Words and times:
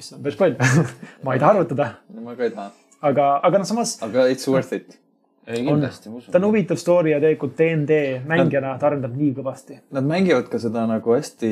mis 0.00 0.12
on 0.12 0.22
päris 0.24 0.38
palju 0.38 0.56
ma 1.24 1.34
ei 1.34 1.40
taha 1.40 1.52
arvutada, 1.54 1.88
ma 2.20 2.34
ka 2.36 2.46
ei 2.46 2.54
taha, 2.54 2.70
aga, 3.10 3.28
aga 3.46 3.62
noh, 3.62 3.68
samas 3.68 3.96
aga 4.04 4.26
it's 4.32 4.48
worth 4.50 4.72
it. 4.76 4.94
ei 5.46 5.64
kindlasti, 5.66 6.12
ma 6.12 6.20
ta 6.20 6.38
on 6.38 6.44
usun. 6.44 6.46
huvitav 6.50 6.80
story 6.80 7.14
ja 7.14 7.18
tegelikult 7.22 7.56
DnD 7.58 7.98
mängijana 8.28 8.76
ta 8.78 8.90
arendab 8.90 9.16
nii 9.16 9.34
kõvasti. 9.40 9.80
Nad 9.96 10.06
mängivad 10.08 10.48
ka 10.52 10.60
seda 10.62 10.86
nagu 10.88 11.16
hästi, 11.16 11.50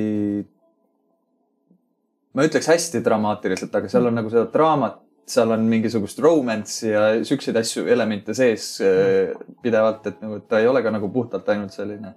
ma 2.35 2.47
ütleks 2.49 2.71
hästi 2.71 3.03
dramaatiliselt, 3.05 3.75
aga 3.75 3.91
seal 3.93 4.11
on 4.11 4.19
nagu 4.21 4.33
seda 4.33 4.47
draamat, 4.55 5.01
seal 5.33 5.53
on 5.55 5.67
mingisugust 5.71 6.23
romance'i 6.25 6.93
ja 6.93 7.03
siukseid 7.27 7.57
asju, 7.61 7.87
elemente 7.91 8.35
sees 8.37 8.71
äh, 8.85 9.35
pidevalt, 9.63 10.07
et 10.11 10.25
nagu 10.25 10.41
ta 10.49 10.63
ei 10.63 10.71
ole 10.71 10.83
ka 10.85 10.95
nagu 10.95 11.11
puhtalt 11.13 11.49
ainult 11.55 11.77
selline 11.77 12.15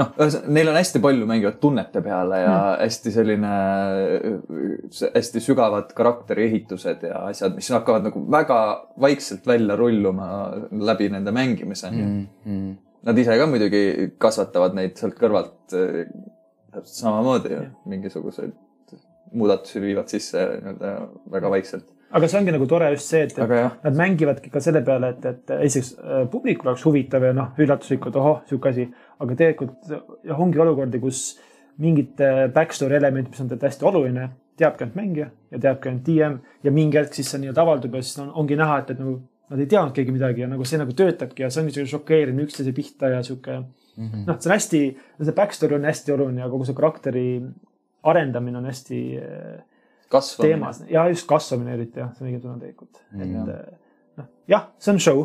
noh, 0.00 0.12
neil 0.48 0.70
on 0.70 0.78
hästi 0.78 1.00
palju 1.04 1.26
mängivad 1.28 1.58
tunnete 1.60 2.02
peale 2.04 2.40
ja 2.40 2.54
mm. 2.54 2.78
hästi 2.80 3.12
selline, 3.12 3.52
hästi 5.14 5.42
sügavad 5.44 5.92
karakteriehitused 5.96 7.04
ja 7.08 7.26
asjad, 7.28 7.56
mis 7.58 7.68
hakkavad 7.74 8.08
nagu 8.08 8.24
väga 8.32 8.60
vaikselt 9.00 9.46
välja 9.46 9.76
rulluma 9.76 10.30
läbi 10.70 11.10
nende 11.12 11.34
mängimise 11.34 11.90
mm.. 11.90 12.08
Mm, 12.08 12.26
mm. 12.54 12.72
Nad 13.02 13.18
ise 13.18 13.34
ka 13.34 13.46
muidugi 13.50 14.12
kasvatavad 14.22 14.76
neid 14.78 14.94
sealt 15.00 15.16
kõrvalt 15.18 15.74
äh, 15.74 16.04
täpselt 16.72 17.00
samamoodi 17.02 17.56
ja 17.56 17.64
mingisuguseid 17.90 18.54
muudatusi 19.32 19.80
viivad 19.82 20.12
sisse 20.12 20.44
nii-öelda 20.52 20.92
väga 21.32 21.50
vaikselt. 21.52 21.86
aga 22.12 22.28
see 22.28 22.40
ongi 22.40 22.52
nagu 22.52 22.66
tore 22.68 22.90
just 22.92 23.08
see, 23.08 23.22
et, 23.24 23.38
et 23.38 23.84
nad 23.86 23.96
mängivadki 23.96 24.50
ka 24.52 24.60
selle 24.60 24.82
peale, 24.84 25.14
et, 25.14 25.24
et 25.30 25.54
esiteks 25.56 25.94
äh, 25.98 26.26
publikul 26.32 26.72
oleks 26.72 26.84
huvitav 26.88 27.24
ja 27.24 27.32
noh, 27.36 27.54
üllatuslikult, 27.62 28.18
ohoh, 28.20 28.42
sihuke 28.48 28.72
asi. 28.72 28.86
aga 29.22 29.38
tegelikult 29.38 29.96
jah, 30.28 30.38
ongi 30.38 30.60
olukordi, 30.60 31.00
kus 31.02 31.24
mingit 31.82 32.20
äh, 32.20 32.46
backstory 32.52 32.98
element, 33.00 33.30
mis 33.30 33.40
on 33.40 33.48
tegelikult 33.48 33.70
hästi 33.70 33.88
oluline, 33.88 34.30
teabki 34.60 34.84
ainult 34.84 34.98
mängija 35.00 35.28
ja 35.50 35.60
teabki 35.66 35.88
ainult 35.88 36.08
DM 36.08 36.40
ja 36.66 36.72
mingi 36.74 37.00
hetk 37.00 37.16
siis 37.16 37.32
see 37.32 37.40
nii-öelda 37.42 37.64
avaldub 37.64 37.94
ja 37.96 38.02
siis 38.04 38.20
on, 38.20 38.32
ongi 38.42 38.58
näha, 38.60 38.82
et, 38.82 38.92
et 38.92 39.00
nagu 39.00 39.20
nad 39.52 39.60
ei 39.60 39.68
teadnud 39.68 39.96
keegi 39.96 40.12
midagi 40.12 40.44
ja 40.44 40.48
nagu 40.48 40.64
see 40.68 40.80
nagu 40.80 40.92
töötabki 40.96 41.44
ja 41.44 41.48
see 41.52 41.62
ongi 41.62 41.74
sihuke 41.76 41.92
šokeerimine 41.96 42.44
üksteise 42.44 42.74
pihta 42.76 43.08
ja 43.12 43.22
sihuke 43.24 43.62
Mm 43.96 44.08
-hmm. 44.08 44.24
noh, 44.26 44.36
see 44.40 44.50
on 44.50 44.54
hästi, 44.56 44.78
see 45.22 45.32
backstory 45.36 45.74
on 45.74 45.84
hästi 45.84 46.12
oluline 46.12 46.40
ja 46.40 46.48
kogu 46.48 46.64
see 46.64 46.74
karakteri 46.74 47.42
arendamine 48.02 48.58
on 48.58 48.64
hästi 48.66 49.00
äh, 49.18 49.60
kasvamine. 50.08 50.48
teemas 50.54 50.82
ja 50.90 51.08
just 51.08 51.26
kasvamine 51.26 51.74
eriti 51.74 52.00
jah, 52.00 52.10
see 52.14 52.24
on 52.26 52.30
õige 52.32 52.40
sõna 52.42 52.58
tegelikult, 52.60 53.02
et 53.14 53.28
Jah. 53.32 53.48
äh, 53.48 53.76
noh, 54.20 54.26
jah, 54.48 54.66
see 54.78 54.92
on 54.94 54.98
show 55.00 55.22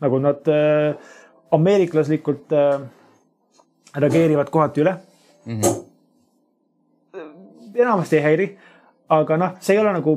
nagu 0.00 0.18
nad 0.20 0.48
äh, 0.52 0.96
ameeriklaslikult 1.56 2.52
äh, 2.52 2.80
reageerivad 3.96 4.50
kohati 4.50 4.80
üle, 4.84 4.96
Mm 5.46 5.60
-hmm. 5.60 5.84
enamasti 7.74 8.16
ei 8.16 8.22
häiri, 8.22 8.46
aga 9.08 9.36
noh, 9.36 9.52
see 9.60 9.76
ei 9.76 9.80
ole 9.82 9.92
nagu 9.94 10.14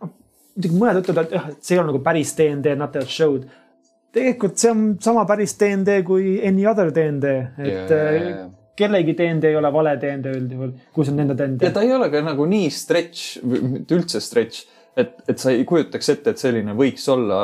noh, 0.00 0.10
muidugi 0.54 0.78
mõned 0.78 1.00
ütlevad, 1.02 1.24
et 1.26 1.32
jah, 1.34 1.48
et 1.50 1.64
see 1.66 1.74
ei 1.74 1.80
ole 1.80 1.88
nagu 1.90 1.98
päris 2.04 2.30
DnD, 2.38 2.76
not 2.78 2.92
that 2.92 3.08
show'd. 3.10 3.48
tegelikult 4.12 4.58
see 4.58 4.70
on 4.70 4.96
sama 5.00 5.24
päris 5.26 5.56
DnD 5.58 6.02
kui 6.06 6.40
any 6.46 6.66
other 6.66 6.92
DnD, 6.94 7.24
et 7.58 7.90
yeah. 7.90 8.50
Kellegi 8.76 9.14
DnD 9.18 9.50
ei 9.50 9.56
ole 9.58 9.72
vale 9.72 9.96
DnD 10.00 10.34
üldjuhul, 10.34 10.74
kui 10.94 11.06
see 11.06 11.14
on 11.14 11.18
nende 11.22 11.36
DnD 11.38 11.66
ja. 11.66 11.72
ta 11.74 11.82
ei 11.86 11.92
ole 11.94 12.10
ka 12.12 12.22
nagu 12.24 12.46
nii 12.48 12.70
stretch, 12.74 13.40
mitte 13.44 13.98
üldse 13.98 14.22
stretch, 14.24 14.66
et, 14.98 15.16
et 15.28 15.42
sa 15.42 15.52
ei 15.54 15.64
kujutaks 15.68 16.12
ette, 16.14 16.34
et 16.34 16.42
selline 16.42 16.74
võiks 16.78 17.06
olla 17.12 17.40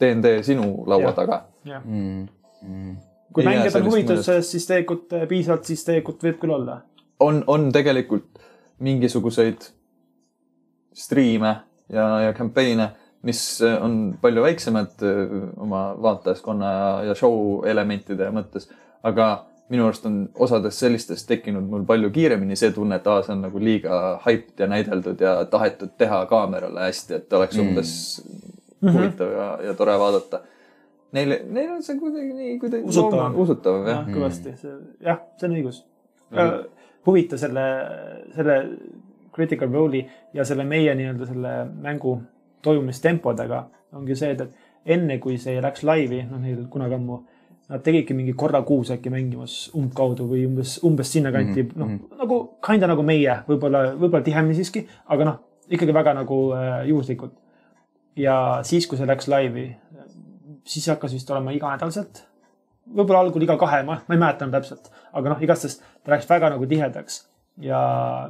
DnD 0.00 0.38
sinu 0.46 0.70
laua 0.90 1.10
Jah. 1.10 1.18
taga. 1.18 1.40
Mm 1.84 2.26
-hmm. 2.64 2.96
kui 3.32 3.44
mängijad 3.44 3.80
on 3.82 4.22
sellest, 4.22 4.50
siis 4.50 4.66
tegelikult 4.66 5.12
äh, 5.12 5.28
piisavalt, 5.28 5.64
siis 5.64 5.84
tegelikult 5.84 6.24
võib 6.24 6.40
küll 6.40 6.56
olla. 6.58 6.82
on, 7.20 7.44
on 7.46 7.72
tegelikult 7.72 8.38
mingisuguseid 8.78 9.70
striime 10.94 11.56
ja, 11.92 12.20
ja 12.20 12.32
campaign'e, 12.32 12.88
mis 13.22 13.40
on 13.80 14.18
palju 14.20 14.42
väiksemad 14.42 15.02
öö, 15.02 15.46
oma 15.56 15.94
vaatajaskonna 16.02 16.72
ja, 16.72 16.90
ja 17.08 17.14
show 17.14 17.64
elementide 17.66 18.28
mõttes, 18.30 18.68
aga 19.02 19.46
minu 19.74 19.84
arust 19.88 20.06
on 20.08 20.16
osades 20.46 20.78
sellistest 20.80 21.26
tekkinud 21.28 21.66
mul 21.70 21.84
palju 21.88 22.10
kiiremini 22.14 22.56
see 22.56 22.70
tunne, 22.74 22.96
et 23.00 23.06
aa, 23.10 23.20
see 23.26 23.34
on 23.34 23.42
nagu 23.48 23.60
liiga 23.60 24.00
hyped 24.24 24.62
ja 24.62 24.66
näideldud 24.70 25.20
ja 25.20 25.36
tahetud 25.50 25.92
teha 25.98 26.24
kaamerale 26.30 26.86
hästi, 26.88 27.14
et 27.20 27.32
oleks 27.32 27.56
Mm. 27.58 27.68
umbes 27.68 27.94
Mhm. 28.82 28.92
huvitav 28.96 29.30
ja, 29.32 29.46
ja 29.68 29.74
tore 29.74 29.94
vaadata. 29.98 30.40
Neil, 31.14 31.30
neil 31.54 31.70
on 31.76 31.82
see 31.82 31.94
kuidagi 31.98 32.32
nii 32.34 32.58
kuidagi 32.58 32.84
Usutavam. 32.90 33.36
usutav 33.38 33.76
jah 33.86 33.88
jah. 33.96 34.06
Mm. 34.08 34.14
kõvasti, 34.16 34.56
see 34.58 34.72
jah, 35.06 35.20
see 35.38 35.48
on 35.48 35.54
õigus 35.56 35.82
Mhm.. 36.30 36.64
huvitav 37.06 37.38
selle, 37.38 37.64
selle 38.34 38.56
critical 39.34 39.68
role'i 39.72 40.04
ja 40.34 40.44
selle 40.44 40.64
meie 40.64 40.94
nii-öelda 40.94 41.26
selle 41.26 41.52
mängu 41.82 42.16
toimumistempodega 42.62 43.64
ongi 43.94 44.16
see, 44.18 44.30
et, 44.34 44.40
et 44.40 44.50
enne 44.96 45.18
kui 45.22 45.36
see 45.38 45.60
läks 45.62 45.82
laivi, 45.86 46.22
noh, 46.30 46.38
neil 46.42 46.64
kunagi 46.70 46.94
ammu, 46.98 47.20
nad 47.68 47.82
tegidki 47.84 48.14
mingi 48.16 48.34
korra 48.36 48.60
kuus 48.62 48.90
äkki 48.92 49.10
mängimas 49.12 49.70
umbkaudu 49.76 50.26
või 50.28 50.44
umbes, 50.48 50.76
umbes 50.84 51.12
sinnakanti 51.12 51.62
mm, 51.62 51.70
Mhm, 51.70 51.80
-hmm. 51.80 51.94
mhm. 51.94 52.10
noh, 52.10 52.18
nagu 52.24 52.40
kinda 52.66 52.90
nagu 52.90 53.02
meie, 53.02 53.38
võib-olla, 53.48 53.86
võib-olla 53.94 54.24
tihemini 54.24 54.58
siiski, 54.58 54.86
aga 55.06 55.30
noh, 55.30 55.40
ikkagi 55.68 55.94
väga 55.94 56.14
nagu 56.14 56.38
äh, 56.52 56.86
juhuslikult. 56.88 57.32
ja 58.16 58.60
siis, 58.62 58.86
kui 58.86 58.98
see 58.98 59.06
läks 59.06 59.26
laivi, 59.28 59.76
siis 60.64 60.86
hakkas 60.88 61.12
vist 61.12 61.30
olema 61.30 61.50
iganädalaselt 61.52 62.22
võib-olla 62.84 63.24
algul 63.24 63.44
iga 63.44 63.56
kahe, 63.60 63.82
ma, 63.86 64.00
ma 64.06 64.16
ei 64.16 64.20
mäleta 64.20 64.44
enam 64.44 64.54
täpselt, 64.58 64.90
aga 65.12 65.32
noh, 65.32 65.42
igastahes 65.42 65.78
ta 65.80 66.12
läks 66.14 66.28
väga 66.28 66.50
nagu 66.52 66.66
tihedaks 66.68 67.22
ja 67.64 67.80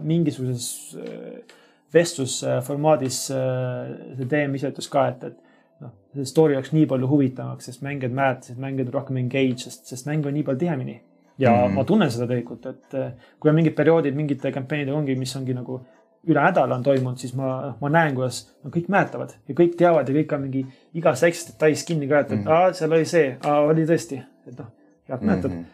mingisuguses 0.05 0.69
äh, 1.01 1.57
vestlusformaadis 1.95 3.19
äh, 3.35 3.95
see 4.19 4.29
DM 4.31 4.57
ise 4.59 4.71
ütles 4.73 4.91
ka, 4.93 5.09
et, 5.13 5.25
et 5.31 5.44
noh, 5.81 5.91
see 6.15 6.25
story 6.29 6.55
läks 6.57 6.73
nii 6.73 6.87
palju 6.91 7.09
huvitavamaks, 7.11 7.71
sest 7.71 7.83
mängijad 7.83 8.15
mäletasid, 8.15 8.61
mängijad 8.63 8.93
rohkem 8.95 9.17
engage, 9.23 9.59
sest, 9.67 9.87
sest 9.91 10.07
mäng 10.07 10.27
on 10.27 10.35
nii 10.35 10.43
palju 10.47 10.59
tihemini. 10.59 11.01
ja 11.39 11.51
mm. 11.51 11.57
-hmm. 11.57 11.75
ma 11.75 11.85
tunnen 11.85 12.11
seda 12.11 12.27
tegelikult, 12.27 12.67
et 12.67 12.95
äh, 12.95 13.13
kui 13.41 13.51
on 13.51 13.57
mingid 13.57 13.75
perioodid 13.75 14.15
mingite 14.15 14.53
campaign'idega 14.53 14.97
ongi, 14.97 15.17
mis 15.19 15.37
ongi 15.37 15.55
nagu 15.55 15.81
üle 16.27 16.41
nädala 16.41 16.75
on 16.75 16.83
toimunud, 16.83 17.19
siis 17.19 17.35
ma, 17.35 17.75
ma 17.81 17.89
näen, 17.89 18.15
kuidas 18.15 18.55
no, 18.65 18.71
kõik 18.71 18.87
mäletavad 18.89 19.35
ja 19.49 19.55
kõik 19.55 19.75
teavad 19.77 20.09
ja 20.09 20.15
kõik 20.15 20.35
on 20.35 20.41
mingi 20.41 20.67
igas 20.95 21.23
väikses 21.23 21.47
detailis 21.51 21.85
kinni 21.85 22.09
ka, 22.09 22.19
et, 22.21 22.33
et 22.33 22.39
Mhm. 22.39 22.49
aa, 22.49 22.73
seal 22.73 22.93
oli 22.93 23.05
see, 23.05 23.37
oli 23.45 23.85
tõesti, 23.85 24.21
et 24.47 24.59
noh, 24.59 24.67
head 25.09 25.21
mäletad 25.23 25.51
Mhm. 25.51 25.65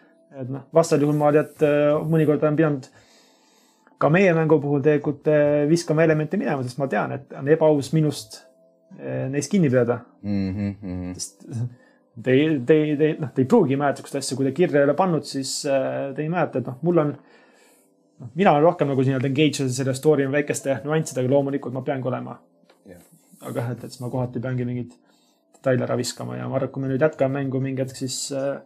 et 0.41 0.49
noh, 0.49 0.63
vastasel 0.75 1.03
juhul 1.05 1.17
ma 1.17 1.33
tead, 1.33 1.55
mõnikord 2.09 2.43
olen 2.43 2.57
pidanud 2.57 2.89
ka 3.99 4.09
meie 4.09 4.33
mängu 4.35 4.61
puhul 4.61 4.81
tegelikult 4.83 5.29
eh, 5.29 5.69
viskama 5.69 6.03
elemente 6.03 6.37
minema, 6.41 6.63
sest 6.63 6.79
ma 6.79 6.87
tean, 6.89 7.13
et 7.13 7.33
on 7.39 7.49
ebaaus 7.49 7.93
minust 7.93 8.47
neist 8.99 9.51
kinni 9.53 9.69
pidada, 9.71 10.01
Mhm. 10.23 11.13
sest 11.15 11.45
te 12.23 12.35
te 12.67 12.79
te 12.99 13.11
noh, 13.21 13.31
te 13.35 13.43
ei 13.43 13.49
pruugi 13.49 13.77
mäletada 13.79 14.03
sihukest 14.03 14.17
asja, 14.19 14.37
kui 14.37 14.45
te 14.49 14.53
kirja 14.57 14.81
ei 14.81 14.85
ole 14.89 14.95
pannud, 14.99 15.25
siis 15.25 15.65
eh, 15.65 16.13
te 16.17 16.23
ei 16.23 16.29
mäleta, 16.33 16.59
et 16.59 16.67
noh, 16.67 16.79
mul 16.83 16.99
on, 17.05 17.13
noh, 18.21 18.31
mina 18.35 18.53
olen 18.53 18.63
rohkem 18.67 18.89
nagu 18.91 19.01
nii-öelda 19.07 19.31
engage 19.31 19.69
selle 19.73 19.95
story 19.95 20.27
väikeste 20.33 20.81
nüanssidega, 20.85 21.31
loomulikult 21.31 21.73
ma 21.77 21.83
peangi 21.87 22.09
olema 22.11 22.35
Jah. 22.91 23.01
aga 23.41 23.61
jah, 23.61 23.71
et, 23.77 23.85
et 23.85 23.91
siis 23.95 24.01
ma 24.03 24.11
kohati 24.13 24.41
peangi 24.43 24.65
mingeid 24.69 24.93
detaile 25.55 25.85
ära 25.87 25.97
viskama 25.97 26.37
ja 26.37 26.49
ma 26.49 26.57
arvan, 26.59 26.69
et 26.69 26.75
kui 26.75 26.83
me 26.83 26.89
nüüd 26.93 27.01
jätkame 27.07 27.39
mängu 27.41 27.61
mingi 27.63 27.83
hetk, 27.87 27.97
siis 27.97 28.19
äh, 28.33 28.61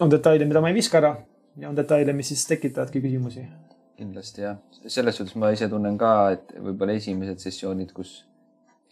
on 0.00 0.10
detaile, 0.12 0.44
mida 0.50 0.60
ma 0.60 0.68
ei 0.74 0.76
viska 0.76 0.98
ära 1.00 1.14
ja 1.62 1.70
on 1.70 1.76
detaile, 1.78 2.12
mis 2.12 2.28
siis 2.34 2.44
tekitavadki 2.50 3.00
küsimusi. 3.00 3.46
kindlasti 3.96 4.42
jah, 4.42 4.58
selles 4.86 5.16
suhtes 5.16 5.36
ma 5.40 5.48
ise 5.54 5.68
tunnen 5.72 5.96
ka, 5.96 6.30
et 6.36 6.52
võib-olla 6.60 6.92
esimesed 7.00 7.38
sessioonid, 7.40 7.92
kus 7.96 8.26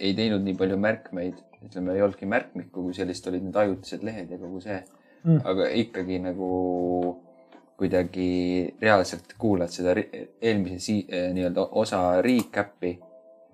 ei 0.01 0.15
teinud 0.15 0.43
nii 0.45 0.55
palju 0.59 0.77
märkmeid, 0.81 1.35
ütleme, 1.65 1.95
ei 1.95 2.03
olnudki 2.03 2.27
märkmikku 2.27 2.83
kui 2.83 2.95
sellist, 2.95 3.27
olid 3.31 3.43
need 3.47 3.57
ajutised 3.57 4.03
lehed 4.05 4.31
ja 4.31 4.39
kogu 4.39 4.61
see 4.61 4.83
Mm. 5.25 5.39
aga 5.45 5.69
ikkagi 5.73 6.19
nagu 6.21 6.49
kuidagi 7.81 8.75
reaalselt 8.83 9.33
kuulad 9.41 9.69
seda 9.73 9.95
eelmise 10.43 10.79
si- 10.79 11.07
eh, 11.09 11.31
nii-öelda 11.33 11.65
osa 11.73 12.21
recap'i. 12.23 12.99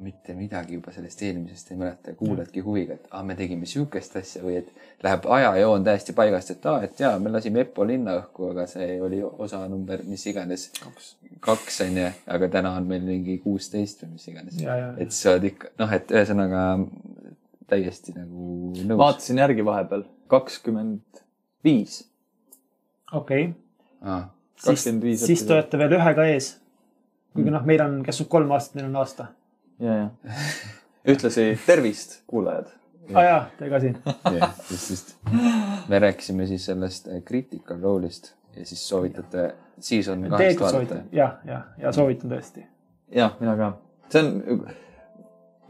Mitte 0.00 0.34
midagi 0.34 0.76
juba 0.78 0.92
sellest 0.94 1.22
eelmisest 1.22 1.72
ei 1.72 1.78
mäleta, 1.80 2.14
kuuladki 2.18 2.62
huviga, 2.64 2.96
et 2.96 3.08
ah, 3.10 3.24
me 3.26 3.36
tegime 3.38 3.68
sihukest 3.68 4.16
asja 4.20 4.42
või 4.44 4.58
et 4.60 4.70
läheb 5.04 5.26
ajajoon 5.36 5.84
täiesti 5.86 6.14
paigast, 6.16 6.54
et 6.54 6.66
aa 6.66 6.76
ah,, 6.78 6.86
et 6.88 7.00
jaa, 7.00 7.14
me 7.22 7.32
lasime 7.32 7.64
Eppo 7.64 7.86
linna 7.86 8.16
õhku, 8.20 8.50
aga 8.54 8.66
see 8.70 8.98
oli 9.02 9.20
osa 9.24 9.62
number 9.68 10.04
mis 10.08 10.26
iganes 10.30 10.68
kaks. 10.80 11.14
kaks 11.44 11.80
on 11.86 12.00
ju, 12.02 12.10
aga 12.36 12.50
täna 12.56 12.74
on 12.78 12.88
meil 12.90 13.04
mingi 13.06 13.38
kuusteist 13.44 14.04
või 14.04 14.16
mis 14.16 14.28
iganes. 14.32 14.60
et 14.98 15.16
sa 15.16 15.34
oled 15.34 15.50
ikka 15.52 15.74
noh, 15.80 15.96
et 15.96 16.14
ühesõnaga 16.14 16.64
täiesti 17.70 18.14
nagu 18.16 18.72
nõus. 18.76 18.98
vaatasin 18.98 19.42
järgi 19.44 19.64
vahepeal, 19.64 20.04
kakskümmend 20.30 21.24
viis. 21.64 22.04
okei. 23.12 23.52
Siis, 24.60 24.84
25 24.84 25.26
siis 25.26 25.42
te 25.44 25.54
olete 25.56 25.78
veel 25.80 25.96
ühega 25.96 26.26
ees. 26.34 26.54
kuigi 27.32 27.48
Mm. 27.48 27.54
noh, 27.54 27.66
meil 27.66 27.82
on, 27.84 28.00
kes 28.04 28.20
on 28.20 28.26
kolm 28.26 28.50
aastat, 28.56 28.74
meil 28.74 28.88
on 28.88 28.96
aasta. 29.00 29.26
ja, 29.80 29.94
ja. 29.94 30.08
ühtlasi 31.08 31.46
tervist, 31.66 32.20
kuulajad. 32.26 32.66
aa 33.14 33.24
jaa, 33.24 33.40
te 33.58 33.70
ka 33.70 33.80
siin. 33.80 33.96
jah, 34.38 34.52
just, 34.70 34.90
just. 34.90 35.14
me 35.88 35.98
rääkisime 35.98 36.46
siis 36.46 36.66
sellest 36.70 37.08
äh, 37.08 37.22
critical 37.24 37.80
role'ist 37.82 38.32
ja 38.56 38.66
siis 38.66 38.82
soovitate 38.88 39.54
season 39.80 40.22
kahest 40.28 40.36
tegelikult 40.38 40.72
vaadata 40.72 41.00
jah, 41.16 41.38
jah, 41.46 41.64
ja 41.78 41.92
soovitan 41.92 42.30
tõesti. 42.30 42.66
jah, 43.14 43.34
mina 43.40 43.56
ka. 43.56 43.72
see 44.12 44.22
on 44.22 44.66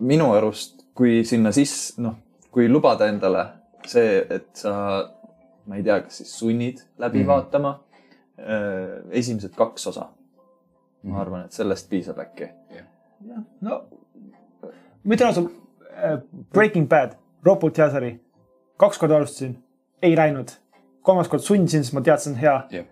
minu 0.01 0.31
arust, 0.33 0.85
kui 0.97 1.21
sinna 1.29 1.53
sisse, 1.53 2.01
noh, 2.03 2.15
kui 2.51 2.69
lubada 2.69 3.07
endale 3.13 3.45
see, 3.87 4.21
et 4.31 4.49
sa, 4.57 4.73
ma 5.69 5.77
ei 5.79 5.85
tea, 5.87 6.01
kas 6.05 6.21
siis 6.23 6.33
sunnid 6.39 6.81
läbi 6.99 7.19
mm 7.19 7.23
Mhm. 7.23 7.23
-hmm. 7.23 7.27
vaatama 7.27 7.81
äh, 8.39 9.03
esimesed 9.11 9.55
kaks 9.57 9.87
osa. 9.87 10.09
Mhm. 11.03 11.13
ma 11.13 11.21
arvan, 11.21 11.45
et 11.45 11.53
sellest 11.53 11.89
piisab 11.91 12.19
äkki. 12.19 12.49
jah, 12.77 12.85
no 13.61 13.83
ma 15.05 15.17
ütlen 15.17 15.27
ausalt 15.27 15.51
äh,, 15.97 16.21
Breaking 16.55 16.89
Bad, 16.89 17.17
ropult 17.45 17.79
hea 17.79 17.91
sari. 17.91 18.15
kaks 18.77 18.99
korda 18.99 19.17
alustasin, 19.17 19.59
ei 20.03 20.17
läinud. 20.17 20.51
kolmas 21.03 21.29
kord 21.29 21.43
sundisin, 21.43 21.85
sest 21.85 21.97
ma 21.97 22.03
teadsin, 22.05 22.37
hea. 22.41 22.57
Jah. 22.71 22.89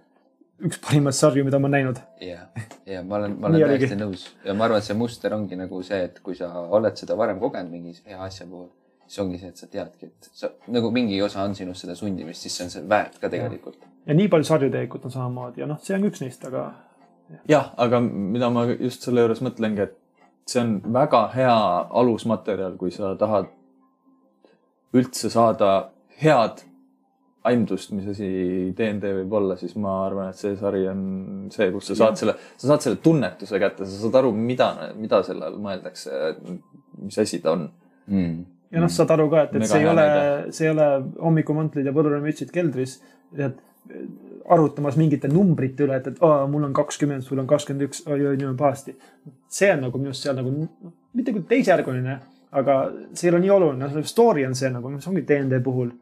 üks 0.64 0.80
parimaid 0.82 1.14
sarju, 1.14 1.44
mida 1.46 1.58
ma 1.58 1.68
olen 1.68 1.76
näinud. 1.78 2.00
ja, 2.24 2.48
ja 2.86 3.02
ma 3.04 3.20
olen, 3.20 3.36
ma 3.40 3.50
olen 3.50 3.68
täiesti 3.74 4.00
nõus 4.00 4.26
ja 4.44 4.54
ma 4.54 4.68
arvan, 4.68 4.82
et 4.82 4.88
see 4.88 4.98
muster 4.98 5.34
ongi 5.36 5.58
nagu 5.58 5.82
see, 5.86 6.00
et 6.08 6.18
kui 6.24 6.36
sa 6.38 6.50
oled 6.66 6.98
seda 6.98 7.16
varem 7.18 7.40
kogenud 7.42 7.72
mingi 7.72 7.94
hea 8.06 8.18
asja 8.24 8.46
puhul, 8.46 8.66
siis 9.06 9.22
ongi 9.24 9.38
see, 9.42 9.52
et 9.52 9.62
sa 9.62 9.70
teadki, 9.70 10.10
et 10.10 10.32
sa 10.40 10.50
nagu 10.74 10.90
mingi 10.94 11.20
osa 11.22 11.44
on 11.44 11.54
sinust 11.58 11.86
seda 11.86 11.94
sundimist, 11.98 12.42
siis 12.42 12.58
see 12.58 12.66
on 12.66 12.74
see 12.74 12.90
väärt 12.90 13.20
ka 13.22 13.30
tegelikult. 13.32 13.86
ja 14.06 14.16
nii 14.18 14.28
palju 14.32 14.50
sarju 14.50 14.72
tegelikult 14.72 15.08
on 15.08 15.14
samamoodi 15.14 15.64
ja 15.64 15.70
noh, 15.70 15.80
see 15.84 15.96
on 15.96 16.10
üks 16.10 16.24
neist, 16.24 16.44
aga 16.48 16.66
jah, 17.48 17.72
aga 17.76 18.02
mida 18.02 18.50
ma 18.50 18.66
just 18.72 19.06
selle 19.06 19.22
juures 19.22 19.44
mõtlengi, 19.44 19.86
et 19.86 19.96
see 20.48 20.62
on 20.62 20.78
väga 20.94 21.26
hea 21.34 21.58
alusmaterjal, 22.00 22.76
kui 22.80 22.90
sa 22.94 23.14
tahad 23.20 23.50
üldse 24.96 25.30
saada 25.30 25.90
head 26.22 26.64
aimdust, 27.48 27.92
mis 27.96 28.08
asi 28.12 28.28
DnD 28.76 29.12
võib 29.20 29.34
olla, 29.38 29.56
siis 29.60 29.74
ma 29.80 29.94
arvan, 30.06 30.32
et 30.32 30.40
see 30.40 30.56
sari 30.58 30.84
on 30.90 31.02
see, 31.54 31.70
kus 31.72 31.90
sa 31.92 31.98
saad 32.02 32.20
selle, 32.20 32.34
sa 32.58 32.72
saad 32.72 32.84
selle 32.84 33.00
tunnetuse 33.04 33.60
kätte, 33.62 33.86
sa 33.88 34.02
saad 34.02 34.18
aru, 34.20 34.32
mida, 34.36 34.68
mida 34.98 35.20
selle 35.26 35.48
all 35.48 35.58
mõeldakse, 35.62 36.34
mis 37.04 37.18
asi 37.22 37.40
ta 37.44 37.54
on. 37.54 37.68
Mm. 38.08 38.38
ja 38.72 38.82
noh, 38.82 38.92
saad 38.92 39.12
aru 39.14 39.28
ka, 39.32 39.46
et, 39.46 39.54
et 39.54 39.62
Mega 39.62 39.70
see 39.70 39.84
ei 39.84 39.88
ole 39.90 40.06
see 40.56 40.66
ei 40.66 40.72
ole 40.72 40.88
hommikumantrid 41.20 41.88
ja 41.88 41.94
põdrumütsid 41.96 42.52
keldris. 42.54 42.98
Arvutamas 44.54 44.96
mingite 44.96 45.28
numbrite 45.30 45.84
üle, 45.84 45.98
et, 46.00 46.10
et 46.12 46.24
aa, 46.24 46.46
mul 46.50 46.64
on 46.68 46.74
kakskümmend, 46.76 47.24
sul 47.26 47.40
on 47.42 47.48
kakskümmend 47.50 47.88
üks, 47.88 48.02
oi-oi, 48.06 48.34
nüüd 48.36 48.50
on 48.50 48.58
pahasti. 48.58 48.96
see 49.52 49.70
on 49.72 49.86
nagu 49.86 50.00
minu 50.00 50.12
arust 50.12 50.26
seal 50.26 50.36
nagu 50.38 50.52
mitte 51.16 51.34
küll 51.34 51.46
teisejärguline, 51.48 52.18
aga 52.58 52.76
see 53.12 53.28
ei 53.28 53.34
ole 53.34 53.42
nii 53.44 53.54
oluline, 53.56 54.04
story 54.08 54.46
on 54.46 54.56
see 54.58 54.70
nagu, 54.72 54.92
mis 54.92 55.08
ongi 55.10 55.26
DnD 55.28 55.62
puhul. 55.64 55.92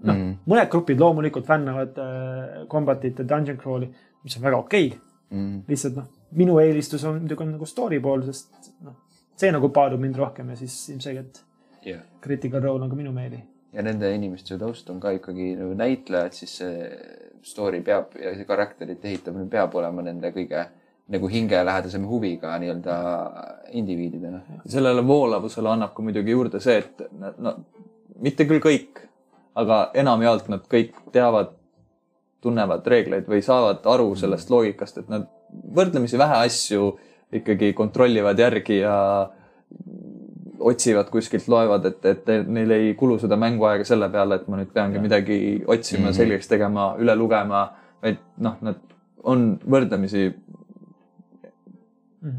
noh 0.00 0.16
Mm. 0.16 0.16
mm., 0.16 0.36
mõned 0.48 0.68
grupid 0.72 1.00
loomulikult 1.00 1.44
fännavad 1.44 1.98
äh, 2.00 2.66
Combatit 2.72 3.18
ja 3.20 3.24
Dungeon 3.28 3.58
Crawli, 3.60 3.90
mis 4.24 4.36
on 4.38 4.46
väga 4.46 4.56
okei 4.56 4.86
okay.. 4.86 4.98
Mm. 5.30 5.58
lihtsalt 5.68 5.98
noh, 5.98 6.06
minu 6.40 6.56
eelistus 6.58 7.04
on 7.04 7.20
muidugi 7.20 7.44
on 7.44 7.52
nagu 7.52 7.66
story 7.68 8.00
pool, 8.00 8.24
sest 8.26 8.70
noh, 8.82 8.96
see 9.36 9.52
nagu 9.52 9.68
paadub 9.74 10.00
mind 10.00 10.16
rohkem 10.18 10.48
ja 10.50 10.56
siis 10.58 10.76
ilmselgelt 10.94 11.42
jah, 11.84 12.00
Critical 12.24 12.64
Role 12.64 12.84
on 12.84 12.90
ka 12.90 12.98
minu 12.98 13.12
meeli. 13.12 13.42
Ja 13.72 13.82
nende 13.86 14.10
inimeste 14.14 14.58
taust 14.58 14.90
on 14.90 15.00
ka 15.00 15.12
ikkagi 15.16 15.54
nagu 15.58 15.74
näitlejad, 15.78 16.34
siis 16.34 16.56
see 16.62 16.90
story 17.46 17.80
peab 17.86 18.16
ja 18.20 18.34
see 18.36 18.46
karakterite 18.48 19.08
ehitamine 19.08 19.48
peab 19.50 19.74
olema 19.78 20.02
nende 20.04 20.32
kõige 20.34 20.66
nagu 21.10 21.28
hingelähedasema 21.30 22.06
huviga 22.06 22.56
nii-öelda 22.62 22.96
indiviididena. 23.78 24.40
sellele 24.66 25.06
voolavusele 25.06 25.70
annab 25.70 25.94
ka 25.94 26.02
muidugi 26.02 26.30
juurde 26.30 26.60
see, 26.60 26.78
et 26.78 27.02
no 27.38 27.56
mitte 28.22 28.46
küll 28.46 28.62
kõik, 28.62 29.02
aga 29.58 29.80
enamjaolt 30.02 30.50
nad 30.52 30.66
kõik 30.70 30.94
teavad, 31.14 31.56
tunnevad 32.40 32.86
reegleid 32.86 33.26
või 33.28 33.42
saavad 33.44 33.84
aru 33.84 34.14
sellest 34.16 34.50
loogikast, 34.50 35.02
et 35.02 35.10
nad 35.12 35.26
võrdlemisi 35.76 36.18
vähe 36.18 36.38
asju 36.46 36.86
ikkagi 37.40 37.72
kontrollivad 37.76 38.38
järgi 38.38 38.78
ja 38.80 38.96
otsivad 40.60 41.08
kuskilt, 41.10 41.48
loevad, 41.48 41.86
et, 41.88 42.06
et 42.06 42.30
neil 42.46 42.70
ei 42.76 42.94
kulu 42.98 43.18
seda 43.22 43.36
mänguaega 43.40 43.84
selle 43.88 44.10
peale, 44.12 44.40
et 44.40 44.48
ma 44.48 44.60
nüüd 44.60 44.70
peangi 44.74 45.02
midagi 45.02 45.40
otsima 45.66 46.04
mm. 46.04 46.06
-hmm. 46.06 46.16
selgeks 46.16 46.48
tegema, 46.48 46.94
üle 47.00 47.16
lugema, 47.16 47.64
vaid 48.02 48.22
noh, 48.38 48.56
nad 48.60 48.80
on 49.22 49.58
võrdlemisi 49.70 50.30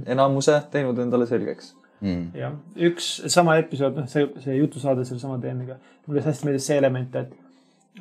enamuse 0.06 0.62
teinud 0.72 1.00
endale 1.00 1.26
selgeks 1.26 1.76
Mm. 2.02 2.32
jah, 2.34 2.54
üks 2.82 3.08
sama 3.30 3.60
episood, 3.62 3.94
noh, 4.00 4.08
see, 4.10 4.26
see 4.42 4.56
jutusaade 4.58 5.04
sellesama 5.06 5.36
teemaga, 5.42 5.76
mulle 6.08 6.24
hästi 6.26 6.48
meeldis 6.48 6.66
see 6.66 6.78
element, 6.82 7.18
et 7.20 7.36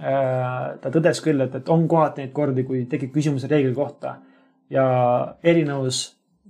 äh, 0.01 0.71
ta 0.81 0.93
tõdes 0.95 1.21
küll, 1.21 1.45
et, 1.45 1.59
et 1.59 1.69
on 1.69 1.85
kohati 1.89 2.25
neid 2.25 2.33
kordi, 2.33 2.65
kui 2.65 2.87
tekib 2.89 3.13
küsimus 3.13 3.45
reegli 3.51 3.75
kohta 3.77 4.15
ja 4.73 4.87
erinevus 5.45 6.01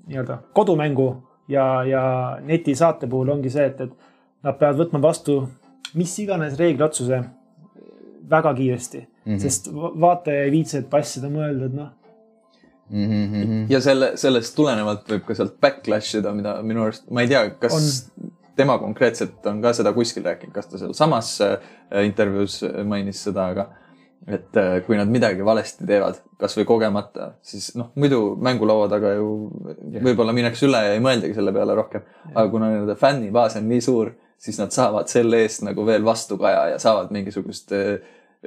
nii-öelda 0.06 0.38
kodumängu 0.55 1.08
ja, 1.50 1.67
ja 1.85 2.02
netisaate 2.47 3.06
puhul 3.11 3.29
ongi 3.37 3.50
see, 3.50 3.67
et, 3.67 3.81
et 3.81 4.47
nad 4.47 4.58
peavad 4.58 4.85
võtma 4.85 5.02
vastu 5.02 5.43
mis 5.94 6.19
iganes 6.23 6.58
reegliotsuse 6.58 7.23
väga 8.31 8.52
kiiresti 8.55 8.99
mm. 9.00 9.32
-hmm. 9.32 9.38
sest 9.38 9.73
va- 9.75 9.93
vaataja 10.00 10.44
ei 10.44 10.50
viitsi, 10.50 10.79
et 10.79 10.91
passida, 10.91 11.29
mõelda, 11.29 11.67
et 11.67 11.75
noh, 11.75 11.97
Mm 12.91 13.06
-hmm. 13.06 13.67
ja 13.70 13.79
selle, 13.81 14.17
sellest 14.19 14.56
tulenevalt 14.56 15.05
võib 15.08 15.20
ka 15.23 15.35
sealt 15.35 15.61
backlash 15.62 16.17
ida, 16.19 16.32
mida 16.35 16.56
minu 16.62 16.82
arust, 16.82 17.05
ma 17.11 17.23
ei 17.23 17.29
tea, 17.29 17.50
kas 17.50 17.75
on. 18.19 18.31
tema 18.56 18.79
konkreetselt 18.79 19.46
on 19.46 19.61
ka 19.62 19.73
seda 19.73 19.93
kuskil 19.93 20.25
rääkinud, 20.25 20.53
kas 20.55 20.67
ta 20.67 20.79
sealsamas 20.79 21.41
äh, 21.41 21.61
intervjuus 22.05 22.64
mainis 22.85 23.23
seda, 23.23 23.44
aga 23.46 23.69
et 24.28 24.56
äh, 24.56 24.81
kui 24.87 24.99
nad 24.99 25.08
midagi 25.08 25.44
valesti 25.44 25.87
teevad, 25.88 26.20
kasvõi 26.40 26.67
kogemata, 26.69 27.32
siis 27.43 27.70
noh, 27.78 27.90
muidu 28.00 28.37
mängulaua 28.43 28.88
taga 28.93 29.14
ju 29.17 29.31
võib-olla 30.05 30.34
minnakse 30.37 30.67
üle 30.69 30.82
ja 30.84 30.94
ei 30.96 31.02
mõeldagi 31.05 31.37
selle 31.37 31.55
peale 31.56 31.76
rohkem. 31.78 32.05
aga 32.34 32.49
kuna 32.52 32.70
nende 32.75 32.96
fännibaas 33.00 33.56
on 33.56 33.69
nii 33.69 33.81
suur, 33.84 34.12
siis 34.40 34.58
nad 34.61 34.72
saavad 34.72 35.08
selle 35.08 35.43
eest 35.44 35.64
nagu 35.64 35.84
veel 35.87 36.05
vastukaja 36.05 36.69
ja 36.75 36.78
saavad 36.82 37.12
mingisugust 37.17 37.72
äh, 37.76 38.00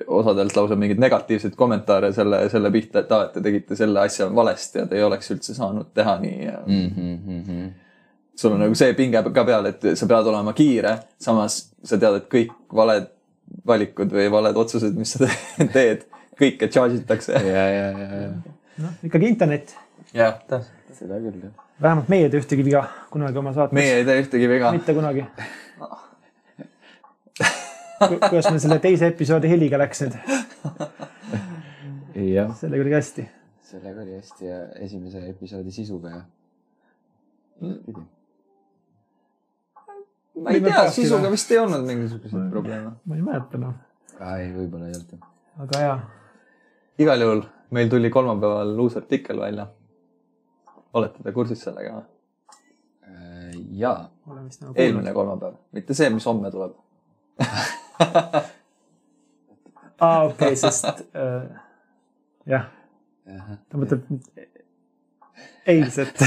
osadelt 0.08 0.56
lausa 0.56 0.76
mingeid 0.76 1.02
negatiivseid 1.02 1.56
kommentaare 1.58 2.12
selle, 2.14 2.48
selle 2.50 2.72
pihta, 2.74 3.04
et 3.04 3.12
aa, 3.12 3.28
et 3.28 3.36
te 3.36 3.42
tegite 3.46 3.78
selle 3.78 4.02
asja 4.02 4.30
valesti 4.36 4.82
ja 4.82 4.86
te 4.90 4.98
ei 4.98 5.06
oleks 5.06 5.30
üldse 5.36 5.54
saanud 5.58 5.92
teha 5.94 6.18
nii 6.22 6.46
ja 6.46 6.60
Mm 6.66 6.90
-hmm. 6.96 7.72
sul 8.36 8.52
on 8.52 8.60
nagu 8.60 8.76
see 8.76 8.94
pinge 8.94 9.24
ka 9.34 9.44
peal, 9.44 9.66
et 9.66 9.82
sa 9.94 10.06
pead 10.06 10.28
olema 10.28 10.54
kiire, 10.54 10.98
samas 11.20 11.74
sa 11.84 11.98
tead, 11.98 12.16
et 12.16 12.30
kõik 12.30 12.54
valed 12.76 13.06
valikud 13.68 14.12
või 14.14 14.30
valed 14.34 14.58
otsused, 14.58 14.96
mis 14.98 15.16
sa 15.16 15.26
te- 15.26 15.68
teed, 15.76 16.06
kõike 16.40 16.70
charge 16.74 17.02
itakse. 17.02 17.34
ja, 17.34 17.66
ja, 17.70 17.90
ja, 17.92 18.22
ja 18.24 18.54
noh, 18.84 18.96
ikkagi 19.04 19.30
internet. 19.30 19.76
jah, 20.14 20.40
täpselt. 20.48 20.96
seda 20.98 21.20
küll 21.22 21.42
jah. 21.44 21.54
vähemalt 21.82 22.10
meie 22.12 22.28
ei 22.28 22.32
tee 22.34 22.42
ühtegi 22.44 22.66
viga 22.66 22.86
kunagi 23.14 23.38
oma 23.42 23.54
saates. 23.54 23.76
meie 23.78 24.00
ei 24.00 24.08
tee 24.08 24.18
ühtegi 24.24 24.50
viga. 24.50 24.72
mitte 24.76 24.96
kunagi. 24.98 25.26
kuidas 28.30 28.50
meil 28.50 28.64
selle 28.64 28.80
teise 28.84 29.12
episoodi 29.14 29.52
heliga 29.52 29.80
läks 29.82 30.04
nüüd? 30.06 30.18
sellega 32.60 32.82
oli 32.88 32.98
hästi. 32.98 33.28
sellega 33.74 34.02
oli 34.02 34.18
hästi 34.18 34.50
ja 34.50 34.60
esimese 34.88 35.24
episoodi 35.30 35.72
sisuga 35.72 36.18
ja. 36.18 36.24
Ma 40.42 40.54
ei 40.54 40.62
tea, 40.62 40.92
sisuga 40.92 41.32
vist 41.32 41.52
ei 41.52 41.60
olnud 41.62 41.86
mingisuguseid 41.88 42.50
probleeme. 42.52 42.92
ma 43.06 43.16
ei 43.16 43.22
mäleta 43.26 43.58
enam, 43.60 43.74
ei, 44.20 44.50
võib-olla 44.56 44.86
ei 44.90 44.96
olnud. 44.98 45.28
aga 45.66 45.76
jaa. 45.86 46.00
igal 47.06 47.20
juhul 47.28 47.42
meil 47.74 47.90
tuli 47.90 48.10
kolmapäeval 48.14 48.80
uus 48.80 48.98
artikkel 48.98 49.40
välja. 49.40 49.68
olete 50.94 51.24
te 51.24 51.32
kursis 51.36 51.62
sellega 51.66 51.92
või? 52.00 52.06
ja, 53.78 54.10
olen 54.28 54.46
vist 54.46 54.62
nagu 54.62 54.74
eelmine 54.78 55.14
kolmapäev, 55.14 55.54
mitte 55.72 55.94
see, 55.98 56.10
mis 56.14 56.26
homme 56.30 56.52
tuleb. 56.52 56.72
aa, 60.06 60.24
okei, 60.24 60.56
sest 60.60 60.86
äh, 60.86 60.94
jah, 62.50 62.66
ta 63.70 63.78
mõtleb 63.80 64.02
eilset 65.68 66.22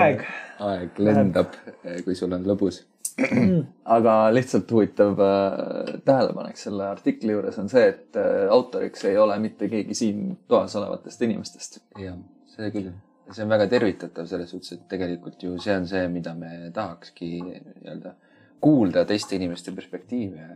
aeg. 0.00 0.20
Aeg 0.60 0.98
lendab, 1.02 1.56
kui 2.04 2.16
sul 2.18 2.32
on 2.36 2.46
lõbus. 2.48 2.82
aga 3.96 4.14
lihtsalt 4.32 4.70
huvitav 4.72 5.18
äh, 5.20 5.92
tähelepanek 6.06 6.56
selle 6.56 6.86
artikli 6.88 7.34
juures 7.34 7.58
on 7.60 7.68
see, 7.68 7.82
et 7.90 8.16
äh, 8.16 8.46
autoriks 8.52 9.04
ei 9.08 9.18
ole 9.20 9.36
mitte 9.42 9.68
keegi 9.68 9.96
siin 9.98 10.38
toas 10.48 10.76
olevatest 10.78 11.22
inimestest. 11.26 11.80
jah, 12.00 12.16
see 12.54 12.70
küll. 12.72 12.90
see 13.30 13.44
on 13.44 13.52
väga 13.52 13.66
tervitatav 13.70 14.28
selles 14.30 14.50
suhtes, 14.54 14.78
et 14.78 14.88
tegelikult 14.88 15.42
ju 15.42 15.58
see 15.60 15.76
on 15.76 15.86
see, 15.90 16.06
mida 16.12 16.34
me 16.38 16.70
tahakski 16.74 17.32
nii-öelda 17.44 18.14
kuulda 18.60 19.04
teiste 19.08 19.36
inimeste 19.36 19.72
perspektiive, 19.76 20.48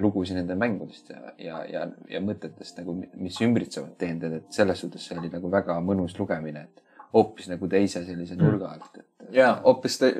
lugusid 0.00 0.36
nende 0.36 0.56
mängudest 0.58 1.10
ja, 1.12 1.32
ja, 1.40 1.62
ja, 1.68 1.86
ja 2.10 2.20
mõtetest 2.20 2.80
nagu, 2.82 2.98
mis 3.16 3.38
ümbritsevad 3.44 3.96
DnD-d, 4.00 4.42
et 4.42 4.60
selles 4.60 4.84
suhtes 4.84 5.06
see 5.08 5.16
oli 5.20 5.30
nagu 5.32 5.50
väga 5.52 5.78
mõnus 5.84 6.18
lugemine, 6.18 6.66
et 6.68 6.84
hoopis 7.14 7.48
nagu 7.48 7.68
teise 7.68 8.04
sellise 8.04 8.36
nurga 8.36 8.74
alt, 8.74 9.00
et. 9.00 9.06
ja 9.32 9.54
hoopis 9.64 9.98
te- 9.98 10.14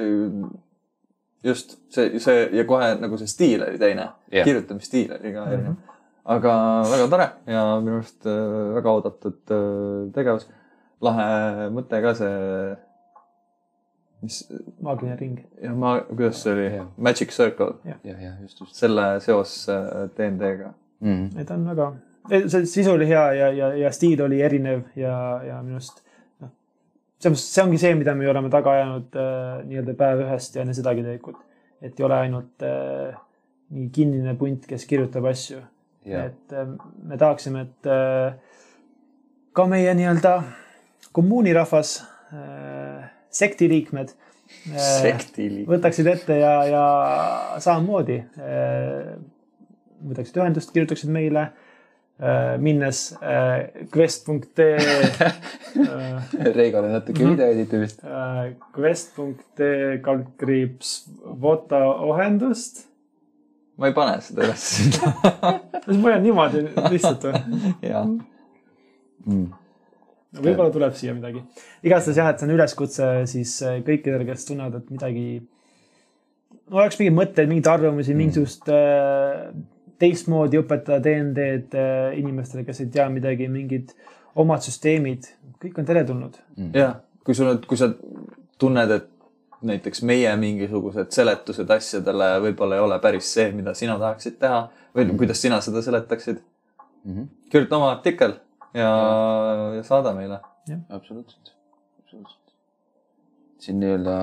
just 1.44 1.76
see, 1.94 2.18
see 2.20 2.48
ja 2.56 2.64
kohe 2.68 2.94
nagu 3.00 3.18
see 3.20 3.30
stiil 3.30 3.62
oli 3.66 3.78
teine 3.78 4.08
Jah. 4.32 4.44
kirjutamisstiil 4.44 5.12
oli 5.18 5.32
ka 5.34 5.46
erinev. 5.52 5.76
aga 6.24 6.54
väga 6.90 7.08
tore 7.14 7.28
ja 7.46 7.62
minu 7.84 8.00
arust 8.00 8.26
äh, 8.26 8.74
väga 8.78 8.96
oodatud 8.96 9.54
äh, 9.54 10.10
tegevus. 10.14 10.48
lahe 11.00 11.68
mõte 11.70 12.00
ka 12.02 12.14
see, 12.18 12.74
mis 14.26 14.40
maagiline 14.82 15.16
ring. 15.20 15.38
ja 15.62 15.74
ma, 15.74 15.94
kuidas 16.08 16.42
see 16.42 16.56
oli 16.56 16.66
Jah., 16.72 16.90
Magic 16.96 17.30
Circle, 17.36 17.78
jah, 17.86 18.02
jah, 18.04 18.34
just, 18.42 18.60
just 18.64 18.82
selle 18.82 19.06
seos 19.24 19.54
äh, 19.72 20.08
DnD-ga. 20.16 20.74
mm.. 21.00 21.38
et 21.38 21.54
on 21.54 21.70
väga, 21.70 21.92
see 22.48 22.66
sisu 22.66 22.96
oli 22.96 23.06
hea 23.12 23.24
ja, 23.38 23.54
ja, 23.62 23.72
ja 23.84 23.94
stiil 23.94 24.26
oli 24.26 24.42
erinev 24.42 24.84
ja, 24.98 25.14
ja 25.46 25.62
minu 25.62 25.78
arust 25.78 26.02
selles 27.18 27.34
mõttes 27.34 27.46
see 27.50 27.64
ongi 27.64 27.80
see, 27.82 27.94
mida 27.98 28.14
me 28.14 28.28
oleme 28.30 28.50
taga 28.52 28.74
ajanud 28.76 29.16
äh, 29.18 29.54
nii-öelda 29.66 29.94
päev 29.98 30.22
ühest 30.26 30.54
ja 30.56 30.62
enne 30.62 30.74
sedagi 30.76 31.02
tegelikult. 31.02 31.42
et 31.82 31.98
ei 31.98 32.04
ole 32.06 32.14
ainult 32.14 32.64
äh, 32.66 33.18
nii 33.74 33.90
kinnine 33.94 34.34
punt, 34.38 34.66
kes 34.66 34.86
kirjutab 34.86 35.26
asju. 35.30 35.60
et 36.06 36.54
äh, 36.54 36.70
me 37.02 37.18
tahaksime, 37.18 37.66
et 37.66 37.90
äh, 37.90 38.38
ka 39.52 39.66
meie 39.66 39.94
nii-öelda 39.98 40.38
kommuunirahvas 41.12 41.98
äh,, 42.32 43.08
sekti 43.30 43.68
liikmed 43.68 44.12
äh, 44.14 44.78
sektiili. 45.02 45.64
võtaksid 45.66 46.06
ette 46.14 46.38
ja, 46.38 46.52
ja 46.70 46.84
samamoodi 47.58 48.20
äh, 48.38 49.16
võtaksid 50.06 50.38
ühendust, 50.38 50.70
kirjutaksid 50.70 51.10
meile 51.10 51.48
äh,, 51.48 51.67
minnes 52.58 53.12
äh, 53.22 53.84
quest.ee 53.94 54.72
äh, 54.74 55.38
Reigole 56.58 56.88
natuke 56.90 57.22
video 57.28 57.46
editamist. 57.54 58.00
äh, 58.04 58.54
quest.ee 58.74 59.98
kaldkriips 60.02 60.96
Vota 61.42 61.78
ohendust. 62.08 62.84
ma 63.78 63.86
ei 63.86 63.94
pane 63.94 64.16
seda 64.26 64.48
üles. 64.48 64.64
siis 64.80 64.98
ma 66.00 66.08
hoian 66.08 66.22
niimoodi 66.26 66.64
lihtsalt 66.90 67.28
või? 67.28 67.44
jaa, 67.86 68.04
Mm. 69.28 69.48
võib-olla 70.40 70.70
tuleb 70.72 70.94
siia 70.96 71.12
midagi. 71.12 71.42
igastahes 71.84 72.16
jah, 72.16 72.28
et 72.32 72.40
see 72.40 72.46
on 72.48 72.52
üleskutse 72.54 73.08
siis 73.28 73.50
äh, 73.66 73.78
kõikidele, 73.84 74.24
kes 74.28 74.46
tunnevad, 74.48 74.78
et 74.80 74.90
midagi, 74.94 75.24
no 76.70 76.78
oleks 76.80 76.96
mingeid 77.00 77.16
mõtteid, 77.18 77.50
mingeid 77.50 77.68
arvamusi 77.74 78.14
mm., 78.14 78.22
mingisugust 78.22 78.70
äh, 78.72 79.50
teistmoodi 79.98 80.60
õpetada 80.60 81.00
DnD-d 81.04 81.74
äh, 81.78 82.18
inimestele, 82.20 82.64
kes 82.64 82.80
ei 82.84 82.90
tea 82.94 83.08
midagi, 83.12 83.48
mingid 83.52 83.92
omad 84.38 84.62
süsteemid, 84.62 85.26
kõik 85.62 85.78
on 85.80 85.88
teretulnud. 85.88 86.36
jah, 86.74 86.98
kui 87.24 87.34
sul 87.34 87.48
on, 87.54 87.62
kui 87.66 87.76
sa 87.80 87.90
tunned, 88.58 88.90
et 88.94 89.08
näiteks 89.68 90.02
meie 90.06 90.30
mingisugused 90.38 91.10
seletused 91.10 91.70
asjadele 91.74 92.28
võib-olla 92.44 92.76
ei 92.78 92.84
ole 92.84 92.98
päris 93.02 93.32
see, 93.34 93.48
mida 93.52 93.74
sina 93.74 93.96
tahaksid 93.98 94.38
teha 94.38 94.60
või 94.94 95.08
kuidas 95.18 95.42
sina 95.42 95.58
seda 95.64 95.82
seletaksid, 95.82 96.38
Mhm. 97.04 97.22
kirjuta 97.50 97.76
oma 97.76 97.90
artikkel 97.94 98.32
ja, 98.74 98.88
ja 99.76 99.82
saada 99.86 100.12
meile. 100.14 100.40
absoluutselt, 100.88 101.52
absoluutselt. 102.02 102.52
siin 103.58 103.78
nii-öelda 103.80 104.16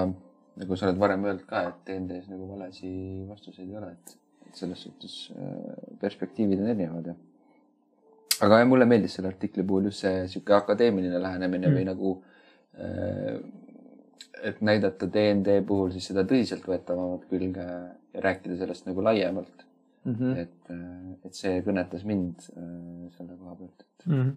nagu 0.60 0.76
sa 0.76 0.88
oled 0.90 1.00
varem 1.00 1.24
öelnud 1.26 1.46
ka, 1.50 1.62
et 1.70 1.80
DnD-s 1.88 2.28
nagu 2.30 2.48
valesi 2.52 2.92
vastuseid 3.30 3.70
ei 3.70 3.78
ole, 3.78 3.92
et 3.92 4.18
et 4.56 4.64
selles 4.64 4.86
suhtes 4.88 5.18
äh, 5.36 5.76
perspektiivid 6.02 6.64
on 6.64 6.72
erinevad 6.72 7.12
ja. 7.12 7.18
aga 8.48 8.62
jah, 8.62 8.70
mulle 8.72 8.88
meeldis 8.90 9.20
selle 9.20 9.34
artikli 9.34 9.68
puhul 9.68 9.92
just 9.92 10.06
see 10.06 10.24
sihuke 10.32 10.56
akadeemiline 10.56 11.20
lähenemine 11.22 11.68
mm. 11.68 11.78
või 11.78 11.86
nagu 11.92 12.16
äh, 12.80 13.38
et 14.46 14.60
näidata 14.62 15.08
DnD 15.12 15.62
puhul 15.68 15.92
siis 15.94 16.08
seda 16.12 16.26
tõsiseltvõetavamat 16.28 17.30
külge 17.30 17.68
ja 17.68 18.26
rääkida 18.26 18.58
sellest 18.60 18.88
nagu 18.88 19.04
laiemalt 19.04 19.66
Mm 20.06 20.16
mm., 20.20 20.36
et, 20.38 20.68
et 21.26 21.34
see 21.34 21.62
kõnetas 21.66 22.04
mind 22.06 22.44
äh, 22.54 23.08
selle 23.16 23.38
koha 23.40 23.56
pealt, 23.58 23.80
et 23.82 24.06
mm. 24.06 24.20
-hmm. 24.20 24.36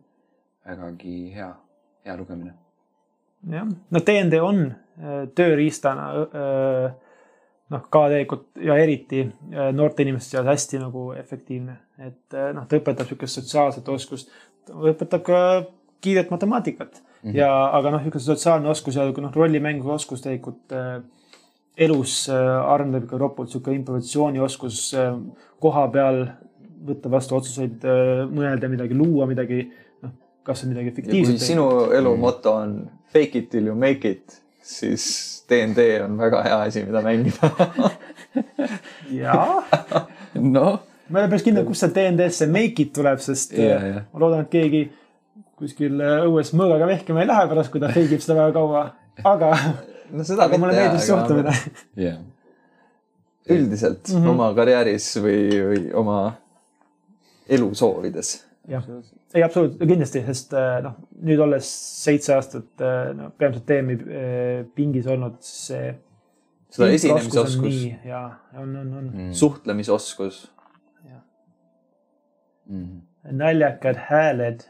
vägagi 0.65 1.17
hea, 1.35 1.49
hea 2.07 2.17
lugemine. 2.17 2.55
jah, 3.51 3.69
no 3.91 4.01
DnD 4.01 4.41
on 4.41 4.63
äh, 4.71 5.29
tööriistana 5.35 6.07
äh, 6.23 6.95
noh, 7.73 7.85
ka 7.91 8.05
tegelikult 8.09 8.47
ja 8.65 8.77
eriti 8.81 9.25
äh, 9.25 9.71
noorte 9.77 10.05
inimeste 10.05 10.37
seas 10.37 10.47
hästi 10.49 10.81
nagu 10.83 11.11
efektiivne, 11.19 11.77
et 11.99 12.37
äh, 12.37 12.51
noh, 12.57 12.67
ta 12.69 12.81
õpetab 12.81 13.05
niisugust 13.09 13.41
sotsiaalset 13.41 13.89
oskust, 13.93 14.33
õpetab 14.69 15.25
ka 15.27 15.43
kiiret 16.05 16.31
matemaatikat 16.31 17.01
mm 17.01 17.31
-hmm. 17.31 17.37
ja, 17.37 17.53
aga 17.77 17.91
noh, 17.91 18.03
niisugune 18.03 18.25
sotsiaalne 18.25 18.69
oskus 18.69 18.97
ja 18.97 19.07
noh, 19.11 19.35
rollimängu 19.35 19.91
oskus 19.91 20.23
tegelikult 20.25 20.73
äh, 20.73 21.03
elus 21.77 22.29
äh, 22.29 22.73
arendab 22.73 23.07
ka 23.07 23.19
ropult 23.19 23.49
niisugune 23.49 23.77
improvisatsioonioskus 23.77 24.95
äh, 24.95 25.17
koha 25.61 25.89
peal 25.89 26.27
võtta 26.89 27.11
vastu 27.11 27.37
otsuseid 27.39 27.85
äh,, 27.85 28.25
mõelda 28.31 28.69
midagi, 28.71 28.95
luua 28.95 29.27
midagi, 29.27 29.65
noh, 30.03 30.13
kas 30.47 30.65
on 30.65 30.73
midagi 30.73 30.95
fiktiivset. 31.01 31.41
sinu 31.43 31.69
elu 31.95 32.17
moto 32.17 32.55
on 32.63 32.77
fake 33.13 33.39
it 33.39 33.51
till 33.51 33.67
you 33.67 33.75
make 33.75 34.09
it, 34.09 34.43
siis 34.69 35.09
DnD 35.49 35.89
on 36.05 36.19
väga 36.21 36.43
hea 36.45 36.61
asi, 36.67 36.85
mida 36.85 37.03
mängida. 37.05 37.51
jaa 39.23 39.63
noh, 40.35 40.81
ma 41.09 41.19
ei 41.19 41.25
ole 41.25 41.31
päris 41.33 41.45
kindel, 41.47 41.67
kust 41.69 41.85
see 41.85 41.95
DND-sse 41.95 42.49
make 42.53 42.85
it 42.85 42.93
tuleb, 42.97 43.21
sest 43.25 43.55
yeah, 43.57 43.85
jah. 43.93 44.01
ma 44.13 44.23
loodan, 44.23 44.45
et 44.45 44.53
keegi 44.53 44.83
kuskil 45.59 46.01
äh, 46.05 46.25
õues 46.29 46.53
mõõgaga 46.57 46.89
vehkima 46.91 47.25
ei 47.25 47.31
lähe 47.31 47.47
pärast, 47.51 47.73
kui 47.73 47.83
ta 47.83 47.91
fake 47.93 48.19
ib 48.19 48.25
seda 48.25 48.39
väga 48.43 48.55
kaua. 48.59 48.83
aga, 49.27 49.53
no 50.17 50.27
seda 50.27 50.47
aga 50.47 50.61
mulle 50.61 50.77
meeldis 50.77 51.09
suhtumine. 51.09 51.55
jah. 51.99 52.21
üldiselt 53.49 54.05
mm 54.13 54.21
-hmm. 54.21 54.35
oma 54.35 54.51
karjääris 54.55 55.09
või, 55.25 55.41
või 55.71 55.83
oma 55.97 56.19
elu 57.49 57.75
soovides. 57.75 58.37
jah, 58.69 58.85
ei 59.35 59.43
absoluutselt, 59.47 59.87
kindlasti, 59.89 60.23
sest 60.27 60.53
äh, 60.57 60.77
noh, 60.85 60.99
nüüd 61.25 61.41
olles 61.45 61.71
seitse 62.05 62.35
aastat 62.37 62.85
äh, 62.85 63.15
no, 63.17 63.31
peamiselt 63.39 63.67
teemi 63.69 63.97
äh, 64.03 64.67
pingis 64.77 65.09
olnud, 65.11 65.41
see. 65.45 65.95
seda 66.73 66.91
esinemisoskus, 66.93 67.83
ja, 68.05 68.23
on, 68.61 68.77
on, 68.77 68.95
on 69.01 69.11
mm.. 69.15 69.35
suhtlemisoskus, 69.37 70.47
Mhm. 72.69 72.99
naljakad 73.33 73.97
hääled. 74.11 74.61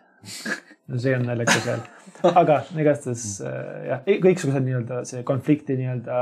no 0.89 0.99
see 0.99 1.17
on 1.17 1.27
naljakas 1.27 1.65
hääl, 1.67 1.81
aga 2.41 2.61
igastahes 2.79 3.25
äh, 3.43 3.57
jah, 3.89 4.05
kõiksugused 4.23 4.63
nii-öelda 4.67 5.01
see 5.09 5.25
konflikti 5.27 5.77
nii-öelda. 5.81 6.19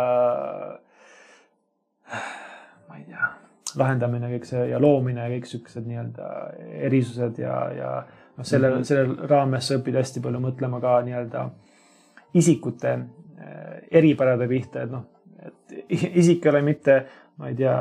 ma 2.89 2.97
ei 2.97 3.05
tea, 3.11 3.29
lahendamine, 3.77 4.31
kõik 4.37 4.49
see 4.49 4.69
ja 4.71 4.81
loomine 4.83 5.25
ja 5.25 5.33
kõik 5.35 5.49
siuksed 5.51 5.87
nii-öelda 5.89 6.31
erisused 6.89 7.39
ja, 7.43 7.57
ja 7.77 7.91
noh, 8.37 8.45
selle 8.47 8.71
mm, 8.71 8.77
-hmm. 8.77 8.85
selle 8.89 9.29
raames 9.29 9.69
sa 9.69 9.79
õpid 9.79 9.99
hästi 10.01 10.23
palju 10.25 10.41
mõtlema 10.41 10.81
ka 10.81 11.01
nii-öelda 11.07 11.49
isikute 12.35 12.93
äh, 12.93 13.83
eripärade 13.91 14.49
pihta, 14.49 14.83
et 14.83 14.91
noh, 14.91 15.07
et 15.47 15.77
isik 16.17 16.47
ei 16.47 16.51
ole 16.51 16.63
mitte, 16.63 17.01
ma 17.37 17.49
ei 17.49 17.55
tea 17.55 17.79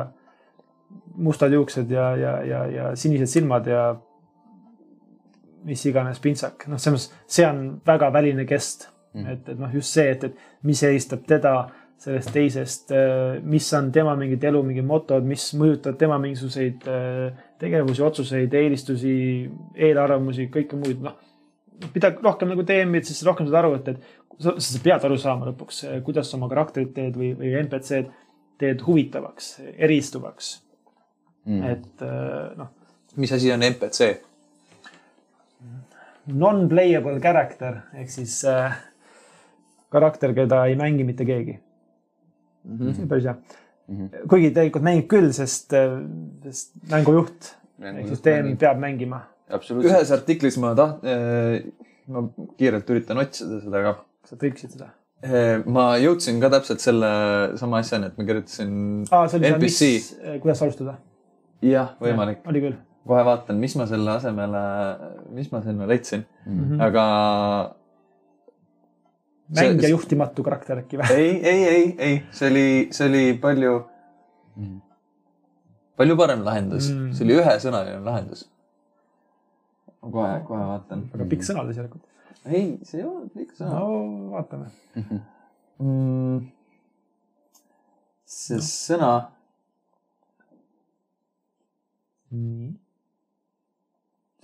mustad 1.16 1.52
juuksed 1.52 1.90
ja, 1.90 2.10
ja, 2.16 2.34
ja, 2.44 2.66
ja 2.66 2.90
sinised 2.96 3.26
silmad 3.26 3.66
ja 3.66 3.96
mis 5.66 5.82
iganes 5.86 6.20
pintsak, 6.22 6.68
noh, 6.70 6.78
selles 6.78 7.08
mõttes 7.08 7.34
see 7.38 7.46
on 7.48 7.64
väga 7.86 8.12
väline 8.14 8.44
kest 8.46 8.88
mm.. 9.14 9.26
et, 9.32 9.48
et 9.48 9.58
noh, 9.58 9.72
just 9.74 9.96
see, 9.96 10.10
et, 10.12 10.24
et 10.24 10.66
mis 10.68 10.82
eristab 10.86 11.24
teda 11.26 11.56
sellest 12.00 12.32
teisest, 12.34 12.92
mis 13.48 13.66
on 13.74 13.88
tema 13.94 14.12
mingid 14.18 14.44
elu 14.44 14.60
mingid 14.66 14.86
motod, 14.86 15.24
mis 15.26 15.48
mõjutavad 15.58 15.96
tema 16.00 16.18
mingisuguseid 16.22 16.84
äh, 16.92 17.46
tegevusi, 17.60 18.04
otsuseid, 18.04 18.52
eelistusi, 18.54 19.14
eelarvamusi, 19.88 20.50
kõike 20.52 20.78
muud, 20.78 21.00
noh. 21.06 21.16
mida 21.94 22.12
rohkem 22.20 22.52
nagu 22.52 22.66
teemid, 22.68 23.08
siis 23.08 23.24
rohkem 23.26 23.48
saad 23.48 23.62
aru, 23.62 23.74
et, 23.80 23.90
et 23.94 24.42
sa, 24.42 24.54
sa 24.60 24.82
pead 24.84 25.08
aru 25.08 25.18
saama 25.20 25.50
lõpuks, 25.50 25.82
kuidas 26.06 26.30
sa 26.30 26.38
oma 26.38 26.50
karakterit 26.52 26.92
teed 26.96 27.16
või, 27.18 27.32
või 27.38 27.56
NPC-d 27.64 28.12
teed 28.60 28.84
huvitavaks, 28.86 29.50
eristuvaks 29.76 30.52
mm.. 31.44 31.62
et 31.72 32.04
äh, 32.04 32.56
noh, 32.60 32.72
mis 33.20 33.32
asi 33.32 33.52
on 33.52 33.64
NPC? 33.66 34.14
non-playable 36.26 37.20
character 37.22 37.84
ehk 37.94 38.10
siis 38.10 38.40
äh, 38.50 38.74
karakter, 39.94 40.34
keda 40.34 40.64
ei 40.66 40.74
mängi 40.78 41.06
mitte 41.06 41.24
keegi 41.28 41.60
mm. 42.66 42.90
-hmm. 42.90 43.08
päris 43.08 43.24
hea 43.30 43.36
mm. 43.36 43.96
-hmm. 43.96 44.26
kuigi 44.28 44.50
tegelikult 44.50 44.86
mängib 44.86 45.08
küll, 45.12 45.32
sest, 45.36 45.74
sest 46.44 46.76
mängujuht 46.90 47.54
ehk 47.82 48.12
siis 48.12 48.22
DM 48.24 48.54
peab 48.60 48.78
mängima. 48.80 49.22
absoluutselt. 49.50 49.92
ühes 49.92 50.12
artiklis 50.14 50.56
ma 50.62 50.74
taht-, 50.78 51.04
ma 52.08 52.22
kiirelt 52.58 52.90
üritan 52.90 53.20
otsida 53.22 53.60
seda 53.64 53.82
ka. 53.88 53.96
sa 54.24 54.38
tõlkisid 54.40 54.76
seda? 54.76 54.90
ma 55.66 55.86
jõudsin 56.00 56.40
ka 56.42 56.50
täpselt 56.52 56.82
selle 56.84 57.10
sama 57.60 57.80
asjani, 57.82 58.10
et 58.10 58.18
ma 58.18 58.26
kirjutasin 58.28 58.74
aa, 59.10 59.28
see 59.28 59.38
oli 59.40 59.46
see, 59.46 59.54
NPC, 59.56 59.88
mis, 59.94 60.10
kuidas 60.42 60.62
alustada? 60.66 60.98
jah, 61.64 61.94
võimalik. 62.02 62.44
oli 62.48 62.62
küll. 62.66 62.78
kohe 63.06 63.24
vaatan, 63.26 63.58
mis 63.62 63.76
ma 63.78 63.86
selle 63.90 64.16
asemele, 64.18 64.62
mis 65.36 65.50
ma 65.52 65.62
sinna 65.64 65.88
leidsin 65.88 66.26
mm. 66.44 66.62
-hmm. 66.62 66.84
aga 66.88 67.04
mängija 69.54 69.90
juhtimatu 69.92 70.42
karakter 70.46 70.80
äkki 70.82 70.98
või? 71.00 71.12
ei, 71.14 71.30
ei, 71.46 71.62
ei, 71.68 71.86
ei, 71.98 72.16
see 72.34 72.50
oli, 72.50 72.66
see 72.96 73.06
oli 73.08 73.22
palju, 73.42 73.76
palju 76.00 76.16
parem 76.18 76.42
lahendus 76.46 76.90
Mm. 76.90 77.06
mm., 77.06 77.14
see 77.14 77.24
oli 77.26 77.38
ühesõnaline 77.38 78.02
lahendus. 78.04 78.46
ma 80.02 80.10
kohe, 80.10 80.34
kohe 80.48 80.66
vaatan. 80.72 81.06
väga 81.12 81.28
pikk 81.30 81.46
sõna 81.46 81.66
tegelikult. 81.68 82.02
ei, 82.44 82.78
see 82.82 83.00
ei 83.00 83.06
olnud 83.06 83.30
pikk 83.36 83.54
sõna 83.58 83.78
no 83.78 84.34
vaatame. 84.34 84.70
Mm, 85.76 86.38
see 88.24 88.56
no. 88.56 88.62
sõna, 88.64 89.10
nii. 92.32 92.70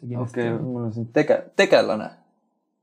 okei 0.02 0.18
okay,, 0.20 0.50
mul 0.60 0.90
on 0.90 0.92
siin 0.92 1.08
tege-, 1.16 1.40
tegelane. 1.56 2.10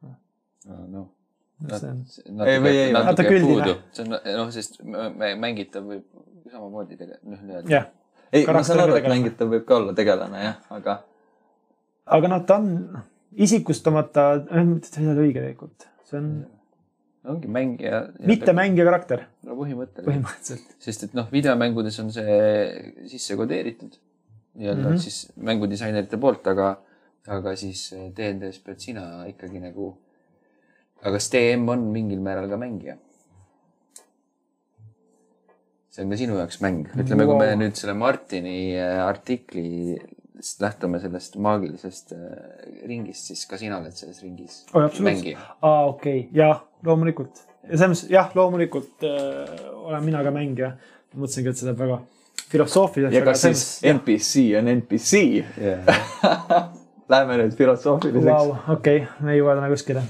noh, 0.02 0.18
see 0.66 1.19
Ei, 1.60 2.60
või 2.64 2.72
ei, 2.72 2.94
vaata 2.96 3.26
küldine. 3.28 3.74
see 3.92 4.06
on 4.06 4.14
noh, 4.16 4.52
sest 4.56 4.80
mä- 4.84 5.10
mä- 5.12 5.36
mängitav 5.36 5.84
võib 5.84 6.06
samamoodi 6.52 6.96
tegelikult, 6.96 7.32
noh 7.34 7.42
nii-öelda. 7.44 7.82
ei, 8.32 8.46
ma 8.48 8.64
saan 8.64 8.86
aru, 8.86 8.96
et 8.96 9.10
mängitav 9.12 9.52
võib 9.52 9.66
ka 9.68 9.76
olla 9.82 9.96
tegelane 9.98 10.44
jah, 10.46 10.62
aga 10.70 11.02
aga 12.16 12.32
noh, 12.32 12.46
ta 12.46 12.62
on 12.62 12.70
isikustamata, 13.36 14.30
see 14.48 15.04
ei 15.04 15.12
ole 15.12 15.28
õige 15.28 15.42
tegelikult. 15.44 15.90
see 16.08 16.18
on 16.22 16.32
ongi 17.30 17.48
mängija. 17.52 18.04
mitte 18.26 18.54
mängija 18.56 18.86
karakter 18.88 19.26
no 19.44 19.58
põhimõtteliselt, 19.60 20.08
põhimõtteliselt. 20.08 20.76
sest 20.82 21.08
et 21.10 21.18
noh, 21.18 21.28
videomängudes 21.32 22.00
on 22.04 22.12
see 22.16 22.38
sisse 23.12 23.36
kodeeritud 23.40 23.98
nii-öelda 24.60 24.86
mm. 24.86 24.94
-hmm. 24.94 25.02
siis 25.04 25.32
mängudisainerite 25.36 26.18
poolt, 26.18 26.48
aga, 26.48 26.72
aga 27.28 27.56
siis 27.60 27.90
DND-s 28.16 28.64
pead 28.66 28.80
sina 28.84 29.26
ikkagi 29.30 29.62
nagu, 29.64 29.92
aga 31.02 31.16
kas 31.16 31.30
DM 31.34 31.70
on 31.72 31.86
mingil 31.94 32.20
määral 32.24 32.50
ka 32.52 32.60
mängija? 32.60 32.98
see 35.90 36.06
on 36.06 36.14
ka 36.14 36.20
sinu 36.20 36.38
jaoks 36.38 36.60
mäng, 36.64 36.88
ütleme 36.94 37.26
wow., 37.26 37.34
kui 37.34 37.44
me 37.44 37.56
nüüd 37.60 37.80
selle 37.80 37.96
Martini 37.98 38.60
äh, 38.78 39.00
artiklist 39.04 40.62
lähtume 40.64 41.02
sellest 41.02 41.36
maagilisest 41.42 42.14
äh, 42.16 42.22
ringist, 42.88 43.32
siis 43.32 43.46
ka 43.50 43.60
sina 43.60 43.80
oled 43.82 43.96
selles 43.98 44.22
ringis 44.24 44.62
absoluutselt. 44.68 45.08
mängija. 45.08 45.48
aa, 45.60 45.88
okei 45.90 46.22
okay., 46.28 46.40
jah, 46.40 46.64
loomulikult. 46.88 47.44
ja 47.66 47.74
selles 47.74 47.90
mõttes, 47.96 48.14
jah, 48.14 48.32
loomulikult 48.38 49.08
äh, 49.08 49.66
olen 49.82 50.06
mina 50.06 50.24
ka 50.26 50.36
mängija. 50.36 50.76
mõtlesingi, 51.16 51.52
et 51.52 51.60
see 51.60 51.72
läheb 51.72 51.82
väga 51.82 52.02
filosoofiliseks. 52.50 53.18
ja 53.18 53.26
kas 53.26 53.48
siis 53.48 53.66
NPC 53.96 54.46
on 54.62 54.76
NPC? 54.78 55.26
Yeah. 55.58 56.70
Läheme 57.10 57.40
nüüd 57.42 57.56
filosoofiliseks 57.58 58.30
Vau, 58.30 58.52
okei, 58.76 59.02
me 59.26 59.34
ei 59.34 59.40
jõua 59.40 59.56
täna 59.58 59.70
kuskile. 59.72 60.04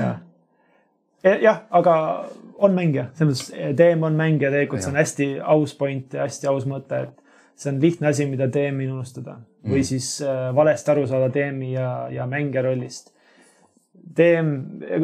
jah, 0.00 0.18
jah, 1.22 1.62
aga 1.70 1.94
on 2.60 2.76
mängija, 2.76 3.06
selles 3.16 3.46
mõttes 3.48 3.78
DM 3.78 4.04
on 4.04 4.18
mängija, 4.18 4.50
tegelikult 4.52 4.84
see 4.84 4.92
on 4.92 5.00
hästi 5.00 5.30
aus 5.54 5.72
point 5.78 6.16
ja 6.16 6.26
hästi 6.26 6.50
aus 6.50 6.66
mõte, 6.68 7.00
et 7.06 7.16
see 7.60 7.72
on 7.72 7.80
lihtne 7.80 8.10
asi, 8.10 8.26
mida 8.28 8.48
DM-i 8.52 8.88
unustada 8.90 9.38
mm. 9.38 9.72
või 9.72 9.82
siis 9.86 10.12
äh, 10.24 10.50
valesti 10.56 10.92
aru 10.92 11.06
saada 11.08 11.30
DM-i 11.32 11.72
ja, 11.74 11.88
ja 12.12 12.28
mängija 12.28 12.64
rollist. 12.64 13.12
DM, 14.20 14.54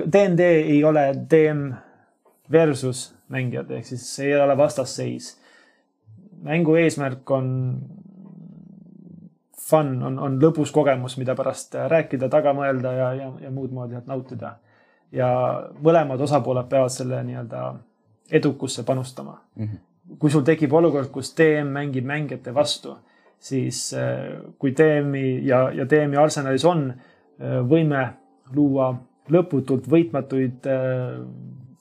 DnD 0.04 0.46
ei 0.46 0.78
ole 0.84 1.08
DM 1.30 1.68
versus 2.52 3.10
mängijad, 3.32 3.70
ehk 3.72 3.88
siis 3.88 4.06
see 4.18 4.30
ei 4.30 4.40
ole 4.40 4.56
vastasseis. 4.58 5.36
mängu 6.44 6.76
eesmärk 6.76 7.30
on 7.30 7.46
fun, 9.66 9.96
on, 10.02 10.18
on 10.22 10.38
lõbus 10.42 10.72
kogemus, 10.74 11.16
mida 11.18 11.34
pärast 11.38 11.74
rääkida, 11.90 12.28
taga 12.32 12.54
mõelda 12.56 12.92
ja, 12.94 13.10
ja, 13.18 13.32
ja 13.46 13.50
muud 13.50 13.74
moodi 13.74 13.98
nautida. 14.06 14.56
ja 15.12 15.28
mõlemad 15.82 16.20
osapooled 16.20 16.66
peavad 16.68 16.90
selle 16.90 17.22
nii-öelda 17.24 17.74
edukusse 18.30 18.82
panustama 18.82 19.40
mm. 19.54 19.64
-hmm. 19.64 20.16
kui 20.18 20.30
sul 20.30 20.42
tekib 20.42 20.72
olukord, 20.72 21.10
kus 21.10 21.34
DM 21.36 21.70
mängib 21.72 22.04
mängijate 22.04 22.54
vastu, 22.54 22.96
siis 23.38 23.94
äh, 23.94 24.42
kui 24.58 24.72
DM-i 24.72 25.46
ja, 25.46 25.70
ja 25.70 25.84
DM-i 25.84 26.16
arsenalis 26.16 26.64
on 26.64 26.90
äh, 26.90 27.60
võime 27.68 28.08
luua 28.54 28.94
lõputult 29.30 29.88
võitmatuid 29.90 30.66
äh, 30.66 31.20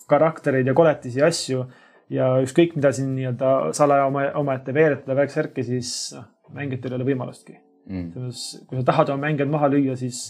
karaktereid 0.08 0.68
ja 0.68 0.74
koletisi 0.74 1.20
ja 1.20 1.28
asju 1.28 1.66
ja 2.10 2.30
ükskõik, 2.42 2.76
mida 2.76 2.92
siin 2.94 3.16
nii-öelda 3.16 3.74
salaja 3.74 4.06
oma, 4.06 4.28
omaette 4.42 4.74
veeretada, 4.74 5.16
värk 5.18 5.34
särki, 5.34 5.64
siis 5.66 6.14
noh, 6.16 6.28
mängijatel 6.54 6.94
ei 6.94 7.00
ole 7.00 7.08
võimalustki. 7.08 7.58
Mm. 7.86 8.12
kui 8.66 8.80
sa 8.80 8.86
tahad 8.86 9.12
oma 9.14 9.28
mängijad 9.28 9.52
maha 9.54 9.70
lüüa, 9.70 9.94
siis 10.00 10.22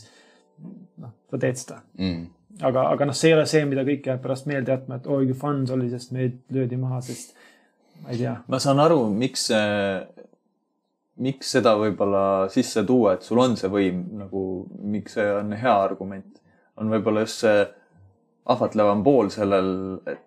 noh, 1.00 1.14
sa 1.32 1.40
teed 1.40 1.62
seda. 1.62 1.82
Mm. 2.00 2.26
aga, 2.68 2.90
aga 2.92 3.08
noh, 3.10 3.16
see 3.16 3.32
ei 3.32 3.38
ole 3.38 3.46
see, 3.50 3.64
mida 3.70 3.86
kõik 3.88 4.10
jääb 4.10 4.22
pärast 4.24 4.50
meelde 4.52 4.74
jätma, 4.74 5.00
et 5.00 5.08
oi 5.08 5.30
kui 5.30 5.38
fun 5.40 5.64
see 5.68 5.78
oli, 5.78 5.90
sest 5.94 6.12
meid 6.16 6.42
löödi 6.56 6.80
maha, 6.80 7.00
sest 7.06 7.36
ma 8.04 8.12
ei 8.12 8.20
tea. 8.20 8.36
ma 8.52 8.60
saan 8.64 8.84
aru, 8.84 9.06
miks 9.16 9.48
miks 11.16 11.54
seda 11.56 11.78
võib-olla 11.80 12.50
sisse 12.52 12.84
tuua, 12.88 13.16
et 13.16 13.24
sul 13.24 13.40
on 13.40 13.56
see 13.60 13.72
võim 13.72 14.04
nagu, 14.20 14.44
miks 14.84 15.16
see 15.16 15.28
on 15.32 15.56
hea 15.56 15.76
argument, 15.88 16.42
on 16.76 16.92
võib-olla 16.92 17.24
just 17.24 17.46
see 17.46 17.64
ahvatlevam 18.52 19.04
pool 19.04 19.32
sellel, 19.34 19.70
et 20.12 20.26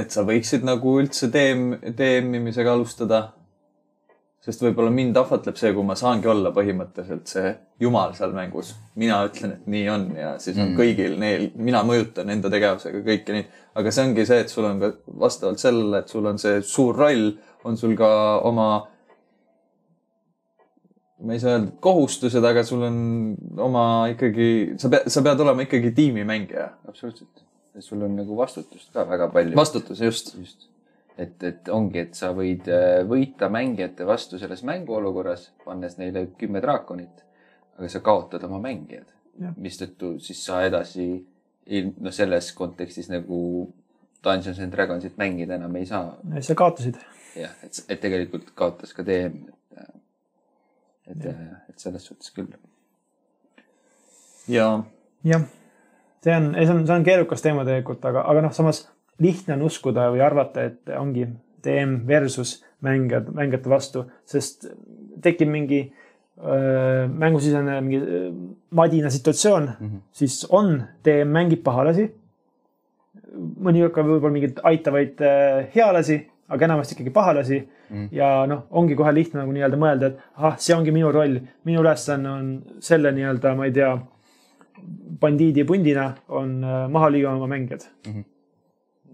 et 0.00 0.14
sa 0.14 0.22
võiksid 0.24 0.64
nagu 0.64 0.94
üldse 1.00 1.28
DM, 1.32 1.74
DM-imisega 1.98 2.72
alustada. 2.72 3.20
Sest 4.40 4.62
võib-olla 4.64 4.92
mind 4.94 5.18
ahvatleb 5.20 5.58
see, 5.60 5.72
kui 5.76 5.84
ma 5.84 5.94
saangi 5.98 6.28
olla 6.32 6.52
põhimõtteliselt 6.56 7.28
see 7.28 7.50
jumal 7.80 8.14
seal 8.16 8.32
mängus. 8.32 8.74
mina 8.96 9.18
ütlen, 9.28 9.52
et 9.58 9.66
nii 9.66 9.88
on 9.92 10.06
ja 10.16 10.38
siis 10.38 10.56
on 10.58 10.70
Mm. 10.70 10.78
kõigil 10.78 11.18
neil, 11.18 11.50
mina 11.56 11.82
mõjutan 11.84 12.30
enda 12.30 12.50
tegevusega 12.50 13.02
kõiki 13.04 13.36
neid. 13.36 13.50
aga 13.74 13.90
see 13.90 14.04
ongi 14.04 14.26
see, 14.26 14.40
et 14.40 14.48
sul 14.48 14.64
on 14.64 14.80
ka 14.80 14.92
vastavalt 15.18 15.58
sellele, 15.58 15.98
et 15.98 16.08
sul 16.08 16.26
on 16.26 16.38
see 16.38 16.62
suur 16.62 16.96
roll, 16.96 17.36
on 17.64 17.76
sul 17.76 17.96
ka 17.96 18.40
oma 18.40 18.86
ma 21.20 21.36
ei 21.36 21.40
saa 21.42 21.58
öelda 21.58 21.74
kohustused, 21.84 22.44
aga 22.44 22.64
sul 22.64 22.82
on 22.86 22.96
oma 23.60 23.84
ikkagi, 24.14 24.78
sa 24.80 24.88
pead, 24.92 25.08
sa 25.12 25.22
pead 25.26 25.44
olema 25.44 25.66
ikkagi 25.66 25.92
tiimimängija. 25.96 26.70
absoluutselt. 26.88 27.44
sul 27.80 28.02
on 28.02 28.16
nagu 28.16 28.36
vastutust 28.36 28.92
ka 28.92 29.04
väga 29.08 29.28
palju. 29.28 29.56
vastutus, 29.56 30.00
just. 30.00 30.34
just. 30.38 30.69
et, 31.20 31.36
et 31.44 31.68
ongi, 31.74 32.06
et 32.06 32.16
sa 32.16 32.32
võid 32.36 32.68
äh, 32.72 33.00
võita 33.08 33.50
mängijate 33.52 34.06
vastu 34.08 34.40
selles 34.40 34.64
mänguolukorras, 34.66 35.50
pannes 35.64 35.98
neile 36.00 36.26
kümme 36.40 36.62
draakonit, 36.64 37.24
aga 37.78 37.90
sa 37.92 38.02
kaotad 38.04 38.44
oma 38.48 38.60
mängijad 38.62 39.08
mistõttu 39.60 40.14
siis 40.22 40.40
sa 40.44 40.62
edasi, 40.66 41.06
noh, 42.00 42.12
selles 42.14 42.52
kontekstis 42.56 43.10
nagu 43.12 43.38
Dungeons 44.24 44.60
and 44.60 44.72
Dragonsit 44.74 45.16
mängida 45.20 45.56
enam 45.56 45.76
ei 45.76 45.86
saa. 45.86 46.18
sa 46.40 46.54
kaotasid. 46.54 46.98
jah, 47.36 47.54
et, 47.64 47.84
et 47.88 48.00
tegelikult 48.00 48.50
kaotas 48.54 48.92
ka 48.96 49.04
DM, 49.06 49.38
et, 49.76 51.24
et, 51.24 51.26
et 51.70 51.78
selles 51.78 52.04
suhtes 52.04 52.32
küll. 52.36 52.52
ja 54.48 54.68
jah, 55.24 55.46
see 56.24 56.36
on, 56.36 56.52
see 56.54 56.74
on, 56.74 56.86
see 56.86 56.96
on 56.96 57.06
keerukas 57.06 57.44
teema 57.44 57.64
tegelikult, 57.68 58.04
aga, 58.12 58.26
aga 58.28 58.48
noh, 58.48 58.56
samas 58.56 58.84
lihtne 59.20 59.54
on 59.54 59.62
uskuda 59.68 60.08
või 60.14 60.22
arvata, 60.24 60.64
et 60.70 60.92
ongi 60.96 61.26
DM 61.64 62.00
versus 62.08 62.60
mängijad, 62.84 63.28
mängijate 63.36 63.70
vastu, 63.70 64.04
sest 64.28 64.68
tekib 65.22 65.50
mingi 65.52 65.80
öö, 66.40 67.08
mängusisene 67.08 67.80
mingi 67.84 68.00
öö, 68.00 68.30
madina 68.70 69.10
situatsioon 69.10 69.68
mm. 69.68 69.86
-hmm. 69.86 70.00
siis 70.12 70.46
on, 70.50 70.82
DM 71.04 71.36
mängib 71.36 71.62
pahalasi. 71.64 72.10
mõni 73.62 73.84
ka 73.94 74.02
võib-olla 74.02 74.32
mingeid 74.34 74.56
aitavaid 74.66 75.20
healasi, 75.74 76.16
aga 76.48 76.64
enamasti 76.64 76.96
ikkagi 76.96 77.10
pahalasi 77.14 77.58
mm. 77.60 77.96
-hmm. 77.96 78.08
ja 78.12 78.46
noh, 78.46 78.64
ongi 78.70 78.96
kohe 78.96 79.14
lihtne 79.14 79.40
nagu 79.40 79.52
nii-öelda 79.52 79.76
mõelda, 79.76 80.06
et 80.06 80.18
ahah, 80.36 80.58
see 80.58 80.74
ongi 80.74 80.90
minu 80.90 81.12
roll, 81.12 81.38
minu 81.64 81.80
ülesanne 81.80 82.30
on 82.30 82.48
selle 82.80 83.12
nii-öelda, 83.12 83.54
ma 83.54 83.68
ei 83.68 83.72
tea, 83.72 83.92
bandiidi 85.20 85.64
pundina 85.64 86.14
on 86.28 86.60
maha 86.90 87.10
lüüa 87.10 87.36
oma 87.36 87.46
mängijad 87.46 87.86
mm. 88.06 88.12
-hmm. 88.12 88.24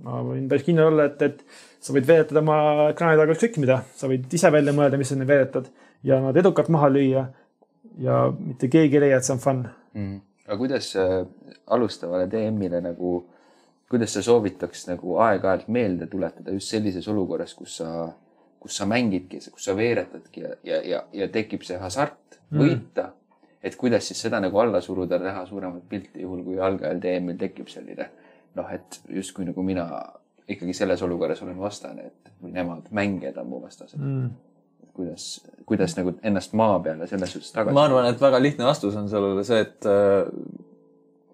Ma 0.04 0.20
võin 0.26 0.48
päris 0.50 0.66
kindel 0.66 0.90
olla, 0.90 1.08
et, 1.10 1.22
et 1.22 1.42
sa 1.80 1.94
võid 1.96 2.08
veeretada 2.08 2.42
oma 2.42 2.58
ekraani 2.90 3.20
taga 3.20 3.36
ükskõik 3.36 3.58
mida, 3.62 3.80
sa 3.96 4.10
võid 4.10 4.32
ise 4.38 4.50
välja 4.52 4.74
mõelda, 4.76 5.00
mis 5.00 5.12
sa 5.12 5.18
neile 5.18 5.30
veeretad 5.30 5.70
ja 6.06 6.20
nad 6.24 6.36
edukalt 6.36 6.68
maha 6.72 6.90
lüüa. 6.92 7.26
ja 8.02 8.26
mitte 8.36 8.68
keegi 8.68 8.98
ei 8.98 9.06
leia, 9.06 9.20
et 9.20 9.24
see 9.24 9.36
on 9.36 9.40
fun. 9.40 9.64
mm.. 9.94 10.20
aga 10.46 10.58
kuidas 10.60 10.92
äh, 11.00 11.22
alustavale 11.66 12.28
DM-ile 12.32 12.82
nagu, 12.84 13.16
kuidas 13.90 14.12
sa 14.18 14.22
soovitaks 14.22 14.86
nagu 14.90 15.18
aeg-ajalt 15.24 15.68
meelde 15.68 16.06
tuletada 16.12 16.52
just 16.52 16.68
sellises 16.74 17.08
olukorras, 17.08 17.54
kus 17.54 17.78
sa, 17.80 18.10
kus 18.60 18.76
sa 18.76 18.86
mängidki, 18.86 19.40
kus 19.50 19.64
sa 19.64 19.76
veeretadki 19.76 20.44
ja, 20.44 20.54
ja, 20.64 20.82
ja, 20.84 21.02
ja 21.12 21.28
tekib 21.32 21.64
see 21.64 21.78
hasart 21.80 22.26
Mm. 22.50 22.60
võita 22.62 23.08
mm.. 23.08 23.40
et 23.66 23.76
kuidas 23.76 24.06
siis 24.06 24.20
seda 24.22 24.38
nagu 24.38 24.58
alla 24.62 24.80
suruda, 24.80 25.18
teha 25.18 25.42
suuremat 25.48 25.88
pilti, 25.90 26.22
juhul 26.22 26.44
kui 26.46 26.60
algajal 26.62 27.00
DM-il 27.02 27.38
tekib 27.40 27.70
selline 27.72 28.06
noh, 28.56 28.70
et 28.72 29.00
justkui 29.20 29.44
nagu 29.48 29.62
mina 29.62 29.86
ikkagi 30.48 30.74
selles 30.74 31.02
olukorras 31.02 31.42
olen 31.42 31.58
vastane, 31.58 32.06
et 32.06 32.30
või 32.42 32.52
nemad, 32.54 32.90
mängijad 32.94 33.36
on 33.42 33.48
mu 33.50 33.60
vastased 33.62 33.98
Mm. 34.00 34.30
kuidas, 34.96 35.24
kuidas 35.66 35.96
nagu 35.96 36.14
ennast 36.22 36.52
maa 36.56 36.78
peale 36.80 37.06
selles 37.06 37.32
suhtes 37.32 37.52
tagasi. 37.52 37.74
ma 37.74 37.84
arvan, 37.84 38.06
et 38.06 38.20
väga 38.20 38.38
lihtne 38.42 38.64
vastus 38.64 38.96
on 38.96 39.08
sellele 39.08 39.44
see, 39.44 39.60
et 39.60 39.86
äh, 39.86 40.30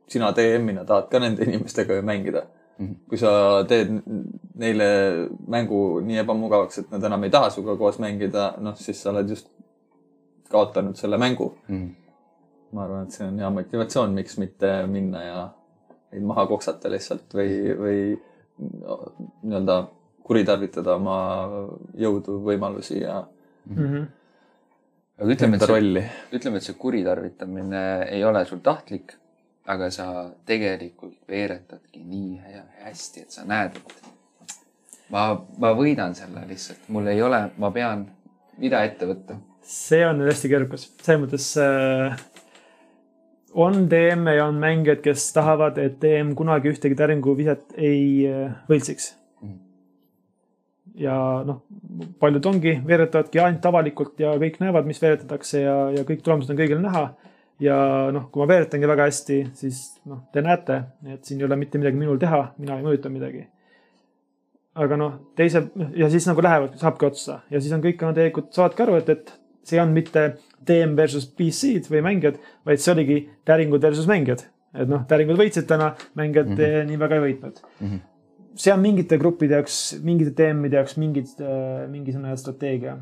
sina 0.09 0.33
DM-ina 0.33 0.85
tahad 0.85 1.09
ka 1.11 1.19
nende 1.23 1.45
inimestega 1.45 1.95
ju 1.95 2.03
mängida 2.03 2.43
Mhm. 2.79 2.95
kui 3.09 3.19
sa 3.19 3.63
teed 3.69 3.91
neile 4.59 5.29
mängu 5.47 6.01
nii 6.03 6.19
ebamugavaks, 6.25 6.79
et 6.79 6.91
nad 6.91 7.05
enam 7.05 7.25
ei 7.25 7.31
taha 7.31 7.51
sinuga 7.51 7.77
koos 7.77 7.99
mängida, 8.01 8.55
noh 8.61 8.75
siis 8.77 9.03
sa 9.03 9.11
oled 9.11 9.29
just 9.29 9.49
kaotanud 10.51 10.97
selle 10.97 11.19
mängu. 11.19 11.53
Mhm. 11.69 11.89
ma 12.73 12.85
arvan, 12.85 13.03
et 13.05 13.13
see 13.13 13.27
on 13.27 13.39
hea 13.39 13.51
motivatsioon, 13.51 14.15
miks 14.17 14.39
mitte 14.39 14.87
minna 14.87 15.23
ja 15.23 15.49
neid 16.13 16.27
maha 16.29 16.47
koksata 16.51 16.91
lihtsalt 16.93 17.35
või, 17.37 17.57
või 17.79 17.99
no, 18.83 18.99
nii-öelda 19.43 19.79
kuritarvitada 20.27 20.97
oma 21.01 21.17
jõudu, 21.99 22.39
võimalusi 22.47 23.01
ja 23.01 23.23
mm. 23.23 23.79
-hmm. 23.79 24.07
aga 25.19 25.35
ütleme, 25.37 25.59
et 25.59 25.67
see, 25.67 26.05
ütleme, 26.39 26.61
et 26.61 26.69
see 26.69 26.79
kuritarvitamine 26.79 27.85
ei 28.11 28.25
ole 28.25 28.45
sul 28.49 28.63
tahtlik, 28.65 29.17
aga 29.67 29.91
sa 29.95 30.07
tegelikult 30.47 31.19
veeretadki 31.29 32.03
nii 32.05 32.41
hea, 32.47 32.65
hästi, 32.87 33.27
et 33.27 33.35
sa 33.35 33.47
näed, 33.49 33.79
et 33.79 34.11
ma, 35.11 35.29
ma 35.59 35.73
võidan 35.79 36.17
selle 36.19 36.45
lihtsalt, 36.49 36.89
mul 36.93 37.11
ei 37.13 37.23
ole, 37.23 37.45
ma 37.59 37.71
pean, 37.75 38.07
mida 38.59 38.83
ette 38.87 39.09
võtta. 39.09 39.39
see 39.63 40.03
on 40.07 40.19
nüüd 40.21 40.33
hästi 40.33 40.51
keerukas, 40.53 40.89
selles 41.03 41.23
mõttes 41.23 41.51
äh, 41.63 42.19
on 43.55 43.89
DM-e 43.91 44.37
ja 44.37 44.47
on 44.47 44.61
mängijad, 44.61 45.03
kes 45.05 45.33
tahavad, 45.37 45.79
et 45.79 45.99
DM 46.03 46.35
kunagi 46.39 46.73
ühtegi 46.73 46.97
täringuviset 46.99 47.77
ei 47.77 48.29
äh, 48.29 48.55
võltsiks. 48.71 49.13
Ja 50.99 51.15
noh, 51.49 51.63
paljud 52.21 52.47
ongi, 52.51 52.75
veeretavadki 52.87 53.41
ainult 53.41 53.67
avalikult 53.69 54.21
ja 54.21 54.35
kõik 54.41 54.59
näevad, 54.61 54.89
mis 54.89 55.01
veeretatakse 55.01 55.63
ja, 55.63 55.77
ja 55.97 56.05
kõik 56.09 56.21
tulemused 56.25 56.53
on 56.53 56.59
kõigile 56.59 56.83
näha. 56.85 57.07
ja 57.63 57.77
noh, 58.13 58.27
kui 58.33 58.43
ma 58.43 58.49
veeretangi 58.51 58.89
väga 58.91 59.07
hästi, 59.09 59.39
siis 59.57 59.81
noh, 60.11 60.25
te 60.35 60.43
näete, 60.45 60.83
et 61.07 61.25
siin 61.25 61.41
ei 61.41 61.47
ole 61.47 61.57
mitte 61.57 61.79
midagi 61.79 61.97
minul 61.97 62.19
teha, 62.21 62.49
mina 62.59 62.77
ei 62.77 62.85
mõjuta 62.85 63.13
midagi 63.13 63.47
aga 64.79 64.97
noh, 64.97 65.17
teise 65.37 65.67
ja 65.97 66.09
siis 66.13 66.27
nagu 66.29 66.43
lähevad, 66.45 66.77
saabki 66.81 67.07
otsa 67.09 67.41
ja 67.53 67.61
siis 67.61 67.73
on 67.77 67.83
kõik 67.85 68.03
on 68.07 68.17
tegelikult 68.17 68.53
saavadki 68.57 68.85
aru, 68.85 68.97
et, 69.03 69.11
et 69.13 69.33
see 69.69 69.81
olnud 69.81 69.99
mitte 69.99 70.25
DM 70.69 70.97
versus 70.99 71.27
PC-d 71.27 71.91
või 71.93 72.03
mängijad, 72.09 72.41
vaid 72.69 72.83
see 72.83 72.95
oligi 72.95 73.19
täringud 73.49 73.83
versus 73.83 74.09
mängijad. 74.11 74.47
et 74.73 74.89
noh, 74.89 75.03
täringud 75.09 75.37
võitsid 75.37 75.67
täna, 75.69 75.93
mängijad 76.17 76.49
mm 76.49 76.57
-hmm. 76.57 76.87
nii 76.89 76.99
väga 77.01 77.17
ei 77.19 77.25
võitnud 77.27 77.59
mm. 77.63 77.89
-hmm. 77.89 77.99
see 78.55 78.73
on 78.73 78.81
mingite 78.81 79.19
gruppide 79.19 79.55
jaoks, 79.55 79.81
mingite 80.03 80.33
DM-ide 80.39 80.77
jaoks 80.77 80.97
mingid, 80.97 81.29
mingisugune 81.89 82.37
strateegia. 82.37 82.97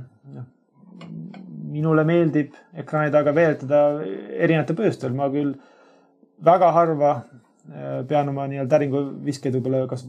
minule 1.70 2.04
meeldib 2.04 2.54
ekraani 2.74 3.10
taga 3.10 3.34
veeretada 3.34 4.02
erinevatel 4.30 4.76
põhjustel, 4.76 5.12
ma 5.14 5.28
küll 5.30 5.54
väga 6.44 6.72
harva 6.72 7.12
äh, 7.14 8.06
pean 8.08 8.28
oma 8.28 8.46
nii-öelda 8.50 8.70
täringuviskeid 8.74 9.54
võib-olla 9.54 9.86
kas 9.86 10.06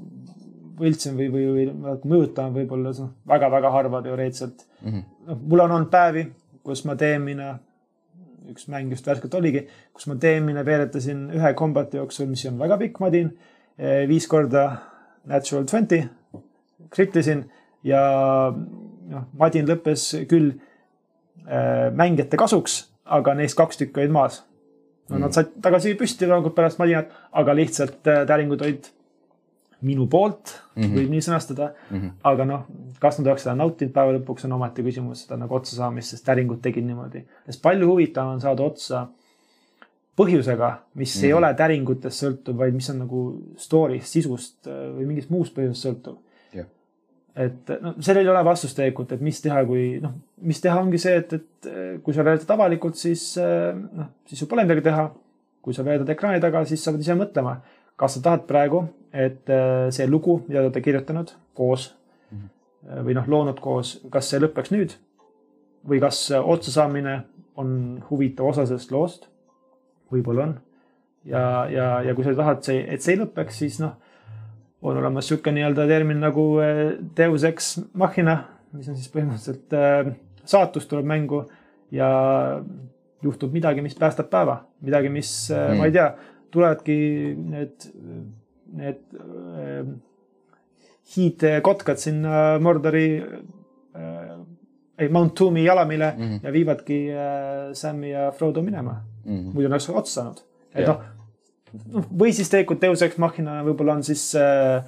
võltsin 0.81 1.17
või, 1.17 1.29
või, 1.31 1.45
või 1.55 1.95
mõjutan 2.09 2.53
võib-olla 2.55 2.93
noh, 2.97 3.11
väga-väga 3.29 3.71
harva 3.73 4.01
teoreetiliselt 4.05 4.63
mm. 4.63 4.91
-hmm. 4.91 5.03
noh, 5.27 5.41
mul 5.53 5.65
on 5.65 5.75
olnud 5.77 5.91
päevi, 5.93 6.25
kus 6.65 6.83
ma 6.85 6.95
DM-ina, 6.99 7.55
üks 8.51 8.67
mäng 8.71 8.91
just 8.93 9.07
värskelt 9.07 9.33
oligi, 9.37 9.65
kus 9.93 10.07
ma 10.09 10.17
DM-ina 10.19 10.65
veeretasin 10.67 11.27
ühe 11.37 11.53
kombati 11.57 11.99
jooksul, 11.99 12.29
mis 12.31 12.45
on 12.49 12.59
väga 12.61 12.77
pikk 12.81 12.99
madin, 13.03 13.31
viis 14.09 14.27
korda 14.29 14.65
natural 15.29 15.65
twenty, 15.69 16.03
kriptisin 16.91 17.45
ja 17.87 18.01
noh, 18.51 19.27
madin 19.37 19.67
lõppes 19.69 20.07
küll 20.29 20.53
äh, 20.53 21.89
mängijate 21.95 22.39
kasuks, 22.39 22.85
aga 23.05 23.35
neist 23.37 23.57
kaks 23.59 23.81
tükki 23.81 24.03
olid 24.03 24.15
maas. 24.15 24.41
no 25.11 25.19
nad 25.19 25.35
said 25.35 25.49
tagasi 25.63 25.95
püsti 25.99 26.27
loomulikult 26.27 26.55
pärast 26.55 26.79
madinat, 26.79 27.11
aga 27.35 27.55
lihtsalt 27.57 28.07
äh, 28.07 28.23
täringud 28.27 28.61
olid 28.63 28.87
minu 29.81 30.07
poolt 30.07 30.53
mm, 30.75 30.83
-hmm. 30.83 30.97
võib 30.97 31.13
nii 31.15 31.23
sõnastada 31.25 31.71
mm. 31.71 31.97
-hmm. 31.97 32.11
aga 32.31 32.45
noh, 32.45 32.65
kas 32.99 33.17
nad 33.19 33.27
oleks 33.31 33.45
seda 33.45 33.55
nautinud 33.57 33.93
päeva 33.93 34.13
lõpuks 34.17 34.45
on 34.45 34.57
omaette 34.57 34.83
küsimus, 34.85 35.25
seda 35.25 35.39
nagu 35.41 35.55
otsa 35.55 35.75
saamist, 35.75 36.13
sest 36.13 36.25
täringud 36.25 36.61
tegid 36.61 36.85
niimoodi. 36.85 37.25
sest 37.45 37.61
palju 37.61 37.87
huvitavam 37.89 38.35
on 38.35 38.41
saada 38.41 38.63
otsa 38.63 39.07
põhjusega, 40.17 40.71
mis 40.93 41.15
mm 41.15 41.21
-hmm. 41.21 41.25
ei 41.25 41.33
ole 41.33 41.53
täringutest 41.53 42.23
sõltuv, 42.23 42.57
vaid 42.57 42.73
mis 42.73 42.89
on 42.89 42.99
nagu 43.05 43.23
story'st, 43.57 44.17
sisust 44.17 44.67
äh, 44.67 44.83
või 44.97 45.07
mingist 45.13 45.29
muust 45.29 45.55
põhjusest 45.55 45.87
sõltuv 45.87 46.17
Jah. 46.53 46.67
et 47.35 47.73
noh, 47.81 47.95
sellel 47.99 48.25
ei 48.25 48.35
ole 48.35 48.45
vastust 48.45 48.75
tegelikult, 48.75 49.11
et 49.11 49.21
mis 49.21 49.41
teha, 49.41 49.65
kui 49.65 49.99
noh, 50.01 50.13
mis 50.41 50.61
teha 50.61 50.79
ongi 50.79 50.97
see, 50.97 51.15
et, 51.17 51.33
et 51.33 51.67
äh, 51.71 52.01
kui 52.03 52.13
sa 52.13 52.23
veeretad 52.23 52.49
avalikult, 52.49 52.95
siis 52.95 53.37
äh, 53.37 53.73
noh, 53.73 54.13
siis 54.25 54.39
sul 54.39 54.47
pole 54.47 54.63
midagi 54.63 54.81
teha. 54.81 55.11
kui 55.61 55.73
sa 55.73 55.83
veeretad 55.85 56.09
ekraani 56.09 56.39
taga, 56.41 56.65
siis 56.65 56.83
sa 56.83 56.91
pead 56.91 57.03
ise 57.03 57.13
mõtlema, 57.13 57.51
kas 58.01 58.17
sa 58.17 58.23
tahad 58.25 58.47
praegu, 58.49 58.85
et 59.13 59.49
äh, 59.51 59.89
see 59.93 60.07
lugu, 60.09 60.39
mida 60.47 60.61
te 60.61 60.67
olete 60.67 60.83
kirjutanud 60.85 61.33
koos 61.57 61.91
äh, 62.33 63.01
või 63.05 63.15
noh, 63.17 63.27
loonud 63.29 63.59
koos, 63.61 63.99
kas 64.13 64.31
see 64.31 64.41
lõpeks 64.41 64.73
nüüd 64.73 64.97
või 65.87 66.01
kas 66.01 66.23
äh, 66.33 66.41
otsasaamine 66.41 67.21
on 67.61 68.01
huvitav 68.09 68.51
osa 68.53 68.65
sellest 68.65 68.93
loost? 68.93 69.27
võib-olla 70.11 70.43
on. 70.43 70.55
ja, 71.23 71.41
ja, 71.71 71.85
ja 72.03 72.15
kui 72.15 72.25
sa 72.25 72.33
tahad, 72.35 72.63
see, 72.67 72.81
et 72.83 73.03
see 73.03 73.15
lõpeks, 73.19 73.61
siis 73.63 73.77
noh, 73.79 73.93
on 74.81 74.97
olemas 74.97 75.27
niisugune 75.27 75.59
nii-öelda 75.59 75.85
termin 75.87 76.19
nagu 76.23 76.45
äh, 76.63 76.81
deus 77.17 77.45
ex 77.47 77.77
machina, 77.93 78.41
mis 78.75 78.89
on 78.91 78.97
siis 78.97 79.11
põhimõtteliselt 79.13 79.77
äh, 79.77 80.13
saatus 80.47 80.89
tuleb 80.89 81.07
mängu 81.07 81.45
ja 81.93 82.09
juhtub 83.21 83.53
midagi, 83.53 83.83
mis 83.85 83.95
päästab 83.95 84.31
päeva, 84.31 84.63
midagi, 84.81 85.11
mis 85.13 85.31
mm., 85.51 85.71
Mm. 85.71 85.77
ma 85.77 85.87
ei 85.89 85.95
tea, 85.95 86.07
tulevadki 86.51 86.97
need, 87.37 87.87
need 88.73 89.03
äh, 89.15 89.85
hiidkotkad 91.15 91.99
sinna 91.99 92.59
Mordori 92.59 93.05
äh,, 93.21 94.35
ei 95.01 95.09
Mount 95.09 95.39
Doom'i 95.39 95.63
jalamile 95.65 96.13
mm. 96.17 96.23
-hmm. 96.23 96.39
ja 96.43 96.53
viivadki 96.53 96.99
äh, 97.11 97.71
Sam'i 97.73 98.11
ja 98.11 98.31
Frodo 98.31 98.61
minema 98.61 99.01
Mm 99.25 99.37
-hmm. 99.37 99.53
muidu 99.53 99.67
oleks 99.67 99.89
otsa 99.89 100.13
saanud. 100.13 100.37
et 100.75 100.87
noh, 100.87 101.01
või 102.19 102.33
siis 102.33 102.49
tegelikult 102.49 102.81
Deus 102.81 103.01
Ex 103.01 103.17
Machina 103.17 103.61
võib-olla 103.63 103.93
on 103.93 104.03
siis 104.03 104.35
äh, 104.35 104.83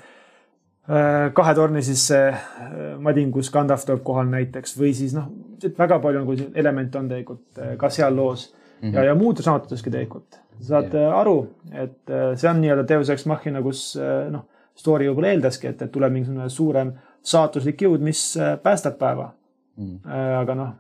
äh, 0.90 1.34
kahe 1.34 1.56
torni 1.56 1.84
siis 1.84 2.08
see 2.08 2.28
äh, 2.30 3.00
madin, 3.00 3.32
kus 3.32 3.52
Gandalf 3.52 3.86
tuleb 3.86 4.04
kohale 4.04 4.30
näiteks 4.30 4.78
või 4.80 4.94
siis 4.94 5.14
noh, 5.14 5.30
et 5.64 5.80
väga 5.80 6.00
palju 6.00 6.20
nagu 6.20 6.36
elemente 6.56 6.98
on 6.98 7.10
tegelikult 7.10 7.60
äh, 7.60 7.76
ka 7.78 7.90
seal 7.90 8.16
loos 8.16 8.54
mm 8.54 8.90
-hmm. 8.90 8.96
ja, 8.96 9.04
ja 9.04 9.16
muudes 9.16 9.48
raamatuteski 9.48 9.92
tegelikult. 9.92 10.40
Saad 10.62 10.94
yeah. 10.94 11.14
aru, 11.20 11.38
et 11.72 12.12
äh, 12.12 12.34
see 12.40 12.50
on 12.50 12.60
nii-öelda 12.62 12.86
Deus 12.90 13.10
Ex 13.14 13.26
Machina, 13.30 13.62
kus 13.66 13.94
äh, 14.00 14.28
noh, 14.34 14.46
story 14.78 15.08
võib-olla 15.10 15.34
eeldaski, 15.34 15.70
et, 15.70 15.82
et 15.86 15.92
tuleb 15.94 16.14
mingisugune 16.14 16.50
suurem 16.52 16.94
saatuslik 17.24 17.86
jõud, 17.86 18.04
mis 18.04 18.22
äh, 18.40 18.56
päästab 18.62 19.00
päeva. 19.02 19.32
Äh, 19.80 20.22
aga 20.40 20.56
noh, 20.58 20.72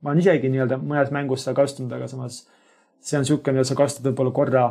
ma 0.00 0.12
olen 0.12 0.22
isegi 0.22 0.50
nii-öelda 0.52 0.80
mõnes 0.80 1.12
mängus 1.14 1.44
seda 1.44 1.56
kasutanud, 1.58 1.92
aga 1.98 2.08
samas 2.10 2.42
see 3.00 3.18
on 3.18 3.26
niisugune, 3.26 3.58
mida 3.58 3.68
sa 3.68 3.78
kasutad 3.78 4.10
võib-olla 4.10 4.34
korra 4.36 4.64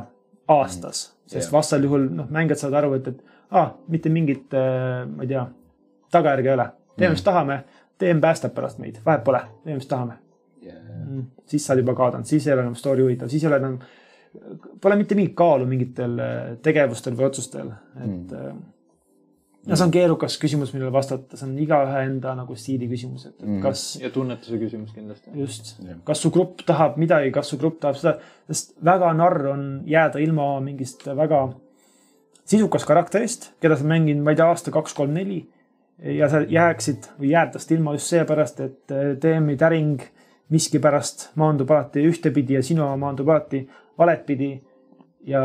aastas, 0.51 1.07
sest 1.25 1.47
Jah. 1.47 1.53
vastasel 1.53 1.87
juhul 1.87 2.09
noh, 2.19 2.29
mängijad 2.33 2.63
saavad 2.63 2.81
aru, 2.81 2.97
et, 2.99 3.13
et 3.13 3.55
aa, 3.55 3.69
mitte 3.91 4.11
mingit, 4.13 4.53
ma 4.53 5.23
ei 5.25 5.29
tea, 5.31 5.45
tagajärge 6.13 6.51
ei 6.51 6.57
ole. 6.57 6.67
teeme, 6.97 7.15
mis 7.15 7.25
tahame, 7.25 7.63
DM 8.01 8.21
päästab 8.21 8.53
pärast 8.57 8.81
meid, 8.81 8.99
vahet 9.05 9.23
pole, 9.25 9.41
teeme, 9.63 9.79
mis 9.79 9.89
tahame 9.89 10.19
mm.. 11.05 11.23
siis 11.45 11.65
sa 11.65 11.73
oled 11.73 11.83
juba 11.83 11.95
kaotanud, 11.97 12.27
siis 12.29 12.47
ei 12.47 12.53
ole 12.53 12.65
enam 12.65 12.75
story 12.75 13.03
huvitav, 13.03 13.29
siis 13.31 13.43
ei 13.43 13.49
ole 13.49 13.59
enam, 13.61 13.77
pole 14.81 14.95
mitte 14.99 15.17
mingit 15.17 15.35
kaalu 15.37 15.67
mingitel 15.69 16.15
äh, 16.21 16.39
tegevustel 16.65 17.17
või 17.17 17.27
otsustel, 17.29 17.73
et 17.97 18.33
mm.. 18.35 18.63
no 19.65 19.77
see 19.77 19.87
on 19.87 19.93
keerukas 19.95 20.37
küsimus, 20.41 20.73
millele 20.75 20.93
vastata, 20.93 21.39
see 21.39 21.47
on 21.47 21.57
igaühe 21.61 22.05
enda 22.07 22.35
nagu 22.37 22.57
stiili 22.59 22.89
küsimus, 22.91 23.27
et 23.31 23.37
mm. 23.43 23.59
kas 23.65 23.85
ja 24.01 24.11
tunnetuse 24.13 24.61
küsimus 24.61 24.95
kindlasti. 24.95 25.33
just 25.39 25.75
kas 26.07 26.23
su 26.25 26.33
grupp 26.35 26.65
tahab 26.67 26.99
midagi, 27.01 27.33
kas 27.35 27.53
su 27.53 27.59
grupp 27.61 27.81
tahab 27.83 27.99
seda, 28.01 28.17
sest 28.51 28.75
väga 28.85 29.13
narr 29.17 29.51
on 29.53 29.69
jääda 29.89 30.23
ilma 30.23 30.53
mingist 30.65 31.07
väga 31.07 31.47
sisukast 32.45 32.85
karakterist, 32.85 33.51
keda 33.61 33.77
sa 33.77 33.87
mänginud, 33.89 34.23
ma 34.23 34.33
ei 34.33 34.39
tea, 34.39 34.47
aasta 34.53 34.73
kaks, 34.73 34.93
kolm, 34.97 35.15
neli. 35.17 35.43
ja 35.95 36.27
sa 36.29 36.41
jääksid 36.43 37.05
või 37.21 37.29
jääd 37.31 37.53
tast 37.53 37.69
ilma 37.71 37.93
just 37.95 38.11
seepärast, 38.11 38.59
et 38.59 38.91
äh, 38.91 39.13
DM-i 39.21 39.55
täring 39.57 40.01
miskipärast 40.51 41.29
maandub 41.39 41.71
alati 41.71 42.03
ühtepidi 42.05 42.57
ja 42.57 42.63
sinu 42.63 42.83
oma 42.83 42.97
maandub 43.07 43.31
alati 43.31 43.63
valetpidi. 43.97 44.61
ja 45.25 45.41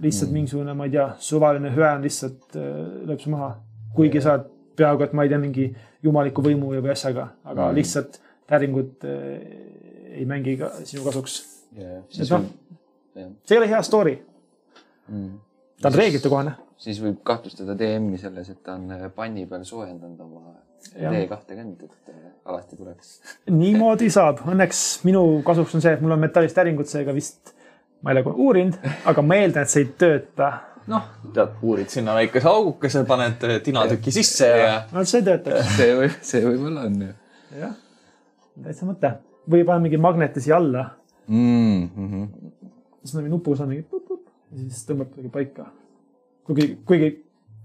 lihtsalt 0.00 0.30
mm. 0.30 0.34
mingisugune, 0.34 0.74
ma 0.74 0.84
ei 0.86 0.90
tea, 0.90 1.08
suvaline 1.18 1.70
hüään 1.74 2.02
lihtsalt 2.02 2.54
äh, 2.56 2.62
lööb 3.08 3.18
su 3.20 3.30
maha. 3.30 3.56
kuigi 3.94 4.20
sa 4.22 4.32
oled 4.36 4.44
peaaegu, 4.78 5.02
et 5.02 5.12
ma 5.12 5.24
ei 5.26 5.28
tea, 5.32 5.38
mingi 5.42 5.64
jumaliku 6.02 6.42
võimu 6.44 6.70
või 6.76 6.92
asjaga, 6.92 7.28
aga 7.44 7.68
Mm. 7.70 7.74
lihtsalt 7.80 8.20
täringud 8.46 9.04
äh, 9.04 9.42
ei 10.20 10.24
mängi 10.26 10.56
ka 10.60 10.70
sinu 10.84 11.02
kasuks. 11.04 11.40
siis 12.08 12.30
Et 12.30 12.36
noh, 12.36 12.44
see 13.44 13.54
ei 13.56 13.58
ole 13.58 13.68
hea 13.68 13.82
story, 13.82 14.18
Mm. 15.08 15.38
ta 15.82 15.88
on 15.88 15.94
reeglitekohane. 15.94 16.52
siis 16.76 17.00
võib 17.02 17.16
kahtlustada 17.24 17.74
DM-i 17.78 18.18
selles, 18.18 18.50
et 18.50 18.62
ta 18.62 18.74
on 18.74 18.90
äh, 18.92 19.10
panni 19.14 19.46
peal 19.46 19.64
soojendanud 19.64 20.20
oma 20.20 20.54
Jah. 20.98 21.12
D20-t, 21.12 21.84
et 21.84 22.10
äh, 22.12 22.30
alati 22.48 22.76
tuleks. 22.78 23.18
niimoodi 23.62 24.08
saab, 24.10 24.42
õnneks 24.48 24.82
minu 25.06 25.42
kasuks 25.46 25.76
on 25.76 25.84
see, 25.84 25.94
et 25.98 26.02
mul 26.02 26.14
on 26.16 26.22
metallist 26.22 26.56
täringud, 26.58 26.88
seega 26.90 27.14
vist 27.14 27.52
ma 28.02 28.12
ei 28.12 28.20
ole 28.20 28.34
uurinud, 28.34 28.78
aga 29.10 29.24
ma 29.26 29.38
eeldan, 29.42 29.66
et 29.66 29.72
see 29.72 29.84
ei 29.84 29.90
tööta. 30.00 30.50
noh, 30.88 31.08
tead, 31.34 31.58
uurid 31.66 31.90
sinna 31.92 32.14
väikese 32.16 32.48
augukese, 32.48 33.02
paned 33.08 33.42
tinatüki 33.66 34.12
sisse 34.14 34.46
ja 34.48 34.76
no 34.94 35.04
see 35.08 35.24
töötaks, 35.26 35.72
see 35.78 35.96
võib, 35.98 36.14
see 36.24 36.44
võib-olla 36.46 36.86
on 36.88 37.02
ju 37.02 37.10
jah. 37.58 37.74
täitsa 38.64 38.88
mõte. 38.88 39.12
või 39.50 39.66
paned 39.68 39.88
mingi 39.88 40.00
magneti 40.00 40.44
siia 40.44 40.56
alla, 40.56 40.86
mm. 41.26 41.90
-hmm. 41.96 42.24
siis 43.02 43.14
on 43.14 43.22
mingi 43.22 43.34
nupu, 43.34 43.56
on 43.58 43.72
mingi 43.74 43.84
pup-pup 43.84 44.24
ja 44.52 44.64
siis 44.64 44.86
tõmbab 44.88 45.12
kuidagi 45.12 45.34
paika. 45.34 45.70
kuigi, 46.48 46.70
kuigi 46.88 47.12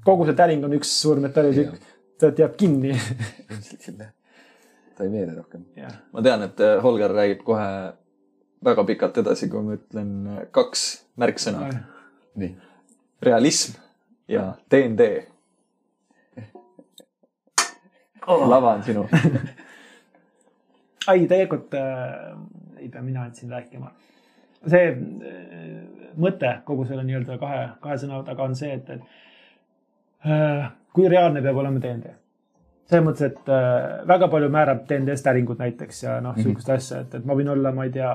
kogu 0.04 0.28
see 0.28 0.36
täring 0.36 0.66
on 0.66 0.76
üks 0.76 0.92
suur 1.02 1.22
metallitükk, 1.24 1.78
ta 2.20 2.32
jääb 2.38 2.56
kinni. 2.58 2.94
ilmselt 3.50 3.82
küll 3.86 4.00
jah. 4.06 4.14
ta 4.98 5.08
ei 5.08 5.12
veere 5.12 5.36
rohkem. 5.38 5.66
jah, 5.80 6.00
ma 6.14 6.24
tean, 6.26 6.46
et 6.48 6.64
äh, 6.64 6.78
Holger 6.84 7.14
räägib 7.14 7.44
kohe 7.48 7.68
väga 8.64 8.86
pikalt 8.88 9.18
edasi, 9.24 9.50
kui 9.52 9.64
ma 9.66 9.78
ütlen 9.78 10.14
äh, 10.28 10.46
kaks 10.56 10.88
märksõna. 11.20 11.70
nii. 12.40 12.56
realism 13.22 13.80
ja 14.28 14.54
DnD. 14.72 15.10
lava 18.28 18.74
on 18.74 18.84
sinu. 18.84 19.08
ai, 21.08 21.26
tegelikult 21.28 21.74
äh, 21.74 22.38
ei 22.80 22.90
pea 22.90 23.02
mina 23.02 23.28
nüüd 23.28 23.40
siin 23.40 23.52
rääkima. 23.52 23.92
see 24.68 24.86
äh, 24.94 26.14
mõte 26.16 26.54
kogu 26.68 26.86
selle 26.88 27.04
nii-öelda 27.08 27.38
kahe, 27.42 27.66
kahe 27.84 28.00
sõna 28.00 28.22
taga 28.28 28.46
on 28.48 28.56
see, 28.56 28.72
et, 28.78 28.90
et 28.90 29.02
äh, 30.30 30.70
kui 30.94 31.10
reaalne 31.12 31.42
peab 31.42 31.58
olema 31.62 31.82
DnD. 31.82 32.14
selles 32.90 33.06
mõttes, 33.06 33.32
et 33.32 33.50
äh, 33.50 34.06
väga 34.08 34.30
palju 34.30 34.50
määrab 34.54 34.86
DnD-st 34.90 35.30
äringud 35.32 35.62
näiteks 35.62 36.04
ja 36.04 36.20
noh, 36.22 36.36
sihukest 36.38 36.70
asja, 36.70 37.04
et, 37.06 37.16
et 37.20 37.26
ma 37.26 37.38
võin 37.38 37.50
olla, 37.54 37.72
ma 37.74 37.88
ei 37.88 37.94
tea, 37.96 38.12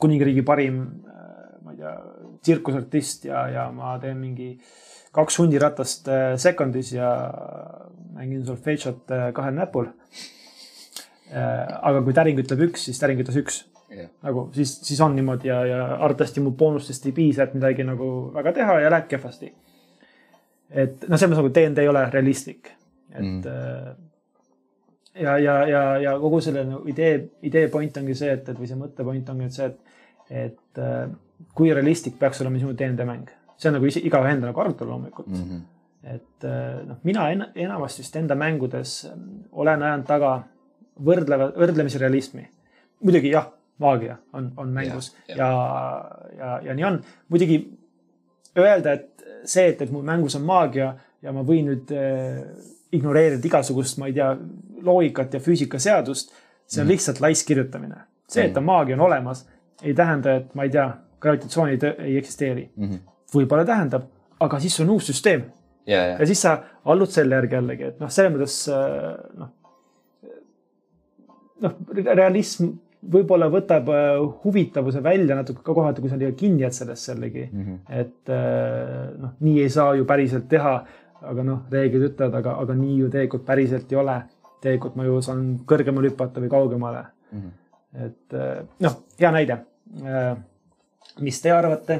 kuningriigi 0.00 0.44
parim, 0.46 0.80
ma 1.64 1.74
ei 1.74 1.80
tea, 1.82 1.94
tsirkusartist 2.46 3.26
ja, 3.28 3.44
ja 3.52 3.66
ma 3.74 3.96
teen 4.00 4.16
mingi 4.22 4.54
kaks 5.12 5.40
hundiratast 5.42 6.08
äh, 6.08 6.28
sekundis 6.40 6.94
ja 6.94 7.10
mängin 8.14 8.46
solfedžot 8.46 9.10
äh, 9.12 9.32
kahel 9.36 9.58
näpul 9.58 9.90
aga 11.30 12.00
kui 12.02 12.14
täring 12.16 12.40
ütleb 12.42 12.64
üks, 12.70 12.88
siis 12.88 12.98
täring 12.98 13.20
ütles 13.22 13.36
üks. 13.38 13.64
jah, 13.90 14.08
nagu 14.22 14.48
siis, 14.54 14.72
siis 14.86 15.00
on 15.02 15.14
niimoodi 15.14 15.50
ja, 15.50 15.60
ja 15.66 15.80
arvatavasti 15.96 16.42
mu 16.42 16.52
boonustest 16.58 17.06
ei 17.06 17.14
piisa, 17.14 17.46
et 17.46 17.54
midagi 17.54 17.86
nagu 17.86 18.30
väga 18.34 18.52
teha 18.54 18.78
ja 18.84 18.90
läheb 18.90 19.08
kehvasti. 19.10 19.52
Et 20.70 21.08
noh, 21.08 21.18
selles 21.18 21.32
mõttes 21.32 21.42
nagu 21.42 21.52
DnD 21.56 21.82
ei 21.84 21.88
ole 21.90 22.04
realistlik, 22.10 22.70
et 23.10 23.20
Mm. 23.20 23.40
mm. 23.42 23.94
ja, 25.22 25.38
ja, 25.38 25.54
ja, 25.68 25.82
ja 25.98 26.12
kogu 26.22 26.40
selle 26.40 26.62
nagu 26.64 26.88
idee, 26.88 27.16
idee 27.42 27.68
point 27.68 27.96
ongi 27.96 28.14
see, 28.14 28.30
et, 28.36 28.48
et 28.48 28.58
või 28.58 28.68
see 28.70 28.78
mõtte 28.78 29.04
point 29.04 29.28
ongi 29.32 29.48
nüüd 29.48 29.56
see, 29.56 29.66
et, 29.66 29.98
et 30.46 30.78
äh, 30.78 31.10
kui 31.58 31.72
realistlik 31.74 32.18
peaks 32.20 32.40
olema 32.44 32.60
sinu 32.62 32.76
DnD 32.78 33.06
mäng. 33.08 33.28
see 33.58 33.68
on 33.68 33.74
nagu 33.76 33.86
igaühe 33.90 34.30
enda 34.32 34.46
nagu 34.46 34.60
arutelu 34.62 34.90
loomulikult 34.90 35.28
mm. 35.28 35.40
Mhm. 35.42 35.60
et 36.14 36.44
äh, 36.48 36.86
noh, 36.86 37.00
mina 37.04 37.26
en, 37.32 37.44
enamasti 37.54 38.00
vist 38.04 38.16
enda 38.16 38.34
mängudes 38.38 38.94
ähm, 39.10 39.26
olen 39.52 39.82
ajanud 39.82 40.06
taga 40.06 40.30
võrdleva, 41.04 41.50
võrdlemisi 41.56 41.98
realismi. 41.98 42.46
muidugi 43.02 43.34
jah, 43.34 43.50
maagia 43.78 44.16
on, 44.32 44.52
on 44.56 44.68
mängus 44.72 45.14
Ja, 45.28 45.36
ja, 45.36 45.46
ja, 45.50 46.32
ja, 46.38 46.60
ja 46.70 46.74
nii 46.74 46.84
on. 46.84 47.02
muidugi 47.28 47.60
öelda, 48.58 48.92
et 48.92 49.09
see, 49.44 49.68
et, 49.72 49.82
et 49.82 49.90
mul 49.90 50.02
mängus 50.06 50.36
on 50.36 50.42
maagia 50.46 50.94
ja 51.22 51.32
ma 51.32 51.42
võin 51.46 51.66
nüüd 51.70 51.90
äh, 51.92 52.40
ignoreerida 52.92 53.46
igasugust, 53.46 53.98
ma 53.98 54.06
ei 54.10 54.12
tea, 54.16 54.32
loogikat 54.82 55.34
ja 55.34 55.40
füüsikaseadust, 55.40 56.32
see 56.66 56.80
on 56.80 56.86
Mhm. 56.86 56.90
lihtsalt 56.92 57.20
laisk 57.20 57.46
kirjutamine. 57.46 58.06
see, 58.30 58.44
et 58.46 58.56
on 58.56 58.64
maagia 58.64 58.94
on 58.94 59.00
olemas, 59.00 59.46
ei 59.82 59.94
tähenda, 59.94 60.34
et 60.36 60.54
ma 60.54 60.62
ei 60.62 60.70
tea, 60.70 60.88
gravitatsiooni 61.20 61.72
ei 61.72 61.94
ei 61.98 62.16
eksisteeri. 62.18 62.70
Mhm. 62.76 62.94
võib-olla 63.34 63.64
tähendab, 63.66 64.02
aga 64.40 64.58
siis 64.60 64.80
on 64.80 64.90
uus 64.90 65.06
süsteem 65.06 65.42
ja, 65.86 66.06
ja 66.06 66.16
ja 66.18 66.26
siis 66.26 66.40
sa 66.42 66.62
allud 66.84 67.08
selle 67.10 67.34
järgi 67.34 67.54
jällegi, 67.54 67.82
et 67.84 68.00
noh, 68.00 68.10
selles 68.10 68.32
mõttes 68.32 68.68
äh, 68.68 69.38
noh, 69.38 69.48
noh, 71.60 71.74
realism 72.14 72.72
võib-olla 73.00 73.48
võtab 73.52 73.88
äh, 73.94 74.18
huvitavuse 74.44 75.02
välja 75.02 75.36
natuke 75.38 75.62
ka 75.64 75.74
kohati, 75.76 76.02
kui 76.02 76.10
sa 76.12 76.18
liiga 76.20 76.36
kinni 76.36 76.64
jääd 76.64 76.76
sellest 76.76 77.08
jällegi. 77.08 77.46
Mhm. 77.52 77.78
et 77.88 78.32
äh, 78.34 79.06
noh, 79.18 79.32
nii 79.40 79.62
ei 79.62 79.70
saa 79.72 79.94
ju 79.96 80.04
päriselt 80.08 80.48
teha, 80.48 80.74
aga 81.30 81.46
noh, 81.46 81.64
reeglid 81.72 82.10
ütlevad, 82.10 82.36
aga, 82.40 82.56
aga 82.64 82.76
nii 82.76 82.98
ju 82.98 83.08
tegelikult 83.12 83.46
päriselt 83.48 83.92
ei 83.92 84.00
ole. 84.00 84.20
tegelikult 84.60 84.96
ma 84.96 85.06
ju 85.06 85.20
saan 85.24 85.44
kõrgemale 85.64 86.10
hüpata 86.10 86.40
või 86.42 86.52
kaugemale. 86.52 87.04
Mhm. 87.32 87.50
et 88.06 88.34
äh, 88.36 88.62
noh, 88.80 89.02
hea 89.20 89.34
näide. 89.34 89.64
mis 91.20 91.40
te 91.42 91.50
arvate 91.50 91.96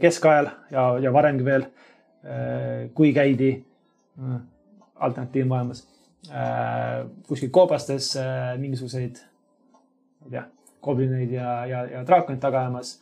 keskajal 0.00 0.46
ja, 0.70 0.84
ja 0.98 1.10
varemgi 1.12 1.44
veel, 1.44 1.66
kui 2.94 3.12
käidi 3.12 3.50
alternatiivmaailmas 4.96 5.82
kuskil 7.28 7.50
koobastes 7.52 8.14
mingisuguseid, 8.58 9.20
ma 10.22 10.30
ei 10.30 10.34
tea, 10.36 10.44
goblineid 10.82 11.30
ja, 11.34 11.54
ja, 11.66 11.84
ja 11.90 12.02
draakonid 12.06 12.40
taga 12.42 12.64
ajamas, 12.64 12.96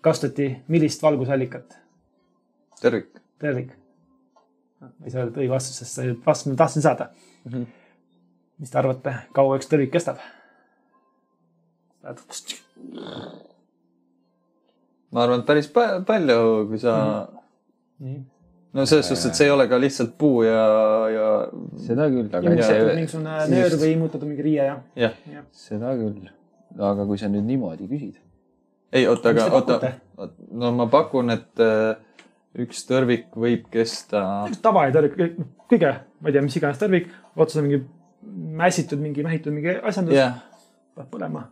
kasutati 0.00 0.48
millist 0.68 1.02
valgusallikat? 1.02 1.78
tervik. 2.82 3.20
tervik. 3.38 3.70
ma 4.80 4.90
ei 5.04 5.10
saa 5.10 5.24
öelda 5.24 5.40
õige 5.42 5.52
vastust, 5.54 5.82
sest 5.82 5.98
see 5.98 6.14
vastus, 6.26 6.50
mida 6.50 6.64
tahtsin 6.64 6.82
saada 6.82 7.10
mm. 7.44 7.52
-hmm. 7.52 7.66
mis 8.58 8.70
te 8.70 8.78
arvate, 8.78 9.14
kaua 9.32 9.58
üks 9.60 9.70
tõrvik 9.70 9.92
kestab? 9.94 10.18
ma 15.12 15.22
arvan, 15.22 15.40
et 15.40 15.46
päris 15.46 15.68
pa- 15.70 16.00
palju, 16.06 16.66
kui 16.68 16.78
sa 16.82 16.94
nii, 18.02 18.18
no 18.72 18.86
selles 18.88 19.08
suhtes, 19.08 19.26
et 19.28 19.38
see 19.38 19.46
ei 19.46 19.54
ole 19.54 19.68
ka 19.70 19.78
lihtsalt 19.80 20.14
puu 20.18 20.42
ja, 20.46 20.62
ja 21.12 21.26
seda 21.86 22.08
küll, 22.10 22.28
aga 22.32 22.54
Ja- 22.58 22.94
mingisugune 22.96 23.40
nöör 23.52 23.76
või 23.84 23.90
immutatud 23.96 24.28
mingi 24.28 24.46
riie 24.48 24.64
ja. 24.70 24.78
jah, 24.96 25.18
seda 25.52 25.94
küll. 25.98 26.30
Aga 26.78 27.06
kui 27.08 27.20
sa 27.20 27.28
nüüd 27.32 27.46
niimoodi 27.48 27.88
küsid, 27.90 28.20
ei 28.92 29.06
oota, 29.08 29.32
aga 29.32 29.48
oota 29.56 29.92
no 30.50 30.72
ma 30.76 30.86
pakun, 30.92 31.32
et 31.34 31.62
äh, 31.62 31.96
üks 32.62 32.84
tõrvik 32.88 33.32
võib 33.38 33.66
kesta, 33.72 34.46
tavaline 34.64 34.94
tõrvik, 34.96 35.42
kõige, 35.72 35.92
ma 36.20 36.30
ei 36.30 36.36
tea, 36.36 36.44
mis 36.44 36.56
iganes 36.60 36.80
tõrvik, 36.80 37.10
otsas 37.36 37.62
on 37.62 37.68
mingi 37.68 37.82
mässitud, 38.62 39.00
mingi 39.02 39.24
mähitud 39.26 39.54
mingi 39.54 39.74
asjandus 39.82 40.16
jah, 40.16 40.38
peab 40.96 41.08
põlema. 41.12 41.46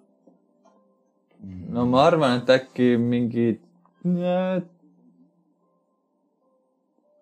no 1.75 1.87
ma 1.91 2.05
arvan, 2.07 2.41
et 2.43 2.53
äkki 2.55 2.95
mingi 3.01 3.49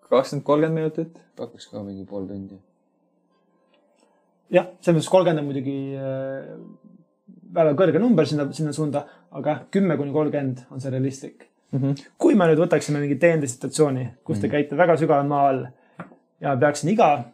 kakskümmend, 0.08 0.44
kolmkümmend 0.44 0.74
minutit. 0.74 1.20
pakuks 1.37 1.70
ka 1.70 1.82
mingi 1.82 2.04
pool 2.08 2.26
tundi. 2.28 2.58
jah, 4.50 4.66
selles 4.80 4.98
mõttes 4.98 5.12
kolmkümmend 5.14 5.44
on 5.44 5.48
muidugi 5.48 5.78
äh, 5.96 6.52
väga 7.54 7.72
kõrge 7.78 7.98
number 8.00 8.26
sinna, 8.26 8.46
sinna 8.52 8.72
suunda, 8.72 9.04
aga 9.32 9.61
kümme 9.70 9.96
kuni 9.96 10.12
kolmkümmend 10.12 10.64
on 10.70 10.80
see 10.80 10.90
realistlik. 10.90 11.46
kui 12.18 12.34
me 12.34 12.46
nüüd 12.48 12.58
võtaksime 12.62 13.00
mingi 13.00 13.18
teende 13.20 13.46
situatsiooni, 13.46 14.06
kus 14.24 14.38
te 14.40 14.46
Mhm. 14.46 14.54
käite 14.56 14.76
väga 14.76 14.96
sügaval 14.96 15.26
maa 15.28 15.48
all 15.48 15.66
ja 16.40 16.56
peaksin 16.56 16.88
iga 16.90 17.24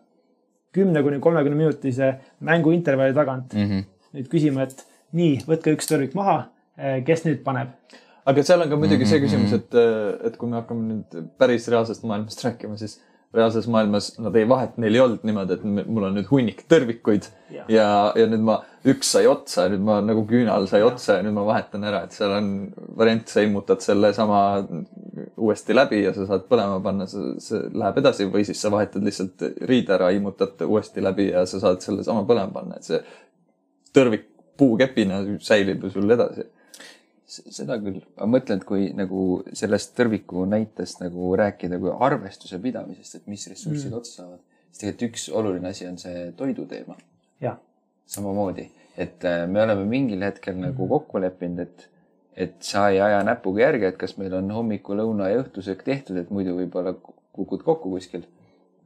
kümne 0.74 1.02
kuni 1.02 1.20
kolmekümne 1.20 1.54
minutise 1.56 2.08
mänguintervalli 2.40 3.14
tagant 3.14 3.54
Mhm. 3.54 3.84
nüüd 4.14 4.28
küsima, 4.28 4.62
et 4.62 4.84
nii, 5.12 5.38
võtke 5.46 5.74
üks 5.76 5.86
tõrvik 5.86 6.14
maha, 6.14 6.48
kes 7.06 7.24
nüüd 7.24 7.44
paneb? 7.44 7.68
aga 8.26 8.42
seal 8.42 8.60
on 8.62 8.70
ka 8.70 8.76
muidugi 8.76 9.06
see 9.06 9.18
Mhm. 9.20 9.24
küsimus, 9.26 9.52
et, 9.52 9.74
et 10.26 10.36
kui 10.36 10.48
me 10.48 10.56
hakkame 10.56 10.82
nüüd 10.94 11.28
päris 11.38 11.68
reaalsest 11.68 12.02
maailmast 12.02 12.42
rääkima, 12.44 12.76
siis 12.76 13.00
reaalses 13.34 13.66
maailmas 13.70 14.12
nad 14.22 14.36
ei 14.38 14.46
vahet, 14.48 14.76
neil 14.80 14.94
ei 14.94 15.02
olnud 15.02 15.24
niimoodi, 15.26 15.56
et 15.56 15.64
mul 15.66 16.06
on 16.08 16.14
nüüd 16.18 16.28
hunnik 16.30 16.62
tõrvikuid 16.70 17.26
Jah. 17.54 17.66
ja, 17.70 17.88
ja 18.18 18.26
nüüd 18.30 18.44
ma, 18.46 18.58
üks 18.90 19.10
sai 19.16 19.26
otsa, 19.30 19.66
nüüd 19.72 19.82
ma 19.84 19.98
nagu 20.04 20.24
küünal 20.28 20.68
sai 20.70 20.84
otsa 20.86 21.18
ja 21.18 21.26
nüüd 21.26 21.36
ma 21.36 21.46
vahetan 21.48 21.86
ära, 21.88 22.04
et 22.06 22.16
seal 22.16 22.34
on 22.36 22.50
variant, 22.98 23.26
sa 23.30 23.44
immutad 23.44 23.82
sellesama 23.84 24.40
uuesti 25.36 25.76
läbi 25.76 26.04
ja 26.04 26.14
sa 26.16 26.28
saad 26.30 26.46
põlema 26.50 26.78
panna, 26.84 27.08
see, 27.10 27.34
see 27.42 27.62
läheb 27.74 28.00
edasi 28.04 28.28
või 28.30 28.46
siis 28.46 28.62
sa 28.62 28.72
vahetad 28.74 29.04
lihtsalt 29.04 29.46
riide 29.70 29.96
ära, 29.98 30.12
immutad 30.14 30.62
uuesti 30.68 31.04
läbi 31.04 31.30
ja 31.32 31.46
sa 31.50 31.62
saad 31.62 31.82
sellesama 31.84 32.26
põlema 32.28 32.54
panna, 32.54 32.78
et 32.78 32.90
see 32.90 33.02
tõrvik 33.94 34.30
puukepina 34.58 35.22
säilib 35.42 35.82
ju 35.84 35.90
sul 35.96 36.14
edasi. 36.14 36.46
Seda 37.26 37.78
küll, 37.80 38.02
ma 38.18 38.28
mõtlen, 38.28 38.60
et 38.60 38.66
kui 38.68 38.90
nagu 38.96 39.20
sellest 39.56 39.94
tõrviku 39.96 40.44
näitest 40.48 41.00
nagu 41.00 41.32
rääkida 41.40 41.78
kui 41.80 41.92
arvestuse 42.06 42.58
pidamisest, 42.62 43.20
et 43.20 43.30
mis 43.30 43.46
ressursid 43.48 43.90
mm. 43.90 43.98
otsa 43.98 44.20
saavad, 44.20 44.40
siis 44.68 44.82
tegelikult 44.82 45.08
üks 45.08 45.26
oluline 45.40 45.70
asi 45.70 45.88
on 45.88 45.98
see 46.00 46.28
toidu 46.36 46.66
teema. 46.70 46.96
Samamoodi, 48.06 48.66
et 49.00 49.24
äh, 49.24 49.46
me 49.48 49.62
oleme 49.62 49.86
mingil 49.88 50.22
hetkel 50.26 50.58
nagu 50.60 50.88
kokku 50.90 51.22
leppinud, 51.24 51.64
et, 51.64 51.86
et 52.36 52.56
sa 52.64 52.90
ei 52.92 53.00
aja 53.00 53.22
näpuga 53.24 53.64
järge, 53.64 53.88
et 53.88 54.00
kas 54.00 54.18
meil 54.20 54.34
on 54.36 54.50
hommiku, 54.52 54.96
lõuna 54.98 55.30
ja 55.32 55.40
õhtusöök 55.40 55.84
tehtud, 55.86 56.18
et 56.20 56.32
muidu 56.34 56.52
võib-olla 56.58 56.92
kukud 57.00 57.64
kokku 57.64 57.94
kuskil. 57.96 58.26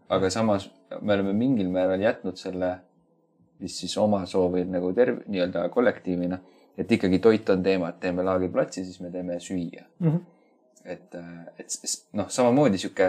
aga 0.08 0.30
samas 0.30 0.70
me 1.02 1.12
oleme 1.12 1.34
mingil 1.36 1.68
määral 1.68 2.00
jätnud 2.00 2.38
selle, 2.40 2.78
mis 3.58 3.74
siis 3.80 3.96
oma 3.98 4.22
soovil 4.26 4.70
nagu 4.70 4.94
terv-, 4.96 5.24
nii-öelda 5.26 5.66
kollektiivina, 5.74 6.38
et 6.78 6.92
ikkagi 6.94 7.18
toit 7.18 7.48
on 7.50 7.62
teema, 7.62 7.88
et 7.90 8.00
teeme 8.00 8.22
laagriplatsi, 8.22 8.84
siis 8.86 9.00
me 9.00 9.10
teeme 9.10 9.38
süüa. 9.42 9.84
Mhm. 10.00 10.18
et, 10.88 11.14
et 11.58 11.68
s- 11.68 12.06
noh, 12.16 12.28
samamoodi 12.32 12.78
sihuke 12.78 13.08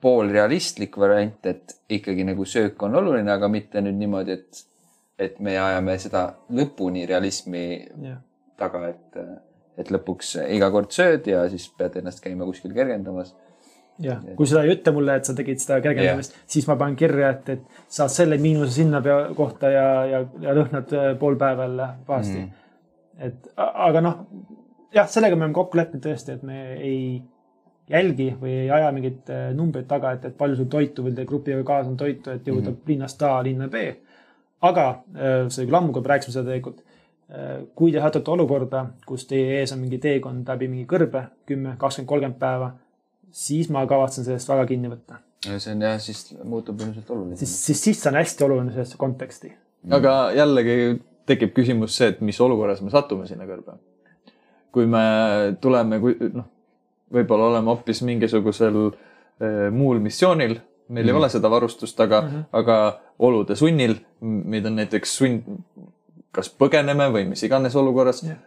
poolrealistlik 0.00 0.96
variant, 1.00 1.46
et 1.48 1.72
ikkagi 1.90 2.24
nagu 2.28 2.44
söök 2.46 2.82
on 2.86 2.94
oluline, 3.00 3.30
aga 3.32 3.48
mitte 3.48 3.80
nüüd 3.82 3.96
niimoodi, 3.98 4.36
et, 4.36 4.60
et 5.18 5.40
me 5.40 5.56
ajame 5.58 5.96
seda 5.98 6.26
lõpuni 6.52 7.06
realismi 7.08 7.62
jah, 8.04 8.20
taga, 8.60 8.82
et, 8.92 9.18
et 9.80 9.90
lõpuks 9.92 10.34
iga 10.52 10.68
kord 10.74 10.92
sööd 10.94 11.26
ja 11.32 11.46
siis 11.52 11.66
pead 11.78 11.96
ennast 12.02 12.22
käima 12.24 12.46
kuskil 12.48 12.74
kergendamas. 12.76 13.32
jah, 14.02 14.20
kui 14.36 14.48
seda 14.48 14.64
ei 14.66 14.74
ütle 14.74 14.92
mulle, 14.96 15.16
et 15.18 15.28
sa 15.28 15.34
tegid 15.36 15.60
seda 15.62 15.78
kergendamist 15.84 16.34
yeah., 16.34 16.48
siis 16.56 16.66
ma 16.68 16.76
panen 16.80 16.96
kirja, 16.98 17.30
et, 17.36 17.48
et 17.56 17.86
saad 17.98 18.12
selle 18.12 18.38
miinuse 18.42 18.74
sinna 18.76 19.00
pea 19.04 19.18
kohta 19.36 19.70
ja, 19.72 19.86
ja, 20.10 20.22
ja 20.42 20.56
lõhnad 20.56 20.92
äh, 20.96 21.08
pool 21.20 21.38
päeva 21.40 21.68
jälle 21.68 21.88
pahasti 22.08 22.38
mm.. 22.40 22.50
et 23.28 23.48
aga 23.56 24.02
noh, 24.04 24.18
jah, 24.94 25.08
sellega 25.10 25.38
me 25.38 25.46
oleme 25.46 25.56
kokku 25.56 25.80
leppinud 25.80 26.04
tõesti, 26.08 26.36
et 26.36 26.44
me 26.46 26.60
ei 26.76 27.00
jälgi 27.90 28.32
või 28.40 28.56
ei 28.64 28.72
aja 28.74 28.90
mingeid 28.94 29.30
äh, 29.32 29.46
numbreid 29.56 29.88
taga, 29.90 30.16
et, 30.16 30.26
et 30.28 30.36
palju 30.38 30.58
sul 30.60 30.70
toitu 30.72 31.06
või 31.06 31.14
teie 31.16 31.28
grupiga 31.28 31.62
kaasa 31.66 31.92
on 31.92 32.00
toitu, 32.00 32.34
et 32.34 32.48
jõuda 32.48 32.72
mm 32.72 32.92
linnast 32.92 33.22
A 33.22 33.38
linna 33.42 33.70
B. 33.72 33.86
aga 34.66 34.88
äh, 34.90 35.38
see 35.48 35.64
küll 35.64 35.78
ammu, 35.78 35.94
kui 35.94 36.04
me 36.04 36.14
rääkisime 36.14 36.36
seda 36.36 36.50
tegelikult. 36.50 36.82
kui 37.74 37.90
te 37.90 37.98
satute 37.98 38.30
olukorda, 38.30 38.84
kus 39.02 39.24
teie 39.26 39.56
ees 39.58 39.72
on 39.74 39.80
mingi 39.80 39.98
teekond 39.98 40.46
läbi 40.46 40.68
mingi 40.70 40.84
kõrbe, 40.86 41.24
kümme, 41.50 41.72
kakskümmend, 41.74 42.08
kolmkümmend 42.08 42.36
päeva, 42.38 42.68
siis 43.30 43.70
ma 43.72 43.86
kavatsen 43.86 44.24
sellest 44.24 44.48
väga 44.48 44.66
kinni 44.66 44.90
võtta. 44.92 45.20
see 45.46 45.72
on 45.72 45.82
jah, 45.82 45.98
siis 46.00 46.34
muutub 46.44 46.80
ilmselt 46.80 47.04
siis, 47.04 47.10
olulisemaks. 47.10 47.58
siis, 47.66 47.82
siis 47.84 48.02
see 48.02 48.10
on 48.10 48.20
hästi 48.20 48.44
oluline 48.44 48.72
sellesse 48.72 48.96
konteksti. 49.00 49.52
aga 49.90 50.16
jällegi 50.36 50.78
tekib 51.26 51.54
küsimus 51.56 51.96
see, 51.98 52.12
et 52.14 52.20
mis 52.24 52.40
olukorras 52.40 52.82
me 52.82 52.90
satume 52.94 53.26
sinna 53.26 53.46
kõrbe. 53.48 53.78
kui 54.72 54.86
me 54.86 55.02
tuleme, 55.60 55.98
kui 56.00 56.16
noh, 56.34 56.48
võib-olla 57.12 57.50
oleme 57.52 57.72
hoopis 57.72 58.02
mingisugusel 58.04 58.80
eh, 58.86 59.68
muul 59.72 60.02
missioonil, 60.04 60.58
meil 60.88 61.04
mm. 61.04 61.08
ei 61.08 61.20
ole 61.20 61.30
seda 61.32 61.50
varustust 61.50 61.96
taga 61.96 62.20
mm, 62.20 62.28
-hmm. 62.28 62.44
aga 62.52 63.00
olude 63.18 63.56
sunnil, 63.56 63.96
meid 64.20 64.66
on 64.66 64.76
näiteks 64.76 65.16
sund, 65.18 65.48
kas 66.32 66.50
põgeneme 66.50 67.08
või 67.12 67.24
mis 67.30 67.42
iganes 67.42 67.76
olukorras 67.76 68.22
Jah. 68.22 68.38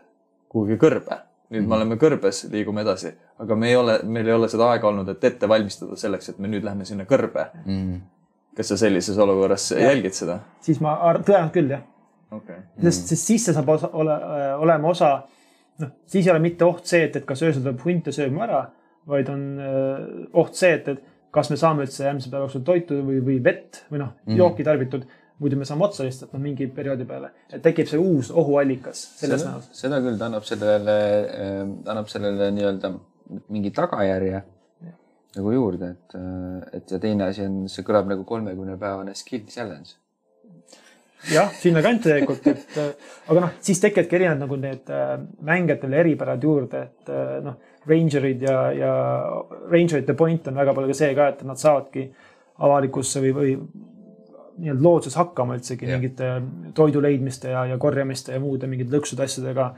kuhugi 0.49 0.77
kõrbe. 0.77 1.17
Nüüd 1.53 1.65
me 1.65 1.75
oleme 1.79 1.97
kõrbes, 2.01 2.43
liigume 2.51 2.83
edasi, 2.85 3.11
aga 3.41 3.57
me 3.57 3.71
ei 3.71 3.75
ole, 3.79 3.99
meil 4.05 4.29
ei 4.29 4.35
ole 4.35 4.49
seda 4.51 4.69
aega 4.73 4.89
olnud, 4.91 5.09
et 5.09 5.27
ette 5.31 5.49
valmistada 5.49 5.97
selleks, 5.99 6.33
et 6.33 6.39
me 6.41 6.51
nüüd 6.51 6.65
lähme 6.65 6.85
sinna 6.85 7.07
kõrbe. 7.09 7.49
mm.. 7.65 7.99
kas 8.57 8.73
sa 8.73 8.77
sellises 8.77 9.17
olukorras 9.17 9.71
jälgid 9.71 10.17
seda? 10.17 10.39
siis 10.65 10.81
ma 10.83 10.95
tõenäoliselt 11.17 11.55
küll 11.55 11.75
jah, 11.75 11.85
okay.. 12.35 12.63
sest, 12.81 13.13
sest 13.13 13.33
siis 13.33 13.45
see 13.49 13.57
saab 13.57 13.69
osa, 13.75 13.91
ole, 13.93 14.17
olema 14.61 14.91
osa, 14.93 15.13
noh, 15.83 15.93
siis 16.05 16.27
ei 16.27 16.33
ole 16.35 16.43
mitte 16.43 16.67
oht 16.67 16.85
see, 16.89 17.05
et, 17.07 17.21
et 17.21 17.29
kas 17.29 17.41
öösel 17.45 17.63
tuleb 17.63 17.81
hunt 17.85 18.11
ja 18.11 18.15
sööb 18.15 18.35
mu 18.35 18.45
ära, 18.45 18.65
vaid 19.09 19.31
on 19.33 19.45
öö, 19.63 20.25
oht 20.37 20.59
see, 20.59 20.75
et, 20.77 20.87
et 20.91 21.07
kas 21.33 21.49
me 21.51 21.57
saame 21.61 21.85
üldse 21.85 22.05
järgmise 22.05 22.31
päeva 22.31 22.47
jooksul 22.47 22.65
toitu 22.65 22.99
või, 23.05 23.19
või 23.25 23.37
vett 23.45 23.83
või 23.89 24.01
noh 24.01 24.13
mm, 24.25 24.37
jooki 24.39 24.65
tarbitud. 24.65 25.05
Muidu 25.39 25.59
me 25.59 25.65
saame 25.67 25.87
otsa 25.87 26.05
lihtsalt 26.07 26.33
noh, 26.35 26.43
mingi 26.43 26.67
perioodi 26.75 27.07
peale, 27.07 27.31
et 27.51 27.63
tekib 27.63 27.87
see 27.89 27.99
uus 27.99 28.31
ohuallikas 28.31 29.01
selles 29.21 29.45
näos. 29.47 29.69
seda 29.75 30.01
küll, 30.03 30.19
ta 30.19 30.27
annab 30.27 30.47
sellele, 30.47 30.95
annab 31.85 32.11
sellele 32.11 32.51
nii-öelda 32.55 32.93
mingi 33.53 33.71
tagajärje 33.75 34.43
nagu 35.37 35.53
juurde, 35.53 35.93
et, 35.93 36.19
et 36.79 36.91
ja 36.91 36.99
teine 37.01 37.27
asi 37.29 37.45
on, 37.45 37.63
see 37.69 37.85
kõlab 37.85 38.09
nagu 38.09 38.25
kolmekümne 38.27 38.77
päevane 38.81 39.15
skill 39.17 39.45
challenge. 39.49 39.97
jah, 41.29 41.51
sinnakanti 41.59 42.07
tegelikult, 42.09 42.45
et 42.47 42.77
äh, 42.79 43.09
aga 43.29 43.43
noh, 43.43 43.57
siis 43.63 43.81
tekivadki 43.83 44.15
erinevad 44.15 44.39
nagu 44.45 44.57
need 44.59 44.89
äh, 44.95 45.17
mängijatele 45.45 45.99
eripärad 45.99 46.45
juurde, 46.47 46.85
et 46.87 47.11
äh, 47.11 47.35
noh, 47.43 47.59
ranger'id 47.89 48.45
ja, 48.47 48.57
ja 48.73 48.93
ranger'ite 49.69 50.15
point 50.17 50.47
on 50.47 50.61
väga 50.61 50.73
palju 50.77 50.93
ka 50.93 50.97
see 51.01 51.11
ka, 51.17 51.27
et 51.33 51.43
nad 51.47 51.59
saavadki 51.59 52.07
avalikusse 52.65 53.21
või, 53.23 53.33
või 53.35 53.53
nii-öelda 54.59 54.83
looduses 54.83 55.15
hakkama 55.19 55.57
üldsegi 55.57 55.87
Jah. 55.87 55.97
mingite 55.99 56.73
toidu 56.77 57.01
leidmiste 57.03 57.53
ja, 57.53 57.65
ja 57.69 57.77
korjamiste 57.81 58.35
ja 58.35 58.41
muude 58.43 58.69
mingite 58.69 58.95
lõksude 58.95 59.25
asjadega. 59.25 59.73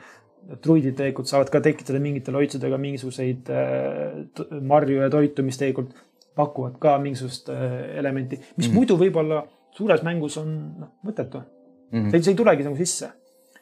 truidid 0.61 0.95
tegelikult 0.97 1.29
saavad 1.29 1.51
ka 1.53 1.59
tekitada 1.61 1.99
mingite 2.01 2.33
loitsudega 2.33 2.77
mingisuguseid 2.81 3.49
äh, 3.53 4.61
marju 4.65 5.03
ja 5.03 5.09
toitu, 5.13 5.43
mis 5.45 5.59
tegelikult 5.61 5.93
pakuvad 6.35 6.79
ka 6.81 6.95
mingisugust 7.03 7.51
äh, 7.53 7.97
elementi, 8.01 8.39
mis 8.57 8.69
mm. 8.69 8.73
muidu 8.75 8.97
võib-olla 8.97 9.43
suures 9.77 10.01
mängus 10.03 10.39
on 10.41 10.51
noh, 10.81 10.91
mõttetu 11.05 11.43
mm. 11.43 12.07
-hmm. 12.07 12.17
see 12.17 12.33
ei 12.33 12.39
tulegi 12.39 12.65
nagu 12.65 12.79
sisse. 12.79 13.11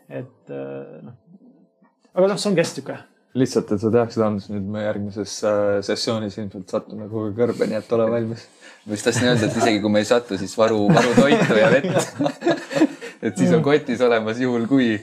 et 0.09 0.49
äh, 0.55 1.01
noh, 1.03 1.17
aga 2.13 2.27
noh, 2.31 2.39
see 2.39 2.49
ongi 2.49 2.63
hästi 2.63 2.81
sihuke 2.81 2.97
lihtsalt, 3.37 3.71
et 3.75 3.81
sa 3.81 3.91
teaks 3.93 4.15
seda 4.17 4.27
andnud, 4.29 4.47
nüüd 4.53 4.69
me 4.73 4.83
järgmises 4.83 5.35
äh, 5.45 5.67
sessioonis 5.85 6.37
ilmselt 6.39 6.71
satume 6.73 7.09
kuhugi 7.11 7.35
kõrbe, 7.37 7.67
nii 7.69 7.77
et 7.77 7.91
ole 7.93 8.07
valmis. 8.09 8.45
ma 8.85 8.95
just 8.95 9.05
tahtsin 9.05 9.29
öelda, 9.29 9.49
et 9.49 9.59
isegi 9.61 9.81
kui 9.83 9.93
me 9.93 10.01
ei 10.01 10.09
satu, 10.09 10.37
siis 10.39 10.55
varu, 10.57 10.81
varu 10.89 11.13
toitu 11.17 11.59
ja 11.59 11.69
vett. 11.75 11.91
et 13.27 13.37
siis 13.37 13.53
on 13.53 13.61
kotis 13.65 14.01
olemas 14.05 14.41
juhul, 14.41 14.65
kui. 14.69 14.95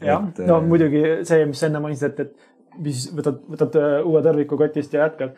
jah, 0.00 0.24
no 0.38 0.60
äh, 0.62 0.70
muidugi 0.70 1.04
see, 1.28 1.44
mis 1.50 1.60
sa 1.60 1.68
enne 1.68 1.84
mainisid, 1.84 2.16
et, 2.16 2.24
et 2.24 2.80
mis 2.86 3.04
võtad, 3.18 3.44
võtad 3.52 3.78
äh, 3.82 3.98
uue 4.06 4.24
tõrviku 4.24 4.60
kotist 4.60 4.96
ja 4.96 5.04
jätkad. 5.04 5.36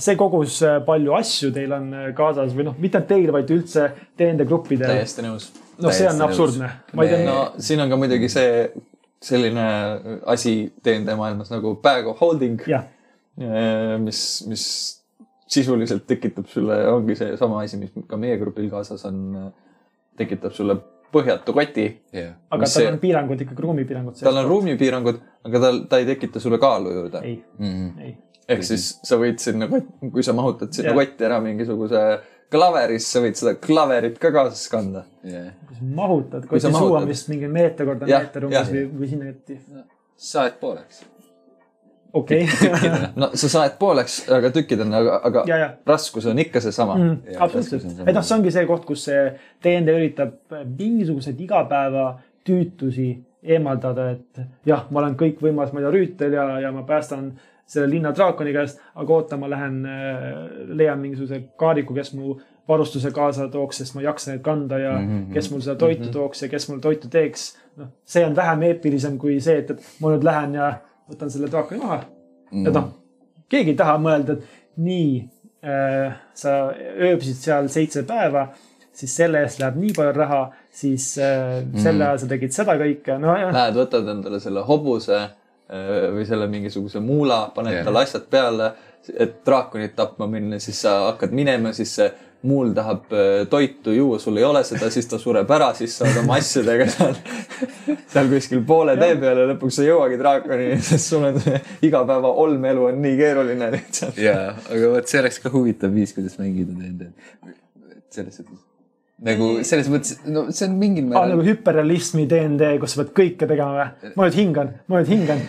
see 0.00 0.14
kogus 0.16 0.62
palju 0.86 1.12
asju 1.18 1.50
teil 1.52 1.74
on 1.76 1.90
kaasas 2.16 2.54
või 2.54 2.70
noh, 2.70 2.78
mitte 2.80 3.02
teil, 3.10 3.34
vaid 3.34 3.50
üldse 3.50 3.90
teenindagruppidel. 4.16 4.86
täiesti 4.86 5.26
nõus. 5.26 5.50
no 5.82 5.90
see 5.90 6.06
on 6.08 6.26
absurdne. 6.30 6.74
Me- 6.94 7.10
no,, 7.10 7.22
no 7.26 7.38
siin 7.58 7.82
on 7.82 7.90
ka 7.90 7.98
muidugi 7.98 8.30
see 8.30 8.68
selline 9.24 9.64
asi 10.30 10.54
TNT 10.84 11.16
maailmas 11.18 11.50
nagu 11.52 11.76
bag 11.82 12.06
of 12.10 12.20
holding, 12.20 12.60
jah, 12.68 12.84
mis, 14.04 14.20
mis 14.50 14.64
sisuliselt 15.54 16.06
tekitab 16.08 16.48
sulle, 16.50 16.76
ongi 16.92 17.16
seesama 17.18 17.62
asi, 17.64 17.78
mis 17.80 17.92
ka 18.08 18.18
meie 18.20 18.36
grupil 18.40 18.68
kaasas 18.72 19.04
on, 19.08 19.22
tekitab 20.18 20.54
sulle 20.56 20.76
põhjatu 21.14 21.54
koti. 21.54 21.86
jah, 22.14 22.34
aga 22.50 22.66
tal 22.66 22.72
see- 22.72 22.90
on 22.90 22.98
piirangud 23.02 23.40
ikkagi, 23.46 23.62
ruumipiirangud. 23.62 24.20
tal 24.20 24.40
on 24.42 24.48
ruumipiirangud, 24.50 25.20
aga 25.48 25.60
tal, 25.66 25.80
ta 25.90 25.98
ei 26.02 26.08
tekita 26.10 26.40
sulle 26.42 26.58
kaalu 26.62 26.94
juurde. 26.98 27.24
Mhm. 27.58 27.98
ei, 28.02 28.16
ehk 28.48 28.64
siis 28.66 28.88
sa 29.02 29.16
võid 29.20 29.38
sinna, 29.42 29.68
kui 30.12 30.22
sa 30.26 30.32
mahutad 30.36 30.72
sinna 30.74 30.92
kotti 30.96 31.24
ära 31.24 31.40
mingisuguse 31.44 32.04
klaveri, 32.04 32.33
siis 32.52 33.08
sa 33.12 33.22
võid 33.24 33.38
seda 33.38 33.54
klaverit 33.60 34.18
ka 34.18 34.30
kaasas 34.34 34.68
kanda. 34.72 35.04
sa 35.24 35.80
mahutad, 35.80 36.46
Kui 36.46 36.60
sa 36.60 36.68
koti 36.68 36.78
suu 36.78 36.86
on 36.86 36.92
mahutad. 36.92 37.08
vist 37.08 37.28
mingi 37.28 37.48
meeter 37.48 37.86
korda 37.86 38.06
Jah, 38.06 38.22
meeter 38.22 38.46
umbes 38.46 38.70
või, 38.70 38.84
või 39.00 39.08
sinna 39.10 39.24
kanti. 39.32 39.58
saed 40.16 40.58
pooleks. 40.60 41.04
okei, 42.12 42.46
no 43.20 43.30
sa 43.34 43.48
saed 43.48 43.78
pooleks, 43.78 44.20
aga 44.30 44.50
tükkidena, 44.54 45.00
aga, 45.02 45.20
aga 45.30 45.44
ja, 45.50 45.56
ja 45.58 45.70
raskus 45.86 46.26
on 46.30 46.38
ikka 46.38 46.60
seesama 46.60 46.94
mm.. 46.94 47.36
Absoluutselt 47.38 48.06
et 48.06 48.14
noh, 48.14 48.22
see 48.22 48.36
ongi 48.36 48.54
see 48.54 48.66
koht, 48.70 48.84
kus 48.86 49.08
see 49.08 49.24
DND 49.64 49.96
üritab 49.98 50.36
mingisuguseid 50.78 51.40
igapäeva 51.40 52.12
tüütusi 52.46 53.08
eemaldada, 53.44 54.10
et 54.14 54.44
jah, 54.68 54.86
ma 54.90 55.02
olen 55.02 55.16
kõikvõimas, 55.20 55.72
ma 55.72 55.80
ei 55.80 55.84
tea, 55.84 55.92
rüütel 55.92 56.36
ja, 56.38 56.46
ja 56.64 56.70
ma 56.72 56.84
päästan 56.88 57.32
selle 57.66 57.90
linna 57.90 58.12
draakoni 58.14 58.52
käest, 58.52 58.80
aga 58.94 59.14
oota, 59.14 59.36
ma 59.40 59.48
lähen, 59.50 59.78
leian 60.76 61.00
mingisuguse 61.00 61.40
kaariku, 61.60 61.94
kes 61.94 62.12
mu 62.14 62.38
varustuse 62.68 63.10
kaasa 63.10 63.48
tooks, 63.52 63.78
sest 63.80 63.94
ma 63.94 64.02
ei 64.02 64.08
jaksa 64.08 64.30
neid 64.30 64.42
kanda 64.44 64.78
ja 64.78 64.92
mm 64.98 65.08
-hmm. 65.08 65.32
kes 65.32 65.50
mul 65.50 65.60
seda 65.60 65.76
toitu 65.76 66.02
mm 66.02 66.08
-hmm. 66.08 66.12
tooks 66.12 66.42
ja 66.42 66.48
kes 66.48 66.68
mul 66.68 66.78
toitu 66.78 67.08
teeks. 67.08 67.56
noh, 67.76 67.88
see 68.04 68.26
on 68.26 68.36
vähem 68.36 68.62
eepilisem 68.62 69.18
kui 69.18 69.40
see, 69.40 69.58
et, 69.58 69.70
et 69.70 69.80
ma 70.00 70.10
nüüd 70.10 70.24
lähen 70.24 70.54
ja 70.54 70.74
võtan 71.10 71.30
selle 71.30 71.50
draakoni 71.50 71.80
maha 71.80 72.04
Mm. 72.54 72.68
et 72.68 72.76
noh, 72.76 72.90
keegi 73.50 73.74
ei 73.74 73.78
taha 73.78 73.96
mõelda, 74.02 74.36
et 74.36 74.80
nii 74.84 75.08
äh,, 75.64 76.14
sa 76.36 76.54
ööbisid 76.76 77.40
seal 77.40 77.70
seitse 77.72 78.04
päeva, 78.06 78.48
siis 78.94 79.14
selle 79.18 79.42
eest 79.42 79.58
läheb 79.62 79.78
nii 79.80 79.94
palju 79.96 80.14
raha, 80.14 80.42
siis 80.74 81.08
äh, 81.18 81.62
selle 81.82 82.06
ajal 82.06 82.20
sa 82.22 82.28
tegid 82.30 82.54
seda 82.54 82.76
kõike, 82.80 83.18
no 83.22 83.34
jah, 83.38 83.50
Lähed, 83.54 83.78
võtad 83.80 84.10
endale 84.12 84.38
selle 84.42 84.62
hobuse 84.68 85.16
äh, 85.18 85.32
või 85.64 86.26
selle 86.28 86.44
mingisuguse 86.52 87.00
muula, 87.00 87.46
paned 87.54 87.78
Jah. 87.78 87.86
talle 87.86 88.02
asjad 88.04 88.26
peale, 88.30 88.66
et 89.16 89.38
draakonit 89.46 89.94
tapma 89.96 90.26
minna, 90.28 90.58
siis 90.60 90.82
sa 90.84 90.98
hakkad 91.06 91.32
minema, 91.36 91.72
siis 91.76 91.94
see 91.96 92.10
muul 92.44 92.74
tahab 92.76 93.12
äh, 93.12 93.46
toitu 93.50 93.92
juua, 93.92 94.18
sul 94.18 94.36
ei 94.36 94.44
ole 94.44 94.60
seda, 94.68 94.90
siis 94.92 95.08
ta 95.08 95.18
sureb 95.20 95.50
ära, 95.56 95.70
siis 95.76 95.94
sa 95.96 96.04
oled 96.04 96.20
oma 96.20 96.36
asjadega 96.40 96.88
seal, 96.92 97.16
seal 98.12 98.28
kuskil 98.32 98.60
poole 98.68 98.98
tee 99.00 99.16
peal 99.20 99.40
ja 99.40 99.46
lõpuks 99.54 99.78
sa 99.78 99.86
ei 99.86 99.88
jõuagi 99.88 100.20
draakonini, 100.20 100.76
sest 100.84 101.14
sul 101.14 101.24
on 101.30 101.40
igapäeva 101.88 102.34
olmeelu 102.44 102.90
on 102.90 103.00
nii 103.04 103.16
keeruline 103.20 103.70
lihtsalt. 103.78 104.20
ja, 104.20 104.52
aga 104.60 104.92
vot 104.98 105.08
see 105.08 105.24
oleks 105.24 105.40
ka 105.40 105.52
huvitav 105.56 105.96
viis, 105.96 106.12
kuidas 106.16 106.36
mängida 106.40 106.76
nende, 106.76 107.12
selles 108.12 108.40
suhtes. 108.42 108.60
Nagu 109.22 109.48
selles 109.62 109.86
mõttes, 109.92 110.16
no 110.26 110.48
see 110.50 110.66
on 110.66 110.74
mingil 110.80 111.06
määral 111.06 111.30
nagu 111.34 111.44
hüperrealismi 111.46 112.24
DND, 112.30 112.72
kus 112.82 112.94
sa 112.96 113.02
pead 113.04 113.12
kõike 113.14 113.46
tegema 113.46 113.76
või? 113.76 114.12
ma 114.18 114.26
nüüd 114.26 114.38
hingan, 114.40 114.72
ma 114.90 115.02
nüüd 115.02 115.12
hingan. 115.12 115.44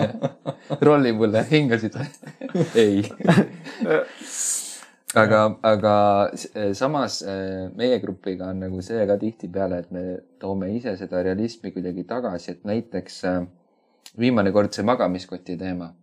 rolli 0.86 1.12
mulle, 1.16 1.44
hingasid 1.48 1.96
või? 1.96 2.08
ei. 2.82 3.00
aga, 5.22 5.40
aga 5.72 5.94
s- 6.36 6.50
samas 6.78 7.22
äh, 7.24 7.70
meie 7.76 7.96
grupiga 8.02 8.50
on 8.52 8.60
nagu 8.66 8.84
see 8.84 9.06
ka 9.08 9.16
tihtipeale, 9.20 9.80
et 9.84 9.90
me 9.94 10.04
toome 10.42 10.68
ise 10.76 10.94
seda 11.00 11.24
realismi 11.26 11.72
kuidagi 11.74 12.04
tagasi, 12.08 12.58
et 12.58 12.68
näiteks 12.68 13.22
äh, 13.30 13.40
viimane 14.20 14.52
kord 14.52 14.76
see 14.76 14.84
magamiskoti 14.86 15.56
teema 15.58 15.94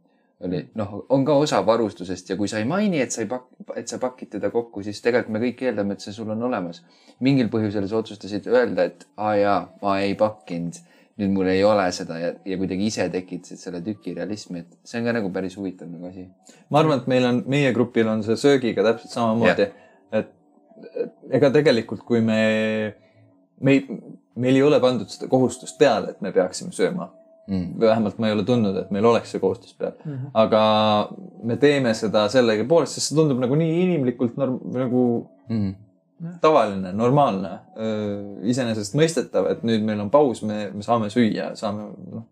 oli, 0.45 0.61
noh, 0.77 1.05
on 1.09 1.25
ka 1.25 1.33
osa 1.33 1.61
varustusest 1.65 2.29
ja 2.29 2.37
kui 2.37 2.49
sa 2.49 2.59
ei 2.61 2.67
maini, 2.69 2.99
et 3.01 3.13
sa 3.13 3.23
ei 3.23 3.29
pak-, 3.29 3.49
et 3.79 3.89
sa 3.89 3.97
pakid 4.01 4.29
teda 4.35 4.51
kokku, 4.53 4.83
siis 4.85 5.01
tegelikult 5.01 5.33
me 5.33 5.41
kõik 5.41 5.63
eeldame, 5.65 5.97
et 5.97 6.05
see 6.05 6.13
sul 6.13 6.29
on 6.33 6.43
olemas. 6.49 6.83
mingil 7.25 7.49
põhjusel 7.49 7.87
sa 7.89 7.97
otsustasid 7.97 8.45
öelda, 8.51 8.85
et 8.91 9.07
aa 9.17 9.33
jaa, 9.39 9.57
ma 9.81 9.97
ei 10.03 10.13
pakkinud, 10.17 10.77
nüüd 11.17 11.33
mul 11.33 11.49
ei 11.49 11.63
ole 11.65 11.87
seda 11.95 12.19
ja, 12.21 12.29
ja 12.45 12.59
kuidagi 12.61 12.91
ise 12.91 13.07
tekitasid 13.09 13.57
selle 13.57 13.81
tüki 13.81 14.13
realismi, 14.13 14.61
et 14.61 14.77
see 14.85 15.01
on 15.01 15.09
ka 15.09 15.17
nagu 15.17 15.33
päris 15.33 15.57
huvitav 15.57 15.89
nagu 15.89 16.11
asi. 16.11 16.27
ma 16.69 16.83
arvan, 16.83 17.01
et 17.01 17.09
meil 17.09 17.25
on, 17.25 17.41
meie 17.49 17.73
grupil 17.73 18.13
on 18.13 18.21
see 18.25 18.37
söögiga 18.37 18.85
täpselt 18.85 19.17
samamoodi, 19.17 19.65
et 19.65 19.83
et 20.13 20.33
ega 21.33 21.49
tegelikult, 21.49 22.03
kui 22.05 22.21
me, 22.21 22.41
me 23.65 23.73
ei, 23.73 24.01
meil 24.37 24.59
ei 24.59 24.61
ole 24.61 24.77
pandud 24.79 25.09
seda 25.09 25.25
kohustust 25.31 25.79
peale, 25.81 26.13
et 26.13 26.21
me 26.21 26.29
peaksime 26.35 26.69
sööma 26.69 27.09
Mm. 27.47 27.79
vähemalt 27.79 28.17
ma 28.19 28.27
ei 28.27 28.33
ole 28.35 28.43
tundnud, 28.43 28.75
et 28.75 28.89
meil 28.91 29.05
oleks 29.07 29.31
see 29.31 29.39
kohustus 29.39 29.73
peal 29.73 29.93
mm. 29.93 30.11
Mhm. 30.11 30.23
-hmm. 30.25 30.31
aga 30.33 30.61
me 31.43 31.55
teeme 31.57 31.93
seda 31.93 32.25
sellegipoolest, 32.29 32.93
sest 32.93 33.09
see 33.09 33.15
tundub 33.15 33.39
nagu 33.39 33.55
nii 33.55 33.83
inimlikult 33.83 34.37
norm, 34.37 34.59
nagu 34.73 35.03
Mm. 35.49 35.75
tavaline, 36.41 36.91
normaalne, 36.97 37.51
iseenesestmõistetav, 38.49 39.51
et 39.51 39.61
nüüd 39.67 39.83
meil 39.85 39.99
on 40.01 40.09
paus, 40.09 40.41
me, 40.41 40.71
me 40.73 40.81
saame 40.81 41.11
süüa, 41.13 41.51
saame 41.55 41.91
noh, 42.13 42.23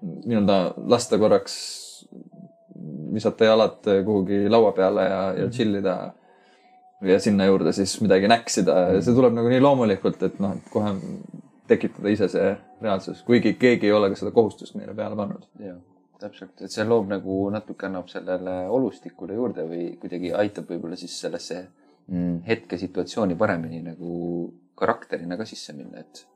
nii-öelda 0.00 0.58
lasta 0.88 1.18
korraks, 1.18 1.56
visata 3.12 3.50
jalad 3.50 3.90
kuhugi 4.06 4.44
laua 4.48 4.70
peale 4.72 5.02
ja, 5.08 5.20
ja 5.42 5.50
chill 5.50 5.80
ida. 5.80 5.96
ja 7.02 7.16
sinna 7.20 7.46
juurde 7.48 7.72
siis 7.72 7.94
midagi 8.04 8.28
näksida 8.28 8.74
ja 8.94 9.02
see 9.02 9.14
tuleb 9.16 9.32
nagu 9.32 9.48
nii 9.48 9.60
loomulikult, 9.60 10.22
et 10.22 10.38
noh, 10.40 10.52
et 10.52 10.72
kohe 10.72 10.94
tekitada 11.70 12.12
ise 12.12 12.28
see 12.32 12.50
reaalsus, 12.82 13.22
kuigi 13.26 13.54
keegi 13.60 13.88
ei 13.88 13.94
ole 13.96 14.10
ka 14.12 14.18
seda 14.18 14.34
kohustust 14.34 14.76
meile 14.78 14.94
peale 14.96 15.18
pannud. 15.18 15.46
jah, 15.62 15.78
täpselt, 16.20 16.56
et 16.60 16.74
see 16.74 16.86
loob 16.86 17.10
nagu 17.10 17.42
natuke 17.54 17.88
annab 17.88 18.10
sellele 18.12 18.56
olustikule 18.78 19.38
juurde 19.38 19.66
või 19.68 19.86
kuidagi 20.00 20.34
aitab 20.42 20.68
võib-olla 20.72 20.98
siis 21.00 21.14
sellesse 21.22 21.62
mm, 22.08 22.42
hetkesituatsiooni 22.48 23.38
paremini 23.40 23.82
nagu 23.86 24.10
karakterina 24.80 25.38
ka 25.40 25.48
sisse 25.48 25.76
minna, 25.76 26.04
et 26.04 26.26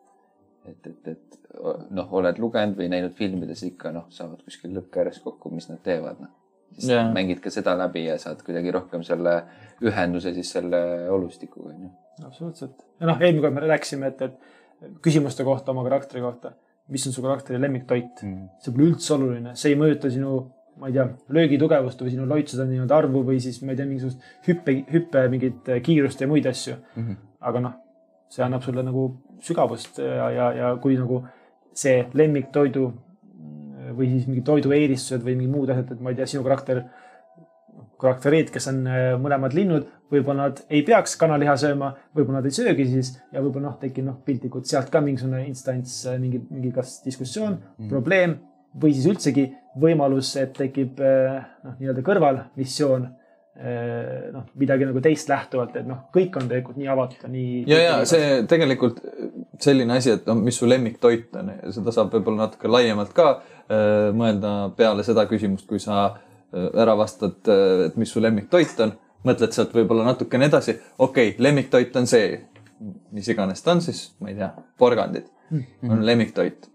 et, 0.65 0.87
et, 0.87 1.09
et 1.13 1.91
noh, 1.93 2.09
oled 2.19 2.39
lugenud 2.41 2.79
või 2.79 2.89
näinud 2.93 3.13
filmides 3.19 3.63
ikka 3.67 3.93
noh, 3.95 4.07
saavad 4.15 4.41
kuskil 4.47 4.73
lõkke 4.79 5.03
ääres 5.03 5.21
kokku, 5.25 5.53
mis 5.53 5.69
nad 5.69 5.83
teevad, 5.85 6.23
noh. 6.25 6.33
siis 6.73 6.95
yeah. 6.95 7.11
mängid 7.13 7.43
ka 7.45 7.53
seda 7.53 7.77
läbi 7.79 8.07
ja 8.07 8.17
saad 8.21 8.41
kuidagi 8.47 8.73
rohkem 8.75 9.05
selle 9.07 9.37
ühenduse 9.85 10.33
siis 10.37 10.55
selle 10.57 10.81
olustikuga, 11.13 11.75
onju. 11.75 11.91
absoluutselt. 12.25 12.87
ja 13.01 13.11
noh, 13.11 13.21
eelmine 13.21 13.45
kord 13.45 13.59
me 13.59 13.67
rääkisime, 13.69 14.13
et, 14.15 14.25
et 14.25 14.54
küsimuste 15.05 15.45
kohta 15.47 15.73
oma 15.73 15.85
karakteri 15.87 16.23
kohta, 16.25 16.55
mis 16.93 17.07
on 17.09 17.15
su 17.15 17.23
karakteri 17.25 17.61
lemmiktoit, 17.63 18.25
see 18.61 18.75
pole 18.75 18.91
üldse 18.91 19.15
oluline, 19.17 19.55
see 19.59 19.73
ei 19.73 19.79
mõjuta 19.81 20.11
sinu, 20.13 20.41
ma 20.81 20.91
ei 20.91 20.97
tea, 20.97 21.07
löögitugevust 21.37 22.03
või 22.03 22.13
sinu 22.17 22.27
loitsude 22.29 22.67
nii-öelda 22.69 22.99
arvu 22.99 23.23
või 23.29 23.39
siis 23.43 23.61
ma 23.63 23.73
ei 23.73 23.79
tea, 23.81 23.87
mingisugust 23.89 24.49
hüppe, 24.49 24.77
hüppe 24.91 25.25
mingit 25.33 25.71
kiirust 25.87 26.21
ja 26.21 26.29
muid 26.29 26.47
asju. 26.51 26.77
aga 27.45 27.61
noh, 27.61 27.79
see 28.33 28.45
annab 28.45 28.63
sulle 28.65 28.83
nagu 28.83 29.09
sügavust 29.45 29.99
ja, 30.01 30.29
ja, 30.33 30.53
ja 30.59 30.77
kui 30.83 30.97
nagu 30.99 31.23
see 31.77 32.05
lemmiktoidu 32.15 32.87
või 33.95 34.11
siis 34.11 34.29
mingi 34.29 34.43
toidu 34.47 34.73
eelistused 34.73 35.25
või 35.25 35.37
mingi 35.39 35.53
muud 35.53 35.71
asjad, 35.71 35.93
et 35.93 36.01
ma 36.01 36.13
ei 36.13 36.19
tea, 36.19 36.27
sinu 36.31 36.43
karakter, 36.47 36.85
karakterid, 38.01 38.51
kes 38.55 38.71
on 38.73 38.85
äh, 38.89 39.11
mõlemad 39.21 39.57
linnud, 39.57 39.89
võib-olla 40.13 40.49
nad 40.49 40.63
ei 40.73 40.83
peaks 40.87 41.17
kanaliha 41.21 41.57
sööma, 41.61 41.91
võib-olla 42.15 42.41
nad 42.41 42.49
ei 42.49 42.55
söögi 42.55 42.87
siis 42.91 43.15
ja 43.33 43.43
võib-olla 43.43 43.71
noh, 43.71 43.79
tekib 43.81 44.07
noh, 44.07 44.21
piltlikult 44.27 44.69
sealt 44.71 44.91
ka 44.93 45.03
mingisugune 45.05 45.45
instants, 45.49 46.03
mingi, 46.21 46.43
mingi 46.51 46.73
kas 46.75 46.99
diskussioon 47.07 47.57
mm., 47.57 47.91
probleem 47.91 48.39
või 48.81 48.95
siis 48.95 49.09
üldsegi 49.11 49.49
võimalus, 49.81 50.35
et 50.41 50.55
tekib 50.57 51.01
äh, 51.03 51.39
noh, 51.65 51.77
nii-öelda 51.79 52.05
kõrvalmissioon 52.07 53.07
äh, 53.07 54.29
noh, 54.35 54.45
midagi 54.61 54.91
nagu 54.91 55.03
teist 55.05 55.31
lähtuvalt, 55.31 55.79
et 55.81 55.89
noh, 55.89 56.05
kõik 56.15 56.37
on 56.41 56.51
tegelikult 56.51 56.79
nii 56.81 56.93
avatud 56.95 57.25
nii. 57.31 57.65
ja, 57.71 57.81
ja 57.89 57.97
see 58.09 58.43
tegelikult 58.51 59.01
selline 59.63 59.99
asi, 59.99 60.15
et 60.19 60.29
no 60.29 60.37
mis 60.39 60.59
su 60.59 60.69
lemmiktoit 60.69 61.35
on, 61.41 61.57
seda 61.75 61.95
saab 61.95 62.15
võib-olla 62.15 62.49
natuke 62.49 62.71
laiemalt 62.71 63.17
ka 63.17 63.31
äh, 63.39 64.13
mõelda 64.17 64.55
peale 64.77 65.07
seda 65.07 65.27
küsimust, 65.31 65.69
kui 65.71 65.83
sa 65.83 66.05
äh, 66.11 66.23
ära 66.55 66.97
vastad, 66.99 67.41
et 67.87 67.97
mis 68.01 68.13
su 68.15 68.23
lemmiktoit 68.23 68.81
on, 68.85 68.95
mõtled 69.25 69.55
sealt 69.57 69.75
võib-olla 69.75 70.07
natukene 70.11 70.51
edasi, 70.51 70.77
okei 70.99 71.35
okay,, 71.35 71.43
lemmiktoit 71.43 71.97
on 71.97 72.07
see, 72.11 72.39
mis 73.15 73.29
iganes 73.33 73.63
ta 73.65 73.73
on 73.75 73.83
siis, 73.85 74.07
ma 74.21 74.33
ei 74.33 74.39
tea, 74.39 74.51
porgandid 74.79 75.31
on 75.91 76.07
lemmiktoit. 76.07 76.71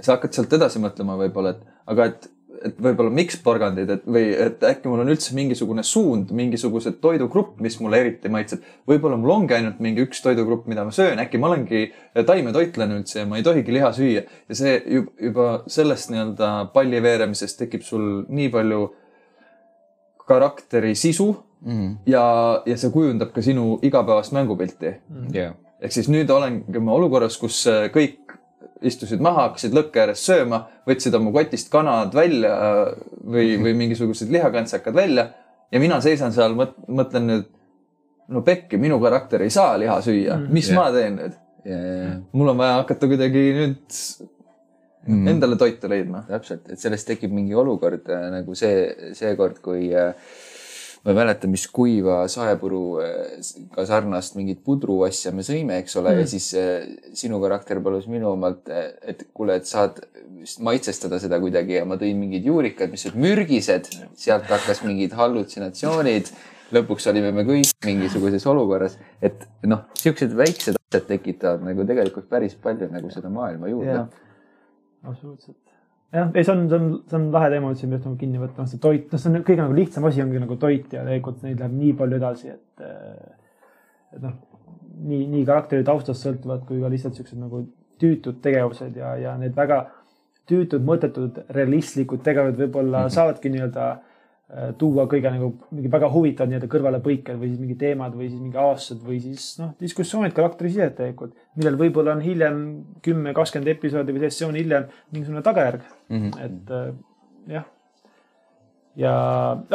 sa 0.00 0.16
hakkad 0.16 0.32
sealt 0.32 0.52
edasi 0.56 0.80
mõtlema 0.80 1.16
võib-olla, 1.20 1.50
et 1.50 1.90
aga 1.92 2.06
et, 2.08 2.28
et 2.64 2.78
võib-olla 2.80 3.12
miks 3.12 3.36
porgandid, 3.44 3.90
et 3.92 4.06
või 4.08 4.30
et 4.32 4.62
äkki 4.64 4.88
mul 4.88 5.02
on 5.02 5.12
üldse 5.12 5.34
mingisugune 5.36 5.82
suund, 5.84 6.32
mingisugused 6.36 6.98
toidugrupp, 7.04 7.58
mis 7.60 7.76
mulle 7.80 8.00
eriti 8.00 8.32
maitseb. 8.32 8.64
võib-olla 8.88 9.18
mul 9.20 9.34
ongi 9.34 9.56
ainult 9.56 9.80
mingi 9.84 10.04
üks 10.06 10.22
toidugrupp, 10.24 10.66
mida 10.72 10.84
ma 10.84 10.94
söön, 10.94 11.20
äkki 11.20 11.40
ma 11.40 11.50
olengi 11.50 11.90
taimetoitlane 12.14 13.00
üldse 13.00 13.20
ja 13.20 13.28
ma 13.28 13.40
ei 13.40 13.46
tohigi 13.46 13.76
liha 13.76 13.92
süüa. 13.96 14.24
ja 14.48 14.56
see 14.62 14.78
juba, 14.86 15.12
juba 15.28 15.50
sellest 15.66 16.12
nii-öelda 16.14 16.50
palli 16.74 17.02
veeremisest 17.02 17.60
tekib 17.60 17.84
sul 17.84 18.24
nii 18.28 18.48
palju 18.56 18.88
karakteri 20.30 20.94
sisu 20.98 21.32
mm.. 21.66 21.90
ja, 22.10 22.24
ja 22.66 22.78
see 22.80 22.92
kujundab 22.94 23.34
ka 23.34 23.44
sinu 23.44 23.78
igapäevast 23.86 24.34
mängupilti 24.36 24.94
jah, 25.34 25.56
ehk 25.80 25.96
siis 25.96 26.10
nüüd 26.12 26.30
olengi 26.32 26.82
ma 26.82 26.96
olukorras, 26.96 27.38
kus 27.40 27.62
äh, 27.70 27.88
kõik 27.94 28.36
istusid 28.86 29.20
maha, 29.20 29.50
hakkasid 29.50 29.74
lõkke 29.76 30.00
ääres 30.00 30.22
sööma, 30.24 30.62
võtsid 30.88 31.14
oma 31.18 31.32
kotist 31.34 31.68
kanad 31.72 32.14
välja 32.16 32.54
äh, 32.56 32.82
või, 33.24 33.54
või 33.60 33.76
mingisugused 33.84 34.32
lihakantsakad 34.32 34.96
välja 34.96 35.28
ja 35.70 35.82
mina 35.82 36.00
seisan 36.04 36.34
seal, 36.34 36.56
mõtlen 36.56 37.28
nüüd, 37.28 37.46
no 38.30 38.42
pekki, 38.46 38.80
minu 38.80 39.00
karakter 39.02 39.44
ei 39.44 39.52
saa 39.52 39.76
liha 39.80 40.00
süüa, 40.04 40.38
mis 40.50 40.70
Jah. 40.70 40.80
ma 40.80 40.90
teen 40.94 41.16
nüüd? 41.20 41.38
ja, 41.64 41.76
ja, 41.76 41.94
ja 42.04 42.12
mul 42.32 42.54
on 42.54 42.60
vaja 42.60 42.80
hakata 42.80 43.10
kuidagi 43.10 43.46
nüüd 43.58 44.00
Mm. 45.08 45.28
endale 45.32 45.56
toitu 45.56 45.88
leidma. 45.88 46.24
täpselt, 46.28 46.66
et 46.68 46.80
sellest 46.80 47.08
tekib 47.08 47.32
mingi 47.32 47.56
olukord 47.56 48.08
äh, 48.12 48.26
nagu 48.34 48.56
see, 48.58 49.12
seekord, 49.16 49.62
kui 49.64 49.88
äh, 49.96 50.12
ma 51.00 51.14
ei 51.14 51.16
mäleta, 51.16 51.48
mis 51.48 51.64
kuiva 51.72 52.18
saepuruga 52.28 53.86
sarnast 53.88 54.36
mingit 54.36 54.60
pudru 54.64 54.98
asja 55.06 55.32
me 55.32 55.44
sõime, 55.46 55.80
eks 55.80 55.96
ole 55.96 56.12
mm., 56.12 56.20
ja 56.20 56.28
siis 56.28 56.50
äh, 56.60 56.90
sinu 57.16 57.40
karakter 57.40 57.80
palus 57.84 58.10
minu 58.12 58.34
omalt, 58.34 58.68
et 58.68 59.24
kuule, 59.32 59.56
et 59.56 59.68
saad 59.70 60.02
maitsestada 60.60 61.20
seda 61.22 61.40
kuidagi 61.40 61.78
ja 61.78 61.88
ma 61.88 61.96
tõin 62.00 62.20
mingid 62.20 62.44
juurikad, 62.52 62.92
mis 62.92 63.08
olid 63.08 63.20
mürgised, 63.24 63.88
sealt 64.20 64.48
hakkas 64.52 64.84
mingid 64.84 65.16
hallutsinatsioonid. 65.16 66.32
lõpuks 66.70 67.08
olime 67.10 67.32
me 67.34 67.42
kõik 67.48 67.72
mingisuguses 67.88 68.44
olukorras, 68.46 69.00
et 69.24 69.48
noh, 69.66 69.88
siuksed 69.98 70.36
väiksed 70.36 70.76
asjad 70.76 71.08
tekitavad 71.08 71.64
nagu 71.66 71.88
tegelikult 71.88 72.28
päris 72.28 72.54
palju 72.54 72.92
nagu 72.92 73.10
seda 73.10 73.32
maailma 73.32 73.72
juurde 73.72 73.96
Jah. 73.96 74.28
absoluutselt. 75.04 75.58
jah, 76.12 76.30
ei, 76.34 76.44
see 76.44 76.54
on, 76.54 76.68
see 76.68 76.78
on, 76.78 76.92
see 77.08 77.18
on 77.20 77.26
lahe 77.34 77.50
teema, 77.52 77.72
siin 77.78 77.94
peab 77.94 78.06
nagu 78.08 78.20
kinni 78.20 78.42
võtma, 78.42 78.66
see 78.70 78.82
toit, 78.82 79.08
noh, 79.12 79.22
see 79.22 79.32
on 79.32 79.44
kõige 79.46 79.62
nagu 79.62 79.76
lihtsam 79.76 80.08
asi 80.08 80.22
ongi 80.24 80.42
nagu 80.42 80.56
toit 80.60 80.92
ja 80.96 81.04
tegelikult 81.06 81.44
neid 81.46 81.62
läheb 81.62 81.76
nii 81.80 81.92
palju 82.00 82.18
edasi, 82.18 82.54
et, 82.56 82.86
et 84.16 84.24
noh, 84.24 84.36
nii, 85.00 85.22
nii 85.36 85.44
karakteri 85.48 85.86
taustast 85.86 86.26
sõltuvad 86.26 86.66
kui 86.68 86.82
ka 86.82 86.90
lihtsalt 86.92 87.18
siuksed 87.18 87.40
nagu 87.40 87.64
tüütud 88.00 88.40
tegevused 88.44 88.96
ja, 88.96 89.14
ja 89.20 89.36
need 89.40 89.56
väga 89.56 89.84
tüütud, 90.50 90.82
mõttetud, 90.86 91.42
realistlikud 91.54 92.22
tegevused 92.26 92.58
võib-olla 92.58 93.04
mm 93.04 93.06
-hmm. 93.06 93.14
saavadki 93.16 93.52
nii-öelda 93.54 93.90
tuua 94.78 95.04
kõige 95.10 95.30
nagu 95.30 95.52
mingi 95.70 95.90
väga 95.92 96.08
huvitavad 96.10 96.50
nii-öelda 96.50 96.68
kõrvalepõiked 96.72 97.36
või 97.38 97.52
siis 97.52 97.60
mingi 97.62 97.76
teemad 97.78 98.16
või 98.18 98.30
siis 98.30 98.40
mingi 98.40 98.58
aastased 98.58 99.02
või 99.06 99.20
siis 99.22 99.44
noh, 99.60 99.68
diskussioonid 99.78 100.34
karakterisidet 100.34 100.96
tegelikult, 100.98 101.36
millel 101.60 101.76
võib-olla 101.78 102.16
on 102.16 102.24
hiljem 102.24 102.62
kümme, 103.04 103.34
kakskümmend 103.36 103.70
episoodi 103.76 104.16
või 104.16 104.24
sessiooni 104.24 104.64
hiljem 104.64 104.88
mingisugune 105.12 105.44
tagajärg 105.46 105.84
mm. 106.08 106.16
-hmm. 106.16 106.40
et 106.46 106.74
äh, 106.74 106.88
jah. 107.54 107.68
ja 108.98 109.14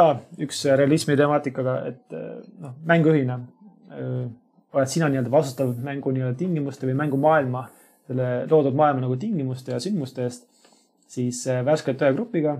ah, 0.04 0.20
üks 0.44 0.66
realismi 0.66 1.16
temaatikaga, 1.16 1.78
et 1.94 2.20
äh, 2.20 2.36
noh, 2.60 2.76
mängujuhina 2.84 3.40
äh, 3.96 4.28
oled 4.76 4.92
sina 4.92 5.08
nii-öelda 5.10 5.32
vastutav 5.32 5.72
mängu 5.84 6.12
nii-öelda 6.12 6.38
tingimuste 6.40 6.88
või 6.90 7.00
mängumaailma, 7.00 7.68
selle 8.10 8.30
loodud 8.52 8.76
maailma 8.76 9.06
nagu 9.08 9.16
tingimuste 9.20 9.72
ja 9.72 9.80
sündmuste 9.80 10.28
eest, 10.28 10.50
siis 11.08 11.46
äh, 11.48 11.64
värskelt 11.66 12.04
ühe 12.04 12.16
grupiga 12.18 12.60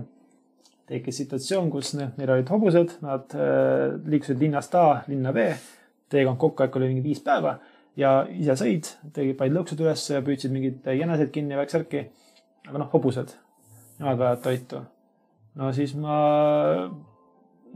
tekkis 0.86 1.22
situatsioon, 1.22 1.70
kus 1.70 1.94
ne- 1.98 2.10
neil 2.18 2.32
olid 2.36 2.50
hobused, 2.52 2.98
nad 3.04 3.34
äh, 3.34 3.96
liikusid 4.06 4.42
linnast 4.42 4.74
A 4.78 5.02
linna 5.08 5.32
B. 5.34 5.48
teekond 6.10 6.38
kokku 6.38 6.62
äkki 6.62 6.78
oli 6.78 6.92
mingi 6.92 7.02
viis 7.02 7.20
päeva 7.24 7.56
ja 7.98 8.20
ise 8.30 8.54
sõid, 8.60 8.92
tegid 9.16 9.38
panid 9.38 9.56
lõksud 9.56 9.80
üles 9.82 10.04
ja 10.12 10.20
püüdsid 10.22 10.52
mingeid 10.54 10.86
jäneseid 11.00 11.32
kinni 11.34 11.56
ja 11.56 11.60
värk-särki. 11.62 12.04
aga 12.68 12.78
noh, 12.82 12.88
hobused, 12.92 13.34
nemad 13.98 14.18
vajavad 14.20 14.42
toitu. 14.44 14.84
no 15.56 15.72
siis 15.72 15.94
ma 15.98 16.16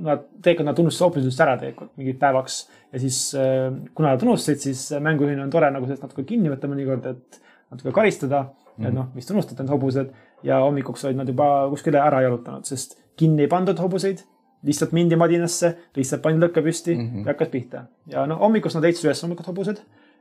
nad 0.00 0.24
tegelikult 0.40 0.66
nad 0.70 0.78
unustasid 0.78 1.04
hoopis 1.04 1.40
ära 1.42 1.58
tegelikult 1.58 1.92
mingiks 1.98 2.20
päevaks 2.20 2.56
ja 2.92 3.02
siis 3.02 3.18
äh, 3.34 3.68
kuna 3.94 4.14
nad 4.14 4.22
unustasid, 4.22 4.62
siis 4.62 5.00
mängujuhina 5.00 5.44
on 5.44 5.50
tore 5.50 5.70
nagu 5.70 5.88
sellest 5.88 6.06
natuke 6.06 6.24
kinni 6.28 6.52
võtta 6.52 6.70
mõnikord, 6.70 7.10
et 7.10 7.40
natuke 7.70 7.92
karistada 7.92 8.44
mm. 8.44 8.50
-hmm. 8.50 8.88
et 8.88 8.94
noh, 8.94 9.10
vist 9.16 9.30
unustati 9.30 9.62
need 9.62 9.74
hobused 9.74 10.14
ja 10.42 10.62
hommikuks 10.64 11.04
olid 11.04 11.20
nad 11.20 11.28
juba 11.28 11.68
kuskile 11.72 12.00
ära 12.00 12.22
jalutanud, 12.22 12.64
sest 12.64 12.99
kinni 13.20 13.46
ei 13.46 13.52
pandud 13.52 13.78
hobuseid. 13.78 14.24
lihtsalt 14.62 14.90
mindi 14.92 15.16
madinasse, 15.16 15.70
lihtsalt 15.96 16.20
pandi 16.22 16.44
lõkke 16.44 16.60
püsti 16.64 16.94
mm 16.94 17.06
-hmm. 17.06 17.20
ja 17.24 17.32
hakkas 17.32 17.48
pihta 17.48 17.84
ja 18.06 18.26
noh, 18.28 18.40
hommikust 18.40 18.76
nad 18.76 18.84
leidsid 18.84 19.06
üles 19.08 19.22
hommikul 19.24 19.46
hobused 19.46 19.78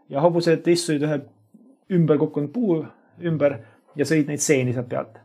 ja 0.10 0.22
hobused 0.24 0.68
istusid 0.68 1.04
ühe 1.04 1.18
ümber 1.98 2.18
kukkunud 2.22 2.54
puu 2.54 2.86
ümber 3.32 3.58
ja 3.96 4.06
sõid 4.06 4.32
neid 4.32 4.40
seeni 4.40 4.74
sealt 4.74 4.88
pealt 4.90 5.20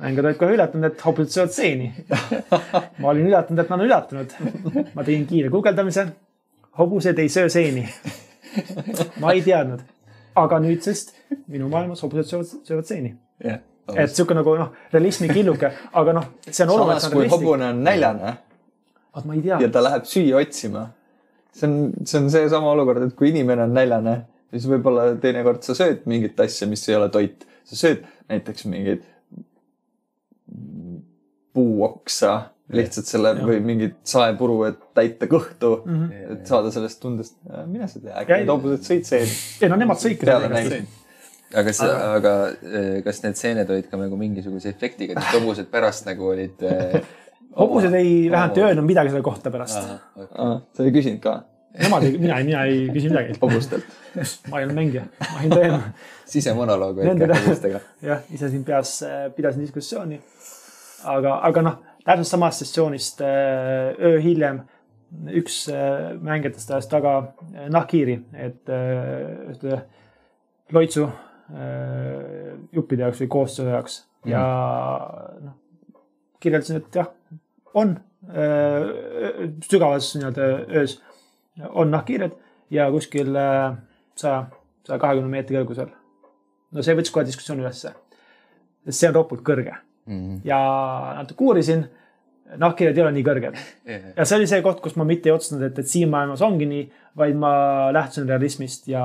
mängijad 0.00 0.24
olid 0.24 0.40
kohe 0.40 0.56
üllatunud, 0.56 0.86
et 0.88 1.04
hobused 1.04 1.34
söövad 1.34 1.52
seeni. 1.52 1.92
ma 3.00 3.08
olin 3.12 3.26
üllatunud, 3.28 3.60
et 3.60 3.70
nad 3.70 3.78
on 3.78 3.86
üllatunud. 3.86 4.34
ma 4.94 5.04
tegin 5.04 5.26
kiire 5.26 5.48
guugeldamise. 5.52 6.06
hobused 6.78 7.18
ei 7.18 7.28
söö 7.28 7.48
seeni. 7.48 7.88
ma 9.20 9.32
ei 9.32 9.42
teadnud, 9.44 9.82
aga 10.34 10.60
nüüdsest 10.64 11.12
minu 11.46 11.68
maailmas 11.68 12.02
hobused 12.02 12.30
söövad, 12.30 12.54
söövad 12.64 12.88
seeni 12.88 13.14
yeah,. 13.44 13.60
Et 13.96 14.14
sihuke 14.14 14.36
nagu 14.36 14.54
noh, 14.58 14.70
realismi 14.92 15.28
killuke, 15.32 15.72
aga 16.00 16.14
noh, 16.16 16.30
see 16.46 16.64
on 16.66 16.74
oluline. 16.76 17.00
samas, 17.00 17.14
kui 17.14 17.28
hobune 17.32 17.68
on 17.72 17.84
näljane. 17.86 18.34
vot 19.16 19.28
ma 19.28 19.36
ei 19.36 19.44
tea. 19.46 19.60
ja 19.64 19.70
ta 19.72 19.84
läheb 19.84 20.08
süüa 20.10 20.42
otsima. 20.42 20.88
see 21.52 21.68
on, 21.68 21.78
see 22.04 22.20
on 22.20 22.30
seesama 22.30 22.72
olukord, 22.74 23.02
et 23.08 23.16
kui 23.18 23.32
inimene 23.32 23.66
on 23.68 23.74
näljane, 23.74 24.16
siis 24.52 24.68
võib-olla 24.70 25.10
teinekord 25.22 25.66
sa 25.66 25.76
sööd 25.78 26.06
mingit 26.10 26.40
asja, 26.40 26.68
mis 26.70 26.86
ei 26.88 26.98
ole 26.98 27.10
toit. 27.12 27.46
sa 27.64 27.78
sööd 27.84 28.06
näiteks 28.30 28.66
mingeid 28.70 29.04
puuoksa 31.54 32.34
lihtsalt 32.70 33.08
selle 33.10 33.32
ja. 33.34 33.44
või 33.46 33.58
mingit 33.64 33.96
saepuru, 34.06 34.60
et 34.68 34.78
täita 34.94 35.26
kõhtu 35.30 35.72
mm, 35.80 36.00
-hmm. 36.00 36.32
et 36.34 36.50
saada 36.50 36.70
sellest 36.74 37.00
tundest. 37.02 37.36
mine 37.66 37.88
sa 37.88 38.00
tea, 38.00 38.14
äkki 38.22 38.40
need 38.40 38.52
hobused 38.52 38.86
sõid 38.86 39.08
seeni. 39.08 39.32
ei 39.60 39.70
no 39.72 39.78
nemad 39.80 39.98
sõid 39.98 40.20
peale 40.22 40.50
näinud. 40.52 40.98
Aga 41.50 41.64
kas, 41.66 41.80
aga 41.84 42.34
eh, 42.62 42.98
kas 43.06 43.22
need 43.24 43.38
seened 43.40 43.70
olid 43.70 43.88
ka 43.90 44.00
nagu 44.00 44.18
mingisuguse 44.20 44.72
efektiga, 44.72 45.16
et 45.18 45.36
hobused 45.36 45.70
pärast 45.72 46.08
nagu 46.08 46.30
olid 46.32 46.66
äh,? 46.66 47.00
hobused 47.60 47.94
ei, 47.98 48.28
vähemalt 48.30 48.58
ei 48.58 48.66
öelnud 48.68 48.86
midagi 48.86 49.10
selle 49.10 49.26
kohta 49.26 49.50
pärast. 49.50 49.80
Sa 50.16 50.84
ei 50.84 50.92
küsinud 50.94 51.22
ka? 51.24 51.40
Nemad 51.80 52.06
ei, 52.06 52.16
mina, 52.18 52.38
mina 52.46 52.62
ei 52.66 52.86
küsi 52.90 53.10
midagi. 53.10 53.36
hobustelt 53.42 53.98
ma 54.50 54.58
ei 54.58 54.66
olnud 54.66 54.78
mängija, 54.78 55.06
ma 55.22 55.42
olin 55.42 55.54
teema. 55.54 55.82
sisemonoloog 56.32 57.02
olid 57.02 57.26
ka 57.26 57.42
hobustega. 57.44 57.82
jah, 58.02 58.22
ise 58.34 58.50
siin 58.50 58.66
peas 58.66 58.98
äh, 59.06 59.28
pidasin 59.34 59.66
diskussiooni 59.66 60.18
aga, 61.08 61.36
aga 61.46 61.64
noh, 61.64 61.78
täpselt 62.04 62.28
samast 62.28 62.64
sessioonist 62.64 63.22
äh, 63.24 63.94
öö 63.98 64.20
hiljem 64.22 64.62
üks 65.36 65.64
äh, 65.72 66.12
mängijatest 66.22 66.70
ajas 66.70 66.88
taga 66.90 67.16
äh, 67.18 67.68
nahkhiiri, 67.72 68.18
et 68.46 68.70
ühte 68.70 69.82
loitsu 70.74 71.08
juppide 72.72 73.02
jaoks 73.02 73.20
või 73.24 73.28
koostöö 73.32 73.72
jaoks 73.72 73.96
mm. 74.24 74.30
ja 74.30 74.42
noh, 75.42 75.56
kirjeldasin, 76.40 76.80
et 76.80 77.00
jah, 77.00 77.10
on 77.74 77.96
sügavas 79.66 80.12
nii-öelda 80.14 80.48
öös 80.76 80.98
on 81.68 81.90
nahkhiired 81.90 82.32
ja 82.70 82.90
kuskil 82.90 83.32
saja, 83.34 84.44
saja 84.86 84.98
kahekümne 84.98 85.30
meetri 85.30 85.58
kõrgusel. 85.58 85.90
no 86.70 86.84
see 86.84 86.96
võttis 86.96 87.14
kohe 87.14 87.26
diskussiooni 87.26 87.64
ülesse. 87.64 87.94
see 88.88 89.08
on 89.08 89.14
ropult 89.14 89.42
kõrge 89.46 89.74
mm. 90.06 90.20
-hmm. 90.20 90.40
ja 90.44 90.60
natuke 91.16 91.44
uurisin. 91.44 91.88
Nahkhiired 92.58 92.96
ei 92.98 93.02
ole 93.04 93.12
nii 93.14 93.26
kõrged 93.26 93.58
ja 94.16 94.24
see 94.24 94.38
oli 94.38 94.48
see 94.50 94.62
koht, 94.64 94.80
kus 94.82 94.96
ma 94.98 95.06
mitte 95.06 95.30
ei 95.30 95.34
otsustanud, 95.34 95.62
et, 95.68 95.78
et 95.82 95.90
siin 95.90 96.10
maailmas 96.10 96.42
ongi 96.42 96.66
nii, 96.70 96.82
vaid 97.20 97.38
ma 97.38 97.52
lähtusin 97.94 98.26
realismist 98.30 98.88
ja 98.90 99.02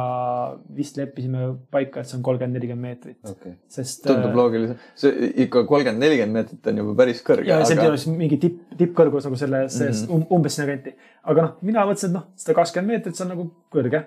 vist 0.76 0.98
leppisime 0.98 1.52
paika, 1.74 2.02
et 2.02 2.10
see 2.10 2.18
on 2.20 2.26
kolmkümmend, 2.26 2.58
nelikümmend 2.58 2.90
meetrit 2.90 3.32
okay.. 3.32 3.56
sest. 3.72 4.04
tundub 4.06 4.32
äh, 4.32 4.38
loogiline, 4.40 4.78
see 4.98 5.32
ikka 5.46 5.66
kolmkümmend, 5.70 6.02
nelikümmend 6.06 6.40
meetrit 6.40 6.72
on 6.72 6.84
juba 6.84 6.98
päris 7.04 7.24
kõrge. 7.26 7.48
ja 7.50 7.62
see 7.64 7.78
aga... 7.78 7.88
ei 7.88 7.94
ole 7.94 8.18
mingi 8.18 8.42
tipp, 8.42 8.60
tippkõrgus 8.82 9.30
nagu 9.30 9.40
selle, 9.42 9.66
sellest 9.70 10.10
mm 10.10 10.14
-hmm. 10.16 10.36
umbes 10.38 10.58
sinna 10.58 10.70
kanti. 10.74 10.96
aga 11.24 11.48
noh, 11.48 11.56
mina 11.70 11.88
mõtlesin, 11.90 12.14
et 12.14 12.20
noh, 12.20 12.28
sada 12.40 12.60
kakskümmend 12.62 12.96
meetrit, 12.96 13.18
see 13.18 13.28
on 13.28 13.34
nagu 13.36 13.50
kõrge 13.74 14.06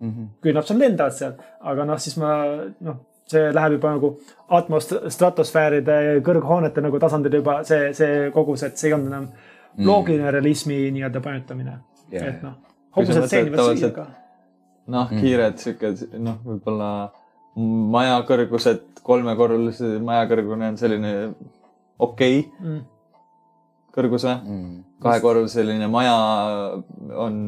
mm. 0.00 0.14
-hmm. 0.14 0.54
nad 0.54 0.70
seal 0.70 0.82
lendavad 0.84 1.20
seal, 1.20 1.36
aga 1.60 1.88
noh, 1.92 2.00
siis 2.02 2.16
ma 2.20 2.32
noh 2.80 3.04
see 3.30 3.50
läheb 3.54 3.76
juba 3.76 3.92
nagu 3.96 4.12
atmostratosfääride 4.58 5.98
kõrghoonete 6.26 6.84
nagu 6.84 7.00
tasandil 7.02 7.40
juba 7.40 7.58
see, 7.66 7.90
see 7.96 8.30
kogus, 8.34 8.62
et 8.66 8.78
see 8.78 8.90
ei 8.92 8.96
olnud 8.96 9.10
enam 9.10 9.26
mm. 9.26 9.86
loogiline 9.88 10.30
realismi 10.36 10.78
nii-öelda 10.94 11.22
pajutamine 11.24 11.76
yeah.. 12.12 12.28
et 12.30 12.44
noh, 12.46 12.56
hobused 12.96 13.28
teenivad 13.32 13.72
süüa 13.72 13.92
ka. 13.96 14.06
noh, 14.94 15.10
kiired 15.10 15.58
sihuke 15.62 15.92
noh, 16.22 16.38
võib-olla 16.46 16.90
maja 17.96 18.20
kõrgused, 18.28 18.84
kolmekorrulised 19.06 19.98
maja 20.06 20.28
kõrgune 20.30 20.70
on 20.72 20.78
selline 20.80 21.12
okei 21.98 22.40
okay. 22.44 22.48
mm. 22.62 22.80
kõrguse 23.96 24.38
mm.. 24.38 24.72
kahekorruseline 25.02 25.90
maja 25.90 26.16
on 27.26 27.38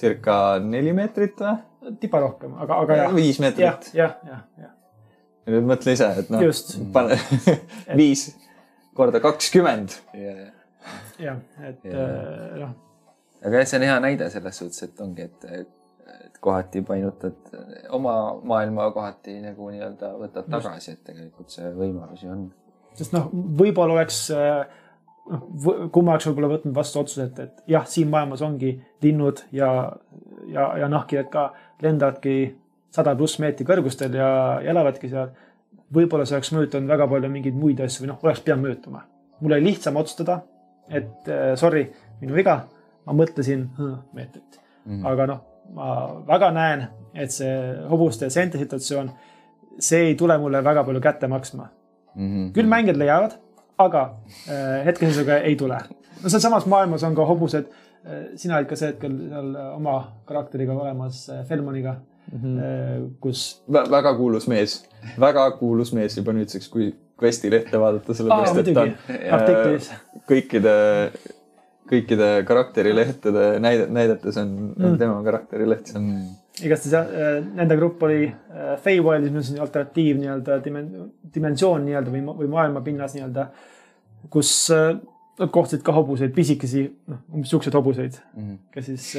circa 0.00 0.42
neli 0.64 0.96
meetrit 0.96 1.44
või? 1.44 1.58
tiba 2.00 2.20
rohkem, 2.20 2.56
aga, 2.60 2.84
aga 2.84 3.00
jah. 3.04 3.16
viis 3.16 3.40
meetrit. 3.42 3.92
jah, 3.96 4.20
jah, 4.24 4.44
jah 4.56 4.76
ja 5.46 5.54
nüüd 5.54 5.66
mõtle 5.70 5.96
ise, 5.96 6.08
et 6.22 6.30
noh, 6.32 6.44
pane 6.94 7.18
viis 8.00 8.28
korda 8.96 9.20
kakskümmend. 9.22 9.96
jah, 11.20 11.42
et 11.64 11.84
äh, 11.88 12.56
noh. 12.60 12.72
aga 13.44 13.62
jah, 13.62 13.68
see 13.68 13.80
on 13.80 13.86
hea 13.88 14.00
näide 14.06 14.30
selles 14.32 14.62
suhtes, 14.62 14.88
et 14.88 15.04
ongi, 15.04 15.28
et, 15.28 15.48
et 15.60 16.40
kohati 16.40 16.82
painutad 16.82 17.54
oma 17.96 18.14
maailma, 18.48 18.90
kohati 18.96 19.38
nagu 19.44 19.70
nii-öelda 19.72 20.14
võtad 20.20 20.48
tagasi, 20.50 20.96
et 20.96 21.02
tegelikult 21.06 21.52
see 21.52 21.72
võimalusi 21.76 22.30
on. 22.32 22.46
sest 22.96 23.14
noh, 23.16 23.28
võib-olla 23.32 23.98
oleks 23.98 24.22
äh, 24.34 24.64
noh, 25.30 25.44
kumma 25.92 26.16
oleks 26.16 26.28
võib-olla 26.30 26.54
võtnud 26.54 26.76
vastu 26.76 27.02
otsuse, 27.02 27.28
et, 27.28 27.38
et 27.44 27.74
jah, 27.76 27.86
siin 27.88 28.10
maailmas 28.12 28.42
ongi 28.46 28.74
linnud 29.04 29.44
ja, 29.56 29.70
ja, 30.48 30.72
ja 30.80 30.88
nahkhiired 30.90 31.30
ka 31.32 31.50
lendavadki 31.84 32.36
sada 32.94 33.14
pluss 33.18 33.38
meetri 33.42 33.66
kõrgustel 33.66 34.14
ja, 34.18 34.30
ja 34.62 34.74
elavadki 34.74 35.10
seal. 35.10 35.30
võib-olla 35.94 36.26
see 36.26 36.36
oleks 36.38 36.52
mõjutanud 36.54 36.90
väga 36.90 37.06
palju 37.10 37.30
mingeid 37.30 37.56
muid 37.58 37.80
asju 37.82 38.04
või 38.04 38.12
noh, 38.12 38.20
oleks 38.22 38.42
pidanud 38.46 38.66
mõjutama. 38.66 39.04
mul 39.40 39.56
oli 39.56 39.70
lihtsam 39.70 39.96
otsustada, 39.96 40.40
et 40.88 41.28
äh, 41.28 41.54
sorry, 41.56 41.86
minu 42.20 42.34
viga, 42.34 42.60
ma 43.06 43.16
mõtlesin 43.16 43.68
meetrit 44.14 44.60
mm. 44.84 45.00
-hmm. 45.00 45.06
aga 45.06 45.26
noh, 45.26 45.42
ma 45.74 45.90
väga 46.26 46.50
näen, 46.54 46.86
et 47.14 47.32
see 47.32 47.52
hobuste 47.90 48.30
seente 48.30 48.58
situatsioon, 48.58 49.10
see 49.78 50.10
ei 50.10 50.14
tule 50.14 50.38
mulle 50.38 50.64
väga 50.64 50.84
palju 50.84 51.00
kätte 51.00 51.28
maksma 51.28 51.68
mm. 52.14 52.28
-hmm. 52.28 52.52
küll 52.52 52.68
mängijad 52.68 52.98
leiavad, 52.98 53.38
aga 53.78 54.02
äh, 54.48 54.84
hetkeseisuga 54.84 55.38
ei 55.38 55.56
tule. 55.56 55.78
no 56.22 56.28
sealsamas 56.28 56.66
maailmas 56.66 57.02
on 57.02 57.14
ka 57.14 57.24
hobused 57.24 57.64
äh,. 58.04 58.24
sina 58.36 58.56
olid 58.56 58.68
ka 58.68 58.76
see 58.76 58.88
hetkel 58.88 59.18
seal 59.28 59.56
oma 59.74 60.12
karakteriga 60.26 60.72
olemas 60.72 61.28
äh, 61.30 61.44
Felmoniga 61.46 61.96
mm, 62.32 62.40
-hmm. 62.40 63.10
kus 63.20 63.62
Vä. 63.72 63.84
väga 63.90 64.14
kuulus 64.14 64.48
mees, 64.48 64.80
väga 65.20 65.50
kuulus 65.50 65.92
mees 65.92 66.16
juba 66.16 66.32
nüüdseks, 66.32 66.68
kui 66.68 66.94
Questi 67.20 67.50
lehte 67.50 67.80
vaadata, 67.80 68.14
sellepärast 68.16 68.58
et 68.62 68.70
ta 68.74 68.82
on 68.86 68.92
artiklis. 69.36 69.90
kõikide, 70.30 70.74
kõikide 71.90 72.28
karakterilehtede 72.48 73.58
näide, 73.60 73.88
näidetes 73.92 74.38
on 74.40 74.54
mm., 74.70 74.96
tema 75.02 75.18
karakterileht 75.26 75.92
seal 75.92 76.00
mm.. 76.00 76.30
igastahes 76.64 76.96
jah, 76.96 77.12
äh, 77.12 77.36
nende 77.60 77.76
grupp 77.76 78.02
oli 78.08 78.24
äh, 78.30 78.72
Feywildis, 78.80 79.34
mis 79.36 79.52
on 79.52 79.60
alternatiiv 79.66 80.22
nii-öelda 80.22 80.58
dimensioon 81.34 81.84
nii-öelda 81.90 82.14
või, 82.16 82.24
või 82.40 82.50
maailmapinnas 82.56 83.18
nii-öelda, 83.18 83.46
kus 84.32 84.70
nad 84.70 85.52
kohtasid 85.52 85.84
ka 85.84 85.92
hobuseid, 85.96 86.32
pisikesi, 86.36 86.86
noh, 87.08 87.20
umbes 87.34 87.52
siukseid 87.52 87.76
hobuseid 87.76 88.16
mm, 88.16 88.42
-hmm. 88.42 88.58
kes 88.72 88.90
siis 88.92 89.12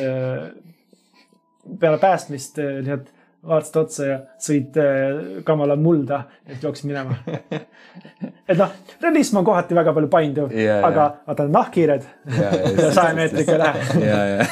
peale 1.80 1.98
päästmist 1.98 2.58
lihtsalt 2.58 3.08
eh, 3.08 3.18
vaatasid 3.48 3.78
otsa 3.82 4.06
ja 4.06 4.18
sõid 4.42 4.78
eh, 4.78 5.20
kamala 5.46 5.76
mulda, 5.80 6.24
et 6.46 6.64
jooksid 6.64 6.90
minema. 6.90 7.18
et 8.50 8.58
noh, 8.58 8.74
realism 9.02 9.42
on 9.42 9.48
kohati 9.48 9.78
väga 9.78 9.94
palju 9.98 10.12
painduv 10.14 10.54
yeah,, 10.54 10.84
aga 10.86 11.02
yeah. 11.02 11.22
vaata 11.28 11.48
nahkhiired 11.50 12.08
saja 12.94 13.14
meetriga 13.18 13.56
ei 13.56 13.62
lähe. 13.64 13.80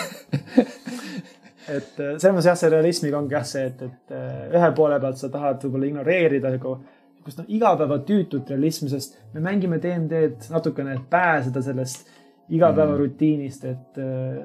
et 1.69 1.99
eh, 1.99 2.15
selles 2.17 2.33
mõttes 2.33 2.49
jah, 2.51 2.61
see 2.61 2.71
realismiga 2.73 3.19
ongi 3.21 3.37
jah 3.37 3.45
see, 3.47 3.67
et, 3.69 3.83
et 3.89 4.15
ühe 4.57 4.71
poole 4.77 5.01
pealt 5.01 5.21
sa 5.21 5.29
tahad 5.33 5.61
võib-olla 5.65 5.91
ignoreerida 5.91 6.55
nagu 6.55 6.79
niisugust 6.79 7.43
noh, 7.43 7.51
igapäevatüütut 7.59 8.49
realismi, 8.55 8.89
sest 8.89 9.19
me 9.35 9.43
mängime 9.43 9.77
DnD-d 9.83 10.49
natukene, 10.53 10.97
et 10.97 11.05
pääseda 11.11 11.61
sellest 11.61 12.09
igapäevarutiinist, 12.49 13.65
et 13.69 13.99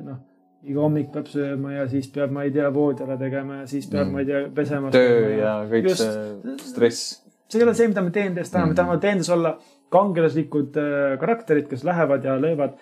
noh 0.04 0.20
iga 0.64 0.80
hommik 0.84 1.10
peab 1.12 1.28
sööma 1.28 1.74
ja 1.74 1.84
siis 1.90 2.08
peab, 2.12 2.32
ma 2.34 2.46
ei 2.46 2.52
tea, 2.54 2.70
voodi 2.74 3.04
ära 3.04 3.18
tegema 3.20 3.60
ja 3.62 3.68
siis 3.70 3.86
peab 3.90 4.06
mm., 4.06 4.14
ma 4.14 4.22
ei 4.22 4.28
tea, 4.30 4.40
pesema. 4.56 4.92
töö 4.94 5.36
ja 5.36 5.54
kõik 5.70 5.88
Just, 5.90 6.04
see 6.04 6.56
stress. 6.70 7.04
see 7.52 7.60
ei 7.60 7.66
ole 7.66 7.76
see, 7.76 7.90
mida 7.92 8.04
me 8.04 8.12
DND-s 8.14 8.52
tahame 8.54 8.70
mm., 8.70 8.74
me 8.74 8.80
tahame 8.80 9.00
DND-s 9.02 9.32
olla 9.34 9.54
kangelaslikud 9.94 10.80
äh, 10.80 11.14
karakterid, 11.20 11.68
kes 11.70 11.84
lähevad 11.86 12.24
ja 12.26 12.36
löövad 12.40 12.78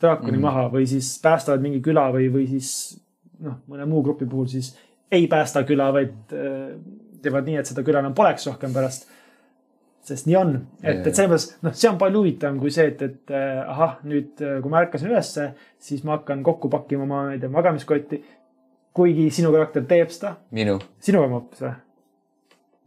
draakoni 0.00 0.36
mm. 0.36 0.44
maha 0.44 0.66
või 0.72 0.86
siis 0.90 1.14
päästavad 1.22 1.64
mingi 1.64 1.80
küla 1.84 2.08
või, 2.14 2.28
või 2.32 2.46
siis 2.50 2.70
noh, 3.42 3.60
mõne 3.70 3.88
muu 3.88 4.02
grupi 4.04 4.28
puhul 4.28 4.48
siis 4.50 4.74
ei 5.12 5.26
päästa 5.30 5.64
küla, 5.66 5.88
vaid 5.94 6.36
äh, 6.36 6.76
teevad 7.22 7.48
nii, 7.48 7.60
et 7.60 7.70
seda 7.70 7.84
küla 7.86 8.02
enam 8.04 8.14
poleks 8.16 8.46
rohkem 8.50 8.74
pärast. 8.74 9.08
Sest 10.06 10.28
nii 10.28 10.36
on, 10.38 10.54
et, 10.82 11.02
et 11.02 11.14
selles 11.16 11.30
mõttes 11.32 11.64
noh, 11.66 11.74
see 11.74 11.90
on 11.90 11.98
palju 12.00 12.22
huvitavam 12.22 12.60
kui 12.62 12.72
see, 12.74 12.88
et, 12.92 13.02
et 13.02 13.34
äh, 13.34 13.60
ahah, 13.64 13.98
nüüd 14.06 14.42
äh, 14.44 14.58
kui 14.62 14.72
ma 14.72 14.82
ärkasin 14.84 15.10
ülesse, 15.10 15.50
siis 15.82 16.04
ma 16.06 16.16
hakkan 16.16 16.44
kokku 16.46 16.70
pakkima 16.72 17.06
oma, 17.06 17.24
ma 17.28 17.34
ei 17.34 17.42
tea, 17.42 17.50
magamiskotti. 17.52 18.22
kuigi 18.96 19.26
sinu 19.34 19.50
karakter 19.52 19.84
teeb 19.84 20.12
seda, 20.14 20.36
minu, 20.56 20.78
sinuga 21.04 21.28
ma 21.30 21.40
hoopis 21.40 21.64
või? 21.66 21.72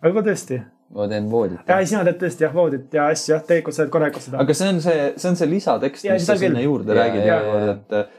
võib-olla 0.06 0.26
tõesti. 0.30 0.62
ma 0.96 1.10
teen 1.12 1.28
voodit. 1.32 1.60
ja 1.68 1.82
sina 1.92 2.06
teed 2.08 2.22
tõesti 2.24 2.48
jah, 2.48 2.56
voodit 2.56 2.96
ja 3.00 3.10
asju 3.14 3.36
jah, 3.36 3.44
tegelikult 3.52 3.76
sa 3.76 3.84
teed 3.84 3.94
korralikult 3.98 4.28
seda. 4.30 4.40
aga 4.46 4.56
see 4.62 4.72
on 4.74 4.82
see, 4.86 5.12
see 5.18 5.34
on 5.34 5.42
see 5.42 5.52
lisatekst, 5.58 6.08
mis 6.14 6.30
sa 6.32 6.40
sinna 6.40 6.64
küll. 6.64 6.72
juurde 6.72 6.96
Jaa, 6.96 7.04
räägid 7.04 7.28
iga 7.28 7.42
kord, 7.50 7.76
et 7.76 8.19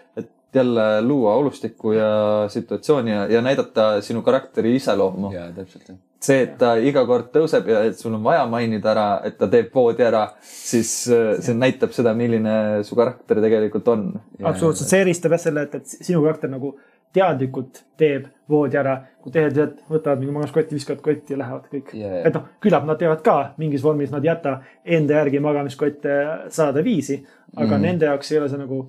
jälle 0.55 1.03
luua 1.03 1.35
olustikku 1.35 1.93
ja 1.93 2.11
situatsiooni 2.49 3.11
ja, 3.11 3.27
ja 3.27 3.43
näidata 3.43 4.01
sinu 4.01 4.23
karakteri 4.23 4.75
iseloomu. 4.77 5.33
jaa, 5.33 5.49
täpselt. 5.57 5.93
see, 6.21 6.43
et 6.43 6.57
ta 6.61 6.75
iga 6.77 7.05
kord 7.09 7.31
tõuseb 7.35 7.69
ja 7.71 7.85
et 7.89 7.99
sul 7.99 8.15
on 8.19 8.25
vaja 8.25 8.45
mainida 8.51 8.91
ära, 8.93 9.09
et 9.25 9.39
ta 9.39 9.49
teeb 9.49 9.71
voodi 9.75 10.05
ära, 10.05 10.27
siis 10.43 10.93
äh, 11.09 11.37
see 11.41 11.57
näitab 11.57 11.95
seda, 11.97 12.15
milline 12.15 12.85
su 12.85 12.99
karakter 12.99 13.41
tegelikult 13.41 13.89
on. 13.89 14.07
absoluutselt, 14.43 14.91
see 14.91 15.05
eristab 15.07 15.37
jah 15.37 15.45
selle, 15.47 15.67
et, 15.69 15.79
et 15.81 15.99
sinu 16.11 16.25
karakter 16.27 16.53
nagu 16.53 16.75
teadlikult 17.15 17.83
teeb 17.99 18.29
voodi 18.51 18.79
ära, 18.79 18.95
kui 19.23 19.33
teised 19.35 19.57
lihtsalt 19.57 19.83
võtavad 19.91 20.21
mingi 20.21 20.35
magamiskotti, 20.35 20.77
viskavad 20.77 21.03
kotti 21.05 21.35
ja 21.35 21.41
lähevad 21.41 21.67
kõik. 21.73 21.93
Jaa. 21.99 22.23
et 22.29 22.37
noh, 22.37 22.47
küllap 22.63 22.87
nad 22.87 22.99
teevad 23.01 23.23
ka 23.27 23.37
mingis 23.61 23.83
vormis, 23.85 24.13
nad 24.15 24.25
ei 24.25 24.31
jäta 24.31 24.57
enda 24.85 25.19
järgi 25.19 25.43
magamiskotte 25.43 26.17
sada 26.55 26.85
viisi, 26.87 27.21
aga 27.57 27.75
mm. 27.77 27.83
nende 27.87 28.11
jaoks 28.11 28.33
ei 28.33 28.41
ole 28.41 28.51
see 28.51 28.61
nagu 28.61 28.85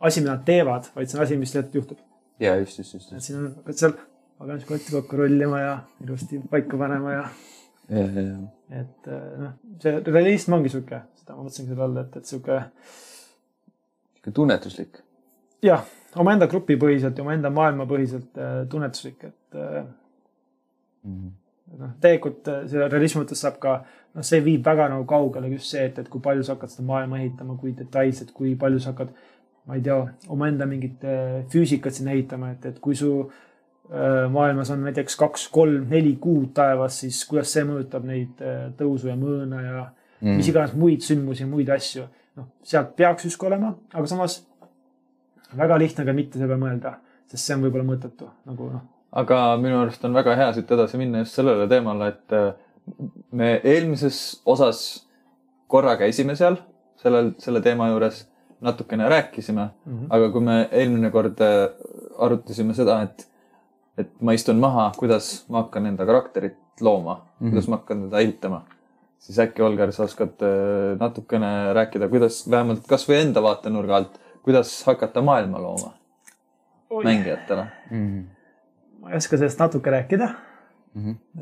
asi, 0.00 0.22
mida 0.22 0.36
nad 0.36 0.46
teevad, 0.46 0.88
vaid 0.94 1.10
see 1.10 1.18
on 1.18 1.24
asi, 1.26 1.36
mis 1.40 1.54
juhtub. 1.74 1.98
ja 2.40 2.56
just, 2.60 2.78
just, 2.78 2.94
just, 2.94 3.12
et 3.12 3.26
siin 3.26 3.38
on, 3.40 3.52
hakkad 3.60 3.82
seal 3.82 3.94
magamiskotti 4.40 4.94
kokku 4.96 5.20
rullima 5.20 5.60
ja 5.60 5.76
ilusti 6.04 6.40
paika 6.50 6.78
panema 6.80 7.12
ja 7.12 7.22
ja, 7.90 8.06
ja, 8.06 8.22
ja. 8.22 8.80
et 8.80 9.12
noh, 9.44 9.54
see 9.82 9.96
realism 10.06 10.56
ongi 10.58 10.72
sihuke, 10.72 11.02
seda 11.20 11.36
ma 11.36 11.44
mõtlesingi 11.46 11.72
selle 11.74 11.86
all, 11.88 12.02
et, 12.04 12.16
et 12.16 12.32
sihuke 12.32 12.60
sihuke 14.14 14.34
tunnetuslik. 14.36 15.00
jah, 15.66 15.84
omaenda 16.16 16.48
grupipõhiselt 16.50 17.18
ja 17.18 17.26
omaenda 17.26 17.50
maailmapõhiselt 17.54 18.38
äh, 18.40 18.60
tunnetuslik, 18.70 19.24
et 19.24 19.60
Mhm. 21.04 21.28
noh, 21.80 21.92
tegelikult 22.02 22.48
äh, 22.52 22.64
selle 22.68 22.88
realismi 22.92 23.22
mõttes 23.22 23.40
saab 23.40 23.58
ka, 23.62 23.76
noh, 24.16 24.24
see 24.26 24.42
viib 24.44 24.64
väga 24.66 24.88
nagu 24.92 25.06
kaugele 25.08 25.48
just 25.54 25.70
see, 25.72 25.86
et, 25.88 25.98
et 26.02 26.08
kui 26.12 26.20
palju 26.24 26.44
sa 26.44 26.56
hakkad 26.56 26.74
seda 26.74 26.86
maailma 26.88 27.20
ehitama, 27.22 27.56
kui 27.60 27.72
detailselt, 27.76 28.34
kui 28.36 28.54
palju 28.60 28.82
sa 28.82 28.92
hakkad, 28.92 29.14
ma 29.66 29.76
ei 29.76 29.84
tea, 29.84 30.00
omaenda 30.28 30.66
mingit 30.66 31.04
äh, 31.04 31.44
füüsikat 31.52 31.94
sinna 31.94 32.12
ehitama, 32.16 32.50
et, 32.56 32.66
et 32.66 32.78
kui 32.80 32.94
su 32.98 33.12
äh, 33.22 34.26
maailmas 34.32 34.70
on 34.70 34.84
näiteks 34.88 35.16
kaks, 35.20 35.48
kolm, 35.52 35.86
neli 35.90 36.16
kuud 36.20 36.52
taevas, 36.56 37.00
siis 37.04 37.24
kuidas 37.28 37.52
see 37.52 37.64
mõjutab 37.68 38.06
neid 38.08 38.40
äh, 38.44 38.68
tõusu 38.78 39.12
ja 39.12 39.16
mõõna 39.20 39.64
ja 39.64 39.88
Mhm. 40.20 40.36
mis 40.36 40.48
iganes 40.52 40.72
muid 40.76 41.04
sündmusi, 41.04 41.46
muid 41.48 41.68
asju. 41.72 42.06
noh, 42.36 42.46
sealt 42.62 42.92
peaks 42.96 43.24
justkui 43.26 43.48
olema, 43.48 43.72
aga 43.92 44.06
samas 44.06 44.36
väga 45.56 45.78
lihtne 45.82 46.04
ka 46.06 46.12
mitte 46.14 46.38
selle 46.38 46.46
peale 46.52 46.62
mõelda, 46.62 46.92
sest 47.26 47.42
see 47.42 47.56
on 47.56 47.64
võib-olla 47.64 47.86
mõttetu 47.88 48.28
nagu 48.46 48.68
noh, 48.70 48.84
aga 49.18 49.56
minu 49.58 49.80
arust 49.80 50.04
on 50.06 50.14
väga 50.14 50.36
hea 50.38 50.52
siit 50.54 50.70
edasi 50.76 51.00
minna 51.00 51.24
just 51.24 51.34
sellele 51.34 51.66
teemale, 51.68 52.12
et 52.12 52.36
me 53.32 53.50
eelmises 53.64 54.42
osas 54.46 54.82
korra 55.66 55.96
käisime 55.98 56.36
seal, 56.38 56.60
sellel, 57.02 57.32
selle 57.42 57.64
teema 57.66 57.88
juures 57.90 58.22
natukene 58.60 59.08
rääkisime 59.08 59.68
mm. 59.86 59.98
-hmm. 59.98 60.06
aga 60.10 60.30
kui 60.30 60.40
me 60.40 60.68
eelmine 60.72 61.10
kord 61.10 61.40
äh, 61.40 61.70
arutasime 62.18 62.74
seda, 62.74 63.02
et, 63.02 63.28
et 63.98 64.10
ma 64.20 64.32
istun 64.32 64.60
maha, 64.60 64.92
kuidas 64.96 65.44
ma 65.48 65.62
hakkan 65.62 65.86
enda 65.86 66.06
karakterit 66.06 66.56
looma 66.80 67.14
mm, 67.14 67.20
-hmm. 67.20 67.50
kuidas 67.50 67.68
ma 67.68 67.76
hakkan 67.76 68.02
teda 68.08 68.20
ehitama, 68.20 68.62
siis 69.18 69.38
äkki, 69.38 69.62
Olgar, 69.62 69.92
sa 69.92 70.02
oskad 70.02 70.42
äh, 70.42 70.98
natukene 71.00 71.72
rääkida, 71.74 72.08
kuidas 72.08 72.50
vähemalt 72.50 72.86
kasvõi 72.88 73.20
enda 73.20 73.42
vaatenurga 73.42 73.96
alt, 73.96 74.20
kuidas 74.42 74.84
hakata 74.86 75.22
maailma 75.22 75.62
looma 75.62 75.92
mängijatele. 77.04 77.66
Mhm. 77.90 78.20
ma 79.00 79.10
ei 79.10 79.16
oska 79.16 79.36
sellest 79.36 79.58
natuke 79.58 79.90
rääkida. 79.90 80.34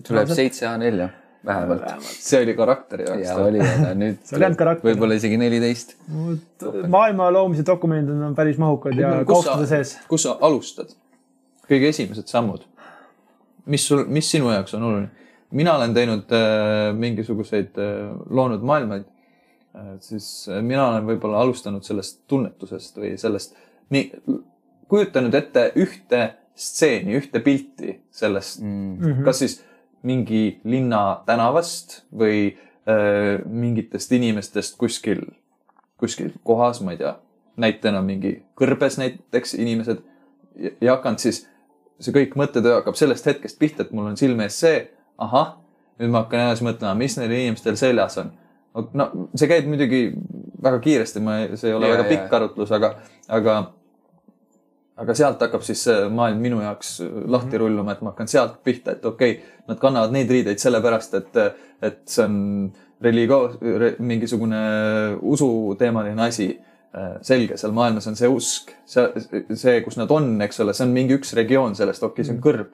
tuleb 0.06 0.28
seitse 0.28 0.66
A4 0.66 1.08
vähemalt. 1.46 1.84
see 2.02 2.42
oli 2.42 2.54
karakteri 2.58 3.04
jaoks 3.08 3.26
ja. 3.26 3.36
oli, 3.42 3.60
aga 3.62 3.92
nüüd 3.98 4.32
võib-olla 4.86 5.18
isegi 5.18 5.38
neliteist. 5.40 5.94
maailma 6.88 7.30
loomise 7.32 7.66
dokumendid 7.66 8.24
on 8.28 8.34
päris 8.38 8.58
mahukad 8.58 8.98
ja 8.98 9.12
kaustade 9.28 9.68
sees., 9.70 9.96
kus 10.10 10.26
sa 10.26 10.36
alustad? 10.40 10.94
kõige 11.68 11.92
esimesed 11.92 12.30
sammud. 12.30 12.64
mis 13.66 13.86
sul, 13.86 14.04
mis 14.08 14.30
sinu 14.30 14.50
jaoks 14.52 14.74
on 14.78 14.88
oluline? 14.88 15.28
mina 15.50 15.76
olen 15.76 15.94
teinud 15.94 16.34
äh, 16.34 16.90
mingisuguseid 16.96 17.78
äh, 17.80 18.10
loonud 18.30 18.64
maailmaid 18.66 19.06
äh,, 19.06 19.94
siis 20.04 20.48
äh, 20.50 20.62
mina 20.62 20.88
olen 20.90 21.06
võib-olla 21.08 21.40
alustanud 21.44 21.86
sellest 21.86 22.20
tunnetusest 22.28 22.98
või 23.00 23.14
sellest, 23.20 23.56
nii, 23.94 24.10
kujutanud 24.88 25.34
ette 25.34 25.70
ühte 25.80 26.26
stseeni, 26.58 27.14
ühte 27.20 27.40
pilti 27.44 28.00
sellest 28.10 28.60
Mm. 28.60 28.98
Mhm. 28.98 29.24
kas 29.24 29.44
siis 29.44 29.60
mingi 30.06 30.60
linna 30.64 31.22
tänavast 31.26 32.02
või 32.14 32.56
äh, 32.88 33.38
mingitest 33.44 34.12
inimestest 34.12 34.78
kuskil, 34.78 35.24
kuskil 36.00 36.32
kohas, 36.46 36.80
ma 36.84 36.94
ei 36.94 37.00
tea, 37.02 37.16
näitena 37.58 38.02
mingi 38.04 38.38
kõrbes 38.58 38.98
näiteks 39.00 39.56
inimesed 39.58 40.02
ja, 40.58 40.74
ja 40.80 40.96
hakanud 40.96 41.22
siis, 41.22 41.44
see 41.98 42.14
kõik 42.14 42.36
mõttetöö 42.38 42.78
hakkab 42.78 42.98
sellest 42.98 43.26
hetkest 43.26 43.58
pihta, 43.58 43.84
et 43.84 43.94
mul 43.94 44.10
on 44.12 44.18
silme 44.20 44.46
ees 44.46 44.58
see, 44.62 44.84
ahah, 45.18 45.56
nüüd 45.98 46.12
ma 46.14 46.22
hakkan 46.24 46.46
edasi 46.46 46.66
mõtlema, 46.66 46.94
mis 46.98 47.18
neil 47.18 47.34
inimestel 47.34 47.78
seljas 47.80 48.20
on. 48.22 48.30
no 48.94 49.08
see 49.34 49.50
käib 49.50 49.66
muidugi 49.66 50.12
väga 50.62 50.78
kiiresti, 50.84 51.22
ma, 51.24 51.40
see 51.54 51.72
ei 51.72 51.74
ole 51.74 51.90
Ja, 51.90 51.96
väga 51.96 52.08
pikk 52.12 52.38
arutlus, 52.38 52.70
aga, 52.74 52.94
aga 53.26 53.58
aga 54.98 55.14
sealt 55.16 55.42
hakkab 55.44 55.64
siis 55.66 55.82
see 55.86 56.06
maailm 56.12 56.42
minu 56.42 56.60
jaoks 56.62 56.98
lahti 57.30 57.60
rulluma, 57.60 57.94
et 57.94 58.04
ma 58.04 58.12
hakkan 58.12 58.30
sealt 58.30 58.58
pihta, 58.66 58.96
et 58.96 59.04
okei 59.06 59.36
okay,, 59.38 59.56
nad 59.70 59.80
kannavad 59.80 60.14
neid 60.14 60.30
riideid 60.32 60.60
sellepärast, 60.62 61.18
et, 61.20 61.42
et 61.84 62.00
see 62.08 62.24
on 62.24 62.38
religioos 63.04 63.58
re,, 63.60 63.92
mingisugune 63.98 64.62
usuteemaline 65.34 66.26
asi. 66.28 66.54
selge, 67.22 67.58
seal 67.60 67.74
maailmas 67.76 68.06
on 68.08 68.14
see 68.16 68.28
usk, 68.32 68.70
see, 68.88 69.02
see, 69.60 69.74
kus 69.84 69.98
nad 70.00 70.10
on, 70.10 70.30
eks 70.40 70.62
ole, 70.64 70.72
see 70.74 70.86
on 70.86 70.94
mingi 70.96 71.18
üks 71.18 71.34
regioon 71.36 71.76
sellest, 71.76 72.00
okei 72.02 72.24
okay,, 72.24 72.26
see 72.26 72.32
on 72.32 72.40
kõrb. 72.42 72.70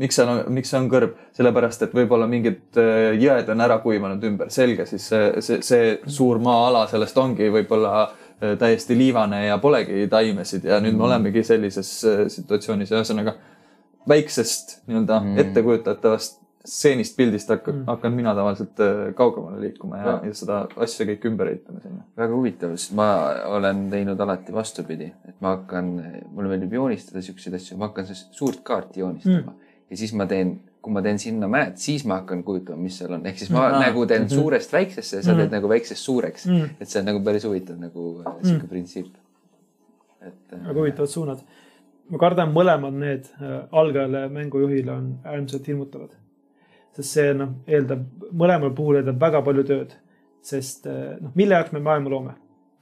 miks 0.00 0.18
seal 0.18 0.32
on, 0.32 0.40
miks 0.56 0.72
see 0.72 0.80
on 0.80 0.88
kõrb? 0.90 1.14
sellepärast, 1.38 1.84
et 1.86 1.94
võib-olla 1.94 2.26
mingid 2.28 2.80
äh, 2.82 3.14
jõed 3.22 3.48
on 3.54 3.62
ära 3.64 3.78
kuivanud 3.84 4.26
ümber, 4.26 4.50
selge, 4.52 4.88
siis 4.90 5.06
see, 5.06 5.30
see, 5.46 5.60
see 5.64 5.86
suur 6.18 6.42
maa-ala 6.42 6.82
sellest 6.90 7.22
ongi 7.22 7.46
võib-olla 7.54 7.94
äh, 8.02 8.18
täiesti 8.58 8.96
liivane 8.98 9.46
ja 9.46 9.58
polegi 9.58 10.06
taimesid 10.10 10.64
ja 10.64 10.80
nüüd 10.80 10.96
me 10.98 11.04
olemegi 11.08 11.42
sellises 11.46 11.90
äh, 12.04 12.24
situatsioonis 12.28 12.90
ühesõnaga 12.92 13.36
väiksest 14.08 14.80
nii-öelda 14.86 15.20
Mm. 15.20 15.26
mm. 15.28 15.38
ettekujutatavast 15.38 16.40
stseenist, 16.64 17.16
pildist 17.16 17.48
hakkan 17.48 17.74
Mm. 17.74 17.80
mm., 17.80 17.86
hakkan 17.86 18.12
mina 18.12 18.34
tavaliselt 18.34 18.80
äh, 18.80 19.14
kaugemale 19.14 19.60
liikuma 19.60 19.96
ja, 19.98 20.04
Ja. 20.06 20.20
ja 20.24 20.34
seda 20.34 20.66
asja 20.76 21.06
kõik 21.06 21.26
ümber 21.28 21.48
ehitama 21.52 21.80
sinna. 21.80 22.04
väga 22.16 22.34
huvitav, 22.34 22.70
sest 22.76 22.92
ma 22.96 23.08
olen 23.46 23.90
teinud 23.90 24.20
alati 24.20 24.52
vastupidi, 24.52 25.12
et 25.28 25.40
ma 25.40 25.56
hakkan, 25.56 25.90
mulle 26.32 26.48
meeldib 26.48 26.72
joonistada 26.72 27.22
siukseid 27.22 27.54
asju, 27.54 27.76
ma 27.78 27.88
hakkan 27.90 28.06
siis 28.06 28.26
suurt 28.32 28.60
kaarti 28.62 29.00
joonistama 29.00 29.52
mm. 29.52 29.60
ja 29.90 29.96
siis 29.96 30.12
ma 30.14 30.26
teen, 30.26 30.60
kui 30.84 30.92
ma 30.92 31.00
teen 31.02 31.18
sinna 31.18 31.48
mäed, 31.48 31.78
siis 31.80 32.02
ma 32.04 32.18
hakkan 32.20 32.42
kujutama, 32.44 32.76
mis 32.84 32.98
seal 33.00 33.12
on, 33.16 33.22
ehk 33.26 33.38
siis 33.40 33.50
ma 33.50 33.62
Mm. 33.68 33.74
mm. 33.74 33.80
nagu 33.86 34.06
teen 34.06 34.22
Mhm. 34.22 34.28
mm 34.28 34.36
-hmm. 34.36 34.40
suurest 34.42 34.72
väiksesse 34.72 35.16
ja 35.16 35.22
sa 35.22 35.32
Mm. 35.32 35.38
teed 35.38 35.52
nagu 35.56 35.68
väiksest 35.68 36.00
suureks 36.04 36.46
Mm. 36.46 36.52
mm.. 36.54 36.68
et 36.80 36.88
see 36.88 37.00
on 37.00 37.06
nagu 37.06 37.20
päris 37.24 37.44
huvitav 37.44 37.78
nagu 37.80 38.22
mm. 38.26 38.48
sihuke 38.48 38.66
printsiip. 38.68 39.06
et 40.26 40.52
äh, 40.52 40.66
väga 40.68 40.80
huvitavad 40.80 41.08
suunad. 41.08 41.38
ma 42.10 42.18
kardan, 42.18 42.52
mõlemad 42.52 42.92
need 42.92 43.24
äh, 43.40 43.64
algajale 43.72 44.28
mängujuhile 44.28 44.92
on 44.92 45.18
äärmiselt 45.24 45.66
hirmutavad. 45.66 46.10
sest 46.96 47.08
see 47.10 47.34
noh, 47.34 47.48
eeldab, 47.66 48.02
mõlemal 48.32 48.74
puhul 48.74 48.96
eeldab 48.96 49.20
väga 49.20 49.42
palju 49.42 49.62
tööd. 49.64 49.90
sest 50.42 50.86
äh, 50.86 51.16
noh, 51.20 51.30
mille 51.34 51.54
jaoks 51.54 51.72
me 51.72 51.80
maailma 51.80 52.10
loome? 52.10 52.32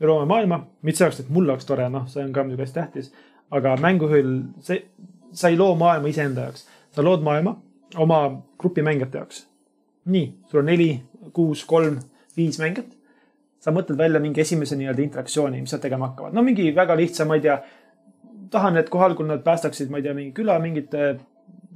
me 0.01 0.07
loome 0.07 0.27
maailma, 0.27 0.67
mitte 0.83 0.99
selleks, 0.99 1.21
et 1.21 1.29
mul 1.31 1.45
oleks 1.49 1.65
tore, 1.67 1.89
noh, 1.89 2.07
see 2.09 2.25
on 2.25 2.33
ka 2.33 2.43
muidugi 2.43 2.63
hästi 2.63 2.75
tähtis. 2.81 3.13
aga 3.51 3.77
mängujuhil, 3.77 4.43
see, 4.61 4.85
sa 5.33 5.49
ei 5.49 5.57
loo 5.57 5.75
maailma 5.75 6.09
iseenda 6.09 6.41
jaoks, 6.41 6.67
sa 6.91 7.03
lood 7.05 7.23
maailma 7.23 7.57
oma 7.97 8.25
grupi 8.59 8.83
mängijate 8.83 9.19
jaoks. 9.19 9.47
nii, 10.05 10.27
sul 10.51 10.61
on 10.61 10.67
neli, 10.67 10.91
kuus, 11.33 11.65
kolm, 11.65 11.99
viis 12.37 12.59
mängijat 12.59 12.97
sa 13.63 13.73
mõtled 13.75 13.99
välja 13.99 14.21
mingi 14.23 14.43
esimese 14.43 14.77
nii-öelda 14.79 15.05
interaktsiooni, 15.05 15.61
mis 15.63 15.75
nad 15.75 15.83
tegema 15.85 16.11
hakkavad. 16.11 16.35
no 16.35 16.43
mingi 16.43 16.71
väga 16.75 16.97
lihtsa, 16.99 17.27
ma 17.29 17.39
ei 17.39 17.45
tea, 17.45 17.59
tahan, 18.51 18.79
et 18.81 18.91
kohal, 18.93 19.15
kui 19.19 19.29
nad 19.29 19.45
päästaksid, 19.45 19.91
ma 19.91 20.01
ei 20.01 20.07
tea, 20.07 20.15
mingi 20.17 20.35
küla 20.37 20.59
mingite 20.63 21.13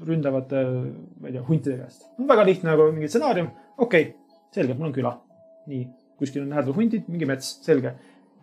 ründavate, 0.06 0.64
ma 1.20 1.30
ei 1.30 1.36
tea, 1.36 1.44
huntide 1.46 1.78
käest. 1.82 2.08
väga 2.32 2.46
lihtne 2.48 2.72
nagu 2.72 2.88
mingi 2.92 3.10
stsenaarium, 3.12 3.52
okei 3.78 4.08
okay,, 4.08 4.40
selge, 4.56 4.74
mul 4.74 4.90
on 4.90 4.96
küla. 4.96 5.14
nii, 5.70 5.86
kuskil 6.18 6.42
on 6.42 6.50
lähedal 6.54 6.74
hundid, 6.74 7.06
mingi 7.12 7.28
mets, 7.30 7.52
selge. 7.66 7.94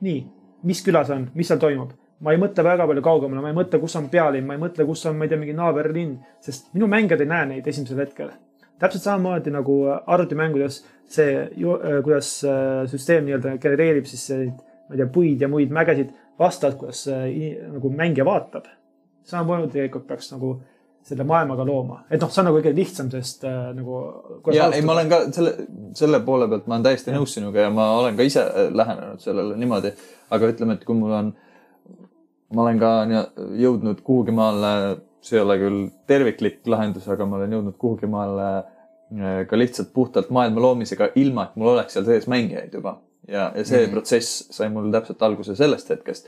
nii, 0.07 0.23
mis 0.69 0.83
küla 0.85 1.03
see 1.07 1.19
on, 1.19 1.27
mis 1.35 1.51
seal 1.51 1.59
toimub? 1.59 1.91
Ma 2.23 2.33
ei 2.33 2.39
mõtle 2.41 2.63
väga 2.65 2.87
palju 2.89 3.03
kaugemale, 3.03 3.43
ma 3.43 3.51
ei 3.51 3.57
mõtle, 3.57 3.79
kus 3.83 3.95
on 3.99 4.09
pealinn, 4.11 4.47
ma 4.47 4.57
ei 4.57 4.61
mõtle, 4.61 4.87
kus 4.87 5.05
on, 5.09 5.17
ma 5.19 5.27
ei 5.27 5.31
tea, 5.31 5.39
mingi 5.41 5.55
naaberlinn, 5.57 6.17
sest 6.43 6.71
minu 6.75 6.87
mängijad 6.91 7.23
ei 7.23 7.29
näe 7.29 7.49
neid 7.51 7.69
esimesel 7.69 8.03
hetkel. 8.05 8.33
täpselt 8.79 9.03
samamoodi 9.03 9.51
nagu 9.53 9.77
arvutimängudes 10.11 10.81
see, 11.07 11.47
kuidas 12.03 12.35
äh, 12.47 12.83
süsteem 12.91 13.27
nii-öelda 13.27 13.57
genereerib 13.61 14.07
siis 14.09 14.25
neid, 14.33 14.57
ma 14.89 14.95
ei 14.95 15.01
tea, 15.03 15.09
puid 15.13 15.43
ja 15.45 15.47
muid 15.51 15.71
mägesid 15.71 16.11
vastavalt, 16.39 16.79
kuidas 16.81 17.05
äh, 17.11 17.27
nagu 17.75 17.91
mängija 17.93 18.25
vaatab. 18.27 18.71
samamoodi 19.23 19.71
tegelikult 19.71 20.07
peaks 20.07 20.31
nagu 20.33 20.57
selle 21.03 21.25
maailmaga 21.27 21.65
looma, 21.67 21.97
et 22.07 22.21
noh, 22.23 22.29
see 22.31 22.41
on 22.41 22.47
nagu 22.47 22.59
kõige 22.59 22.71
lihtsam, 22.77 23.09
sest 23.11 23.43
äh, 23.47 23.71
nagu. 23.75 23.99
ja 24.55 24.69
ei, 24.71 24.83
ma 24.85 24.95
olen 24.95 25.09
ka 25.11 25.19
selle, 25.35 25.53
selle 25.97 26.21
poole 26.23 26.47
pealt 26.51 26.69
ma 26.69 26.77
olen 26.77 26.85
täiesti 26.87 27.15
nõus 27.15 27.35
sinuga 27.35 27.65
ja 27.65 27.71
ma 27.73 27.89
olen 27.99 28.19
ka 28.19 28.27
ise 28.27 28.43
äh, 28.45 28.69
lähenenud 28.71 29.23
sellele 29.23 29.57
niimoodi. 29.59 29.91
aga 30.33 30.51
ütleme, 30.53 30.77
et 30.79 30.85
kui 30.87 30.95
mul 30.97 31.11
on, 31.13 31.33
ma 32.53 32.65
olen 32.65 32.79
ka 32.81 32.91
jõudnud 33.59 34.03
kuhugi 34.05 34.35
maale, 34.35 34.73
see 35.23 35.39
ei 35.39 35.43
ole 35.43 35.57
küll 35.61 35.81
terviklik 36.09 36.61
lahendus, 36.69 37.07
aga 37.09 37.25
ma 37.25 37.39
olen 37.39 37.57
jõudnud 37.57 37.77
kuhugi 37.81 38.09
maale 38.11 38.47
äh, 38.59 39.41
ka 39.49 39.59
lihtsalt 39.59 39.93
puhtalt 39.95 40.31
maailma 40.33 40.63
loomisega, 40.67 41.11
ilma 41.19 41.49
et 41.49 41.59
mul 41.59 41.73
oleks 41.73 41.97
seal 41.97 42.07
sees 42.07 42.29
mängijaid 42.31 42.73
juba. 42.79 42.99
ja, 43.27 43.51
ja 43.55 43.63
see 43.63 43.79
mm. 43.79 43.85
-hmm. 43.85 43.91
protsess 43.91 44.47
sai 44.51 44.69
mul 44.69 44.91
täpselt 44.91 45.21
alguse 45.23 45.55
sellest 45.55 45.89
hetkest 45.89 46.27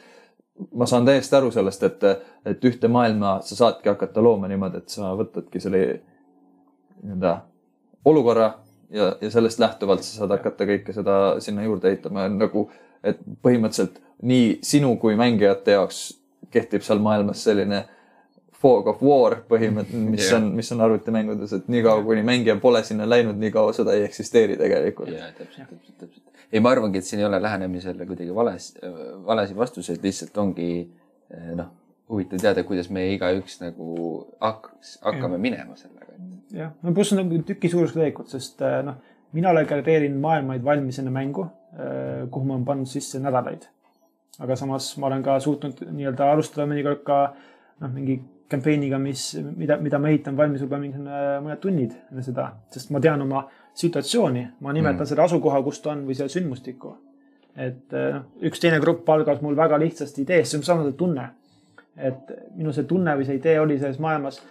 ma 0.73 0.85
saan 0.85 1.05
täiesti 1.05 1.35
aru 1.35 1.51
sellest, 1.51 1.83
et, 1.83 2.03
et 2.45 2.65
ühte 2.65 2.87
maailma 2.87 3.39
sa 3.43 3.55
saadki 3.55 3.89
hakata 3.89 4.23
looma 4.23 4.47
niimoodi, 4.47 4.77
et 4.77 4.89
sa 4.89 5.11
võtadki 5.19 5.59
selle 5.59 5.81
nii-öelda 7.03 7.33
olukorra 8.05 8.53
ja, 8.93 9.15
ja 9.21 9.31
sellest 9.31 9.59
lähtuvalt 9.59 10.05
sa 10.05 10.21
saad 10.21 10.35
hakata 10.37 10.67
kõike 10.69 10.95
seda 10.95 11.17
sinna 11.43 11.65
juurde 11.65 11.91
ehitama 11.91 12.27
nagu, 12.31 12.69
et 13.05 13.19
põhimõtteliselt 13.45 14.01
nii 14.25 14.59
sinu 14.65 14.95
kui 15.01 15.17
mängijate 15.19 15.75
jaoks 15.75 16.05
kehtib 16.51 16.85
seal 16.85 17.01
maailmas 17.03 17.43
selline 17.45 17.83
fog 18.65 18.87
of 18.89 19.01
war 19.03 19.39
põhimõtteliselt, 19.49 20.11
mis 20.11 20.27
Jah. 20.29 20.39
on, 20.39 20.51
mis 20.57 20.71
on 20.73 20.83
arvutimängudes, 20.85 21.53
et 21.57 21.71
niikaua 21.71 22.03
kuni 22.05 22.23
mängija 22.25 22.55
pole 22.61 22.81
sinna 22.87 23.07
läinud, 23.09 23.37
nii 23.41 23.51
kaua 23.53 23.73
seda 23.75 23.95
ei 23.97 24.05
eksisteeri 24.07 24.57
tegelikult. 24.59 25.11
ja 25.13 25.31
täpselt, 25.37 25.69
täpselt, 25.69 25.97
täpselt. 25.99 26.45
ei, 26.51 26.61
ma 26.63 26.71
arvangi, 26.73 27.01
et 27.01 27.09
siin 27.09 27.21
ei 27.21 27.27
ole 27.27 27.41
lähenemisele 27.41 28.07
kuidagi 28.09 28.35
vales, 28.35 28.71
valesid 29.25 29.59
vastuseid, 29.59 29.99
lihtsalt 30.03 30.37
ongi 30.41 30.69
eh, 30.79 31.51
noh, 31.57 31.73
huvitav 32.09 32.41
teada, 32.41 32.63
kuidas 32.67 32.89
me 32.93 33.07
igaüks 33.13 33.59
nagu 33.61 33.89
hakkaks, 34.41 34.97
hakkame 35.05 35.41
minema 35.41 35.77
sellega. 35.79 36.15
jah, 36.55 36.73
no 36.81 36.93
pluss 36.95 37.13
on 37.13 37.23
nagu 37.23 37.43
tüki 37.45 37.69
suurusega 37.71 38.01
tegelikult, 38.01 38.31
sest 38.33 38.61
äh, 38.65 38.79
noh, 38.85 39.01
mina 39.35 39.51
genereerin 39.67 40.17
maailmaid 40.23 40.63
valmis 40.63 41.01
enne 41.01 41.11
mängu, 41.13 41.49
kuhu 42.31 42.45
ma 42.47 42.55
olen 42.55 42.65
pannud 42.67 42.87
sisse 42.87 43.19
nädalaid. 43.19 43.65
aga 44.39 44.55
samas 44.55 44.93
ma 44.99 45.07
olen 45.07 45.23
ka 45.23 45.39
suutnud 45.39 45.81
nii-öelda 45.91 46.29
alustada 46.31 46.67
mõnikord 46.67 47.03
ka 47.07 47.17
noh, 47.81 47.91
mingi 47.91 48.17
campaign'iga, 48.51 48.99
mis, 49.01 49.33
mida, 49.55 49.77
mida 49.81 49.99
ma 49.99 50.11
ehitan 50.11 50.37
valmis 50.37 50.61
võib-olla 50.63 50.81
mingisugune 50.81 51.21
mõned 51.43 51.61
tunnid 51.63 51.93
enne 52.11 52.23
seda, 52.23 52.49
sest 52.71 52.91
ma 52.93 53.01
tean 53.03 53.23
oma 53.25 53.45
situatsiooni, 53.75 54.43
ma 54.61 54.73
nimetan 54.75 55.01
mm. 55.01 55.09
selle 55.09 55.23
asukoha, 55.25 55.61
kus 55.65 55.81
ta 55.83 55.91
on 55.95 56.03
või 56.07 56.15
selle 56.15 56.31
sündmustikku. 56.31 56.95
et 57.55 57.95
äh, 57.95 58.11
noh, 58.17 58.27
üks 58.47 58.59
teine 58.63 58.79
grupp 58.83 59.09
algas 59.09 59.41
mul 59.41 59.55
väga 59.57 59.79
lihtsast 59.81 60.19
ideest, 60.19 60.51
see 60.51 60.59
on 60.59 60.67
samamoodi 60.67 60.97
tunne. 60.99 61.29
et 61.95 62.35
minu 62.55 62.75
see 62.75 62.83
tunne 62.83 63.15
või 63.15 63.25
see 63.27 63.39
idee 63.39 63.59
oli 63.59 63.79
selles 63.79 63.99
maailmas 64.03 64.41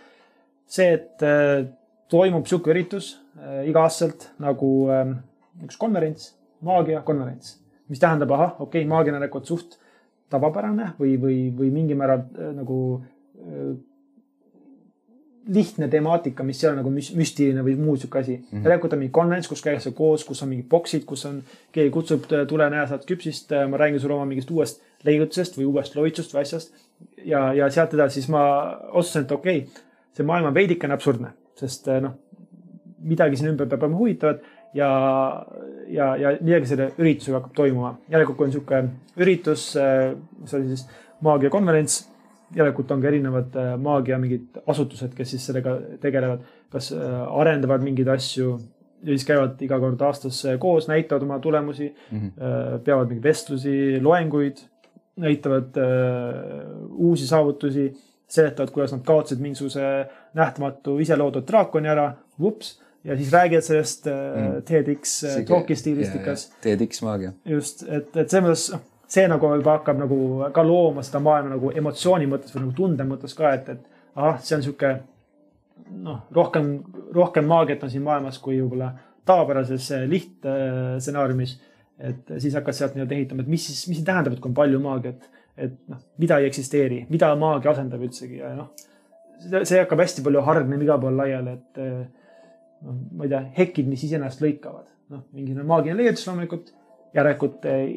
see, 0.66 0.94
et 0.96 1.24
äh, 1.24 1.66
toimub 2.12 2.48
sihuke 2.48 2.72
üritus 2.72 3.14
äh, 3.38 3.64
iga-aastaselt 3.70 4.30
nagu 4.42 4.70
äh, 4.92 5.14
üks 5.64 5.78
konverents, 5.80 6.32
maagiakonverents, 6.60 7.56
mis 7.88 8.00
tähendab, 8.00 8.30
ahah, 8.30 8.54
okei 8.60 8.82
okay,, 8.82 8.88
maagia 8.88 9.12
on 9.12 9.18
tegelikult 9.18 9.50
suht 9.50 9.78
tavapärane 10.32 10.92
või, 10.98 11.16
või, 11.20 11.40
või 11.56 11.72
mingil 11.74 11.98
määral 12.00 12.24
äh, 12.24 12.52
nagu 12.56 12.78
äh, 13.00 13.74
lihtne 15.48 15.88
temaatika, 15.92 16.44
mis 16.44 16.62
ei 16.64 16.70
ole 16.70 16.78
nagu 16.78 16.90
müs- 16.92 17.12
müstiline 17.16 17.64
või 17.64 17.74
muu 17.76 17.96
sihuke 17.96 18.18
asi 18.22 18.36
mm. 18.36 18.44
-hmm. 18.50 18.64
järelikult 18.64 18.96
on 18.96 19.02
mingi 19.02 19.12
konverents, 19.12 19.48
kus 19.48 19.62
käiakse 19.62 19.92
koos, 19.92 20.24
kus 20.24 20.42
on 20.42 20.48
mingid 20.48 20.68
boksid, 20.68 21.04
kus 21.04 21.26
on, 21.28 21.42
keegi 21.72 21.92
kutsub, 21.92 22.24
tule 22.48 22.70
näe, 22.70 22.86
saad 22.88 23.04
küpsist, 23.08 23.52
ma 23.68 23.80
räägin 23.80 24.00
sulle 24.00 24.14
oma 24.14 24.24
mingist 24.30 24.50
uuest 24.50 24.80
leiutisest 25.04 25.58
või 25.58 25.68
uuest 25.68 25.96
loitsust 25.96 26.34
või 26.34 26.40
asjast. 26.40 26.72
ja, 27.24 27.52
ja 27.52 27.70
sealt 27.70 27.94
edasi 27.94 28.20
siis 28.20 28.28
ma 28.32 28.44
otsustasin, 28.92 29.26
et 29.26 29.32
okei 29.32 29.58
okay,, 29.58 29.82
see 30.16 30.24
maailm 30.26 30.48
on 30.48 30.54
veidikene 30.54 30.94
absurdne, 30.94 31.34
sest 31.60 31.88
noh, 32.00 32.14
midagi 33.04 33.36
siin 33.36 33.50
ümber 33.50 33.68
peab 33.68 33.82
olema 33.82 33.98
huvitavat 34.00 34.40
ja, 34.74 34.90
ja, 35.88 36.10
ja 36.16 36.34
midagi 36.40 36.70
selle 36.70 36.90
üritusega 36.98 37.38
hakkab 37.38 37.54
toimuma. 37.54 37.94
järelikult, 38.10 38.36
kui 38.36 38.46
on 38.48 38.52
niisugune 38.52 39.22
üritus, 39.24 39.70
mis 40.40 40.54
oli 40.58 40.72
siis 40.72 40.86
maagiakonverents, 41.24 42.00
järelikult 42.54 42.92
on 42.94 43.02
ka 43.02 43.10
erinevad 43.10 43.56
äh, 43.58 43.72
maagia 43.80 44.18
mingid 44.22 44.60
asutused, 44.66 45.14
kes 45.16 45.34
siis 45.34 45.46
sellega 45.48 45.76
tegelevad, 46.02 46.44
kas 46.72 46.92
äh, 46.94 47.16
arendavad 47.40 47.84
mingeid 47.84 48.10
asju 48.14 48.54
ja 49.04 49.12
siis 49.12 49.26
käivad 49.28 49.60
iga 49.64 49.78
kord 49.82 50.02
aastas 50.06 50.40
äh, 50.48 50.58
koos, 50.60 50.88
näitavad 50.88 51.26
oma 51.26 51.38
tulemusi 51.38 51.88
mm, 51.88 52.20
-hmm. 52.20 52.78
peavad 52.84 53.10
mingeid 53.10 53.24
vestlusi, 53.24 54.00
loenguid, 54.02 54.64
näitavad 55.16 55.76
äh, 55.76 56.70
uusi 56.90 57.26
saavutusi, 57.26 57.92
seletavad, 58.28 58.70
kuidas 58.70 58.92
nad 58.92 59.04
kaotasid 59.04 59.40
mingisuguse 59.40 60.06
nähtamatu 60.34 60.98
iseloodud 60.98 61.46
draakoni 61.46 61.88
ära, 61.88 62.12
vups, 62.40 62.80
ja 63.04 63.16
siis 63.16 63.32
räägivad 63.32 63.62
sellest 63.62 64.06
äh, 64.06 64.14
Mm. 64.34 64.62
TEDx 64.62 65.24
äh, 65.24 65.44
talk'i 65.44 65.76
stiilistikas. 65.76 66.52
TEDx 66.60 67.02
maagia. 67.02 67.32
just, 67.44 67.82
et, 67.88 68.16
et 68.16 68.30
selles 68.30 68.44
mõttes 68.44 68.68
noh, 68.72 68.84
see 69.14 69.26
nagu 69.28 69.50
juba 69.58 69.76
hakkab 69.78 69.98
nagu 70.00 70.18
ka 70.54 70.64
looma 70.66 71.04
seda 71.06 71.20
maailma 71.22 71.54
nagu 71.54 71.72
emotsiooni 71.76 72.26
mõttes 72.30 72.54
või 72.54 72.64
nagu 72.64 72.72
tunde 72.76 73.06
mõttes 73.08 73.36
ka, 73.36 73.52
et, 73.54 73.68
et 73.68 74.14
ahah, 74.14 74.40
see 74.42 74.56
on 74.56 74.64
sihuke 74.64 74.94
noh, 76.06 76.24
rohkem, 76.34 76.72
rohkem 77.14 77.46
maagiat 77.50 77.84
on 77.84 77.92
siin 77.92 78.02
maailmas 78.06 78.40
kui 78.42 78.58
võib-olla 78.62 78.94
tavapärases 79.28 79.90
äh, 79.92 80.08
lihtstsenaariumis. 80.10 81.60
et 81.98 82.34
siis 82.42 82.54
hakkad 82.58 82.74
sealt 82.74 82.96
nii-öelda 82.96 83.14
ehitama, 83.14 83.44
et 83.44 83.48
mis 83.52 83.66
siis, 83.66 83.84
mis 83.88 84.00
see 84.00 84.06
tähendab, 84.06 84.34
et 84.34 84.40
kui 84.42 84.50
on 84.50 84.56
palju 84.56 84.80
maagiat, 84.82 85.28
et 85.56 85.76
noh, 85.88 86.00
mida 86.18 86.40
ei 86.40 86.48
eksisteeri, 86.48 87.04
mida 87.08 87.28
maagia 87.38 87.70
asendab 87.70 88.02
üldsegi 88.02 88.40
ja 88.40 88.50
noh, 88.56 88.72
see 89.62 89.78
hakkab 89.78 90.02
hästi 90.02 90.24
palju 90.26 90.42
hargnema 90.42 90.82
igal 90.82 90.98
pool 91.00 91.14
laiali, 91.20 91.54
et 91.54 91.82
noh, 92.84 92.98
ma 93.16 93.26
ei 93.26 93.32
tea, 93.32 93.42
hekid, 93.58 93.88
mis 93.90 94.04
iseenesest 94.06 94.42
lõikavad, 94.44 94.88
noh, 95.14 95.24
mingisugune 95.32 95.66
maagiline 95.68 96.02
leiutis 96.02 96.26
loomulikult, 96.28 96.72
järelikult 97.14 97.66
eh, 97.70 97.88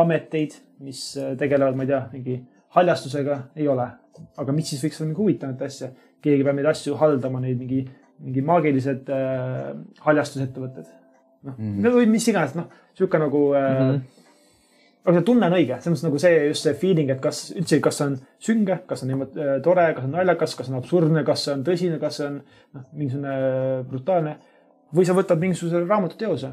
ameteid, 0.00 0.56
mis 0.84 1.02
eh, 1.20 1.34
tegelevad, 1.40 1.78
ma 1.78 1.86
ei 1.86 1.92
tea, 1.92 2.00
mingi 2.14 2.40
haljastusega 2.78 3.38
ei 3.56 3.68
ole. 3.70 3.90
aga 4.38 4.52
mis 4.54 4.68
siis 4.70 4.82
võiks 4.84 5.00
olla 5.00 5.08
mingi 5.08 5.22
huvitavat 5.22 5.62
asja, 5.66 5.88
keegi 6.22 6.44
peab 6.46 6.58
neid 6.58 6.68
asju 6.70 6.98
haldama, 7.00 7.40
neid 7.42 7.58
mingi, 7.58 7.80
mingi 8.22 8.44
maagilised 8.46 9.08
äh, 9.10 9.72
haljastusettevõtted. 10.06 10.90
noh 11.44 11.56
mm 11.58 11.72
-hmm. 11.80 11.96
või 11.98 12.06
mis 12.08 12.28
iganes, 12.28 12.54
noh, 12.54 12.68
sihuke 12.94 13.18
nagu 13.18 13.46
äh, 13.54 13.70
mm. 13.70 13.90
-hmm 13.90 14.13
aga 15.04 15.18
see 15.18 15.26
tunne 15.28 15.48
on 15.50 15.54
õige, 15.58 15.76
selles 15.84 16.00
mõttes 16.00 16.06
nagu 16.06 16.20
see 16.22 16.36
just 16.48 16.64
see 16.64 16.76
feeling, 16.80 17.10
et 17.12 17.20
kas 17.22 17.44
üldse, 17.52 17.78
kas 17.84 17.98
see 18.00 18.06
on 18.08 18.14
sünge, 18.46 18.78
kas 18.88 19.04
on 19.04 19.10
niimoodi 19.12 19.42
äh, 19.44 19.54
tore, 19.64 19.84
kas 19.96 20.06
on 20.06 20.14
naljakas, 20.16 20.56
kas 20.56 20.70
on 20.72 20.78
absurdne, 20.78 21.24
kas 21.28 21.44
see 21.44 21.52
on 21.52 21.64
tõsine, 21.66 21.98
kas 22.00 22.20
see 22.20 22.28
on 22.30 22.38
noh, 22.40 22.86
mingisugune 22.96 23.34
brutaalne. 23.90 24.36
või 24.94 25.04
sa 25.04 25.16
võtad 25.16 25.40
mingisuguse 25.42 25.84
raamatuteose. 25.84 26.52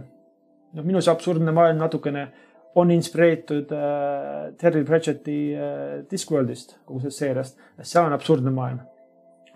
noh, 0.74 0.88
minu 0.88 1.02
see 1.02 1.14
absurdne 1.14 1.54
maailm 1.56 1.80
natukene 1.80 2.28
on 2.76 2.92
inspireeritud 2.92 3.72
äh, 3.76 4.52
Terry 4.60 4.84
Pratchetti 4.84 5.38
äh, 5.56 6.04
Discworldist, 6.12 6.78
kogu 6.86 7.00
sellest 7.00 7.24
seeriast. 7.24 7.58
seal 7.82 8.06
on 8.06 8.20
absurdne 8.20 8.52
maailm. 8.52 8.84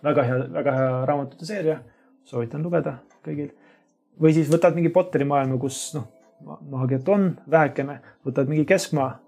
väga 0.03 0.23
hea, 0.23 0.41
väga 0.53 0.71
hea 0.71 1.05
raamatute 1.09 1.45
seeria, 1.45 1.79
soovitan 2.23 2.63
lugeda 2.63 2.99
kõigil. 3.27 3.51
või 4.21 4.31
siis 4.33 4.47
võtad 4.47 4.75
mingi 4.75 4.89
Potteri 4.89 5.27
maailma, 5.27 5.59
kus 5.59 5.89
noh, 5.99 6.07
maagiat 6.43 7.09
on 7.09 7.29
vähekene, 7.51 7.99
võtad 8.25 8.49
mingi 8.49 8.65
keskmaa. 8.65 9.19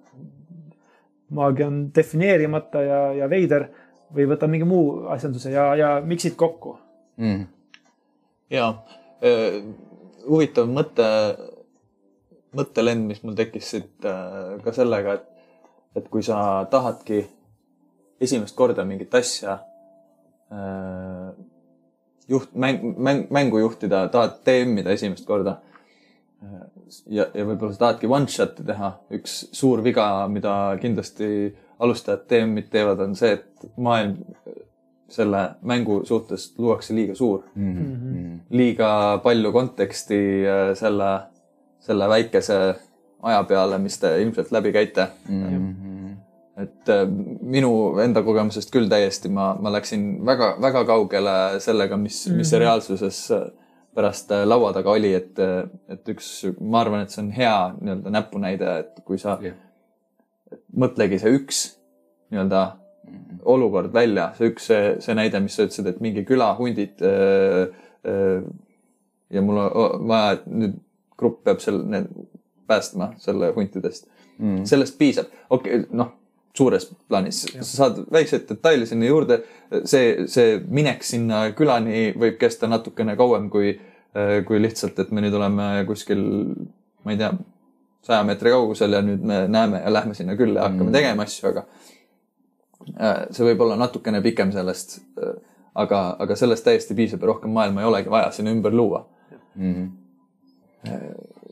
maagia 1.29 1.67
on 1.67 1.79
defineerimata 1.95 2.81
ja, 2.81 2.99
ja 3.13 3.29
veider 3.29 3.67
või 4.15 4.27
võtad 4.29 4.47
mingi 4.47 4.65
muu 4.65 5.07
asjanduse 5.11 5.51
ja, 5.51 5.75
ja 5.75 5.89
miksid 6.01 6.35
kokku. 6.35 6.77
mm.. 7.17 7.45
ja 8.49 8.67
äh, 9.23 9.63
huvitav 10.27 10.69
mõte, 10.71 11.07
mõttelend, 12.55 13.07
mis 13.07 13.23
mul 13.23 13.35
tekkis 13.35 13.71
siit 13.71 14.07
ka 14.63 14.73
sellega, 14.75 15.17
et, 15.19 15.27
et 15.95 16.07
kui 16.09 16.23
sa 16.23 16.65
tahadki 16.71 17.25
esimest 18.21 18.55
korda 18.55 18.85
mingit 18.85 19.13
asja 19.15 19.59
äh, 20.51 21.31
juht, 22.27 22.53
mäng, 22.55 22.83
mäng, 22.97 23.27
mängu 23.31 23.59
juhtida, 23.59 24.07
tahad 24.11 24.39
DM-ida 24.45 24.95
esimest 24.95 25.25
korda 25.27 25.59
ja, 27.05 27.25
ja 27.33 27.45
võib-olla 27.45 27.73
sa 27.73 27.79
tahadki 27.79 28.07
one 28.07 28.27
shot'i 28.27 28.65
teha, 28.67 28.91
üks 29.17 29.39
suur 29.55 29.83
viga, 29.85 30.27
mida 30.31 30.77
kindlasti 30.81 31.55
alustajad 31.79 32.25
DM-id 32.29 32.69
teevad, 32.73 32.99
on 33.05 33.15
see, 33.15 33.37
et 33.37 33.67
maailm 33.77 34.17
selle 35.09 35.43
mängu 35.63 36.01
suhtes 36.05 36.49
luuakse 36.57 36.95
liiga 36.95 37.15
suur 37.15 37.43
Mm 37.55 37.77
-hmm. 37.77 38.39
liiga 38.49 39.19
palju 39.23 39.51
konteksti 39.51 40.43
äh, 40.47 40.75
selle 40.75 41.19
selle 41.79 42.09
väikese 42.09 42.75
aja 43.23 43.43
peale, 43.43 43.77
mis 43.77 43.99
te 43.99 44.21
ilmselt 44.21 44.51
läbi 44.51 44.71
käite 44.71 45.07
Mhm. 45.29 46.13
et 46.57 46.89
äh, 46.89 47.07
minu 47.41 47.99
enda 48.01 48.23
kogemusest 48.23 48.71
küll 48.73 48.89
täiesti, 48.89 49.29
ma, 49.29 49.55
ma 49.61 49.71
läksin 49.71 50.25
väga-väga 50.25 50.85
kaugele 50.85 51.59
sellega, 51.59 51.97
mis 51.97 52.27
mm, 52.27 52.33
-hmm. 52.33 52.37
mis 52.37 52.49
see 52.49 52.59
reaalsuses 52.59 53.31
äh, 53.31 53.41
pärast 53.97 54.31
äh, 54.35 54.45
laua 54.47 54.71
taga 54.75 54.93
oli, 54.93 55.13
et, 55.17 55.39
et 55.89 56.13
üks, 56.13 56.31
ma 56.61 56.83
arvan, 56.83 57.05
et 57.05 57.13
see 57.13 57.23
on 57.25 57.31
hea 57.35 57.55
nii-öelda 57.79 58.13
näpunäide, 58.13 58.75
et 58.83 59.01
kui 59.07 59.19
sa 59.21 59.39
et 59.41 60.61
mõtlegi 60.77 61.19
see 61.21 61.33
üks 61.37 61.63
nii-öelda 62.31 62.63
olukord 63.47 63.93
välja, 63.95 64.31
see 64.37 64.51
üks, 64.51 64.67
see, 64.69 64.93
see 65.03 65.15
näide, 65.17 65.39
mis 65.43 65.55
sa 65.57 65.67
ütlesid, 65.67 65.87
et 65.89 66.01
mingi 66.03 66.23
külahundid 66.27 67.03
äh, 67.07 67.63
äh, 68.07 68.45
ja 69.33 69.43
mul 69.43 69.61
on 69.63 70.07
vaja, 70.09 70.37
et 70.37 70.45
nüüd 70.51 70.77
grupp 71.17 71.41
peab 71.47 71.63
seal 71.63 71.81
need 71.89 72.11
päästma 72.67 73.13
selle 73.23 73.51
huntidest. 73.55 74.09
Mm. 74.37 74.67
sellest 74.69 74.99
piisab, 74.99 75.31
okei 75.49 75.79
okay,, 75.79 75.85
noh, 75.97 76.11
suures 76.57 76.83
plaanis. 77.09 77.39
Sa 77.55 77.63
saad 77.65 78.03
väikseid 78.13 78.43
detaile 78.49 78.85
sinna 78.85 79.07
juurde. 79.09 79.39
see, 79.85 80.27
see 80.31 80.59
minek 80.69 81.01
sinna 81.03 81.47
külani 81.57 82.11
võib 82.17 82.37
kesta 82.39 82.69
natukene 82.69 83.17
kauem 83.17 83.49
kui, 83.49 83.73
kui 84.47 84.61
lihtsalt, 84.61 84.99
et 84.99 85.11
me 85.11 85.21
nüüd 85.21 85.35
oleme 85.37 85.67
kuskil, 85.87 86.21
ma 87.05 87.13
ei 87.13 87.17
tea, 87.19 87.31
saja 88.07 88.23
meetri 88.23 88.53
kaugusel 88.53 88.93
ja 88.95 89.01
nüüd 89.03 89.21
me 89.27 89.43
näeme 89.51 89.81
ja 89.83 89.91
lähme 89.93 90.13
sinna 90.17 90.35
külla 90.39 90.61
ja 90.61 90.69
hakkame 90.69 90.89
Mm. 90.89 90.95
tegema 90.95 91.23
asju, 91.27 91.49
aga 91.49 91.63
äh, 92.97 93.27
see 93.35 93.45
võib 93.49 93.61
olla 93.65 93.75
natukene 93.75 94.21
pikem 94.25 94.51
sellest. 94.55 94.99
aga, 95.77 96.15
aga 96.19 96.35
sellest 96.35 96.65
täiesti 96.65 96.95
piisab 96.97 97.21
ja 97.21 97.27
rohkem 97.29 97.51
maailma 97.53 97.81
ei 97.83 97.87
olegi 97.87 98.09
vaja 98.09 98.31
sinna 98.31 98.51
ümber 98.55 98.73
luua 98.73 99.05
Mhm. 99.55 99.85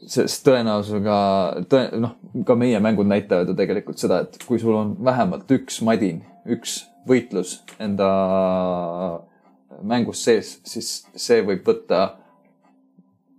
sest 0.08 0.46
tõenäosusega, 0.48 1.16
tõe-, 1.70 1.98
noh, 2.00 2.12
ka 2.46 2.56
meie 2.56 2.80
mängud 2.80 3.08
näitavad 3.10 3.50
ju 3.50 3.56
tegelikult 3.58 3.98
seda, 4.00 4.20
et 4.22 4.38
kui 4.48 4.60
sul 4.62 4.76
on 4.78 4.96
vähemalt 5.04 5.50
üks 5.52 5.82
madin, 5.82 6.22
üks 6.46 6.86
võitlus 7.10 7.58
enda 7.80 8.10
mängus 9.84 10.22
sees, 10.24 10.60
siis 10.64 10.92
see 11.16 11.42
võib 11.46 11.66
võtta 11.68 12.04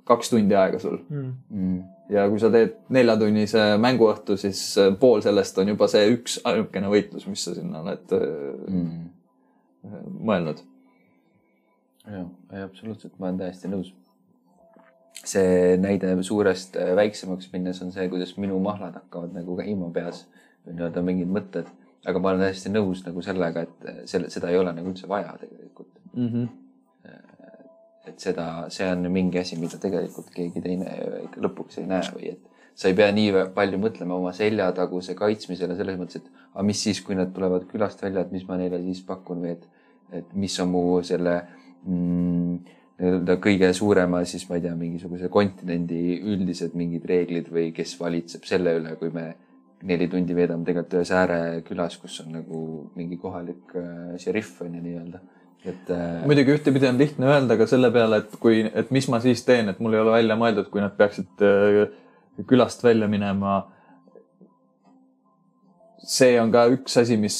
kaks 0.06 0.30
tundi 0.32 0.56
aega 0.56 0.80
sul 0.82 0.98
mm.. 1.08 1.32
Mm. 1.50 1.82
ja 2.14 2.26
kui 2.30 2.40
sa 2.42 2.50
teed 2.54 2.76
neljatunnise 2.94 3.66
mänguõhtu, 3.82 4.38
siis 4.40 4.62
äh, 4.82 4.92
pool 5.00 5.22
sellest 5.24 5.58
on 5.62 5.74
juba 5.74 5.88
see 5.90 6.08
üks 6.14 6.40
ainukene 6.46 6.90
võitlus, 6.92 7.26
mis 7.30 7.44
sa 7.46 7.54
sinna 7.56 7.82
oled 7.84 8.16
mm. 8.16 9.04
Mõelnud. 10.26 10.58
jah, 12.10 12.26
absoluutselt, 12.64 13.12
ma 13.20 13.28
olen 13.28 13.38
täiesti 13.38 13.70
nõus. 13.70 13.92
see 15.26 15.74
näide 15.82 16.10
suurest 16.26 16.76
äh, 16.78 16.94
väiksemaks 16.98 17.50
minnes 17.52 17.82
on 17.82 17.92
see, 17.94 18.08
kuidas 18.10 18.36
minu 18.38 18.58
mahlad 18.62 18.94
hakkavad 18.98 19.34
nagu 19.34 19.58
käima 19.58 19.90
peas 19.94 20.24
või 20.66 20.76
nii-öelda 20.76 21.02
mingid 21.06 21.30
mõtted, 21.30 21.70
aga 22.06 22.22
ma 22.22 22.32
olen 22.32 22.46
täiesti 22.46 22.70
nõus 22.70 23.02
nagu 23.06 23.22
sellega, 23.22 23.66
et 23.66 24.06
selle, 24.10 24.30
seda 24.30 24.50
ei 24.50 24.58
ole 24.58 24.74
nagu 24.74 24.90
üldse 24.90 25.08
vaja 25.10 25.34
tegelikult. 25.40 25.90
Mm 26.14 26.28
-hmm. 26.28 26.48
Et 28.06 28.20
seda, 28.22 28.46
see 28.72 28.86
on 28.90 29.08
mingi 29.12 29.40
asi, 29.40 29.58
mida 29.60 29.80
tegelikult 29.82 30.30
keegi 30.34 30.62
teine 30.64 30.92
lõpuks 31.42 31.80
ei 31.82 31.88
näe 31.90 32.12
või 32.14 32.30
et 32.34 32.44
sa 32.76 32.90
ei 32.90 32.96
pea 32.96 33.08
nii 33.14 33.46
palju 33.56 33.80
mõtlema 33.80 34.18
oma 34.18 34.32
seljataguse 34.36 35.16
kaitsmisele 35.16 35.76
selles 35.78 35.98
mõttes, 36.00 36.20
et 36.20 36.46
aga 36.52 36.64
mis 36.68 36.82
siis, 36.86 37.00
kui 37.04 37.16
nad 37.16 37.32
tulevad 37.34 37.64
külast 37.70 38.02
välja, 38.04 38.26
et 38.26 38.34
mis 38.36 38.44
ma 38.48 38.58
neile 38.60 38.82
siis 38.84 39.00
pakun 39.06 39.44
või 39.44 39.54
et, 39.54 39.64
et 40.20 40.34
mis 40.36 40.58
on 40.60 40.72
mu 40.74 40.82
selle 41.06 41.38
mm, 41.86 42.74
nii-öelda 43.00 43.36
kõige 43.44 43.72
suurema 43.76 44.22
siis 44.28 44.46
ma 44.48 44.58
ei 44.58 44.64
tea, 44.64 44.74
mingisuguse 44.76 45.28
kontinendi 45.32 46.20
üldised 46.20 46.76
mingid 46.76 47.04
reeglid 47.08 47.50
või 47.52 47.70
kes 47.76 47.96
valitseb 48.00 48.44
selle 48.48 48.76
üle, 48.78 48.94
kui 49.00 49.12
me 49.12 49.30
neli 49.86 50.08
tundi 50.08 50.36
veedame 50.36 50.64
tegelikult 50.64 50.98
ühes 51.00 51.12
äärekülas, 51.12 51.98
kus 52.00 52.20
on 52.24 52.32
nagu 52.38 52.60
mingi 52.96 53.18
kohalik 53.20 53.74
äh, 53.76 54.14
šerif 54.20 54.54
on 54.64 54.78
ju 54.78 54.84
nii-öelda, 54.84 55.20
et 55.66 55.90
äh, 55.90 56.24
muidugi 56.26 56.54
ühtepidi 56.56 56.88
on 56.88 56.98
lihtne 57.00 57.26
öelda 57.30 57.56
ka 57.58 57.66
selle 57.70 57.90
peale, 57.94 58.22
et 58.22 58.36
kui, 58.42 58.60
et 58.66 58.90
mis 58.94 59.08
ma 59.12 59.20
siis 59.24 59.42
teen, 59.46 59.68
et 59.72 59.80
mul 59.82 59.94
ei 59.96 60.02
ole 60.02 60.12
välja 60.14 60.36
mõeldud, 60.38 60.68
kui 60.72 60.82
nad 60.84 60.94
peaksid 60.98 61.42
äh, 61.46 61.86
külast 62.46 62.84
välja 62.84 63.08
minema. 63.08 63.64
see 66.06 66.36
on 66.40 66.52
ka 66.54 66.66
üks 66.70 66.94
asi, 67.00 67.16
mis 67.18 67.38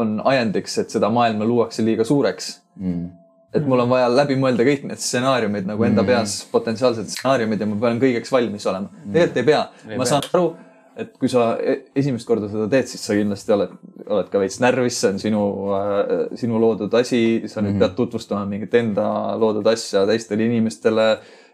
on 0.00 0.16
ajendiks, 0.26 0.78
et 0.82 0.90
seda 0.90 1.10
maailma 1.12 1.46
luuakse 1.46 1.84
liiga 1.86 2.04
suureks. 2.04 2.56
mm, 2.76 3.04
et 3.54 3.66
mul 3.66 3.82
on 3.84 3.90
vaja 3.90 4.08
läbi 4.10 4.36
mõelda 4.40 4.64
kõik 4.66 4.86
need 4.88 4.98
stsenaariumid 5.02 5.66
nagu 5.66 5.84
enda 5.84 6.02
Mm. 6.02 6.06
peas, 6.06 6.34
potentsiaalsed 6.52 7.10
stsenaariumid 7.10 7.60
ja 7.60 7.66
ma 7.66 7.76
pean 7.86 8.00
kõigeks 8.02 8.32
valmis 8.32 8.66
olema. 8.66 8.88
tegelikult 9.12 9.36
ei 9.36 9.48
pea, 9.52 9.62
ma 9.96 10.04
saan 10.04 10.26
aru, 10.32 10.56
et 10.96 11.12
kui 11.18 11.28
sa 11.28 11.56
e- 11.62 11.84
esimest 11.96 12.26
korda 12.28 12.48
seda 12.50 12.66
teed, 12.72 12.88
siis 12.90 13.02
sa 13.06 13.14
kindlasti 13.14 13.52
oled, 13.54 13.70
oled 14.08 14.30
ka 14.32 14.38
veits 14.42 14.58
närvis, 14.60 14.98
see 15.00 15.10
on 15.12 15.18
sinu 15.22 15.42
äh,, 15.76 16.24
sinu 16.40 16.58
loodud 16.60 16.94
asi, 16.98 17.42
sa 17.48 17.60
nüüd 17.62 17.76
Mhm. 17.76 17.78
pead 17.84 17.94
tutvustama 17.96 18.46
mingit 18.46 18.74
enda 18.74 19.36
loodud 19.38 19.66
asja 19.70 20.06
teistele 20.06 20.46
inimestele 20.50 21.06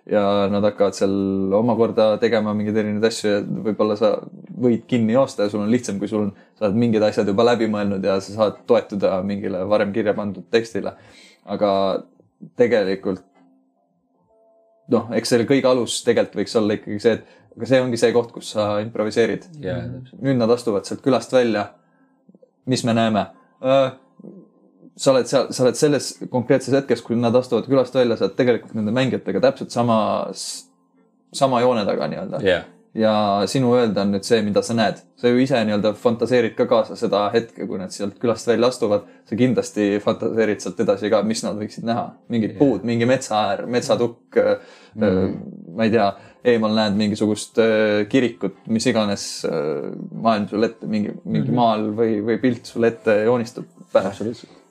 ja 0.07 0.23
nad 0.49 0.63
hakkavad 0.63 0.95
seal 0.95 1.53
omakorda 1.59 2.17
tegema 2.23 2.55
mingeid 2.55 2.77
erinevaid 2.79 3.05
asju 3.09 3.31
ja 3.31 3.41
võib-olla 3.43 3.97
sa 3.99 4.13
võid 4.61 4.85
kinni 4.87 5.13
joosta 5.17 5.43
ja 5.43 5.51
sul 5.51 5.61
on 5.65 5.71
lihtsam, 5.71 5.99
kui 5.99 6.07
sul 6.09 6.29
on, 6.29 6.33
sa 6.55 6.67
oled 6.69 6.77
mingid 6.79 7.03
asjad 7.03 7.27
juba 7.27 7.43
läbi 7.49 7.67
mõelnud 7.67 8.05
ja 8.07 8.21
sa 8.21 8.33
saad 8.37 8.61
toetuda 8.71 9.19
mingile 9.27 9.65
varem 9.69 9.93
kirja 9.93 10.15
pandud 10.15 10.47
tekstile. 10.51 10.95
aga 11.45 12.03
tegelikult 12.57 13.23
noh, 14.93 15.09
eks 15.19 15.29
selle 15.33 15.47
kõige 15.49 15.67
alus 15.67 15.99
tegelikult 16.07 16.41
võiks 16.43 16.57
olla 16.61 16.77
ikkagi 16.79 17.01
see, 17.03 17.13
et 17.19 17.25
aga 17.57 17.69
see 17.71 17.81
ongi 17.81 18.01
see 18.01 18.13
koht, 18.13 18.33
kus 18.35 18.53
sa 18.55 18.77
improviseerid. 18.85 19.49
täpselt. 19.63 20.23
nüüd 20.23 20.41
nad 20.41 20.53
astuvad 20.53 20.89
sealt 20.89 21.03
külast 21.05 21.33
välja. 21.33 21.71
mis 22.67 22.85
me 22.85 22.95
näeme? 22.95 23.27
sa 24.97 25.13
oled 25.13 25.29
seal, 25.29 25.51
sa 25.53 25.65
oled 25.65 25.77
selles 25.77 26.13
konkreetses 26.33 26.75
hetkes, 26.75 27.03
kui 27.05 27.19
nad 27.21 27.35
astuvad 27.37 27.69
külast 27.69 27.95
välja, 27.95 28.17
sa 28.17 28.29
oled 28.29 28.39
tegelikult 28.39 28.77
nende 28.79 28.95
mängijatega 28.97 29.43
täpselt 29.51 29.75
samas, 29.75 30.47
sama 31.37 31.61
joone 31.61 31.85
taga 31.89 32.09
nii-öelda 32.09 32.41
jah, 32.45 32.65
ja 32.97 33.43
sinu 33.51 33.75
öelda 33.77 34.05
on 34.07 34.15
nüüd 34.15 34.25
see, 34.27 34.41
mida 34.45 34.63
sa 34.65 34.75
näed. 34.77 35.03
sa 35.21 35.29
ju 35.29 35.41
ise 35.41 35.59
nii-öelda 35.69 35.93
fantaseerid 36.01 36.55
ka 36.57 36.67
kaasa 36.69 36.97
seda 36.97 37.27
hetke, 37.35 37.67
kui 37.69 37.81
nad 37.81 37.93
sealt 37.93 38.17
külast 38.23 38.49
välja 38.49 38.71
astuvad. 38.73 39.05
sa 39.29 39.37
kindlasti 39.37 39.89
fantaseerid 40.05 40.65
sealt 40.65 40.81
edasi 40.81 41.11
ka, 41.13 41.23
mis 41.23 41.45
nad 41.45 41.61
võiksid 41.61 41.85
näha. 41.89 42.07
mingid 42.33 42.55
Jah. 42.55 42.59
puud, 42.59 42.87
mingi 42.89 43.09
metsaäär, 43.09 43.67
metsatukk 43.67 44.37
mm. 44.41 45.03
-hmm. 45.03 45.37
ma 45.77 45.85
ei 45.85 45.91
tea, 45.91 46.09
eemal 46.47 46.77
näed 46.77 46.99
mingisugust 46.99 47.59
äh, 47.63 48.05
kirikut, 48.11 48.61
mis 48.73 48.87
iganes 48.87 49.25
äh, 49.49 49.91
maailm 50.13 50.47
sulle 50.51 50.71
ette, 50.71 50.87
mingi, 50.87 51.15
mingi 51.25 51.49
mm 51.49 51.51
-hmm. 51.51 51.59
maal 51.59 51.89
või, 51.99 52.21
või 52.29 52.39
pilt 52.43 52.71
sulle 52.71 52.93
ette 52.95 53.23
joonistub 53.25 53.67
pähe. 53.93 54.13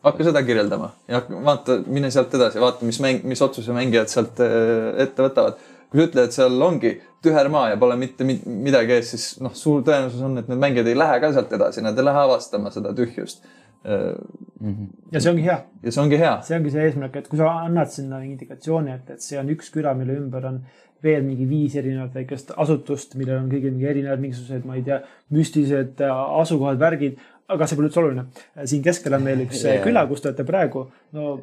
hakka 0.06 0.24
seda 0.24 0.44
kirjeldama 0.44 0.92
ja 1.08 1.20
hakka- 1.22 1.44
vaata, 1.46 1.80
mine 1.88 2.12
sealt 2.12 2.34
edasi, 2.34 2.60
vaata, 2.62 2.86
mis 2.86 3.00
mäng, 3.02 3.24
mis 3.24 3.42
otsuse 3.42 3.74
mängijad 3.74 4.08
sealt 4.08 4.40
äh, 4.40 5.02
ette 5.04 5.24
võtavad 5.24 5.64
kui 5.90 6.02
sa 6.02 6.08
ütled, 6.10 6.28
et 6.28 6.36
seal 6.36 6.62
ongi 6.62 6.94
tüher 7.24 7.50
maa 7.52 7.70
ja 7.72 7.78
pole 7.82 7.98
mitte 8.00 8.26
mi- 8.28 8.42
midagi 8.46 8.98
ees, 8.98 9.12
siis 9.14 9.28
noh, 9.44 9.54
suur 9.56 9.84
tõenäosus 9.86 10.24
on, 10.26 10.38
et 10.42 10.50
need 10.52 10.62
mängijad 10.62 10.90
ei 10.92 10.98
lähe 10.98 11.20
ka 11.24 11.32
sealt 11.34 11.54
edasi, 11.56 11.84
nad 11.86 11.98
ei 11.98 12.08
lähe 12.08 12.24
avastama 12.26 12.72
seda 12.74 12.94
tühjust. 12.98 13.46
ja 13.86 15.20
see 15.22 15.30
ongi 15.30 15.44
hea, 15.46 15.60
ja 15.84 15.92
see 15.94 16.02
ongi 16.02 16.18
hea. 16.18 16.34
see 16.42 16.58
ongi 16.58 16.72
see 16.74 16.88
eesmärk, 16.88 17.20
et 17.20 17.28
kui 17.30 17.38
sa 17.38 17.52
annad 17.68 17.92
sinna 17.94 18.24
indikatsiooni, 18.26 18.96
et, 18.98 19.12
et 19.14 19.22
see 19.22 19.38
on 19.38 19.52
üks 19.54 19.70
küla, 19.74 19.94
mille 19.98 20.16
ümber 20.18 20.48
on 20.50 20.64
veel 21.06 21.24
mingi 21.26 21.48
viis 21.50 21.78
erinevat 21.80 22.16
väikest 22.18 22.54
asutust, 22.62 23.16
millel 23.20 23.40
on 23.44 23.50
kõigil 23.52 23.74
mingi 23.74 23.90
erinevad 23.92 24.22
mingisugused, 24.24 24.66
ma 24.68 24.78
ei 24.80 24.86
tea, 24.88 25.00
müstilised 25.36 26.04
äh, 26.04 26.22
asukohad, 26.42 26.80
värgid, 26.82 27.20
aga 27.54 27.68
see 27.68 27.78
pole 27.78 27.90
üldse 27.90 28.02
oluline. 28.02 28.26
siin 28.66 28.86
keskel 28.86 29.18
on 29.18 29.26
meil 29.26 29.44
üks 29.46 29.62
yeah. 29.64 29.84
küla, 29.84 30.06
kus 30.10 30.24
te 30.24 30.32
olete 30.32 30.48
praegu. 30.48 30.88
no 31.16 31.36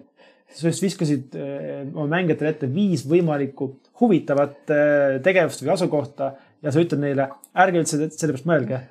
sa 0.53 0.69
just 0.69 0.85
viskasid 0.85 1.37
äh, 1.39 1.85
oma 1.95 2.09
mängijatele 2.17 2.53
ette 2.53 2.69
viis 2.73 3.07
võimalikku 3.09 3.71
huvitavat 4.03 4.73
äh, 4.75 5.19
tegevust 5.25 5.65
või 5.65 5.73
asukohta 5.77 6.33
ja 6.63 6.73
sa 6.73 6.83
ütled 6.83 7.03
neile, 7.03 7.29
ärge 7.65 7.83
üldse 7.83 8.01
selle 8.11 8.37
peast 8.37 8.49
mõelge. 8.49 8.83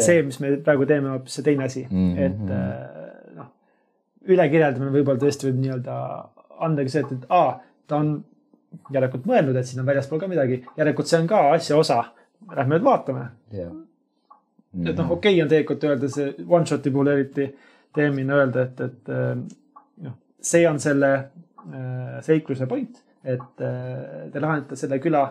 see, 0.00 0.22
mis 0.24 0.38
me 0.40 0.54
praegu 0.64 0.86
teeme, 0.88 1.10
on 1.10 1.18
hoopis 1.18 1.34
see 1.36 1.44
teine 1.44 1.66
asi 1.66 1.82
mm. 1.84 2.12
-hmm. 2.14 2.22
et 2.26 2.52
äh, 2.56 3.34
noh, 3.36 3.50
ülekirjeldamine 4.24 4.94
võib-olla 4.94 5.20
tõesti 5.20 5.50
võib 5.50 5.58
nii-öelda 5.64 5.96
andagi 6.64 6.94
see, 6.94 7.02
et, 7.04 7.12
et 7.12 7.26
aa, 7.28 7.58
ta 7.86 7.98
on 8.00 8.14
järelikult 8.92 9.26
mõelnud, 9.28 9.56
et 9.56 9.68
siin 9.68 9.82
on 9.82 9.88
väljaspool 9.88 10.20
ka 10.20 10.28
midagi, 10.30 10.60
järelikult 10.76 11.10
see 11.10 11.20
on 11.20 11.30
ka 11.30 11.42
asja 11.54 11.78
osa. 11.78 12.02
Lähme 12.52 12.76
nüüd 12.76 12.84
vaatame, 12.84 13.24
jah. 13.54 13.72
et 14.84 14.98
noh, 14.98 15.10
okei 15.16 15.34
okay 15.34 15.42
on 15.42 15.48
tegelikult 15.50 15.86
öelda 15.88 16.10
see 16.12 16.34
one 16.44 16.68
shot'i 16.68 16.92
puhul 16.92 17.10
eriti 17.14 17.48
teemina 17.96 18.42
öelda, 18.42 18.66
et, 18.68 18.80
et 18.80 19.12
äh, 19.12 19.32
noh, 20.04 20.16
see 20.40 20.68
on 20.68 20.80
selle 20.82 21.12
äh, 21.16 22.18
seikluse 22.26 22.68
point, 22.70 23.00
et 23.24 23.64
äh, 23.64 24.28
te 24.32 24.42
lahendate 24.42 24.78
selle 24.78 25.00
küla 25.02 25.24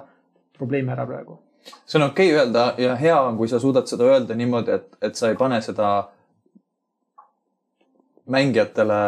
probleemi 0.58 0.92
ära 0.96 1.06
praegu. 1.08 1.40
see 1.86 2.02
on 2.02 2.10
okei 2.10 2.34
okay 2.34 2.42
öelda 2.42 2.66
ja 2.82 2.96
hea 2.96 3.22
on, 3.22 3.38
kui 3.38 3.48
sa 3.50 3.60
suudad 3.62 3.88
seda 3.90 4.10
öelda 4.10 4.36
niimoodi, 4.38 4.76
et, 4.76 4.92
et 5.02 5.16
sa 5.16 5.30
ei 5.30 5.38
pane 5.40 5.62
seda 5.62 5.94
mängijatele 8.26 9.00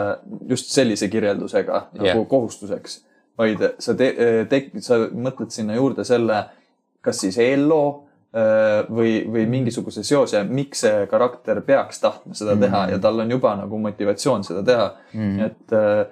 just 0.49 0.71
sellise 0.73 1.07
kirjeldusega 1.09 1.87
nagu 1.93 2.07
Jah. 2.07 2.27
kohustuseks, 2.27 2.99
vaid 3.37 3.63
sa 3.79 3.95
te-, 3.97 4.45
te-, 4.49 4.81
sa 4.81 4.99
mõtled 5.13 5.53
sinna 5.53 5.77
juurde 5.77 6.05
selle, 6.07 6.43
kas 7.01 7.21
siis 7.23 7.37
eelloo 7.41 7.87
äh, 8.35 8.87
või, 8.89 9.19
või 9.31 9.45
mingisuguse 9.49 10.03
seose, 10.03 10.43
miks 10.43 10.81
see 10.85 11.05
karakter 11.11 11.61
peaks 11.61 12.01
tahtma 12.03 12.35
seda 12.37 12.55
Mhm. 12.55 12.63
teha 12.65 12.81
ja 12.95 12.99
tal 12.99 13.19
on 13.19 13.31
juba 13.31 13.55
nagu 13.55 13.77
motivatsioon 13.77 14.43
seda 14.43 14.63
teha 14.63 14.89
mm.. 15.13 15.39
et 15.45 15.77
äh, 15.77 16.03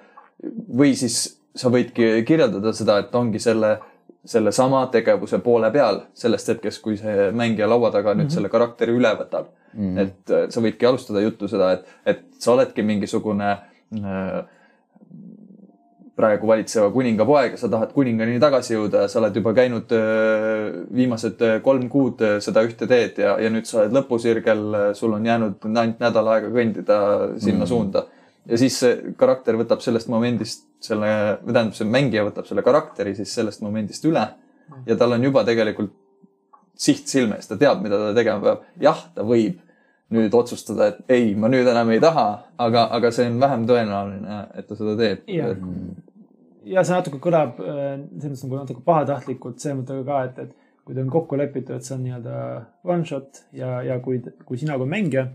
või 0.78 0.94
siis 0.96 1.36
sa 1.56 1.70
võidki 1.72 2.24
kirjeldada 2.28 2.72
seda, 2.76 2.98
et 3.00 3.14
ongi 3.16 3.40
selle, 3.40 3.78
sellesama 4.24 4.86
tegevuse 4.92 5.38
poole 5.40 5.70
peal 5.72 6.02
sellest 6.14 6.50
hetkest, 6.52 6.82
kui 6.84 6.98
see 7.00 7.30
mängija 7.32 7.68
laua 7.68 7.90
taga 7.90 8.12
nüüd 8.12 8.26
mm 8.26 8.28
-hmm. 8.28 8.34
selle 8.34 8.48
karakteri 8.52 8.92
üle 8.92 9.14
võtab 9.16 9.46
mm. 9.72 9.96
-hmm. 9.96 10.02
et 10.02 10.52
sa 10.52 10.60
võidki 10.60 10.86
alustada 10.86 11.20
juttu 11.20 11.48
seda, 11.48 11.72
et, 11.72 11.86
et 12.06 12.20
sa 12.38 12.52
oledki 12.52 12.82
mingisugune 12.82 13.50
äh, 13.50 14.44
praegu 16.16 16.48
valitseva 16.48 16.88
kuninga 16.94 17.26
poeg 17.28 17.54
ja 17.54 17.60
sa 17.60 17.68
tahad 17.72 17.92
kuningani 17.92 18.38
tagasi 18.40 18.72
jõuda 18.72 19.04
ja 19.04 19.10
sa 19.12 19.18
oled 19.20 19.34
juba 19.36 19.52
käinud 19.56 19.90
äh, 19.92 20.78
viimased 20.96 21.42
äh, 21.44 21.58
kolm 21.64 21.90
kuud 21.92 22.22
äh, 22.24 22.38
seda 22.44 22.62
ühte 22.64 22.88
teed 22.88 23.20
ja, 23.20 23.34
ja 23.42 23.50
nüüd 23.52 23.68
sa 23.68 23.82
oled 23.82 23.96
lõpusirgel, 23.98 24.62
sul 24.96 25.12
on 25.18 25.28
jäänud 25.28 25.66
ainult 25.68 26.00
nädal 26.00 26.30
aega 26.32 26.52
kõndida 26.54 27.00
sinna 27.34 27.66
mm. 27.66 27.68
suunda. 27.68 28.06
ja 28.48 28.62
siis 28.62 28.80
see 28.80 29.12
karakter 29.20 29.60
võtab 29.60 29.84
sellest 29.84 30.08
momendist 30.12 30.64
selle, 30.80 31.12
või 31.42 31.52
tähendab, 31.52 31.76
see 31.76 31.92
mängija 31.98 32.24
võtab 32.30 32.48
selle 32.48 32.64
karakteri 32.64 33.12
siis 33.18 33.36
sellest 33.36 33.64
momendist 33.66 34.08
üle 34.08 34.24
ja 34.88 34.96
tal 34.96 35.18
on 35.18 35.28
juba 35.28 35.44
tegelikult 35.44 35.92
siht 36.76 37.08
silme 37.12 37.36
ees, 37.36 37.48
ta 37.48 37.60
teab, 37.60 37.84
mida 37.84 38.00
ta 38.00 38.10
tegema 38.16 38.40
peab. 38.44 38.64
jah, 38.80 39.04
ta 39.12 39.24
võib 39.24 39.60
nüüd 40.14 40.34
otsustada, 40.38 40.92
et 40.92 41.12
ei, 41.12 41.32
ma 41.34 41.48
nüüd 41.50 41.66
enam 41.66 41.88
ei 41.90 42.00
taha, 42.02 42.26
aga, 42.62 42.84
aga 42.94 43.10
see 43.14 43.26
on 43.26 43.40
vähem 43.42 43.64
tõenäoline, 43.66 44.42
et 44.54 44.68
ta 44.68 44.76
seda 44.78 44.94
teeb. 45.00 45.24
Ja 46.66 46.82
see 46.82 46.96
natuke 46.96 47.20
kõlab 47.22 47.60
äh, 47.62 47.98
selles 48.18 48.40
mõttes 48.40 48.46
nagu 48.46 48.60
natuke 48.60 48.84
pahatahtlikult 48.86 49.62
selle 49.62 49.80
mõttega 49.80 50.06
ka, 50.06 50.22
et, 50.26 50.40
et 50.46 50.82
kui 50.86 50.96
ta 50.96 51.02
on 51.02 51.12
kokku 51.12 51.38
lepitud, 51.38 51.76
et 51.76 51.86
see 51.86 51.94
on 51.96 52.02
nii-öelda 52.06 52.40
one 52.86 53.06
shot 53.06 53.44
ja, 53.54 53.78
ja 53.86 53.98
kui, 54.02 54.18
kui 54.46 54.58
sina 54.58 54.78
kui 54.78 54.90
mängija 54.90 55.28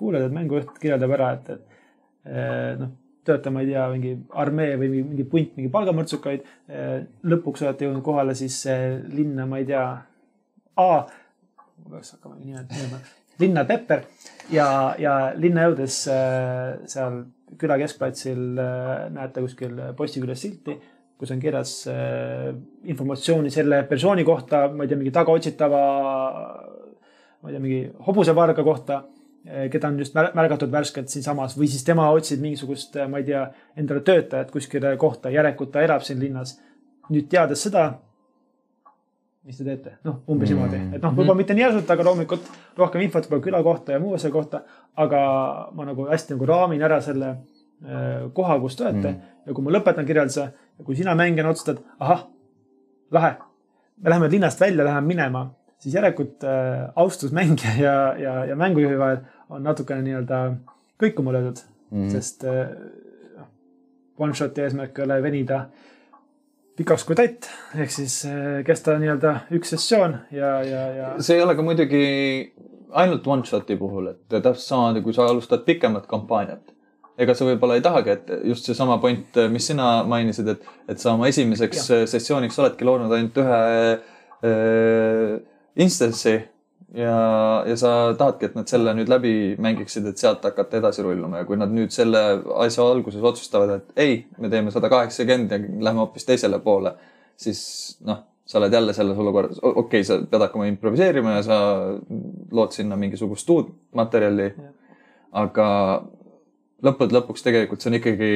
kuuled, 0.00 0.24
et 0.24 0.32
mängujuht 0.32 0.72
kirjeldab 0.80 1.12
ära, 1.16 1.30
et, 1.36 1.50
et 1.52 2.32
eh, 2.32 2.74
noh, 2.80 2.94
tööta, 3.28 3.52
ma 3.52 3.60
ei 3.60 3.68
tea, 3.68 3.84
mingi 3.92 4.14
armee 4.40 4.78
või 4.80 4.88
mingi, 4.88 5.08
mingi 5.10 5.26
punt 5.28 5.58
mingi 5.58 5.68
palgamõrtsukaid. 5.72 6.46
lõpuks 7.28 7.66
olete 7.66 7.84
jõudnud 7.84 8.04
kohale 8.04 8.32
siis 8.38 8.62
linna, 9.12 9.44
ma 9.48 9.60
ei 9.60 9.68
tea, 9.68 9.84
A, 10.80 11.04
ma 11.84 11.96
peaks 11.96 12.14
hakkama 12.14 12.38
minema, 12.40 13.00
linna 13.40 13.64
Pepper 13.68 14.04
ja, 14.52 14.94
ja 15.00 15.14
linna 15.36 15.66
jõudes 15.68 16.02
äh, 16.12 16.78
seal 16.90 17.24
küla 17.58 17.78
keskplatsil 17.80 18.58
äh, 18.60 19.06
näete 19.14 19.44
kuskil 19.44 19.78
posti 19.96 20.22
küljes 20.22 20.42
silti, 20.44 20.76
kus 21.20 21.32
on 21.34 21.40
kirjas 21.42 21.74
äh, 21.90 22.50
informatsiooni 22.92 23.52
selle 23.52 23.82
persooni 23.88 24.24
kohta, 24.26 24.66
ma 24.74 24.84
ei 24.84 24.90
tea, 24.92 25.00
mingi 25.00 25.14
tagaotsitava, 25.14 25.80
ma 27.40 27.50
ei 27.50 27.56
tea, 27.56 27.62
mingi 27.62 27.80
hobusevarga 28.06 28.66
kohta, 28.66 29.02
keda 29.72 29.88
on 29.88 29.96
just 29.96 30.12
mär- 30.12 30.34
märgatud 30.36 30.68
värskelt 30.72 31.08
siinsamas 31.08 31.54
või 31.56 31.70
siis 31.72 31.84
tema 31.86 32.10
otsib 32.12 32.42
mingisugust, 32.44 32.98
ma 33.08 33.22
ei 33.22 33.28
tea, 33.30 33.46
endale 33.80 34.02
töötajat 34.04 34.50
kuskile 34.52 34.92
kohta, 35.00 35.32
järelikult 35.32 35.72
ta 35.72 35.84
elab 35.86 36.04
siin 36.04 36.20
linnas. 36.20 36.58
nüüd 37.10 37.26
teades 37.26 37.62
seda, 37.64 37.86
mis 39.50 39.58
te 39.58 39.64
teete, 39.66 39.96
noh, 40.06 40.20
umbes 40.30 40.50
Mm. 40.50 40.54
niimoodi, 40.56 40.80
et 40.96 41.02
noh, 41.02 41.12
võib-olla 41.16 41.36
mitte 41.40 41.54
nii 41.58 41.64
järsult, 41.64 41.90
aga 41.90 42.04
loomulikult 42.06 42.50
rohkem 42.78 43.02
infot 43.02 43.24
võib-olla 43.26 43.42
küla 43.48 43.62
kohta 43.66 43.92
ja 43.96 44.00
muu 44.02 44.14
asja 44.14 44.30
kohta. 44.30 44.62
aga 44.96 45.20
ma 45.74 45.84
nagu 45.88 46.06
hästi 46.06 46.34
nagu 46.34 46.46
raamin 46.46 46.82
ära 46.82 47.00
selle 47.02 47.28
äh, 47.30 48.28
koha, 48.34 48.58
kus 48.60 48.76
te 48.76 48.84
olete 48.84 49.08
Mm. 49.12 49.20
ja 49.46 49.54
kui 49.54 49.64
ma 49.64 49.70
lõpetan 49.74 50.06
kirjelduse 50.06 50.40
ja 50.78 50.84
kui 50.84 50.96
sina 50.96 51.14
mängijana 51.18 51.50
otsustad, 51.50 51.78
ahah, 51.98 52.26
lahe, 53.10 53.32
me 54.02 54.10
läheme 54.10 54.28
linnast 54.30 54.60
välja, 54.60 54.84
läheme 54.84 55.06
minema, 55.06 55.44
siis 55.78 55.94
järelikult 55.94 56.44
äh, 56.44 56.90
austus 56.96 57.32
mängija 57.32 57.74
ja, 57.80 57.94
ja, 58.18 58.44
ja 58.52 58.56
mängujuhi 58.56 58.98
vahel 58.98 59.18
on 59.50 59.62
natukene 59.66 60.02
nii-öelda 60.06 60.40
kõikuma 61.02 61.32
löödud 61.32 61.62
mm., 61.90 62.08
sest 62.12 62.44
äh, 62.44 62.68
noh, 63.38 63.48
one 64.18 64.34
shot'i 64.36 64.62
eesmärk 64.66 64.98
ei 64.98 65.04
ole 65.08 65.22
venida 65.24 65.64
pikaks 66.78 67.04
kui 67.08 67.16
tatt, 67.18 67.48
ehk 67.76 67.92
siis 67.92 68.20
äh, 68.28 68.60
kesta 68.66 68.96
nii-öelda 69.00 69.34
üks 69.56 69.74
sessioon 69.74 70.16
ja, 70.34 70.58
ja, 70.66 70.82
ja 70.96 71.08
see 71.20 71.38
ei 71.38 71.44
ole 71.44 71.56
ka 71.58 71.64
muidugi 71.66 72.04
ainult 72.90 73.26
one 73.26 73.46
shot'i 73.46 73.76
puhul, 73.78 74.12
et 74.12 74.22
täpselt 74.30 74.66
samamoodi, 74.66 75.02
kui 75.04 75.14
sa 75.14 75.28
alustad 75.30 75.64
pikemat 75.66 76.06
kampaaniat. 76.10 76.76
ega 77.20 77.34
sa 77.36 77.44
võib-olla 77.44 77.76
ei 77.76 77.82
tahagi, 77.84 78.14
et 78.16 78.30
just 78.48 78.64
seesama 78.64 78.96
point, 78.98 79.36
mis 79.52 79.66
sina 79.68 79.90
mainisid, 80.08 80.48
et, 80.48 80.62
et 80.88 81.02
sa 81.02 81.12
oma 81.12 81.28
esimeseks 81.28 81.90
ja. 81.90 81.98
sessiooniks 82.08 82.56
oledki 82.62 82.86
loonud 82.88 83.12
ainult 83.12 83.36
ühe 83.42 83.58
äh, 83.92 85.34
instance'i 85.76 86.38
ja, 86.94 87.16
ja 87.66 87.76
sa 87.78 87.92
tahadki, 88.18 88.50
et 88.50 88.56
nad 88.58 88.70
selle 88.70 88.94
nüüd 88.96 89.10
läbi 89.10 89.34
mängiksid, 89.62 90.06
et 90.10 90.20
sealt 90.20 90.44
hakata 90.46 90.80
edasi 90.80 91.04
rulluma 91.06 91.42
ja 91.42 91.48
kui 91.48 91.58
nad 91.60 91.72
nüüd 91.74 91.94
selle 91.94 92.22
asja 92.64 92.86
alguses 92.86 93.22
otsustavad, 93.32 93.76
et 93.76 94.02
ei, 94.04 94.18
me 94.38 94.50
teeme 94.52 94.74
sada 94.74 94.90
kaheksakümmend 94.92 95.54
ja 95.54 95.60
lähme 95.60 96.04
hoopis 96.04 96.26
teisele 96.28 96.60
poole, 96.64 96.94
siis 97.40 97.62
noh, 98.06 98.24
sa 98.50 98.58
oled 98.58 98.72
jälle 98.74 98.94
selles 98.96 99.18
olukorras, 99.18 99.60
okei 99.62 99.76
okay,, 99.84 100.06
sa 100.06 100.18
pead 100.26 100.46
hakkama 100.46 100.66
improviseerima 100.72 101.36
ja 101.38 101.42
sa 101.46 101.58
lood 102.50 102.74
sinna 102.74 102.98
mingisugust 102.98 103.50
uut 103.54 103.74
materjali. 103.94 104.50
aga 105.30 105.66
lõppude 106.82 107.14
lõpuks 107.14 107.44
tegelikult 107.46 107.82
see 107.82 107.92
on 107.92 107.96
ikkagi 108.00 108.30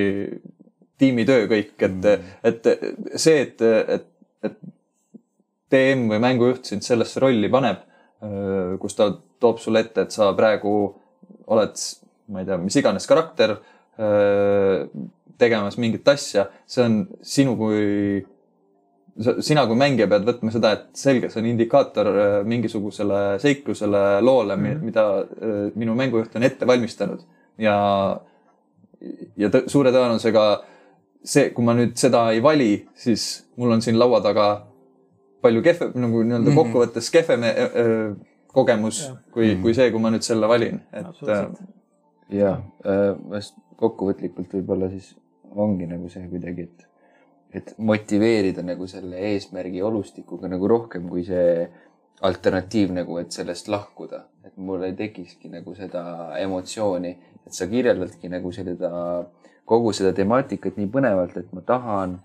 tiimitöö 1.02 1.48
kõik, 1.50 1.72
et 1.82 1.96
mm., 1.96 2.28
et 2.46 2.68
see, 3.18 3.40
et, 3.42 3.64
et, 3.96 4.06
et 4.46 4.60
DM 5.74 6.06
või 6.12 6.20
mängujuht 6.22 6.70
sind 6.70 6.86
sellesse 6.86 7.18
rolli 7.22 7.50
paneb, 7.50 7.82
kus 8.80 8.94
ta 8.96 9.10
toob 9.42 9.58
sulle 9.60 9.82
ette, 9.84 10.06
et 10.06 10.14
sa 10.14 10.30
praegu 10.36 10.74
oled, 11.52 11.80
ma 12.32 12.40
ei 12.40 12.48
tea, 12.48 12.56
mis 12.62 12.76
iganes 12.80 13.06
karakter, 13.10 13.56
tegemas 15.38 15.76
mingit 15.82 16.08
asja, 16.08 16.46
see 16.66 16.84
on 16.86 17.02
sinu 17.20 17.56
kui 17.58 18.22
sina 19.44 19.62
kui 19.68 19.78
mängija 19.78 20.08
pead 20.10 20.26
võtma 20.26 20.50
seda, 20.50 20.72
et 20.74 20.98
selge, 20.98 21.30
see 21.30 21.40
on 21.42 21.48
indikaator 21.52 22.10
äh, 22.10 22.36
mingisugusele 22.50 23.38
seiklusele, 23.42 24.02
loole 24.26 24.56
mm, 24.56 24.64
-hmm. 24.66 24.82
mida 24.82 25.04
äh, 25.20 25.72
minu 25.74 25.94
mängujuht 25.94 26.34
on 26.36 26.42
ette 26.42 26.66
valmistanud 26.66 27.20
ja, 27.58 27.76
ja 29.36 29.50
suure 29.66 29.92
tõenäosusega 29.94 30.44
see, 31.24 31.50
kui 31.50 31.64
ma 31.64 31.76
nüüd 31.78 31.94
seda 31.96 32.30
ei 32.32 32.42
vali, 32.42 32.86
siis 32.94 33.46
mul 33.56 33.76
on 33.76 33.82
siin 33.82 33.98
laua 33.98 34.20
taga 34.20 34.66
palju 35.44 35.64
kehvem, 35.64 35.92
nagu 35.94 36.22
nii-öelda 36.22 36.50
mm 36.50 36.56
-hmm. 36.56 36.62
kokkuvõttes 36.62 37.10
kehvem 37.12 37.44
äh, 37.50 38.16
kogemus 38.54 39.02
Jah. 39.02 39.18
kui 39.32 39.46
mm, 39.46 39.52
-hmm. 39.52 39.62
kui 39.62 39.74
see, 39.74 39.90
kui 39.90 40.00
ma 40.00 40.10
nüüd 40.14 40.26
selle 40.26 40.48
valin, 40.48 40.80
et 40.92 41.28
äh, 41.28 41.46
ja 42.40 42.56
äh, 42.86 43.52
kokkuvõtlikult 43.76 44.58
võib-olla 44.58 44.90
siis 44.90 45.14
ongi 45.54 45.86
nagu 45.86 46.08
see 46.08 46.26
kuidagi, 46.30 46.68
et, 46.68 46.86
et 47.60 47.74
motiveerida 47.78 48.62
nagu 48.62 48.86
selle 48.90 49.20
eesmärgi 49.32 49.82
olustikuga 49.82 50.48
nagu 50.48 50.68
rohkem 50.68 51.08
kui 51.08 51.24
see 51.24 51.68
alternatiiv 52.24 52.92
nagu, 52.94 53.18
et 53.18 53.32
sellest 53.34 53.68
lahkuda, 53.68 54.24
et 54.46 54.56
mul 54.56 54.82
ei 54.86 54.94
tekikski 54.96 55.50
nagu 55.52 55.74
seda 55.74 56.04
emotsiooni, 56.40 57.10
et 57.46 57.52
sa 57.52 57.66
kirjeldadki 57.68 58.30
nagu 58.32 58.52
seda, 58.54 58.92
kogu 59.68 59.92
seda 59.96 60.12
temaatikat 60.16 60.78
nii 60.80 60.88
põnevalt, 60.94 61.36
et 61.40 61.52
ma 61.52 61.64
tahan 61.66 62.20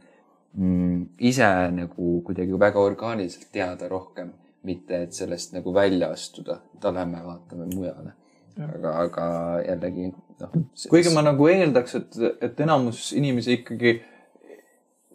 mm, 0.57 1.01
ise 1.31 1.49
nagu 1.75 2.19
kuidagi 2.25 2.59
väga 2.59 2.79
orgaaniliselt 2.79 3.51
teada 3.53 3.89
rohkem, 3.91 4.31
mitte 4.67 5.03
et 5.05 5.13
sellest 5.15 5.53
nagu 5.55 5.73
välja 5.73 6.11
astuda, 6.13 6.59
et 6.75 6.89
lähme 6.93 7.21
vaatame 7.25 7.69
mujale. 7.73 8.15
aga, 8.59 8.93
aga 9.05 9.25
jällegi 9.63 10.09
noh. 10.11 10.55
kuigi 10.91 11.13
ma 11.15 11.21
nagu 11.23 11.47
eeldaks, 11.47 11.95
et, 11.95 12.17
et 12.43 12.59
enamus 12.59 13.13
inimesi 13.15 13.59
ikkagi 13.61 13.99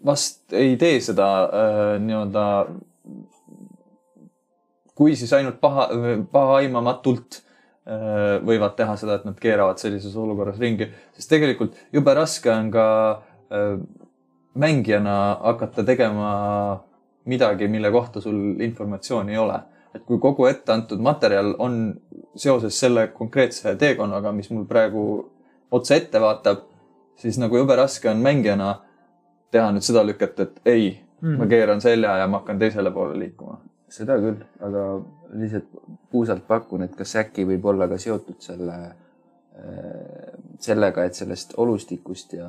vast 0.04 0.52
ei 0.56 0.76
tee 0.80 1.00
seda 1.04 1.28
äh, 1.44 1.80
nii-öelda, 2.00 2.44
kui 4.94 5.16
siis 5.18 5.32
ainult 5.36 5.58
paha, 5.60 5.88
pahaaimamatult 6.32 7.40
äh, 7.40 8.38
võivad 8.46 8.76
teha 8.78 8.96
seda, 9.00 9.18
et 9.18 9.28
nad 9.28 9.36
keeravad 9.40 9.80
sellises 9.82 10.16
olukorras 10.20 10.60
ringi, 10.62 10.88
sest 11.16 11.32
tegelikult 11.32 11.76
jube 11.92 12.16
raske 12.16 12.52
on 12.52 12.70
ka 12.74 12.86
äh, 13.50 13.76
mängijana 14.54 15.38
hakata 15.42 15.84
tegema 15.84 16.30
midagi, 17.24 17.68
mille 17.68 17.90
kohta 17.90 18.20
sul 18.20 18.60
informatsiooni 18.60 19.32
ei 19.32 19.38
ole 19.38 19.60
et 19.94 20.02
kui 20.06 20.18
kogu 20.18 20.48
ette 20.50 20.72
antud 20.74 21.02
materjal 21.02 21.54
on 21.62 21.78
seoses 22.36 22.78
selle 22.80 23.06
konkreetse 23.14 23.76
teekonnaga, 23.78 24.32
mis 24.34 24.50
mul 24.50 24.66
praegu 24.66 25.04
otse 25.74 25.98
ette 26.00 26.20
vaatab, 26.20 26.64
siis 27.20 27.38
nagu 27.38 27.58
jube 27.58 27.76
raske 27.78 28.10
on 28.10 28.22
mängijana 28.22 28.72
teha 29.54 29.70
nüüd 29.74 29.86
seda 29.86 30.02
lüket, 30.06 30.40
et 30.42 30.60
ei 30.66 30.88
mm, 31.20 31.38
ma 31.38 31.46
keeran 31.50 31.82
selja 31.84 32.16
ja 32.18 32.26
ma 32.30 32.42
hakkan 32.42 32.58
teisele 32.58 32.90
poole 32.94 33.18
liikuma. 33.20 33.60
seda 33.94 34.16
küll, 34.18 34.40
aga 34.66 34.84
lihtsalt 35.38 35.68
puusalt 36.10 36.46
pakun, 36.48 36.82
et 36.82 36.94
kas 36.98 37.14
äkki 37.20 37.44
võib 37.46 37.66
olla 37.70 37.86
ka 37.86 37.98
seotud 38.02 38.40
selle, 38.42 38.78
sellega, 40.58 41.04
et 41.04 41.14
sellest 41.14 41.54
olustikust 41.62 42.34
ja, 42.34 42.48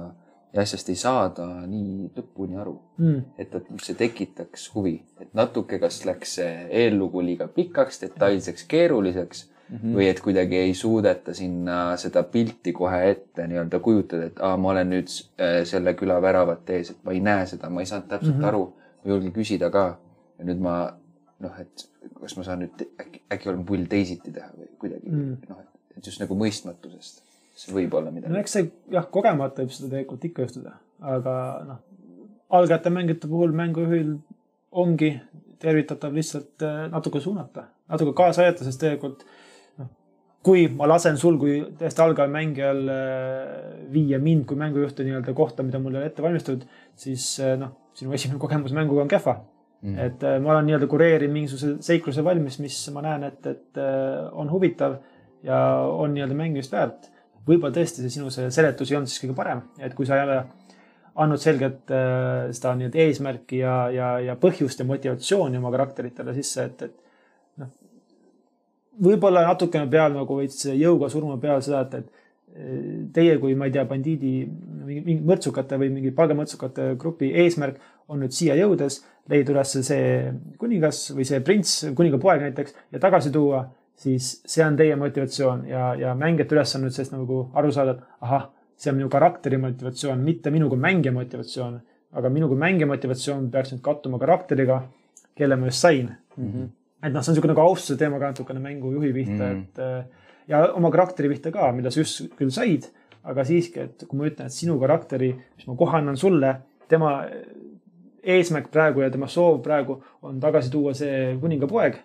ja 0.56 0.64
asjast 0.64 0.90
ei 0.90 1.00
saada 1.00 1.48
nii 1.68 2.12
lõpuni 2.16 2.60
aru 2.62 2.78
mm.. 2.98 3.22
et, 3.38 3.56
et 3.56 3.84
see 3.84 3.98
tekitaks 4.00 4.70
huvi, 4.76 4.96
et 5.20 5.34
natuke, 5.38 5.80
kas 5.80 6.00
läks 6.08 6.38
see 6.40 6.54
eellugu 6.84 7.22
liiga 7.26 7.48
pikaks, 7.52 8.02
detailseks, 8.06 8.64
keeruliseks 8.72 9.50
Mhm. 9.70 9.96
või 9.98 10.08
et 10.10 10.20
kuidagi 10.22 10.60
ei 10.62 10.74
suudeta 10.78 11.34
sinna 11.34 11.98
seda 11.98 12.22
pilti 12.30 12.74
kohe 12.74 13.00
ette 13.10 13.48
nii-öelda 13.50 13.80
kujutada, 13.82 14.28
et 14.30 14.40
aa, 14.40 14.58
ma 14.62 14.70
olen 14.76 14.92
nüüd 14.94 15.10
äh, 15.42 15.64
selle 15.66 15.96
küla 15.98 16.20
väravate 16.22 16.78
ees, 16.78 16.92
et 16.94 17.00
ma 17.04 17.16
ei 17.16 17.22
näe 17.26 17.48
seda, 17.50 17.72
ma 17.74 17.82
ei 17.82 17.90
saanud 17.90 18.12
täpselt 18.12 18.36
mm. 18.36 18.42
-hmm. 18.42 18.48
aru, 18.52 18.94
ma 19.02 19.12
julgen 19.12 19.34
küsida 19.34 19.72
ka. 19.74 19.86
ja 20.38 20.46
nüüd 20.46 20.62
ma 20.62 20.76
noh, 21.40 21.60
et 21.60 21.88
kas 22.20 22.38
ma 22.38 22.44
saan 22.44 22.62
nüüd 22.62 22.86
äkki, 23.02 23.24
äkki 23.32 23.50
olen 23.50 23.66
pull 23.66 23.90
teisiti 23.90 24.32
teha 24.36 24.52
või 24.54 24.70
kuidagi 24.80 25.10
mm. 25.10 25.26
Mm. 25.26 25.50
noh, 25.50 25.62
et 25.98 26.06
just 26.06 26.22
nagu 26.22 26.38
mõistmatusest. 26.38 27.25
See 27.56 27.76
võib 27.76 27.94
olla 27.96 28.12
no 28.12 28.18
midagi. 28.18 28.42
eks 28.42 28.58
see 28.58 28.68
jah, 28.94 29.08
kogemata 29.12 29.64
võib 29.64 29.74
seda 29.76 29.94
tegelikult 29.94 30.28
ikka 30.30 30.46
juhtuda, 30.48 30.76
aga 31.16 31.36
noh, 31.70 31.80
algajate 32.60 32.92
mängijate 32.94 33.32
puhul 33.32 33.56
mängujuhil 33.56 34.18
ongi 34.76 35.16
tervitatav 35.64 36.14
lihtsalt 36.16 36.66
äh, 36.68 36.86
natuke 36.92 37.22
suunata, 37.24 37.70
natuke 37.92 38.14
kaasa 38.18 38.44
aidata, 38.44 38.68
sest 38.68 38.82
tegelikult 38.84 39.24
noh, 39.80 39.90
kui 40.46 40.68
ma 40.68 40.90
lasen 40.92 41.18
sul 41.22 41.40
kui 41.42 41.62
täiesti 41.80 42.04
algaja 42.04 42.32
mängijal 42.32 42.84
äh, 42.92 43.50
viia 43.96 44.20
mind 44.22 44.46
kui 44.50 44.60
mängujuhti 44.60 45.08
nii-öelda 45.08 45.36
kohta, 45.38 45.64
mida 45.64 45.80
mul 45.82 45.96
ei 45.96 46.04
ole 46.04 46.12
ette 46.12 46.26
valmistatud, 46.26 46.68
siis 47.00 47.34
äh, 47.40 47.56
noh, 47.62 47.74
sinu 47.96 48.14
esimene 48.16 48.42
kogemus 48.42 48.76
mänguga 48.76 49.08
on 49.08 49.12
kehva 49.16 49.40
Mhm. 49.86 50.00
et 50.02 50.24
ma 50.42 50.56
olen 50.56 50.66
nii-öelda 50.66 50.88
kureerin 50.90 51.30
mingisuguse 51.30 51.76
seikluse 51.86 52.24
valmis, 52.26 52.56
mis 52.64 52.78
ma 52.96 53.04
näen, 53.06 53.26
et, 53.28 53.46
et 53.46 53.80
on 54.34 54.50
huvitav 54.50 54.96
ja 55.46 55.60
on 55.86 56.16
nii-öelda 56.16 56.38
mängimist 56.38 56.74
väärt. 56.74 57.12
Võib-olla 57.48 57.74
tõesti 57.76 58.04
see 58.04 58.14
sinu 58.18 58.32
see 58.34 58.52
seletus 58.54 58.92
ei 58.92 59.00
olnud 59.00 59.12
siis 59.12 59.24
kõige 59.24 59.38
parem, 59.38 59.64
et 59.80 59.96
kui 59.98 60.08
sa 60.08 60.20
ei 60.20 60.26
ole 60.26 60.40
andnud 61.16 61.40
selget 61.40 61.94
äh, 61.96 62.52
seda 62.52 62.76
nii-öelda 62.76 63.02
eesmärki 63.06 63.62
ja, 63.62 63.76
ja, 63.94 64.12
ja 64.32 64.36
põhjust 64.40 64.82
ja 64.82 64.88
motivatsiooni 64.88 65.62
oma 65.62 65.72
karakteritele 65.76 66.36
sisse, 66.36 66.68
et, 66.68 66.84
et 66.90 67.62
noh, 67.62 67.72
võib-olla 69.08 69.46
natukene 69.48 69.88
peal 69.92 70.16
nagu 70.16 70.42
veits 70.42 70.68
jõuga 70.68 71.10
surma 71.12 71.38
peal 71.42 71.64
seda, 71.64 71.86
et, 71.86 71.96
et 72.02 72.58
eh, 72.58 72.84
teie 73.16 73.38
kui 73.40 73.56
ma 73.56 73.70
ei 73.70 73.76
tea, 73.76 73.86
bandiidi 73.88 74.34
mingi 74.86 75.18
mõrtsukate 75.24 75.80
või 75.80 75.94
mingi 75.94 76.12
palgamõrtsukate 76.16 76.94
grupi 77.00 77.32
eesmärk 77.46 77.80
on 78.12 78.22
nüüd 78.22 78.36
siia 78.36 78.58
jõudes 78.60 79.00
leida 79.32 79.56
üles 79.56 79.72
see 79.88 80.34
kuningas 80.62 81.08
või 81.16 81.26
see 81.28 81.42
prints, 81.46 81.80
kuningapoeg 81.98 82.44
näiteks 82.44 82.76
ja 82.94 83.02
tagasi 83.02 83.32
tuua, 83.34 83.64
siis 83.96 84.30
see 84.46 84.64
on 84.66 84.78
teie 84.78 84.96
motivatsioon 85.00 85.66
ja, 85.70 85.94
ja 86.00 86.16
mängijate 86.20 86.56
ülesanne 86.56 86.90
nüüd 86.90 86.98
sellest 86.98 87.16
nagu 87.16 87.46
aru 87.56 87.72
saada, 87.72 87.96
et 87.96 88.26
ahah, 88.28 88.50
see 88.76 88.92
on 88.92 89.00
minu 89.00 89.10
karakteri 89.12 89.60
motivatsioon, 89.62 90.24
mitte 90.24 90.52
minu 90.52 90.70
kui 90.72 90.82
mängija 90.82 91.14
motivatsioon. 91.16 91.82
aga 92.16 92.30
minu 92.32 92.48
kui 92.48 92.58
mängija 92.60 92.88
motivatsioon 92.88 93.50
peaks 93.52 93.74
nüüd 93.74 93.82
kattuma 93.84 94.20
karakteriga, 94.20 94.84
kelle 95.36 95.56
ma 95.60 95.68
just 95.68 95.82
sain 95.84 96.06
mm. 96.38 96.52
-hmm. 96.52 96.68
et 97.04 97.14
noh, 97.14 97.22
see 97.22 97.32
on 97.32 97.36
niisugune 97.36 97.54
nagu 97.54 97.62
austuse 97.62 97.98
teema 98.00 98.20
ka 98.20 98.28
natukene 98.32 98.60
mängujuhi 98.60 99.14
pihta 99.14 99.44
mm, 99.44 99.52
-hmm. 99.52 99.64
et 99.64 99.80
äh, 99.80 100.06
ja 100.48 100.74
oma 100.74 100.92
karakteri 100.92 101.30
pihta 101.30 101.52
ka, 101.52 101.72
mida 101.72 101.92
sa 101.92 102.00
just 102.00 102.36
küll 102.38 102.52
said, 102.52 102.88
aga 103.24 103.44
siiski, 103.44 103.80
et 103.80 104.06
kui 104.08 104.20
ma 104.20 104.30
ütlen, 104.30 104.50
et 104.50 104.54
sinu 104.54 104.80
karakteri, 104.80 105.32
mis 105.58 105.68
ma 105.68 105.76
kohe 105.76 105.98
annan 105.98 106.18
sulle, 106.18 106.56
tema 106.88 107.12
eesmärk 108.26 108.70
praegu 108.74 109.02
ja 109.02 109.10
tema 109.14 109.28
soov 109.28 109.62
praegu 109.66 109.98
on 110.26 110.40
tagasi 110.42 110.72
tuua 110.74 110.94
see 110.98 111.38
kuningapoeg. 111.42 111.98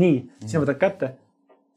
nii, 0.00 0.20
sina 0.44 0.62
võtad 0.64 0.80
kätte. 0.80 1.14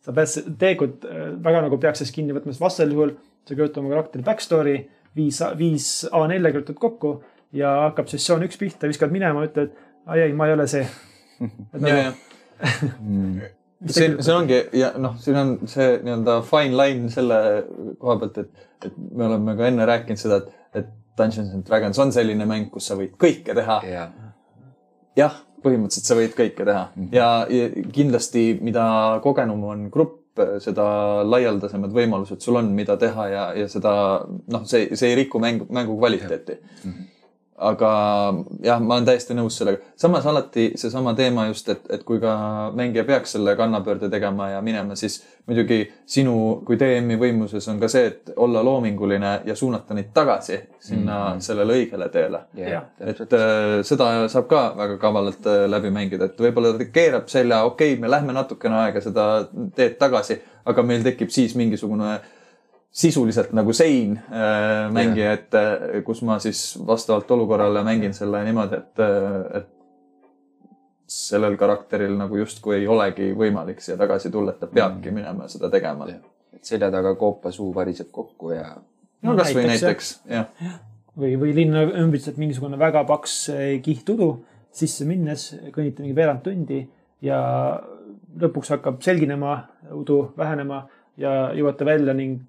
sa 0.08 0.14
pead 0.16 0.54
tegelikult 0.60 1.08
äh, 1.10 1.26
väga 1.44 1.66
nagu 1.66 1.80
peaks 1.82 2.00
sellest 2.02 2.16
kinni 2.16 2.36
võtma, 2.36 2.54
sest 2.54 2.64
vastasel 2.64 2.94
juhul 2.96 3.16
sa 3.48 3.56
kirjutad 3.56 3.82
oma 3.82 3.92
karakteri 3.96 4.24
back 4.24 4.44
story, 4.44 4.78
viis, 5.16 5.42
viis 5.58 5.90
A4-le 6.12 6.54
kirjutad 6.54 6.80
kokku 6.80 7.18
ja 7.56 7.74
hakkab 7.88 8.10
sessioon 8.12 8.46
üks 8.48 8.60
pihta, 8.60 8.90
viskad 8.92 9.14
minema, 9.14 9.46
ütled, 9.48 9.76
ai 10.08 10.26
ei, 10.28 10.36
ma 10.36 10.48
ei 10.48 10.56
ole 10.56 10.68
see. 10.72 10.86
ja, 11.88 11.98
ja 11.98 12.14
siin, 13.86 14.18
siin 14.24 14.36
ongi 14.36 14.62
ja 14.74 14.92
noh, 14.98 15.18
siin 15.22 15.38
on 15.38 15.54
see 15.70 15.98
nii-öelda 16.04 16.40
fine 16.48 16.78
line 16.80 17.12
selle 17.14 17.40
koha 18.02 18.18
pealt, 18.22 18.40
et, 18.44 18.70
et 18.90 18.96
me 18.98 19.28
oleme 19.28 19.58
ka 19.60 19.68
enne 19.70 19.86
rääkinud 19.90 20.22
seda, 20.22 20.42
et, 20.42 20.82
et 20.82 20.90
Dungeons 21.18 21.54
and 21.54 21.66
Dragons 21.68 22.00
on 22.02 22.14
selline 22.14 22.48
mäng, 22.50 22.72
kus 22.74 22.90
sa 22.90 22.98
võid 22.98 23.16
kõike 23.22 23.56
teha. 23.58 23.80
ja, 23.90 24.08
jah, 25.18 25.38
põhimõtteliselt 25.64 26.10
sa 26.10 26.18
võid 26.18 26.38
kõike 26.38 26.66
teha. 26.68 26.86
Ja, 27.14 27.28
ja 27.52 27.68
kindlasti, 27.94 28.50
mida 28.62 28.86
kogenum 29.24 29.64
on 29.72 29.86
grupp, 29.94 30.24
seda 30.62 30.86
laialdasemad 31.26 31.94
võimalused 31.96 32.44
sul 32.46 32.60
on, 32.60 32.70
mida 32.78 32.94
teha 33.02 33.24
ja, 33.32 33.46
ja 33.58 33.70
seda 33.72 33.92
noh, 34.28 34.66
see, 34.70 34.92
see 34.94 35.10
ei 35.10 35.22
riku 35.24 35.42
mängu, 35.42 35.66
mängu 35.74 35.98
kvaliteeti. 35.98 36.60
Aga 37.58 37.92
jah, 38.62 38.82
ma 38.82 38.98
olen 38.98 39.06
täiesti 39.08 39.34
nõus 39.34 39.56
sellega. 39.58 39.82
samas 39.98 40.26
alati 40.30 40.72
seesama 40.78 41.14
teema 41.18 41.48
just, 41.48 41.70
et, 41.74 41.88
et 41.90 42.04
kui 42.06 42.20
ka 42.22 42.34
mängija 42.78 43.04
peaks 43.08 43.34
selle 43.34 43.56
kannapöörde 43.58 44.10
tegema 44.14 44.52
ja 44.52 44.62
minema, 44.62 44.96
siis 44.96 45.24
muidugi 45.50 45.80
sinu 46.06 46.62
kui 46.68 46.78
DM-i 46.78 47.18
võimuses 47.18 47.66
on 47.72 47.80
ka 47.82 47.90
see, 47.90 48.12
et 48.12 48.32
olla 48.36 48.62
loominguline 48.64 49.34
ja 49.46 49.56
suunata 49.56 49.98
neid 49.98 50.14
tagasi 50.14 50.60
sinna 50.80 51.18
mm 51.18 51.34
-hmm. 51.34 51.42
sellele 51.50 51.74
õigele 51.74 52.10
teele 52.14 52.44
Jah., 52.54 52.84
et 53.00 53.34
äh, 53.34 53.82
seda 53.82 54.28
saab 54.30 54.48
ka 54.48 54.74
väga 54.78 54.98
kavalalt 54.98 55.48
äh, 55.48 55.66
läbi 55.70 55.90
mängida, 55.90 56.26
et 56.26 56.40
võib-olla 56.40 56.78
ta 56.78 56.86
keerab 56.86 57.28
selja, 57.28 57.64
okei 57.64 57.94
okay,, 57.94 58.02
me 58.02 58.10
lähme 58.10 58.34
natukene 58.34 58.76
aega 58.76 59.02
seda 59.02 59.48
teed 59.76 59.98
tagasi, 59.98 60.42
aga 60.66 60.84
meil 60.84 61.04
tekib 61.04 61.30
siis 61.30 61.56
mingisugune 61.56 62.20
sisuliselt 62.98 63.52
nagu 63.54 63.74
sein 63.78 64.16
äh, 64.18 64.88
mängija 64.94 65.34
ette, 65.38 65.64
kus 66.06 66.24
ma 66.26 66.40
siis 66.42 66.80
vastavalt 66.88 67.30
olukorrale 67.32 67.84
mängin 67.86 68.16
selle 68.18 68.42
niimoodi, 68.48 68.80
et, 68.82 69.04
et 69.60 69.74
sellel 71.08 71.56
karakteril 71.58 72.18
nagu 72.18 72.40
justkui 72.42 72.82
ei 72.82 72.88
olegi 72.90 73.30
võimalik 73.38 73.80
siia 73.84 74.00
tagasi 74.00 74.32
tulla, 74.34 74.56
et 74.56 74.60
ta 74.64 74.68
peabki 74.72 75.14
minema 75.14 75.48
seda 75.52 75.70
tegema. 75.72 76.10
et 76.10 76.66
selja 76.66 76.90
taga 76.92 77.14
koopa 77.16 77.52
suu 77.54 77.70
variseb 77.76 78.10
kokku 78.12 78.52
ja 78.56 78.66
no 79.24 79.38
kasvõi 79.38 79.68
näiteks, 79.70 80.12
jah. 80.32 80.50
või, 81.18 81.38
või 81.40 81.54
linna 81.56 81.86
ümbritseb 82.02 82.42
mingisugune 82.42 82.80
väga 82.82 83.06
paks 83.08 83.38
eh, 83.54 83.78
kiht 83.86 84.10
udu, 84.10 84.32
sisse 84.74 85.06
minnes 85.06 85.52
kõnnite 85.70 86.04
mingi 86.04 86.18
veerand 86.18 86.44
tundi 86.44 86.82
ja 87.22 87.40
lõpuks 88.42 88.74
hakkab 88.76 89.00
selginema, 89.06 89.62
udu 89.94 90.24
vähenema 90.38 90.84
ja 91.18 91.54
jõuate 91.56 91.86
välja 91.86 92.18
ning 92.18 92.42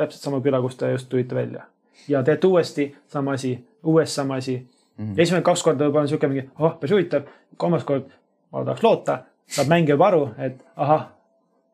täpselt 0.00 0.24
sama 0.24 0.40
küla, 0.44 0.60
kust 0.64 0.80
te 0.80 0.90
just 0.92 1.08
tulite 1.12 1.34
välja. 1.36 1.66
ja 2.08 2.22
teete 2.24 2.46
uuesti 2.46 2.88
sama 3.08 3.36
asi, 3.36 3.54
uuesti 3.84 4.14
sama 4.14 4.40
asi 4.40 4.56
mm. 4.96 5.04
-hmm. 5.04 5.20
esimene 5.20 5.42
kaks 5.42 5.62
korda 5.62 5.84
võib-olla 5.84 6.06
on 6.06 6.08
sihuke 6.08 6.28
mingi, 6.28 6.48
oh, 6.58 6.78
päris 6.80 6.96
huvitav. 6.96 7.22
kolmas 7.56 7.84
kord, 7.84 8.08
ma 8.52 8.64
tahaks 8.64 8.82
loota, 8.82 9.18
saab 9.46 9.68
mängija 9.68 9.94
juba 9.94 10.06
aru, 10.06 10.22
et 10.38 10.64
ahah, 10.76 11.08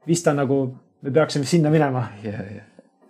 vist 0.07 0.27
on 0.27 0.37
nagu, 0.37 0.75
me 1.03 1.11
peaksime 1.11 1.45
sinna 1.45 1.71
minema 1.71 2.09
ja, 2.23 2.33
ja 2.33 2.63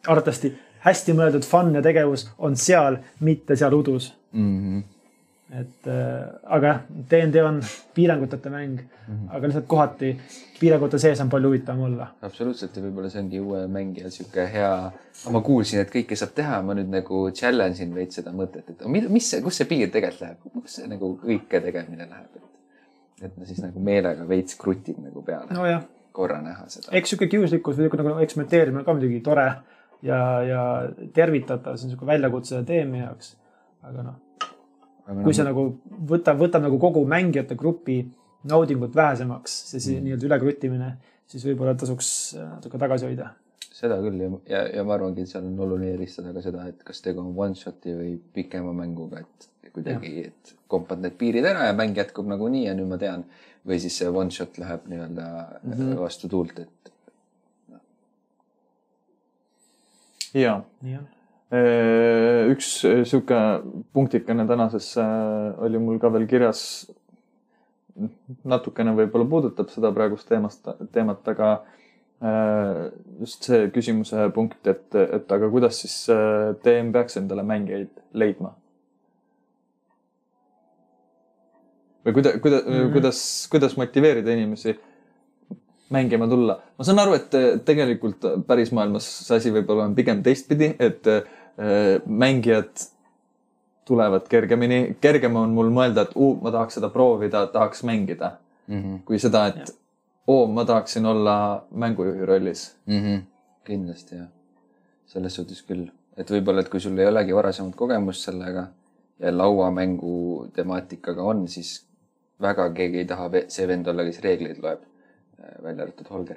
arvatavasti 0.06 0.52
hästi 0.86 1.14
mõeldud 1.18 1.46
fun 1.46 1.74
ja 1.74 1.82
tegevus 1.82 2.28
on 2.38 2.56
seal, 2.56 3.00
mitte 3.20 3.56
seal 3.56 3.74
udus. 3.74 4.14
mm. 4.32 4.58
-hmm. 4.60 4.95
Et 5.54 5.86
äh, 5.86 6.26
aga 6.42 6.66
jah, 6.66 6.78
DnD 7.10 7.42
on 7.46 7.60
piiranguteta 7.94 8.50
mäng 8.50 8.80
mm, 8.80 8.86
-hmm. 9.06 9.28
aga 9.36 9.46
lihtsalt 9.46 9.66
kohati 9.70 10.08
piirangute 10.60 10.98
sees 10.98 11.20
on 11.20 11.30
palju 11.30 11.48
huvitavam 11.48 11.82
olla. 11.86 12.08
absoluutselt 12.22 12.76
ja 12.76 12.82
võib-olla 12.82 13.10
see 13.10 13.22
ongi 13.22 13.40
uue 13.40 13.60
mängija 13.70 14.10
sihuke 14.10 14.46
hea, 14.52 14.72
ma 15.30 15.40
kuulsin, 15.40 15.80
et 15.80 15.92
kõike 15.94 16.18
saab 16.18 16.34
teha, 16.34 16.58
ma 16.62 16.74
nüüd 16.74 16.90
nagu 16.90 17.30
challenge 17.30 17.82
in 17.84 17.94
veits 17.94 18.18
seda 18.18 18.32
mõtet, 18.34 18.70
et 18.70 18.84
mi- 18.86 19.06
mis 19.08 19.30
kus 19.44 19.62
see 19.62 19.70
piir 19.70 19.90
tegelikult 19.90 20.26
läheb, 20.26 20.58
kus 20.58 20.80
see 20.80 20.90
nagu 20.90 21.12
kõike 21.22 21.62
tegemine 21.68 22.08
läheb, 22.10 22.36
et. 22.36 23.24
et 23.30 23.38
ma 23.38 23.46
siis 23.46 23.62
nagu 23.62 23.80
meelega 23.80 24.28
veits 24.28 24.58
krutin 24.58 24.98
nagu 25.06 25.22
peale 25.22 25.46
no., 25.52 25.62
nojah, 25.62 25.86
korra 26.12 26.42
näha 26.42 26.66
seda. 26.68 26.90
eks 26.90 27.14
sihuke 27.14 27.30
kiuslikkus 27.30 27.78
või 27.78 27.86
sihuke 27.86 28.02
nagu 28.02 28.18
eksperimenteerimine 28.18 28.82
on 28.82 28.90
ka 28.90 28.98
muidugi 28.98 29.20
tore 29.20 29.48
ja, 30.02 30.20
ja 30.42 30.62
tervitatav, 31.14 31.76
see 31.76 31.86
on 31.86 31.94
sihuke 31.94 32.06
väljakutse 32.06 32.64
teemi 32.66 32.98
jaoks. 33.06 33.36
aga 33.86 34.02
noh, 34.02 34.22
kui 35.06 35.34
see 35.36 35.46
nagu 35.46 35.66
võtab, 36.10 36.38
võtab 36.40 36.64
nagu 36.66 36.78
kogu 36.82 37.04
mängijate 37.08 37.56
grupi 37.58 38.00
naudingut 38.46 38.94
vähesemaks, 38.94 39.56
see 39.72 39.80
mm. 39.80 40.04
nii-öelda 40.06 40.28
ülekrutimine, 40.28 40.92
siis 41.30 41.44
võib-olla 41.48 41.74
tasuks 41.78 42.10
äh, 42.38 42.46
natuke 42.56 42.80
tagasi 42.82 43.08
hoida. 43.08 43.32
seda 43.76 43.98
küll 44.00 44.22
ja, 44.22 44.30
ja, 44.48 44.62
ja 44.78 44.84
ma 44.88 44.94
arvangi, 44.96 45.26
et 45.26 45.32
seal 45.32 45.44
on 45.44 45.58
oluline 45.66 45.92
eristada 45.98 46.32
ka 46.32 46.42
seda, 46.44 46.64
et 46.70 46.80
kas 46.86 47.02
tegu 47.04 47.20
on 47.20 47.34
one 47.34 47.58
shot'i 47.58 47.94
või 47.96 48.14
pikema 48.38 48.72
mänguga, 48.76 49.24
et 49.24 49.72
kuidagi, 49.74 50.12
et 50.30 50.54
kompad 50.70 51.02
need 51.04 51.18
piirid 51.20 51.44
ära 51.44 51.68
ja 51.68 51.76
mäng 51.76 51.98
jätkub 51.98 52.28
nagunii 52.30 52.64
ja 52.68 52.74
nüüd 52.78 52.88
ma 52.88 52.98
tean. 53.00 53.26
või 53.66 53.80
siis 53.82 53.96
see 53.98 54.06
one 54.06 54.30
shot 54.30 54.58
läheb 54.62 54.86
nii-öelda 54.86 55.26
mm. 55.26 55.72
-hmm. 55.72 55.98
vastu 55.98 56.28
tuult, 56.30 56.58
et 56.58 56.92
ja 60.34 60.60
nii 60.82 60.96
on. 61.00 61.15
Üks 61.54 62.70
sihuke 63.06 63.38
punktikene 63.94 64.46
tänases 64.48 64.96
äh, 64.98 65.54
oli 65.62 65.78
mul 65.78 66.00
ka 66.02 66.10
veel 66.12 66.26
kirjas. 66.26 66.90
natukene 68.44 68.92
võib-olla 68.92 69.24
puudutab 69.24 69.70
seda 69.72 69.88
praegust 69.94 70.28
teemast, 70.28 70.66
teemat, 70.92 71.22
aga 71.32 71.52
äh, 72.20 72.90
just 73.22 73.46
see 73.48 73.70
küsimuse 73.72 74.26
punkt, 74.36 74.58
et, 74.68 74.92
et 74.92 75.32
aga 75.32 75.48
kuidas 75.48 75.78
siis 75.80 75.94
äh, 76.12 76.52
DM 76.64 76.90
peaks 76.92 77.16
endale 77.16 77.46
mängijaid 77.46 77.94
leidma? 78.12 78.52
või 82.06 82.18
kuida-, 82.18 82.36
kuida- 82.42 82.60
mm. 82.66 82.74
-hmm. 82.74 82.92
kuidas, 82.92 83.22
kuidas 83.50 83.78
motiveerida 83.80 84.34
inimesi 84.36 84.76
mängima 85.90 86.28
tulla? 86.28 86.60
ma 86.78 86.84
saan 86.84 86.98
aru, 86.98 87.16
et 87.16 87.34
äh, 87.34 87.48
tegelikult 87.64 88.28
pärismaailmas 88.46 89.08
see 89.26 89.40
asi 89.40 89.54
võib-olla 89.54 89.88
on 89.88 89.94
pigem 89.94 90.22
teistpidi, 90.22 90.74
et 90.78 91.06
äh, 91.06 91.24
mängijad 92.06 92.86
tulevad 93.86 94.26
kergemini, 94.28 94.96
kergem 95.00 95.36
on 95.38 95.52
mul 95.54 95.70
mõelda, 95.70 96.06
et 96.08 96.14
uh, 96.18 96.34
ma 96.42 96.50
tahaks 96.54 96.78
seda 96.78 96.90
proovida, 96.92 97.44
tahaks 97.52 97.84
mängida, 97.86 98.32
mm. 98.66 98.80
-hmm. 98.80 99.02
kui 99.06 99.18
seda, 99.22 99.46
et 99.46 99.70
oo, 100.26 100.46
ma 100.46 100.64
tahaksin 100.64 101.06
olla 101.06 101.36
mängujuhi 101.70 102.26
rollis. 102.26 102.76
mm. 102.86 103.02
-hmm. 103.02 103.22
kindlasti 103.64 104.16
jah, 104.16 104.26
selles 105.06 105.34
suhtes 105.34 105.62
küll, 105.62 105.86
et 106.16 106.30
võib-olla, 106.30 106.60
et 106.60 106.68
kui 106.68 106.80
sul 106.80 106.98
ei 106.98 107.06
olegi 107.06 107.34
varasemat 107.34 107.76
kogemust 107.76 108.26
sellega 108.26 108.66
ja 109.18 109.38
lauamängu 109.38 110.48
temaatikaga 110.52 111.22
on, 111.22 111.48
siis 111.48 111.86
väga 112.40 112.70
keegi 112.70 112.98
ei 112.98 113.04
taha 113.04 113.30
see 113.48 113.68
vend 113.68 113.86
olla, 113.86 114.04
kes 114.04 114.20
reegleid 114.20 114.58
loeb, 114.62 114.80
välja 115.62 115.82
arvatud 115.82 116.10
Holger. 116.10 116.36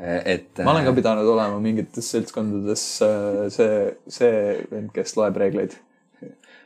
et. 0.00 0.60
ma 0.64 0.72
olen 0.74 0.86
ka 0.88 0.94
pidanud 0.96 1.28
olema 1.28 1.60
mingites 1.62 2.10
seltskondades 2.14 2.84
äh, 3.04 3.46
see, 3.52 3.80
see 4.08 4.34
vend, 4.70 4.92
kes 4.96 5.16
loeb 5.18 5.40
reegleid. 5.40 5.76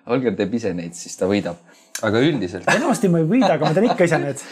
Holger 0.05 0.35
teeb 0.37 0.53
ise 0.59 0.75
neid, 0.77 0.97
siis 0.99 1.17
ta 1.17 1.29
võidab. 1.31 1.61
aga 2.05 2.21
üldiselt, 2.27 2.67
enamasti 2.69 3.09
ma 3.09 3.21
ei 3.23 3.29
võida, 3.31 3.55
aga 3.55 3.69
ma 3.69 3.77
teen 3.77 3.87
ikka 3.89 4.09
ise 4.09 4.19
need. 4.21 4.43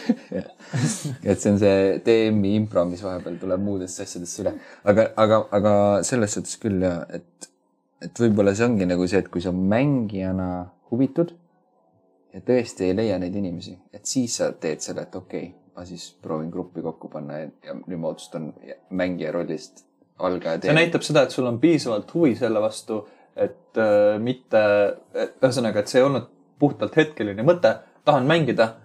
et 1.29 1.43
see 1.43 1.51
on 1.51 1.59
see 1.61 1.79
DM-i 2.05 2.55
impro, 2.57 2.85
mis 2.89 3.03
vahepeal 3.05 3.37
tuleb 3.41 3.63
muudest 3.63 4.01
asjadest 4.03 4.43
üle. 4.43 4.55
aga, 4.89 5.09
aga, 5.23 5.41
aga 5.59 5.73
selles 6.07 6.35
suhtes 6.37 6.57
küll 6.61 6.83
ja, 6.87 6.95
et, 7.13 7.49
et 8.03 8.23
võib-olla 8.25 8.55
see 8.57 8.67
ongi 8.67 8.89
nagu 8.89 9.07
see, 9.07 9.21
et 9.21 9.31
kui 9.31 9.43
sa 9.43 9.53
mängijana 9.55 10.49
huvitud 10.91 11.35
ja 12.33 12.41
tõesti 12.41 12.89
ei 12.89 12.97
leia 12.97 13.19
neid 13.21 13.35
inimesi, 13.37 13.75
et 13.93 14.07
siis 14.09 14.39
sa 14.39 14.49
teed 14.57 14.81
selle, 14.81 15.05
et 15.05 15.19
okei 15.19 15.45
okay,, 15.51 15.62
ma 15.75 15.85
siis 15.85 16.11
proovin 16.21 16.51
gruppi 16.53 16.81
kokku 16.81 17.09
panna 17.09 17.39
ja, 17.39 17.49
ja 17.65 17.73
nüüd 17.79 17.99
ma 17.99 18.13
otsustan 18.13 18.53
mängija 18.89 19.31
rollist 19.31 19.85
algaja 20.19 20.61
see 20.61 20.75
näitab 20.77 21.05
seda, 21.05 21.25
et 21.25 21.35
sul 21.35 21.47
on 21.49 21.59
piisavalt 21.61 22.13
huvi 22.13 22.35
selle 22.37 22.61
vastu, 22.63 23.03
et 23.35 23.81
äh, 23.81 24.19
mitte, 24.21 24.61
ühesõnaga, 25.41 25.81
et 25.81 25.91
see 25.91 26.01
ei 26.01 26.07
olnud 26.07 26.29
puhtalt 26.61 26.95
hetkeline 26.97 27.45
mõte, 27.45 27.75
tahan 28.05 28.27
mängida, 28.29 28.75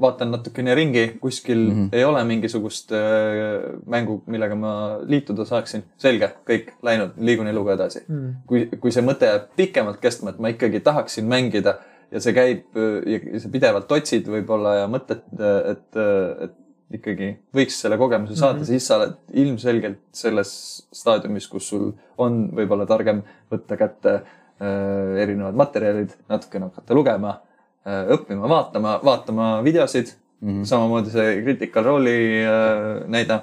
vaatan 0.00 0.32
natukene 0.34 0.74
ringi, 0.74 1.04
kuskil 1.22 1.58
mm 1.58 1.74
-hmm. 1.74 1.88
ei 1.92 2.04
ole 2.04 2.24
mingisugust 2.24 2.92
äh, 2.92 3.76
mängu, 3.86 4.22
millega 4.26 4.54
ma 4.54 4.98
liituda 5.02 5.44
saaksin. 5.44 5.84
selge, 5.96 6.32
kõik 6.48 6.72
läinud, 6.82 7.10
liigun 7.18 7.46
eluga 7.46 7.72
edasi 7.72 8.04
Mm. 8.08 8.34
kui, 8.46 8.68
kui 8.80 8.92
see 8.92 9.02
mõte 9.02 9.26
jääb 9.26 9.48
pikemalt 9.56 10.00
kestma, 10.00 10.30
et 10.30 10.38
ma 10.38 10.48
ikkagi 10.48 10.80
tahaksin 10.80 11.24
mängida 11.24 11.78
ja 12.14 12.22
see 12.22 12.36
käib 12.36 12.78
äh, 12.78 13.16
ja 13.34 13.40
sa 13.42 13.50
pidevalt 13.52 13.90
otsid 13.98 14.28
võib-olla 14.30 14.76
ja 14.82 14.90
mõtled, 14.90 15.24
et, 15.72 16.02
et 16.46 16.60
ikkagi 16.94 17.30
võiks 17.56 17.78
selle 17.80 17.98
kogemuse 17.98 18.36
saada 18.36 18.58
mm. 18.58 18.62
-hmm. 18.62 18.68
siis 18.70 18.86
sa 18.86 18.98
oled 19.00 19.14
ilmselgelt 19.42 20.02
selles 20.14 20.50
staadiumis, 20.94 21.48
kus 21.50 21.68
sul 21.72 21.90
on 22.18 22.44
võib-olla 22.54 22.86
targem 22.86 23.22
võtta 23.52 23.78
kätte 23.80 24.14
äh, 24.14 25.22
erinevad 25.24 25.58
materjalid, 25.58 26.14
natukene 26.30 26.70
hakata 26.70 26.94
lugema 26.94 27.38
äh,, 27.86 28.04
õppima, 28.16 28.48
vaatama, 28.48 28.98
vaatama 29.04 29.48
videosid 29.66 30.14
mm. 30.40 30.50
-hmm. 30.50 30.64
samamoodi 30.70 31.10
see 31.10 31.42
Critical 31.42 31.84
Role'i 31.84 32.44
äh, 32.44 33.08
näide 33.10 33.40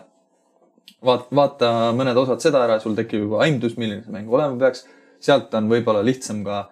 vaat-, 1.05 1.29
vaata 1.35 1.91
mõned 1.97 2.17
osad 2.17 2.43
seda 2.43 2.63
ära, 2.65 2.79
sul 2.79 2.95
tekib 2.97 3.25
juba 3.25 3.43
aimdus, 3.45 3.77
milline 3.77 4.03
see 4.05 4.13
mäng 4.13 4.31
olema 4.31 4.57
peaks. 4.59 4.85
sealt 5.21 5.53
on 5.53 5.67
võib-olla 5.69 6.01
lihtsam 6.01 6.43
ka, 6.43 6.69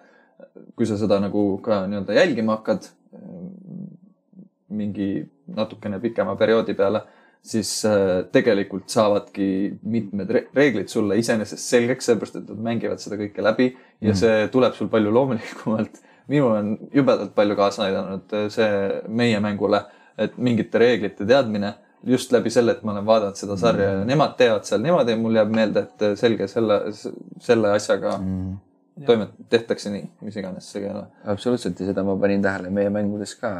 kui 0.76 0.86
sa 0.86 0.96
seda 0.98 1.20
nagu 1.22 1.58
ka 1.62 1.84
nii-öelda 1.86 2.16
jälgima 2.16 2.56
hakkad 2.58 2.88
mingi 4.70 5.08
natukene 5.56 5.98
pikema 6.00 6.36
perioodi 6.38 6.74
peale, 6.78 7.00
siis 7.42 7.70
äh, 7.88 8.20
tegelikult 8.32 8.88
saavadki 8.92 9.46
mitmed 9.82 10.30
re 10.30 10.44
reeglid 10.54 10.90
sulle 10.92 11.16
iseenesest 11.18 11.72
selgeks, 11.72 12.06
sellepärast 12.10 12.36
et 12.42 12.50
nad 12.52 12.62
mängivad 12.68 13.00
seda 13.02 13.16
kõike 13.20 13.42
läbi 13.42 13.70
ja 14.00 14.12
Mhm. 14.12 14.18
see 14.22 14.48
tuleb 14.52 14.74
sul 14.74 14.88
palju 14.88 15.10
loomulikumalt. 15.12 16.00
minul 16.30 16.52
on 16.54 16.78
jubedalt 16.94 17.34
palju 17.34 17.56
kaasa 17.56 17.84
aidanud 17.88 18.32
äh, 18.32 18.48
see 18.48 19.02
meie 19.08 19.40
mängule, 19.40 19.82
et 20.18 20.36
mingite 20.38 20.78
reeglite 20.78 21.26
teadmine 21.26 21.74
just 22.06 22.32
läbi 22.32 22.50
selle, 22.50 22.72
et 22.72 22.82
ma 22.84 22.92
olen 22.92 23.06
vaadanud 23.06 23.36
seda 23.36 23.56
sarja 23.56 23.90
ja 23.92 24.04
nemad 24.04 24.36
teevad 24.38 24.64
seal 24.64 24.80
niimoodi 24.80 25.10
ja 25.10 25.16
mul 25.16 25.34
jääb 25.34 25.50
meelde, 25.50 25.80
et 25.80 26.02
äh, 26.02 26.14
selge 26.16 26.46
selle, 26.48 26.82
selle 27.40 27.72
asjaga 27.74 28.18
mm.. 28.18 28.58
toimet-, 29.06 29.36
tehtakse 29.52 29.92
nii, 29.92 30.04
mis 30.26 30.36
iganes 30.40 30.68
see 30.72 30.82
ka 30.82 30.88
ei 30.88 30.92
ole. 30.94 31.06
absoluutselt 31.34 31.80
ja 31.80 31.88
seda 31.90 32.04
ma 32.06 32.16
panin 32.20 32.42
tähele 32.44 32.70
meie 32.74 32.90
mängudes 32.92 33.34
ka 33.40 33.50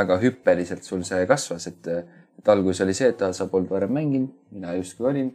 väga 0.00 0.18
hüppeliselt 0.22 0.86
sul 0.86 1.04
see 1.06 1.26
kasvas, 1.30 1.66
et, 1.70 1.90
et 2.40 2.48
alguses 2.54 2.84
oli 2.86 2.96
see, 2.96 3.10
et 3.12 3.24
sa 3.36 3.48
polnud 3.50 3.70
varem 3.72 3.92
mänginud, 3.98 4.32
mina 4.54 4.74
justkui 4.78 5.10
olin. 5.12 5.32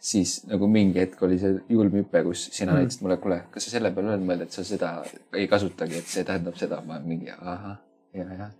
siis 0.00 0.46
nagu 0.48 0.64
mingi 0.66 0.96
hetk 0.96 1.22
oli 1.22 1.36
see 1.38 1.58
julm 1.68 1.92
hüpe, 1.92 2.22
kus 2.24 2.48
sina 2.52 2.72
Mm. 2.72 2.76
mm. 2.76 2.80
näitasid 2.80 3.02
mulle, 3.04 3.16
kuule, 3.20 3.42
kas 3.52 3.66
sa 3.66 3.76
selle 3.76 3.90
peale 3.92 4.14
oled 4.14 4.24
mõelnud, 4.24 4.48
et 4.48 4.52
sa 4.56 4.64
seda 4.64 4.94
ei 5.36 5.46
kasutagi, 5.48 5.98
et 6.00 6.08
see 6.08 6.24
tähendab 6.24 6.56
seda, 6.56 6.80
ma 6.86 6.98
mingi 7.04 7.28
ahah, 7.36 7.76
ja, 8.14 8.24
jah. 8.24 8.50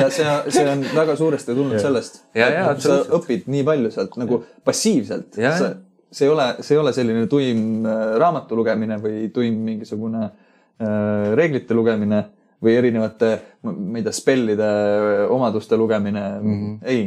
ja 0.00 0.08
see, 0.10 0.24
see 0.48 0.64
on 0.70 0.86
väga 0.94 1.16
suuresti 1.16 1.54
tulnud 1.54 1.80
sellest, 1.82 2.22
Ja, 2.34 2.48
ja, 2.48 2.64
nagu 2.70 2.80
sa 2.80 3.02
õpid 3.18 3.46
nii 3.52 3.66
palju 3.68 3.92
sealt 3.94 4.16
nagu 4.20 4.40
passiivselt. 4.64 5.36
Ja, 5.36 5.52
ja. 5.52 5.70
See 6.12 6.26
ei 6.26 6.32
ole, 6.32 6.46
see 6.60 6.74
ei 6.76 6.80
ole 6.82 6.92
selline 6.92 7.26
tuim 7.30 7.86
äh, 7.86 8.04
raamatu 8.20 8.56
lugemine 8.58 8.98
või 9.02 9.28
tuim 9.34 9.58
mingisugune 9.66 10.24
äh, 10.26 11.32
reeglite 11.38 11.74
lugemine 11.74 12.24
või 12.60 12.74
erinevate, 12.76 13.30
ma 13.64 13.98
ei 13.98 14.04
tea, 14.04 14.12
spellide 14.12 14.70
äh, 14.70 15.22
omaduste 15.32 15.78
lugemine 15.80 16.24
mm. 16.40 16.56
-hmm. 16.56 16.78
ei, 16.82 17.06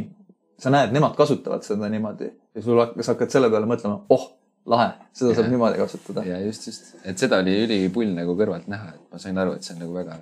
sa 0.58 0.72
näed, 0.74 0.94
nemad 0.94 1.14
kasutavad 1.18 1.62
seda 1.66 1.88
niimoodi 1.92 2.30
ja 2.54 2.62
sul 2.62 2.80
hak- 2.80 2.96
sa 3.02 3.12
hakkad 3.14 3.30
selle 3.30 3.50
peale 3.52 3.68
mõtlema, 3.68 4.00
oh, 4.08 4.30
lahe, 4.66 4.90
seda 5.12 5.34
saab 5.34 5.46
Ja. 5.46 5.50
niimoodi 5.52 5.78
kasutada. 5.78 6.24
ja 6.24 6.40
just, 6.40 6.66
just, 6.66 6.94
et 7.04 7.18
seda 7.18 7.38
oli 7.44 7.56
ülipull 7.66 8.14
nagu 8.16 8.36
kõrvalt 8.38 8.68
näha, 8.72 8.94
et 8.94 9.12
ma 9.12 9.18
sain 9.18 9.38
aru, 9.38 9.52
et 9.58 9.62
see 9.62 9.74
on 9.76 9.82
nagu 9.84 9.94
väga 9.94 10.18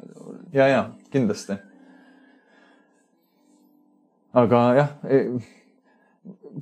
ja, 0.53 0.69
ja 0.69 0.85
kindlasti. 1.13 1.59
aga 4.33 4.63
jah, 4.75 4.89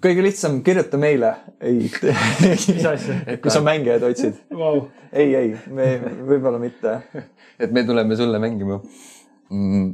kõige 0.03 0.23
lihtsam, 0.25 0.61
kirjuta 0.67 0.99
meile. 1.01 1.35
ei, 1.61 1.91
kui 3.43 3.53
sa 3.53 3.62
mängijaid 3.65 4.07
otsid. 4.11 4.39
Vau, 4.55 4.87
ei, 5.12 5.35
ei, 5.35 5.55
me 5.69 5.93
võib-olla 6.29 6.61
mitte. 6.62 7.01
et 7.62 7.73
me 7.73 7.85
tuleme 7.85 8.17
sulle 8.17 8.41
mängima 8.43 8.79
mm.. 9.51 9.91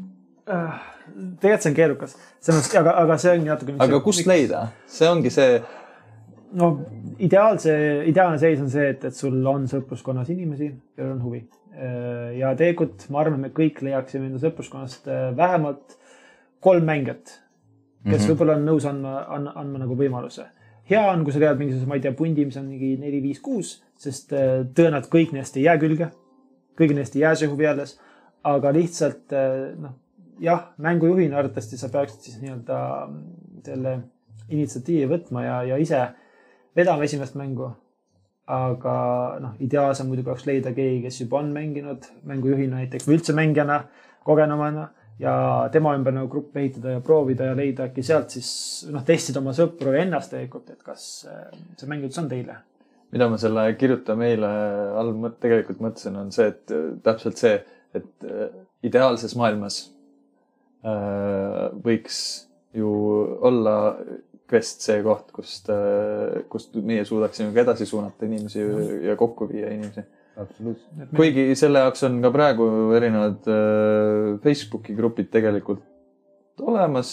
tegelikult 1.41 1.65
see 1.65 1.73
on 1.73 1.77
keerukas, 1.77 2.15
selles 2.41 2.61
mõttes, 2.61 2.79
aga, 2.81 2.95
aga 3.03 3.19
see 3.21 3.35
ongi 3.35 3.51
natuke. 3.51 3.77
aga 3.83 4.01
kust? 4.05 4.27
leida, 4.29 4.63
see 4.91 5.09
ongi 5.11 5.33
see, 5.35 5.59
no 6.61 6.71
ideaalse, 7.23 7.77
ideaalne 8.11 8.41
seis 8.43 8.63
on 8.63 8.71
see, 8.73 8.91
et, 8.95 9.07
et 9.09 9.17
sul 9.17 9.39
on 9.51 9.67
sõpruskonnas 9.71 10.31
inimesi, 10.35 10.71
kellel 10.97 11.17
on 11.17 11.23
huvi. 11.25 11.43
ja 12.39 12.55
tegelikult 12.57 13.09
ma 13.13 13.21
arvan, 13.25 13.43
me 13.43 13.53
kõik 13.57 13.83
leiaksime 13.85 14.31
enda 14.31 14.41
sõpruskonnast 14.41 15.11
äh, 15.13 15.27
vähemalt 15.37 15.99
kolm 16.65 16.87
mängijat, 16.89 17.35
kes 18.07 18.13
mm. 18.13 18.23
-hmm. 18.23 18.31
võib-olla 18.31 18.57
on 18.57 18.65
nõus 18.67 18.87
andma, 18.87 19.19
andma, 19.35 19.53
andma 19.63 19.83
nagu 19.83 19.99
võimaluse. 19.99 20.47
hea 20.91 21.03
on, 21.11 21.25
kui 21.25 21.33
sa 21.35 21.43
tead 21.43 21.59
mingisuguse, 21.59 21.89
ma 21.91 21.95
ei 21.99 22.01
tea, 22.01 22.13
pundi, 22.15 22.45
mis 22.47 22.57
on 22.57 22.67
mingi 22.71 22.97
neli, 22.97 23.21
viis, 23.23 23.41
kuus, 23.43 23.83
sest 23.99 24.33
äh, 24.33 24.63
tõenäoliselt 24.75 25.13
kõik 25.13 25.33
neist 25.35 25.57
ei 25.57 25.67
jää 25.67 25.79
külge. 25.83 26.11
kõigil 26.79 26.95
neist 26.95 27.17
ei 27.17 27.23
jää 27.23 27.35
see 27.35 27.49
huvi 27.49 27.67
alles, 27.67 27.99
aga 28.45 28.73
lihtsalt 28.73 29.33
äh, 29.33 29.73
noh, 29.81 29.97
jah, 30.41 30.69
mängujuhina 30.79 31.39
arvatavasti 31.39 31.79
sa 31.81 31.89
peaksid 31.89 32.21
siis 32.21 32.39
nii-öelda 32.43 32.79
mm, 33.07 33.25
selle 33.65 33.97
initsiatiivi 34.49 35.09
võtma 35.11 35.43
ja, 35.43 35.57
ja 35.73 35.77
ise 35.83 36.05
vedama 36.77 37.05
esimest 37.05 37.35
mängu. 37.35 37.73
aga 38.47 38.93
noh, 39.43 39.55
ideaalsem 39.59 40.07
muidugi 40.07 40.31
oleks 40.31 40.45
leida 40.47 40.71
keegi, 40.71 41.01
kes 41.03 41.17
juba 41.21 41.41
on 41.41 41.49
mänginud 41.51 42.05
mängujuhina 42.31 42.77
näiteks 42.77 43.09
või 43.09 43.17
üldse 43.17 43.35
mängijana, 43.35 43.81
kogenumana 44.23 44.85
ja 45.19 45.35
tema 45.73 45.95
ümber 45.97 46.15
nagu 46.15 46.29
grupp 46.31 46.57
ehitada 46.61 46.97
ja 46.97 47.03
proovida 47.05 47.51
ja 47.51 47.57
leida 47.57 47.87
äkki 47.89 48.05
sealt 48.05 48.35
siis 48.37 48.51
noh, 48.93 49.05
testida 49.07 49.41
oma 49.41 49.55
sõpru 49.57 49.95
ja 49.95 50.05
ennast 50.05 50.33
tegelikult, 50.35 50.71
et 50.75 50.83
kas 50.85 51.07
äh, 51.31 51.47
see 51.81 51.89
mängindus 51.91 52.21
on 52.21 52.29
teile. 52.33 52.59
mida 53.15 53.29
ma 53.31 53.39
selle 53.41 53.65
kirjuta 53.81 54.17
meile 54.19 54.51
all 54.99 55.15
mõt- 55.17 55.39
tegelikult 55.41 55.81
mõtlesin, 55.81 56.17
on 56.21 56.33
see, 56.35 56.51
et 56.53 56.75
äh, 56.75 56.89
täpselt 57.07 57.41
see, 57.41 57.57
et 57.97 58.29
äh, 58.29 58.51
ideaalses 58.85 59.37
maailmas 59.39 59.81
äh, 60.85 61.71
võiks 61.85 62.21
ju 62.77 62.91
olla 63.47 63.77
Quest 64.47 64.85
see 64.85 65.01
koht, 65.03 65.33
kust, 65.35 65.67
kust 66.53 66.77
meie 66.87 67.03
suudaksime 67.05 67.51
ka 67.51 67.65
edasi 67.65 67.87
suunata 67.89 68.29
inimesi 68.29 68.61
ja 69.03 69.17
kokku 69.19 69.49
viia 69.51 69.73
inimesi. 69.75 70.05
absoluutselt. 70.37 71.11
kuigi 71.17 71.49
selle 71.59 71.83
jaoks 71.85 72.07
on 72.09 72.21
ka 72.25 72.31
praegu 72.35 72.69
erinevad 72.97 73.51
äh, 73.51 74.37
Facebooki 74.45 74.97
grupid 74.99 75.31
tegelikult 75.35 75.85
olemas 76.63 77.11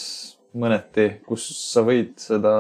mõneti, 0.54 1.10
kus 1.26 1.48
sa 1.74 1.84
võid 1.86 2.14
seda 2.22 2.54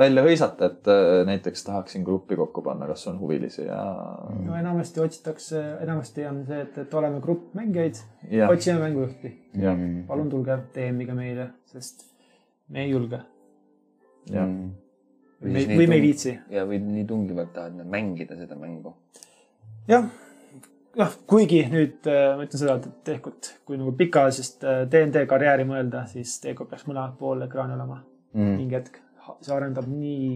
välja 0.00 0.24
hõisata, 0.24 0.70
et 0.70 0.90
äh, 0.90 1.22
näiteks 1.28 1.64
tahaksin 1.66 2.04
gruppi 2.06 2.38
kokku 2.40 2.62
panna, 2.64 2.88
kas 2.90 3.06
on 3.10 3.18
huvilisi 3.20 3.66
ja, 3.66 3.80
no 4.44 4.56
enamasti 4.56 5.02
otsitakse, 5.02 5.62
enamasti 5.84 6.26
on 6.28 6.44
see, 6.48 6.60
et, 6.66 6.78
et 6.84 6.94
oleme 7.00 7.20
grupp 7.24 7.54
mängijaid, 7.58 8.00
ja, 8.30 8.48
otsime 8.52 8.80
mängujuhti. 8.84 9.34
Palun 10.08 10.30
tulge 10.32 10.60
DM-iga 10.76 11.16
meile, 11.16 11.50
sest 11.72 12.06
me 12.68 12.86
ei 12.86 12.94
julge. 12.94 13.24
ja 14.30 14.46
Mm. 15.40 15.56
või, 15.56 15.88
me 15.88 15.96
ei 15.96 16.02
viitsi. 16.04 16.34
ja, 16.52 16.66
või 16.68 16.78
nii 16.84 17.06
tungivalt 17.08 17.54
tahad 17.54 17.78
mängida 17.88 18.36
seda 18.36 18.58
mängu. 18.60 18.92
jah, 19.90 20.06
jah, 20.98 21.12
kuigi 21.30 21.64
nüüd 21.72 22.08
äh, 22.10 22.36
ma 22.38 22.46
ütlen 22.46 22.62
seda, 22.62 22.78
et 22.80 22.88
tegelikult 23.06 23.52
kui 23.66 23.78
nagu 23.80 23.92
pikaajalisest 23.98 24.64
äh, 24.64 24.80
DnD 24.90 25.26
karjääri 25.30 25.66
mõelda, 25.68 26.06
siis 26.10 26.38
tegelikult 26.42 26.72
peaks 26.74 26.86
mõlemat 26.88 27.18
pool 27.20 27.46
ekraani 27.48 27.76
olema 27.78 28.00
Mm. 28.30 28.56
mingi 28.60 28.76
hetk. 28.76 28.98
see 29.42 29.54
arendab 29.54 29.86
nii, 29.90 30.28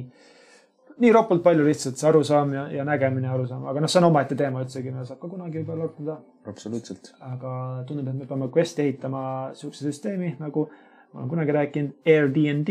nii 1.02 1.10
ropult 1.14 1.42
palju 1.44 1.64
lihtsalt 1.66 1.98
see 1.98 2.08
arusaam 2.08 2.52
ja, 2.54 2.64
ja 2.70 2.84
nägemine 2.86 3.26
ja 3.28 3.32
arusaam, 3.34 3.64
aga 3.70 3.80
noh, 3.82 3.90
see 3.90 4.00
on 4.00 4.06
omaette 4.08 4.34
teema 4.38 4.62
üldsegi, 4.64 4.90
me 4.94 5.04
saab 5.06 5.20
ka 5.22 5.30
kunagi 5.30 5.60
võib-olla 5.60 5.86
arutada. 5.88 6.16
absoluutselt. 6.50 7.12
aga 7.22 7.52
tundub, 7.86 8.08
et 8.10 8.18
me 8.18 8.26
peame 8.26 8.48
Questi 8.56 8.82
ehitama 8.82 9.22
siukse 9.58 9.86
süsteemi 9.86 10.34
nagu 10.40 10.68
ma 11.12 11.20
olen 11.20 11.30
kunagi 11.30 11.54
rääkinud 11.54 12.10
Airbnb, 12.16 12.70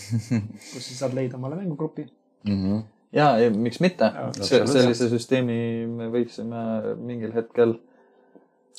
kus 0.72 0.88
sa 0.88 1.00
saad 1.02 1.16
leida 1.16 1.36
omale 1.36 1.60
mängugrupi. 1.60 2.06
Mhm. 2.48 2.80
ja, 3.12 3.38
ja 3.38 3.50
miks 3.50 3.80
mitte. 3.80 4.04
Absoluutselt. 4.04 4.72
sellise 4.72 5.08
süsteemi 5.12 5.58
me 5.86 6.08
võiksime 6.12 6.96
mingil 6.96 7.32
hetkel 7.36 7.76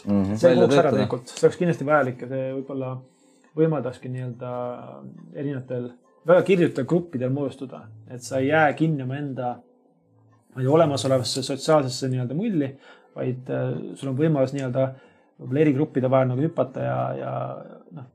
Mhm. 0.06 0.36
see 0.38 0.50
välja 0.50 0.66
kuluks 0.68 0.78
ära 0.78 0.90
tegelikult, 0.94 1.32
see 1.32 1.46
oleks 1.48 1.58
kindlasti 1.58 1.86
vajalik 1.88 2.20
ja 2.22 2.28
see 2.30 2.42
võib-olla 2.54 2.90
võimaldakski 3.58 4.12
nii-öelda 4.14 4.52
erinevatel 5.34 5.88
väga 6.28 6.44
kirjutel 6.46 6.86
gruppidel 6.86 7.32
moodustuda, 7.34 7.80
et 8.14 8.22
sa 8.22 8.38
ei 8.38 8.52
jää 8.52 8.74
kinni 8.78 9.02
omaenda 9.08 9.56
ma 9.58 10.62
ei 10.62 10.66
tea, 10.68 10.74
olemasolevasse 10.76 11.42
sotsiaalsesse 11.46 12.12
nii-öelda 12.12 12.38
mulli, 12.38 12.70
vaid 13.16 13.50
äh, 13.50 13.72
sul 13.96 14.12
on 14.12 14.20
võimalus 14.20 14.54
nii-öelda 14.54 14.86
võib-olla 15.40 15.64
eri 15.66 15.74
gruppide 15.74 16.10
vahel 16.14 16.30
nagu 16.30 16.46
hüpata 16.46 16.86
ja, 16.86 17.00
ja 17.18 17.34
noh, 17.98 18.08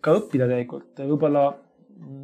ka 0.00 0.16
õppida 0.18 0.50
tegelikult, 0.50 0.90
võib-olla 0.98 1.44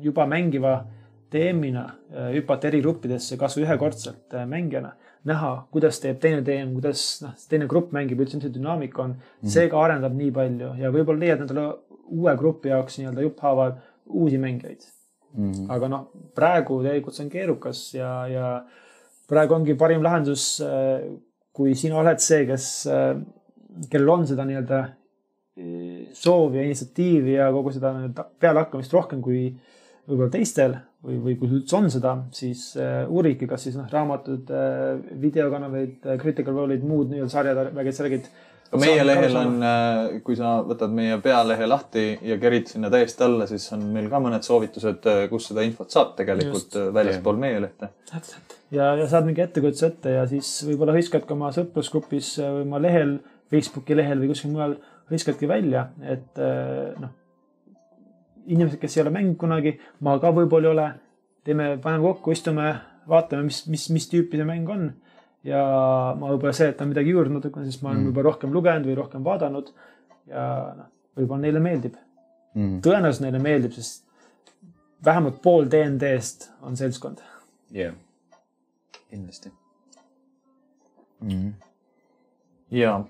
juba 0.02 0.26
mängiva 0.30 0.74
DM-ina 0.82 1.03
äh, 1.34 2.30
hüpata 2.36 2.68
eri 2.68 2.80
gruppidesse 2.84 3.38
kasvõi 3.40 3.64
ühekordselt 3.66 4.34
äh, 4.36 4.46
mängijana, 4.48 4.94
näha, 5.28 5.52
kuidas 5.74 6.00
teeb 6.02 6.20
teine 6.22 6.42
DM, 6.46 6.74
kuidas 6.76 7.04
noh, 7.24 7.34
teine 7.50 7.68
grupp 7.70 7.92
mängib 7.96 8.20
üldse, 8.20 8.38
mis 8.38 8.46
see 8.46 8.54
dünaamika 8.54 9.02
on. 9.04 9.16
see 9.42 9.68
ka 9.72 9.82
arendab 9.82 10.14
nii 10.16 10.30
palju 10.34 10.74
ja 10.80 10.92
võib-olla 10.94 11.24
leiad 11.24 11.44
endale 11.44 11.66
uue 12.04 12.34
grupi 12.38 12.70
jaoks 12.72 12.98
nii-öelda 13.00 13.24
jupphaaval 13.24 13.78
uusi 14.06 14.38
mängijaid. 14.38 14.90
Mhm. 15.34 15.64
aga 15.74 15.88
noh, 15.90 16.02
praegu 16.34 16.76
tegelikult 16.84 17.16
see 17.16 17.24
on 17.24 17.30
keerukas 17.32 17.78
ja, 17.96 18.10
ja 18.30 18.50
praegu 19.26 19.56
ongi 19.56 19.74
parim 19.74 20.04
lahendus, 20.04 20.60
kui 21.50 21.74
sina 21.74 21.96
oled 21.98 22.22
see, 22.22 22.44
kes, 22.46 22.68
kellel 23.90 24.12
on 24.14 24.28
seda 24.30 24.46
nii-öelda 24.46 24.84
soovi 26.14 26.60
ja 26.60 26.68
initsiatiivi 26.68 27.34
ja 27.34 27.50
kogu 27.54 27.72
seda 27.74 27.92
pealehakkamist 28.42 28.94
rohkem 28.94 29.20
kui 29.24 29.48
võib-olla 30.06 30.30
teistel 30.32 30.76
või, 31.04 31.18
või 31.26 31.36
kui 31.40 31.52
üldse 31.58 31.76
on 31.78 31.90
seda, 31.92 32.14
siis 32.34 32.70
uh, 32.78 33.04
uurige, 33.12 33.48
kas 33.50 33.66
siis 33.66 33.76
noh, 33.78 33.86
raamatud 33.92 34.50
uh,, 34.50 34.96
videokanaleid 35.20 36.08
uh,, 36.08 36.16
Critical 36.20 36.56
Role'id, 36.56 36.84
muud 36.86 37.12
nii-öelda 37.12 37.32
sarjad, 37.32 37.60
väged, 37.76 37.96
särgid. 37.96 38.28
ka 38.70 38.80
meie 38.80 39.04
lehel 39.04 39.36
on, 39.38 39.58
kui 40.26 40.36
sa 40.38 40.56
võtad 40.66 40.94
meie 40.94 41.18
pealehe 41.22 41.68
lahti 41.68 42.06
ja 42.26 42.38
kerid 42.42 42.72
sinna 42.72 42.90
täiesti 42.92 43.26
alla, 43.26 43.46
siis 43.50 43.66
on 43.76 43.84
meil 43.94 44.08
ka 44.10 44.20
mõned 44.24 44.46
soovitused, 44.46 45.10
kus 45.30 45.50
seda 45.50 45.66
infot 45.66 45.92
saab 45.94 46.16
tegelikult 46.18 46.78
väljaspool 46.96 47.38
meie 47.40 47.60
lehte. 47.66 47.92
täpselt. 48.10 48.56
ja, 48.74 48.94
ja 48.98 49.06
saad 49.10 49.28
mingi 49.28 49.44
ettekujutuse 49.44 49.92
ette 49.92 50.16
ja 50.16 50.24
siis 50.30 50.56
võib-olla 50.66 50.96
hõiskad 50.96 51.28
ka 51.28 51.36
oma 51.36 51.52
sõprusgrupis 51.54 52.38
või 52.40 52.64
oma 52.64 52.82
lehel, 52.82 53.18
Facebooki 53.52 53.94
lehel 53.94 54.24
või 54.24 54.32
kuskil 54.32 54.56
mujal 54.56 54.78
hõiskadki 55.12 55.46
välja, 55.46 55.90
et 56.00 56.40
noh, 56.40 57.12
inimesed, 58.46 58.78
kes 58.80 58.96
ei 58.96 59.02
ole 59.02 59.12
mänginud 59.14 59.38
kunagi, 59.40 59.76
ma 60.00 60.18
ka 60.22 60.32
võib-olla 60.34 60.68
ei 60.68 60.72
ole, 60.72 60.86
teeme, 61.44 61.68
paneme 61.82 62.04
kokku, 62.04 62.32
istume, 62.34 62.68
vaatame, 63.08 63.46
mis, 63.48 63.64
mis, 63.70 63.88
mis 63.94 64.08
tüüpi 64.10 64.40
see 64.40 64.48
mäng 64.48 64.68
on. 64.72 64.92
ja 65.44 65.60
ma 66.16 66.30
võib-olla 66.30 66.54
seletan 66.56 66.88
midagi 66.88 67.12
juurde 67.12 67.32
natukene, 67.34 67.68
sest 67.68 67.82
ma 67.82 67.90
olen 67.90 67.98
Mm. 67.98 68.04
mm. 68.04 68.12
võib-olla 68.12 68.30
rohkem 68.30 68.52
lugenud 68.52 68.86
või 68.88 68.94
rohkem 68.96 69.24
vaadanud 69.24 69.72
ja 70.26 70.44
noh, 70.78 70.86
võib-olla 71.16 71.40
neile 71.42 71.60
meeldib. 71.60 71.96
Mhm. 72.54 72.78
tõenäoliselt 72.86 73.26
neile 73.26 73.38
meeldib, 73.42 73.72
sest 73.72 74.04
vähemalt 75.04 75.42
pool 75.42 75.66
DnD-st 75.68 76.50
on 76.62 76.76
seltskond 76.76 77.20
jah, 77.74 77.94
kindlasti. 79.10 79.50
ja 82.70 83.04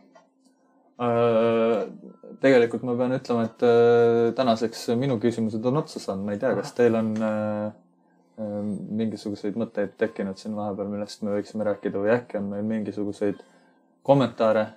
tegelikult 2.45 2.85
ma 2.87 2.95
pean 2.99 3.17
ütlema, 3.17 3.47
et 3.49 3.65
äh, 3.67 4.35
tänaseks 4.37 4.87
minu 5.01 5.17
küsimused 5.23 5.65
on 5.67 5.81
otsa 5.83 6.03
saanud, 6.03 6.27
ma 6.27 6.37
ei 6.37 6.43
tea, 6.43 6.53
kas 6.59 6.75
teil 6.77 6.95
on 6.99 7.11
äh, 7.19 7.73
äh, 8.39 8.61
mingisuguseid 9.01 9.59
mõtteid 9.61 9.97
tekkinud 10.01 10.39
siin 10.41 10.55
vahepeal, 10.59 10.91
millest 10.93 11.25
me 11.27 11.35
võiksime 11.35 11.67
rääkida 11.67 12.03
või 12.03 12.15
äkki 12.15 12.39
on 12.41 12.53
meil 12.53 12.67
mingisuguseid 12.69 13.43
kommentaare 14.07 14.69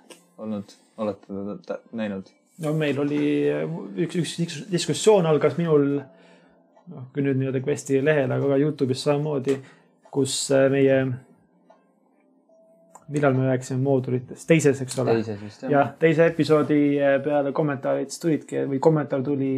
olnud, 0.42 0.74
olete 0.98 1.56
te 1.66 1.80
näinud? 1.98 2.30
no 2.64 2.74
meil 2.74 2.98
oli 2.98 3.22
üks, 4.04 4.18
üks 4.18 4.36
dis- 4.40 4.62
diskussioon 4.72 5.26
algas 5.30 5.58
minul, 5.60 6.00
noh, 6.90 7.08
kui 7.14 7.22
nüüd 7.22 7.38
nii-öelda 7.38 7.62
Questi 7.62 8.02
lehel, 8.02 8.32
aga 8.34 8.54
ka 8.54 8.60
Youtube'is 8.62 9.04
samamoodi, 9.06 9.58
kus 10.14 10.40
äh, 10.54 10.66
meie, 10.72 11.02
millal 13.08 13.34
me 13.34 13.46
rääkisime 13.48 13.80
moodulitest, 13.82 14.46
teises, 14.48 14.80
eks 14.84 14.98
ole. 14.98 15.14
jah. 15.72 15.92
Teise 15.98 16.26
episoodi 16.32 16.80
äh, 17.00 17.18
peale 17.24 17.52
kommentaarid 17.56 18.10
siis 18.12 18.20
tulidki 18.24 18.64
või 18.70 18.78
kommentaar 18.84 19.22
tuli, 19.26 19.52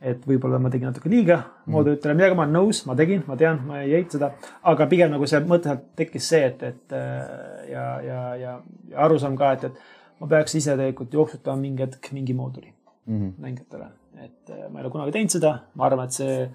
et 0.00 0.22
võib-olla 0.30 0.60
ma 0.62 0.70
tegin 0.70 0.86
natuke 0.92 1.10
liiga 1.10 1.40
moodulitele, 1.66 2.14
millega 2.14 2.34
ma 2.38 2.44
olen 2.46 2.54
nõus, 2.54 2.84
ma 2.86 2.94
tegin, 2.96 3.22
ma 3.26 3.36
tean, 3.36 3.60
ma 3.66 3.80
ei 3.82 3.94
eita 3.98 4.16
seda, 4.18 4.32
aga 4.62 4.86
pigem 4.86 5.10
nagu 5.10 5.26
see 5.26 5.40
mõte 5.44 5.74
tekkis 5.98 6.28
see, 6.32 6.44
et, 6.52 6.62
et 6.62 6.92
äh, 6.96 7.70
ja, 7.72 7.86
ja, 8.06 8.18
ja, 8.38 8.56
ja 8.92 8.98
arusaam 9.04 9.36
ka, 9.36 9.52
et, 9.58 9.64
et 9.64 10.20
ma 10.20 10.26
peaks 10.30 10.54
ise 10.54 10.70
tegelikult 10.76 11.12
jooksutama 11.14 11.60
mingi 11.60 11.82
hetk 11.86 12.12
mingi 12.12 12.34
mooduli 12.34 12.74
Mhm. 13.08 13.28
mängijatele, 13.40 13.86
et 14.20 14.50
ma 14.70 14.80
ei 14.80 14.84
ole 14.84 14.90
kunagi 14.92 15.12
teinud 15.14 15.32
seda, 15.32 15.52
ma 15.80 15.86
arvan, 15.86 16.04
et 16.04 16.12
see 16.12 16.50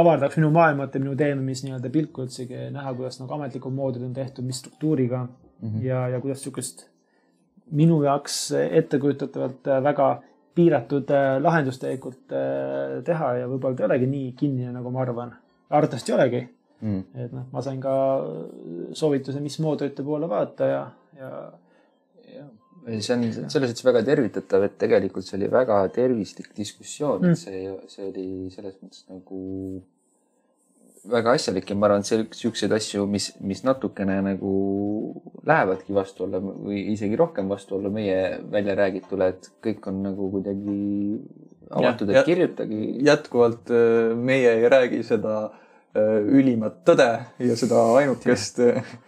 avardaks 0.00 0.36
minu 0.36 0.50
maailmat 0.50 0.94
ja 0.94 1.00
minu 1.00 1.14
teenimis 1.16 1.64
nii-öelda 1.64 1.90
pilku 1.92 2.24
üldsegi 2.24 2.68
näha, 2.74 2.94
kuidas 2.94 3.20
nagu 3.20 3.34
ametlikud 3.36 3.72
moodulid 3.72 4.08
on 4.08 4.14
tehtud, 4.16 4.44
mis 4.44 4.60
struktuuriga 4.62 5.24
mm 5.24 5.68
-hmm. 5.68 5.84
ja, 5.84 6.08
ja 6.08 6.20
kuidas 6.20 6.38
niisugust 6.38 6.86
minu 7.70 8.02
jaoks 8.02 8.52
ettekujutatavat 8.70 9.68
äh, 9.68 9.82
väga 9.82 10.22
piiratud 10.54 11.10
äh, 11.10 11.42
lahendust 11.42 11.80
tegelikult 11.80 12.32
äh, 12.32 13.02
teha 13.04 13.34
ja 13.34 13.48
võib-olla 13.48 13.76
ta 13.76 13.82
ei 13.82 13.86
olegi 13.90 14.06
nii 14.06 14.32
kinnine, 14.32 14.72
nagu 14.72 14.90
ma 14.90 15.02
arvan. 15.02 15.34
arvatavasti 15.70 16.12
ei 16.12 16.18
olegi, 16.18 16.48
Mhm. 16.80 17.00
et 17.14 17.32
noh, 17.32 17.44
ma 17.52 17.62
sain 17.62 17.80
ka 17.80 17.92
soovituse, 18.92 19.40
mis 19.40 19.58
moodulite 19.64 20.02
poole 20.02 20.28
vaadata 20.28 20.64
ja, 20.64 20.90
ja 21.18 21.30
see 22.86 23.16
on 23.16 23.26
selles 23.50 23.72
mõttes 23.72 23.84
väga 23.86 24.02
tervitatav, 24.06 24.64
et 24.68 24.78
tegelikult 24.78 25.26
see 25.26 25.38
oli 25.40 25.50
väga 25.50 25.80
tervislik 25.94 26.52
diskussioon 26.56 27.26
Mm. 27.26 27.34
see, 27.34 27.74
see 27.90 28.06
oli 28.06 28.26
selles 28.54 28.78
mõttes 28.82 29.06
nagu 29.10 29.40
väga 31.10 31.34
asjalik 31.38 31.70
ja 31.70 31.76
ma 31.78 31.86
arvan, 31.88 32.02
et 32.02 32.34
siukseid 32.34 32.72
asju, 32.74 33.06
mis, 33.10 33.30
mis 33.40 33.62
natukene 33.66 34.16
nagu 34.24 34.52
lähevadki 35.46 35.94
vastuollu 35.94 36.40
või 36.66 36.80
isegi 36.94 37.18
rohkem 37.18 37.48
vastuollu 37.50 37.90
meie 37.94 38.38
välja 38.50 38.74
räägitule, 38.78 39.28
et 39.34 39.50
kõik 39.62 39.86
on 39.90 40.02
nagu 40.08 40.30
kuidagi 40.34 40.78
avatud, 41.70 42.10
et 42.10 42.26
kirjutage. 42.26 42.80
jätkuvalt 43.06 43.70
äh, 43.74 44.14
meie 44.14 44.52
ei 44.60 44.68
räägi 44.70 45.02
seda 45.06 45.36
äh, 45.46 46.18
ülimat 46.26 46.82
tõde 46.86 47.10
ja 47.38 47.58
seda 47.58 47.82
ainukest. 48.00 48.62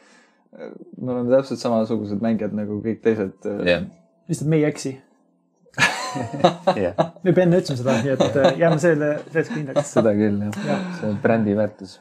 me 0.99 1.13
oleme 1.13 1.31
täpselt 1.37 1.61
samasugused 1.63 2.23
mängijad 2.25 2.55
nagu 2.57 2.81
kõik 2.85 3.01
teised. 3.05 3.37
äh, 3.47 3.63
jah, 3.69 3.87
lihtsalt 4.31 4.51
me 4.51 4.61
ei 4.61 4.67
eksi. 4.69 4.95
jah, 6.85 6.95
me 7.23 7.31
juba 7.31 7.43
enne 7.45 7.61
ütlesime 7.61 7.79
seda, 7.79 7.97
nii 8.03 8.15
et 8.17 8.39
äh, 8.43 8.53
jääme 8.65 8.79
selle, 8.83 9.11
sellest 9.31 9.53
kindlaks. 9.55 9.91
seda 9.95 10.15
küll 10.17 10.41
jah 10.47 10.63
Jah., 10.67 10.87
see 10.99 11.11
on 11.13 11.19
brändi 11.23 11.55
väärtus 11.59 11.99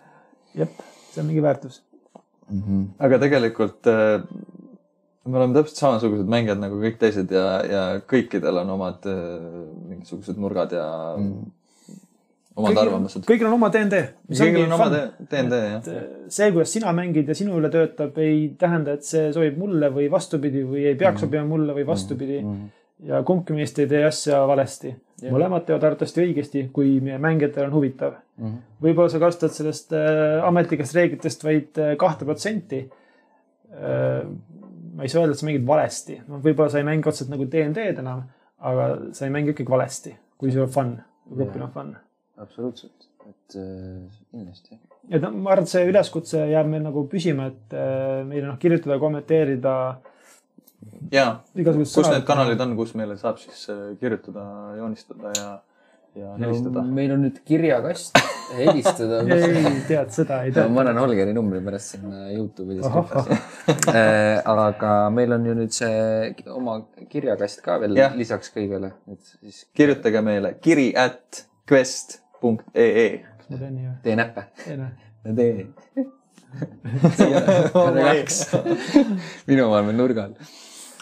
jah, 0.57 0.71
see 1.11 1.21
on 1.21 1.27
mingi 1.29 1.43
väärtus. 1.43 1.81
mm. 2.49 2.61
-hmm. 2.61 2.85
aga 3.07 3.19
tegelikult 3.25 3.87
äh, 3.91 4.23
me 5.27 5.37
oleme 5.37 5.53
täpselt 5.59 5.81
samasugused 5.83 6.29
mängijad 6.31 6.59
nagu 6.63 6.79
kõik 6.81 6.97
teised 7.01 7.31
ja, 7.31 7.45
ja 7.67 7.83
kõikidel 7.99 8.61
on 8.63 8.69
omad 8.77 9.05
äh, 9.11 9.21
mingisugused 9.91 10.39
nurgad 10.39 10.71
ja 10.71 10.87
Mm. 11.17 11.51
Omad 12.57 12.79
arvamused. 12.81 13.25
kõigil 13.27 13.47
on 13.49 13.55
oma 13.57 13.69
DnD. 13.73 13.99
kõigil 14.31 14.65
on 14.65 14.75
oma 14.77 14.87
DnD 14.91 15.59
jah. 15.61 15.89
see, 16.33 16.49
kuidas 16.55 16.73
sina 16.73 16.93
mängid 16.95 17.29
ja 17.29 17.35
sinu 17.37 17.57
üle 17.59 17.69
töötab, 17.73 18.17
ei 18.23 18.47
tähenda, 18.59 18.97
et 18.97 19.05
see 19.07 19.29
sobib 19.35 19.59
mulle 19.61 19.91
või 19.93 20.09
vastupidi 20.11 20.63
või 20.65 20.87
ei 20.91 20.97
peaks 20.99 21.25
sobima 21.25 21.45
mulle 21.49 21.75
või 21.77 21.85
vastupidi. 21.87 22.39
mm.. 22.41 22.69
ja 23.11 23.21
kumbki 23.27 23.57
meist 23.57 23.77
ei 23.79 23.89
tee 23.91 24.03
asja 24.07 24.41
valesti. 24.49 24.95
mõlemad 25.27 25.67
teevad 25.67 25.85
arvatavasti 25.89 26.23
õigesti, 26.25 26.63
kui 26.73 26.97
meie 27.03 27.19
mängijatel 27.21 27.67
on 27.67 27.75
huvitav. 27.77 28.17
Mhm. 28.37 28.55
võib-olla 28.83 29.13
sa 29.13 29.21
kasutad 29.21 29.53
sellest 29.53 29.93
äh, 29.97 30.37
ametlikest 30.45 30.97
reeglitest 30.97 31.45
vaid 31.45 31.81
äh, 31.81 31.95
kahte 31.97 32.25
protsenti. 32.25 32.87
ma 34.97 35.03
ei 35.03 35.11
saa 35.11 35.21
öelda, 35.21 35.35
et 35.35 35.39
sa 35.39 35.45
mängid 35.45 35.65
valesti, 35.67 36.15
noh, 36.25 36.39
võib-olla 36.41 36.71
sa 36.73 36.79
ei 36.79 36.85
mängi 36.87 37.09
otseselt 37.11 37.29
nagu 37.29 37.45
DnD-d 37.45 37.99
enam, 38.01 38.23
aga 38.65 38.87
sa 39.13 39.27
ei 39.27 39.33
mängi 39.35 39.53
ikkagi 39.53 39.69
valesti, 39.69 40.15
kui 40.39 40.49
sul 40.49 40.63
on 40.63 40.71
fun, 40.73 40.95
grupil 41.29 41.67
on 41.67 41.73
fun. 41.75 41.91
absoluutselt, 42.41 43.07
et 43.27 43.57
äh, 43.59 44.19
kindlasti. 44.31 44.77
et 45.09 45.23
noh, 45.23 45.33
ma 45.33 45.55
arvan, 45.55 45.67
et 45.67 45.73
see 45.73 45.87
üleskutse 45.89 46.43
jääb 46.51 46.69
meil 46.71 46.85
nagu 46.85 47.05
püsima, 47.11 47.49
et 47.53 47.77
äh, 47.77 48.21
meile 48.27 48.47
noh, 48.49 48.59
kirjutada, 48.61 48.99
kommenteerida. 49.01 49.77
ja, 51.13 51.29
kus 51.55 51.97
need 52.11 52.27
kanalid 52.27 52.61
on, 52.65 52.75
kus 52.79 52.93
meile 52.99 53.17
saab 53.19 53.41
siis 53.41 53.65
äh, 53.73 53.89
kirjutada, 54.01 54.45
joonistada 54.77 55.33
ja, 55.37 55.49
ja 56.17 56.35
helistada 56.43 56.83
no,? 56.83 56.93
meil 56.99 57.15
on 57.15 57.25
nüüd 57.25 57.41
kirjakast, 57.47 58.21
helistada. 58.59 59.23
ei, 59.33 59.73
tead 59.89 60.13
seda 60.13 60.43
ei 60.45 60.53
tea 60.55 60.67
ma. 60.69 60.83
panen 60.83 61.01
Holgeri 61.01 61.33
numbri 61.35 61.63
pärast 61.65 61.97
sinna 61.97 62.29
Youtube'i 62.35 62.79
description'i. 62.83 63.41
aga 64.53 64.93
meil 65.17 65.35
on 65.39 65.49
ju 65.49 65.57
nüüd 65.63 65.75
see 65.75 66.53
oma 66.53 66.79
kirjakast 67.09 67.65
ka 67.65 67.81
veel 67.81 67.97
Jah. 67.97 68.15
lisaks 68.17 68.53
kõigele, 68.53 68.93
et 69.09 69.35
siis 69.41 69.65
kirjutage 69.77 70.23
meile 70.25 70.53
kiri 70.61 70.91
at 70.93 71.47
quest.ee. 72.41 73.09
kas 73.37 73.49
ma 73.51 73.59
teen 73.61 73.75
nii 73.75 73.87
või? 73.87 73.97
tee 74.05 74.15
näppe. 74.19 74.47
ei 74.67 74.77
noh, 74.79 74.91
tee. 75.37 75.67
Relax. 77.97 78.47
minu 79.49 79.67
oma 79.67 79.83
on 79.83 79.97
nurgal. 79.97 80.33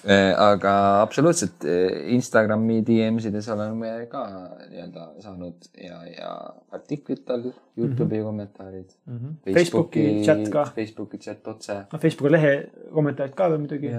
aga 0.05 0.71
absoluutselt 1.01 1.63
eh, 1.65 2.11
Instagrami 2.13 2.83
DM-sides 2.85 3.47
oleme 3.49 3.93
ka 4.11 4.21
nii-öelda 4.69 5.07
saanud 5.23 5.65
ja, 5.81 5.97
ja 6.05 6.29
artiklid 6.77 7.25
all, 7.33 7.47
Youtube'i 7.77 8.21
kommentaarid. 8.21 8.93
Mhm. 9.09 9.39
Facebooki 9.55 10.05
chat 10.27 10.45
ka, 10.53 10.67
Facebooki 10.75 11.17
chat 11.25 11.47
otse. 11.49 11.79
noh 11.91 12.01
Facebooki 12.01 12.35
lehe 12.37 12.53
kommentaarid 12.93 13.33
ka 13.37 13.49
veel 13.49 13.65
muidugi, 13.65 13.93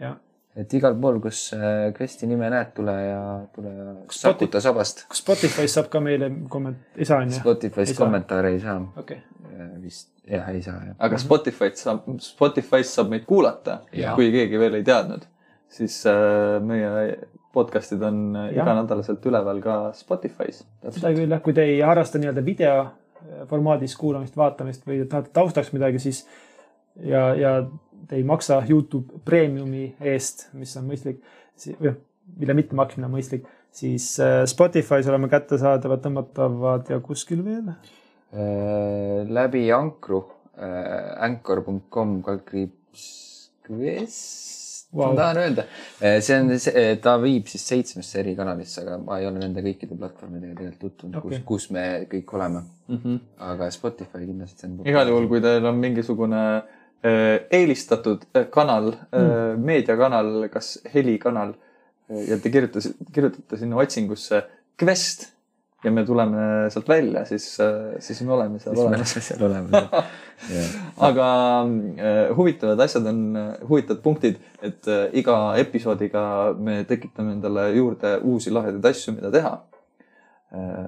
jah. 0.00 0.16
Et 0.58 0.74
igal 0.74 0.96
pool, 1.00 1.20
kus 1.22 1.42
äh, 1.54 1.90
Kvesti 1.96 2.26
nime 2.30 2.50
näed, 2.50 2.72
tule 2.76 2.94
ja, 2.94 3.20
tule 3.54 3.72
ja 3.74 3.92
sakuta 4.14 4.62
sabast. 4.62 5.04
kas 5.10 5.22
Spotify's 5.22 5.76
saab 5.78 5.90
ka 5.92 6.02
meile 6.04 6.30
komment-, 6.50 6.86
ei 6.98 7.08
saa 7.08 7.22
on 7.22 7.30
ju? 7.30 7.38
Spotify's 7.38 7.94
kommentaare 7.98 8.54
ei 8.56 8.62
saa. 8.62 8.80
okei, 8.98 9.20
vist, 9.82 10.10
jah, 10.26 10.48
ei 10.50 10.62
saa 10.66 10.78
jah. 10.88 10.96
aga 10.98 11.20
Spotify'd 11.22 11.78
saab, 11.80 12.06
Spotify's 12.24 12.94
saab 12.96 13.12
meid 13.14 13.28
kuulata, 13.28 13.80
kui 14.18 14.32
keegi 14.34 14.58
veel 14.60 14.80
ei 14.80 14.86
teadnud, 14.86 15.28
siis 15.70 16.00
äh, 16.10 16.58
meie 16.66 17.18
podcast'id 17.54 18.02
on 18.06 18.36
äh, 18.36 18.50
Jah. 18.54 18.64
iganädalaselt 18.64 19.26
üleval 19.26 19.62
ka 19.62 19.76
Spotify's. 19.96 20.64
seda 20.88 21.12
küll 21.14 21.30
jah, 21.30 21.42
kui 21.42 21.54
te 21.56 21.66
ei 21.66 21.80
harrasta 21.84 22.20
nii-öelda 22.22 22.44
video 22.46 22.74
äh, 22.82 23.44
formaadis 23.50 23.96
kuulamist, 23.98 24.36
vaatamist 24.38 24.86
või 24.86 25.02
tahate 25.06 25.32
taustaks 25.34 25.72
midagi, 25.74 26.02
siis 26.02 26.24
ja, 27.06 27.30
ja 27.38 27.54
te 28.08 28.18
ei 28.18 28.24
maksa 28.26 28.60
Youtube 28.68 29.20
Premiumi 29.24 29.86
eest, 30.12 30.48
mis 30.58 30.74
on 30.78 30.88
mõistlik, 30.90 31.22
noh, 31.84 31.96
mille 32.40 32.56
mittemaksmine 32.58 33.08
on 33.08 33.16
mõistlik, 33.16 33.48
siis 33.74 34.12
äh, 34.22 34.42
Spotify's 34.50 35.08
oleme 35.10 35.30
kättesaadavad, 35.32 36.02
tõmmatavad 36.04 36.92
ja 36.92 37.00
kuskil 37.04 37.42
veel. 37.46 37.72
Äh, 38.30 39.26
läbi 39.30 39.66
Ankru 39.74 40.24
äh,, 40.54 41.16
anchor.com 41.26 42.20
kaldkriips 42.26 43.08
Quest 43.66 44.48
Vau. 44.90 45.12
ma 45.12 45.20
tahan 45.20 45.38
öelda, 45.38 45.64
see 46.18 46.34
on, 46.34 46.48
ta 47.02 47.12
viib 47.22 47.46
siis 47.46 47.62
seitsmesse 47.70 48.18
eri 48.24 48.32
kanalisse, 48.34 48.82
aga 48.82 48.96
ma 48.98 49.20
ei 49.20 49.28
ole 49.28 49.38
nende 49.38 49.62
kõikide 49.62 49.94
platvormidega 49.94 50.56
tegelikult 50.58 50.96
tutvunud 50.96 51.20
okay. 51.20 51.30
Kus, 51.30 51.44
kus 51.46 51.66
me 51.76 51.84
kõik 52.10 52.34
oleme. 52.34 52.64
Mm 52.90 52.98
-hmm. 52.98 53.20
aga 53.52 53.70
Spotify 53.70 54.24
kindlasti 54.24 54.66
on. 54.66 54.80
igal 54.90 55.12
juhul, 55.12 55.28
kui 55.30 55.40
teil 55.44 55.66
on 55.70 55.78
mingisugune 55.78 56.42
äh, 56.56 56.79
eelistatud 57.02 58.26
äh, 58.36 58.46
kanal 58.52 58.92
äh,, 58.92 59.56
meediakanal, 59.56 60.48
kas 60.52 60.78
helikanal 60.94 61.54
äh, 62.10 62.24
ja 62.28 62.36
te 62.38 62.52
kirjutasite, 62.52 63.06
kirjutate 63.12 63.60
sinna 63.60 63.78
otsingusse 63.80 64.42
Quest 64.80 65.30
ja 65.84 65.90
me 65.92 66.04
tuleme 66.04 66.42
sealt 66.72 66.88
välja, 66.88 67.22
siis, 67.24 67.46
siis 68.04 68.20
me 68.20 68.34
oleme 68.36 68.58
seal 68.60 68.76
siis 68.76 68.84
me 68.84 68.90
olemas. 68.90 69.14
oleme 69.16 69.22
seal 69.24 69.44
olemas. 69.48 70.02
aga 71.08 71.28
äh, 71.64 72.36
huvitavad 72.36 72.84
asjad 72.84 73.08
on 73.08 73.22
äh, 73.36 73.48
huvitavad 73.68 74.02
punktid, 74.04 74.36
et 74.60 74.88
äh, 74.88 75.06
iga 75.16 75.38
episoodiga 75.60 76.24
me 76.58 76.82
tekitame 76.88 77.32
endale 77.38 77.70
juurde 77.78 78.18
uusi 78.20 78.52
lahedaid 78.52 78.90
asju, 78.92 79.16
mida 79.16 79.32
teha 79.32 79.56
äh,. 80.52 80.84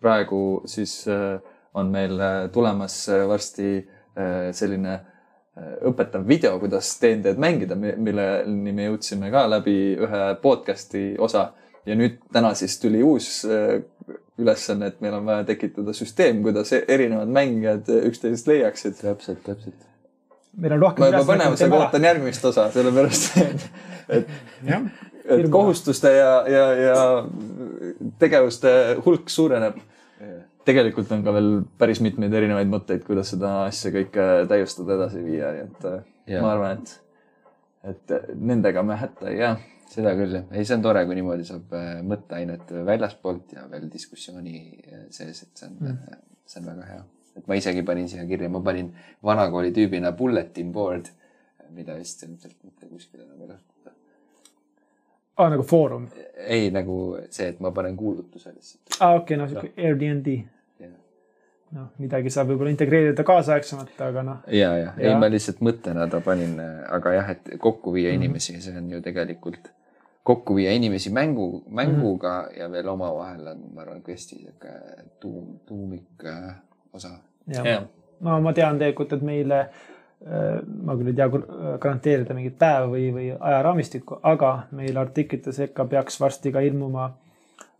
praegu 0.00 0.62
siis 0.66 1.04
äh, 1.06 1.38
on 1.74 1.94
meil 1.94 2.18
äh, 2.18 2.48
tulemas 2.50 3.04
äh, 3.08 3.28
varsti 3.28 3.70
äh, 3.78 4.50
selline 4.56 4.94
äh, 4.94 5.09
õpetav 5.90 6.26
video, 6.28 6.58
kuidas 6.62 6.92
DnD-d 7.02 7.40
mängida, 7.40 7.76
milleni 7.76 8.72
me 8.72 8.86
jõudsime 8.90 9.30
ka 9.32 9.46
läbi 9.50 9.76
ühe 10.00 10.22
podcast'i 10.42 11.14
osa 11.18 11.50
ja 11.86 11.96
nüüd 11.98 12.18
täna 12.32 12.52
siis 12.58 12.78
tuli 12.80 13.02
uus 13.04 13.42
äh, 13.48 13.80
ülesanne, 14.40 14.90
et 14.90 15.00
meil 15.04 15.14
on 15.18 15.26
vaja 15.28 15.44
tekitada 15.48 15.94
süsteem, 15.96 16.42
kuidas 16.44 16.72
e- 16.76 16.84
erinevad 16.88 17.30
mängijad 17.32 17.88
äh, 17.92 18.08
üksteisest 18.10 18.48
leiaksid. 18.50 18.98
täpselt, 19.00 19.42
täpselt. 19.44 19.86
meil 20.56 20.76
on 20.76 20.82
rohkem 20.86 21.04
ma 21.04 21.12
juba 21.12 21.26
põnevusega 21.32 21.78
ootan 21.78 22.08
järgmist 22.08 22.44
osa, 22.50 22.66
sellepärast 22.74 23.38
et, 23.44 23.68
et, 24.08 24.34
et 25.36 25.48
kohustuste 25.50 26.12
ja, 26.14 26.32
ja, 26.48 26.66
ja 26.86 26.98
tegevuste 28.18 28.74
hulk 29.04 29.30
suureneb. 29.30 29.78
Tegelikult 30.70 31.10
on 31.14 31.26
ka 31.26 31.34
veel 31.34 31.50
päris 31.80 32.00
mitmeid 32.04 32.34
erinevaid 32.38 32.70
mõtteid, 32.70 33.04
kuidas 33.06 33.34
seda 33.34 33.64
asja 33.66 33.92
kõike 33.94 34.26
täiustada, 34.50 34.96
edasi 34.96 35.22
viia, 35.24 35.52
nii 35.56 35.66
et 35.66 35.86
äh, 35.90 36.00
Jaa. 36.30 36.44
ma 36.44 36.54
arvan, 36.54 36.80
et, 36.80 36.94
et 37.92 38.16
nendega 38.38 38.84
me 38.86 38.98
hätta 39.00 39.30
ei 39.30 39.40
jää. 39.42 39.54
seda 39.90 40.12
küll 40.14 40.36
jah, 40.36 40.44
ei, 40.54 40.62
see 40.62 40.76
on 40.76 40.82
tore, 40.84 41.00
kui 41.06 41.16
niimoodi 41.18 41.46
saab 41.48 41.72
äh, 41.74 41.94
mõtteainet 42.06 42.68
väljaspoolt 42.86 43.56
ja 43.56 43.64
veel 43.70 43.88
diskussiooni 43.90 44.60
äh, 44.86 45.06
sees, 45.10 45.42
et 45.42 45.62
see 45.62 45.66
on 45.66 45.78
mm., 45.80 46.20
see 46.46 46.60
on 46.62 46.68
väga 46.70 46.90
hea. 46.92 47.00
et 47.40 47.48
ma 47.50 47.58
isegi 47.58 47.82
panin 47.86 48.06
siia 48.10 48.26
kirja, 48.28 48.50
ma 48.52 48.60
panin 48.62 48.92
vanakooli 49.26 49.72
tüübina 49.74 50.12
bulletin 50.16 50.70
board, 50.72 51.10
mida 51.74 51.96
vist 51.98 52.22
ilmselt 52.26 52.56
mitte 52.66 52.86
kuskil 52.90 53.24
enam 53.24 53.42
ei 53.42 53.50
kasutata. 53.50 53.96
aa 55.40 55.50
nagu 55.54 55.66
foorum, 55.66 56.06
ei 56.46 56.70
nagu 56.74 57.00
see, 57.30 57.50
et 57.50 57.60
ma 57.60 57.74
panen 57.74 57.98
kuulutuse 57.98 58.54
lihtsalt. 58.54 58.98
aa 59.00 59.14
okei, 59.18 59.38
no 59.40 59.48
sihuke 59.50 59.74
Airbnb, 59.76 60.32
noh, 61.76 61.90
midagi 62.02 62.30
saab 62.32 62.50
võib-olla 62.50 62.72
integreerida 62.74 63.24
kaasaegsemalt, 63.26 63.98
aga 64.06 64.24
noh, 64.26 64.38
ja, 64.50 64.70
ja, 64.78 64.94
ei 64.98 65.10
Jaa. 65.10 65.18
ma 65.20 65.28
lihtsalt 65.30 65.60
mõttena 65.64 66.08
ta 66.10 66.22
panin, 66.24 66.56
aga 66.90 67.12
jah, 67.14 67.30
et 67.36 67.52
kokku 67.62 67.94
viia 67.94 68.14
inimesi, 68.16 68.56
see 68.62 68.76
on 68.78 68.90
ju 68.90 69.02
tegelikult 69.04 69.70
kokku 70.30 70.58
viia 70.58 70.72
inimesi 70.76 71.12
mängu, 71.14 71.62
mänguga 71.68 72.34
mm 72.40 72.48
-hmm. 72.48 72.58
ja 72.60 72.72
veel 72.72 72.88
omavahel 72.88 73.46
on, 73.46 73.62
ma 73.74 73.80
arvan, 73.80 74.02
quest'i 74.08 74.36
sihuke 74.36 74.74
tuum, 75.20 75.58
tuumik 75.66 76.26
äh, 76.26 76.54
osa. 76.92 77.08
jah. 77.46 77.82
no 78.20 78.40
ma 78.40 78.52
tean 78.52 78.78
tegelikult, 78.78 79.12
et 79.12 79.22
meile, 79.22 79.68
ma 80.82 80.96
küll 80.96 81.08
ei 81.08 81.14
tea 81.16 81.28
kur- 81.32 81.46
garanteerida 81.80 82.34
mingit 82.34 82.58
päeva 82.58 82.86
või, 82.86 83.06
või 83.14 83.30
ajaraamistikku, 83.40 84.20
aga 84.22 84.50
meil 84.70 84.96
artiklite 84.96 85.52
sekka 85.52 85.84
peaks 85.84 86.20
varsti 86.20 86.52
ka 86.52 86.60
ilmuma 86.60 87.14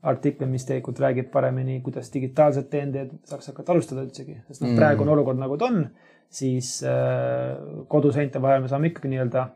artikkel, 0.02 0.48
mis 0.48 0.64
tegelikult 0.64 1.00
räägib 1.00 1.30
paremini, 1.32 1.80
kuidas 1.84 2.08
digitaalset 2.14 2.70
DND-d 2.72 3.18
saaks 3.28 3.50
hakata 3.52 3.72
alustada 3.72 4.04
üldsegi, 4.06 4.38
sest 4.48 4.62
noh, 4.62 4.70
Mm. 4.70 4.76
praegu 4.80 5.02
on 5.02 5.08
olukord 5.16 5.38
nagu 5.38 5.56
ta 5.60 5.66
on, 5.66 5.86
siis 6.30 6.82
äh, 6.86 7.56
koduseinte 7.88 8.40
vahel 8.42 8.62
me 8.62 8.68
saame 8.68 8.88
ikkagi 8.88 9.08
nii-öelda 9.12 9.46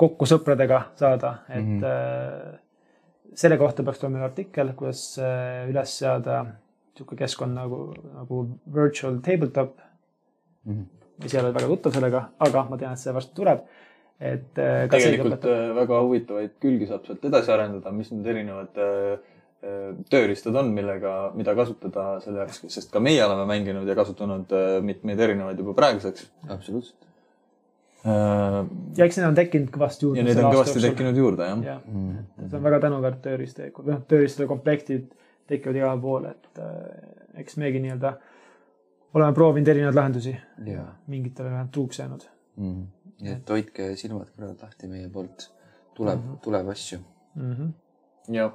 kokku 0.00 0.26
sõpradega 0.26 0.82
saada, 0.96 1.38
et 1.48 1.64
mm. 1.64 1.80
-hmm. 1.80 2.54
äh, 2.54 2.58
selle 3.34 3.56
kohta 3.58 3.82
peaks 3.82 3.98
tulema 3.98 4.24
artikkel, 4.24 4.72
kuidas 4.76 5.18
äh, 5.18 5.68
üles 5.70 5.98
seada 5.98 6.44
niisugune 6.44 7.18
keskkond 7.18 7.54
nagu, 7.54 7.94
nagu 8.14 8.48
virtual 8.74 9.18
tabletop 9.24 9.78
Mhm. 10.66 10.84
ma 11.18 11.24
ise 11.26 11.36
ei 11.38 11.42
ole 11.44 11.52
väga 11.54 11.68
tuttav 11.68 11.92
sellega, 11.92 12.20
aga 12.38 12.66
ma 12.68 12.76
tean, 12.76 12.92
et 12.92 12.98
see 12.98 13.12
varsti 13.12 13.34
tuleb. 13.34 13.60
et 14.20 14.58
äh, 14.58 14.86
tegelikult 14.92 15.44
äh, 15.48 15.70
väga 15.74 16.00
huvitavaid 16.04 16.50
külgi 16.60 16.86
saab 16.86 17.06
sealt 17.06 17.22
edasi 17.24 17.52
arendada, 17.54 17.90
mis 17.90 18.10
need 18.12 18.26
erinevad 18.26 18.76
äh, 18.76 19.18
tööriistad 20.12 20.56
on, 20.56 20.72
millega, 20.76 21.14
mida 21.36 21.54
kasutada 21.58 22.14
selle 22.24 22.44
jaoks, 22.44 22.62
sest 22.72 22.92
ka 22.92 23.02
meie 23.04 23.20
oleme 23.26 23.44
mänginud 23.50 23.88
ja 23.88 23.96
kasutanud 23.98 24.52
äh, 24.56 24.72
mitmeid 24.84 25.20
erinevaid 25.20 25.60
juba 25.60 25.74
praeguseks. 25.76 26.30
absoluutselt. 26.48 27.08
ja 28.04 29.04
eks 29.04 29.20
neid 29.20 29.28
on 29.28 29.36
tekkinud 29.36 29.72
kõvasti 29.74 30.06
juurde. 30.06 30.22
ja 30.22 30.28
neid 30.28 30.40
on 30.40 30.54
kõvasti. 30.54 30.82
tekkinud 30.86 31.22
juurde, 31.22 31.48
jah. 31.52 31.64
jah, 31.74 31.80
Mhm. 31.86 32.48
see 32.48 32.56
on 32.56 32.64
väga 32.64 32.80
tänuväärt 32.86 33.22
tööriist 33.26 33.60
noh, 33.60 34.02
tööriistade 34.08 34.48
komplektid 34.48 35.10
tekivad 35.50 35.76
igal 35.76 36.00
pool, 36.00 36.30
et 36.30 36.62
äh, 36.62 37.42
eks 37.42 37.56
meiegi 37.60 37.82
nii-öelda 37.84 38.14
oleme 39.14 39.34
proovinud 39.34 39.68
erinevaid 39.68 39.98
lahendusi, 39.98 40.36
ja, 40.64 40.86
mingitele 41.10 41.50
vähemalt 41.50 41.72
truuks 41.74 41.98
jäänud 41.98 42.24
nii 43.20 43.34
et 43.36 43.52
hoidke 43.52 43.90
silmad-kõrvad 44.00 44.64
lahti 44.64 44.88
meie 44.90 45.08
poolt. 45.12 45.50
tuleb, 45.94 46.20
tuleb 46.44 46.68
asju. 46.72 46.98
mm. 47.34 47.54
-hmm. 47.54 47.72
jah. 48.36 48.52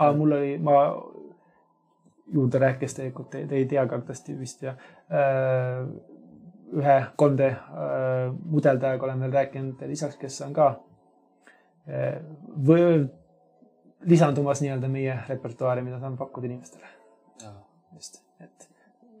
Aga 0.00 0.12
mul 0.16 0.32
oli, 0.36 0.52
ma 0.64 0.76
juurde 2.32 2.60
rääkis 2.62 2.94
tegelikult, 2.96 3.30
te, 3.34 3.44
ei 3.56 3.66
tea 3.68 3.84
kardasti 3.90 4.36
vist 4.38 4.62
ja 4.64 4.74
äh, 5.12 5.82
ühe 6.76 6.98
3D 7.22 7.48
äh, 7.50 7.58
mudeldajaga 8.54 9.08
olen 9.08 9.24
veel 9.26 9.34
rääkinud 9.34 9.82
lisaks, 9.90 10.18
kes 10.20 10.40
on 10.46 10.54
ka 10.56 10.68
äh, 11.90 12.20
või 12.66 12.84
lisandumas 14.08 14.62
nii-öelda 14.64 14.88
meie 14.88 15.18
repertuaari, 15.28 15.84
mida 15.84 16.00
saame 16.00 16.16
pakkuda 16.20 16.48
inimestele. 16.48 16.86
just, 17.96 18.22
et 18.40 18.68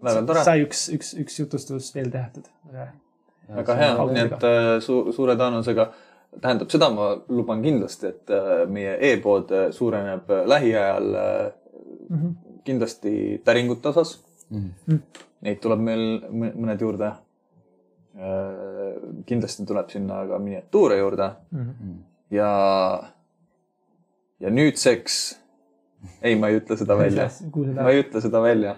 väga 0.04 0.22
tore, 0.26 0.44
sai 0.46 0.64
üks, 0.64 0.86
üks, 0.94 1.12
üks 1.20 1.40
jutustus 1.42 1.90
veel 1.94 2.10
tehtud. 2.12 2.46
väga 3.50 3.76
hea, 3.82 3.90
nii 4.14 4.24
et 4.28 4.46
äh, 4.46 4.70
su 4.84 5.02
suure 5.16 5.36
tõenäosusega 5.36 5.90
tähendab 6.40 6.70
seda, 6.70 6.90
ma 6.94 7.16
luban 7.28 7.62
kindlasti, 7.62 8.06
et 8.06 8.30
äh, 8.30 8.66
meie 8.70 8.96
e-pood 9.12 9.50
äh, 9.52 9.70
suureneb 9.74 10.30
äh, 10.30 10.44
lähiajal 10.46 11.14
äh, 11.14 11.50
Mhm. 12.10 12.30
kindlasti 12.64 13.40
täringute 13.44 13.88
osas. 13.88 14.16
Mhm. 14.50 14.98
Neid 15.46 15.60
tuleb 15.62 15.78
meil 15.80 16.20
mõ- 16.30 16.54
mõned 16.56 16.80
juurde. 16.82 17.12
kindlasti 19.26 19.64
tuleb 19.66 19.88
sinna 19.90 20.24
ka 20.28 20.38
miniatuure 20.38 20.96
juurde 20.98 21.28
Mhm. 21.52 21.92
ja, 22.30 22.50
ja 24.40 24.50
nüüdseks, 24.50 25.18
ei, 26.22 26.34
ma 26.36 26.48
ei 26.48 26.58
ütle 26.60 26.76
seda 26.76 26.96
välja, 26.98 27.28
ma 27.84 27.90
ei 27.90 28.02
ütle 28.02 28.20
seda 28.20 28.42
välja, 28.42 28.76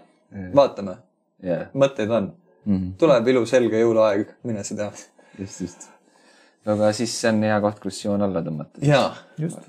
vaatame, 0.55 0.97
jah, 1.43 1.67
mõtteid 1.75 2.11
on, 2.11 2.33
Mhm. 2.67 2.93
tuleb 2.99 3.27
ilus 3.29 3.53
helge 3.57 3.81
jõuluaeg, 3.81 4.27
mine 4.45 4.63
sa 4.65 4.77
tea. 4.77 4.91
just, 5.39 5.61
just. 5.61 5.89
Aga 6.67 6.93
siis 6.93 7.15
see 7.21 7.31
on 7.33 7.43
hea 7.43 7.61
koht, 7.61 7.81
kus 7.83 8.05
joon 8.05 8.23
alla 8.23 8.43
tõmmata. 8.43 8.79
ja 8.87 9.03
just, 9.39 9.69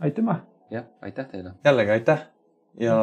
aitüma. 0.00 0.40
jah, 0.70 0.84
aitäh 1.02 1.26
teile. 1.30 1.52
jällegi 1.64 1.90
aitäh 1.90 2.26
ja 2.80 2.96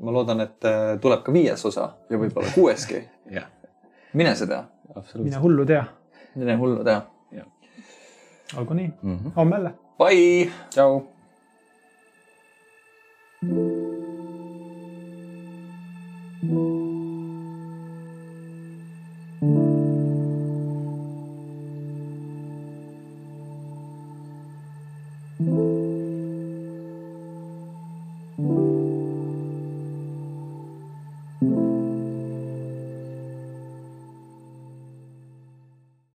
ma 0.00 0.12
loodan, 0.12 0.40
et 0.40 0.64
äh, 0.64 0.98
tuleb 1.00 1.22
ka 1.26 1.32
viies 1.32 1.64
osa 1.66 1.90
ja 2.10 2.18
võib-olla 2.18 2.52
kuueski. 2.54 3.02
mine 4.18 4.34
sa 4.34 4.46
tea, 4.46 4.64
absoluutselt 4.94 5.24
mine. 5.24 5.42
hullu 5.42 5.66
tea, 5.66 5.84
mine 6.34 6.56
hullu 6.56 6.84
tea. 6.84 7.00
olgu 8.58 8.74
nii, 8.74 8.90
Mhm. 9.02 9.30
homme 9.36 9.56
jälle. 9.56 9.74
Bye. 9.98 10.50
tšau. 10.70 11.02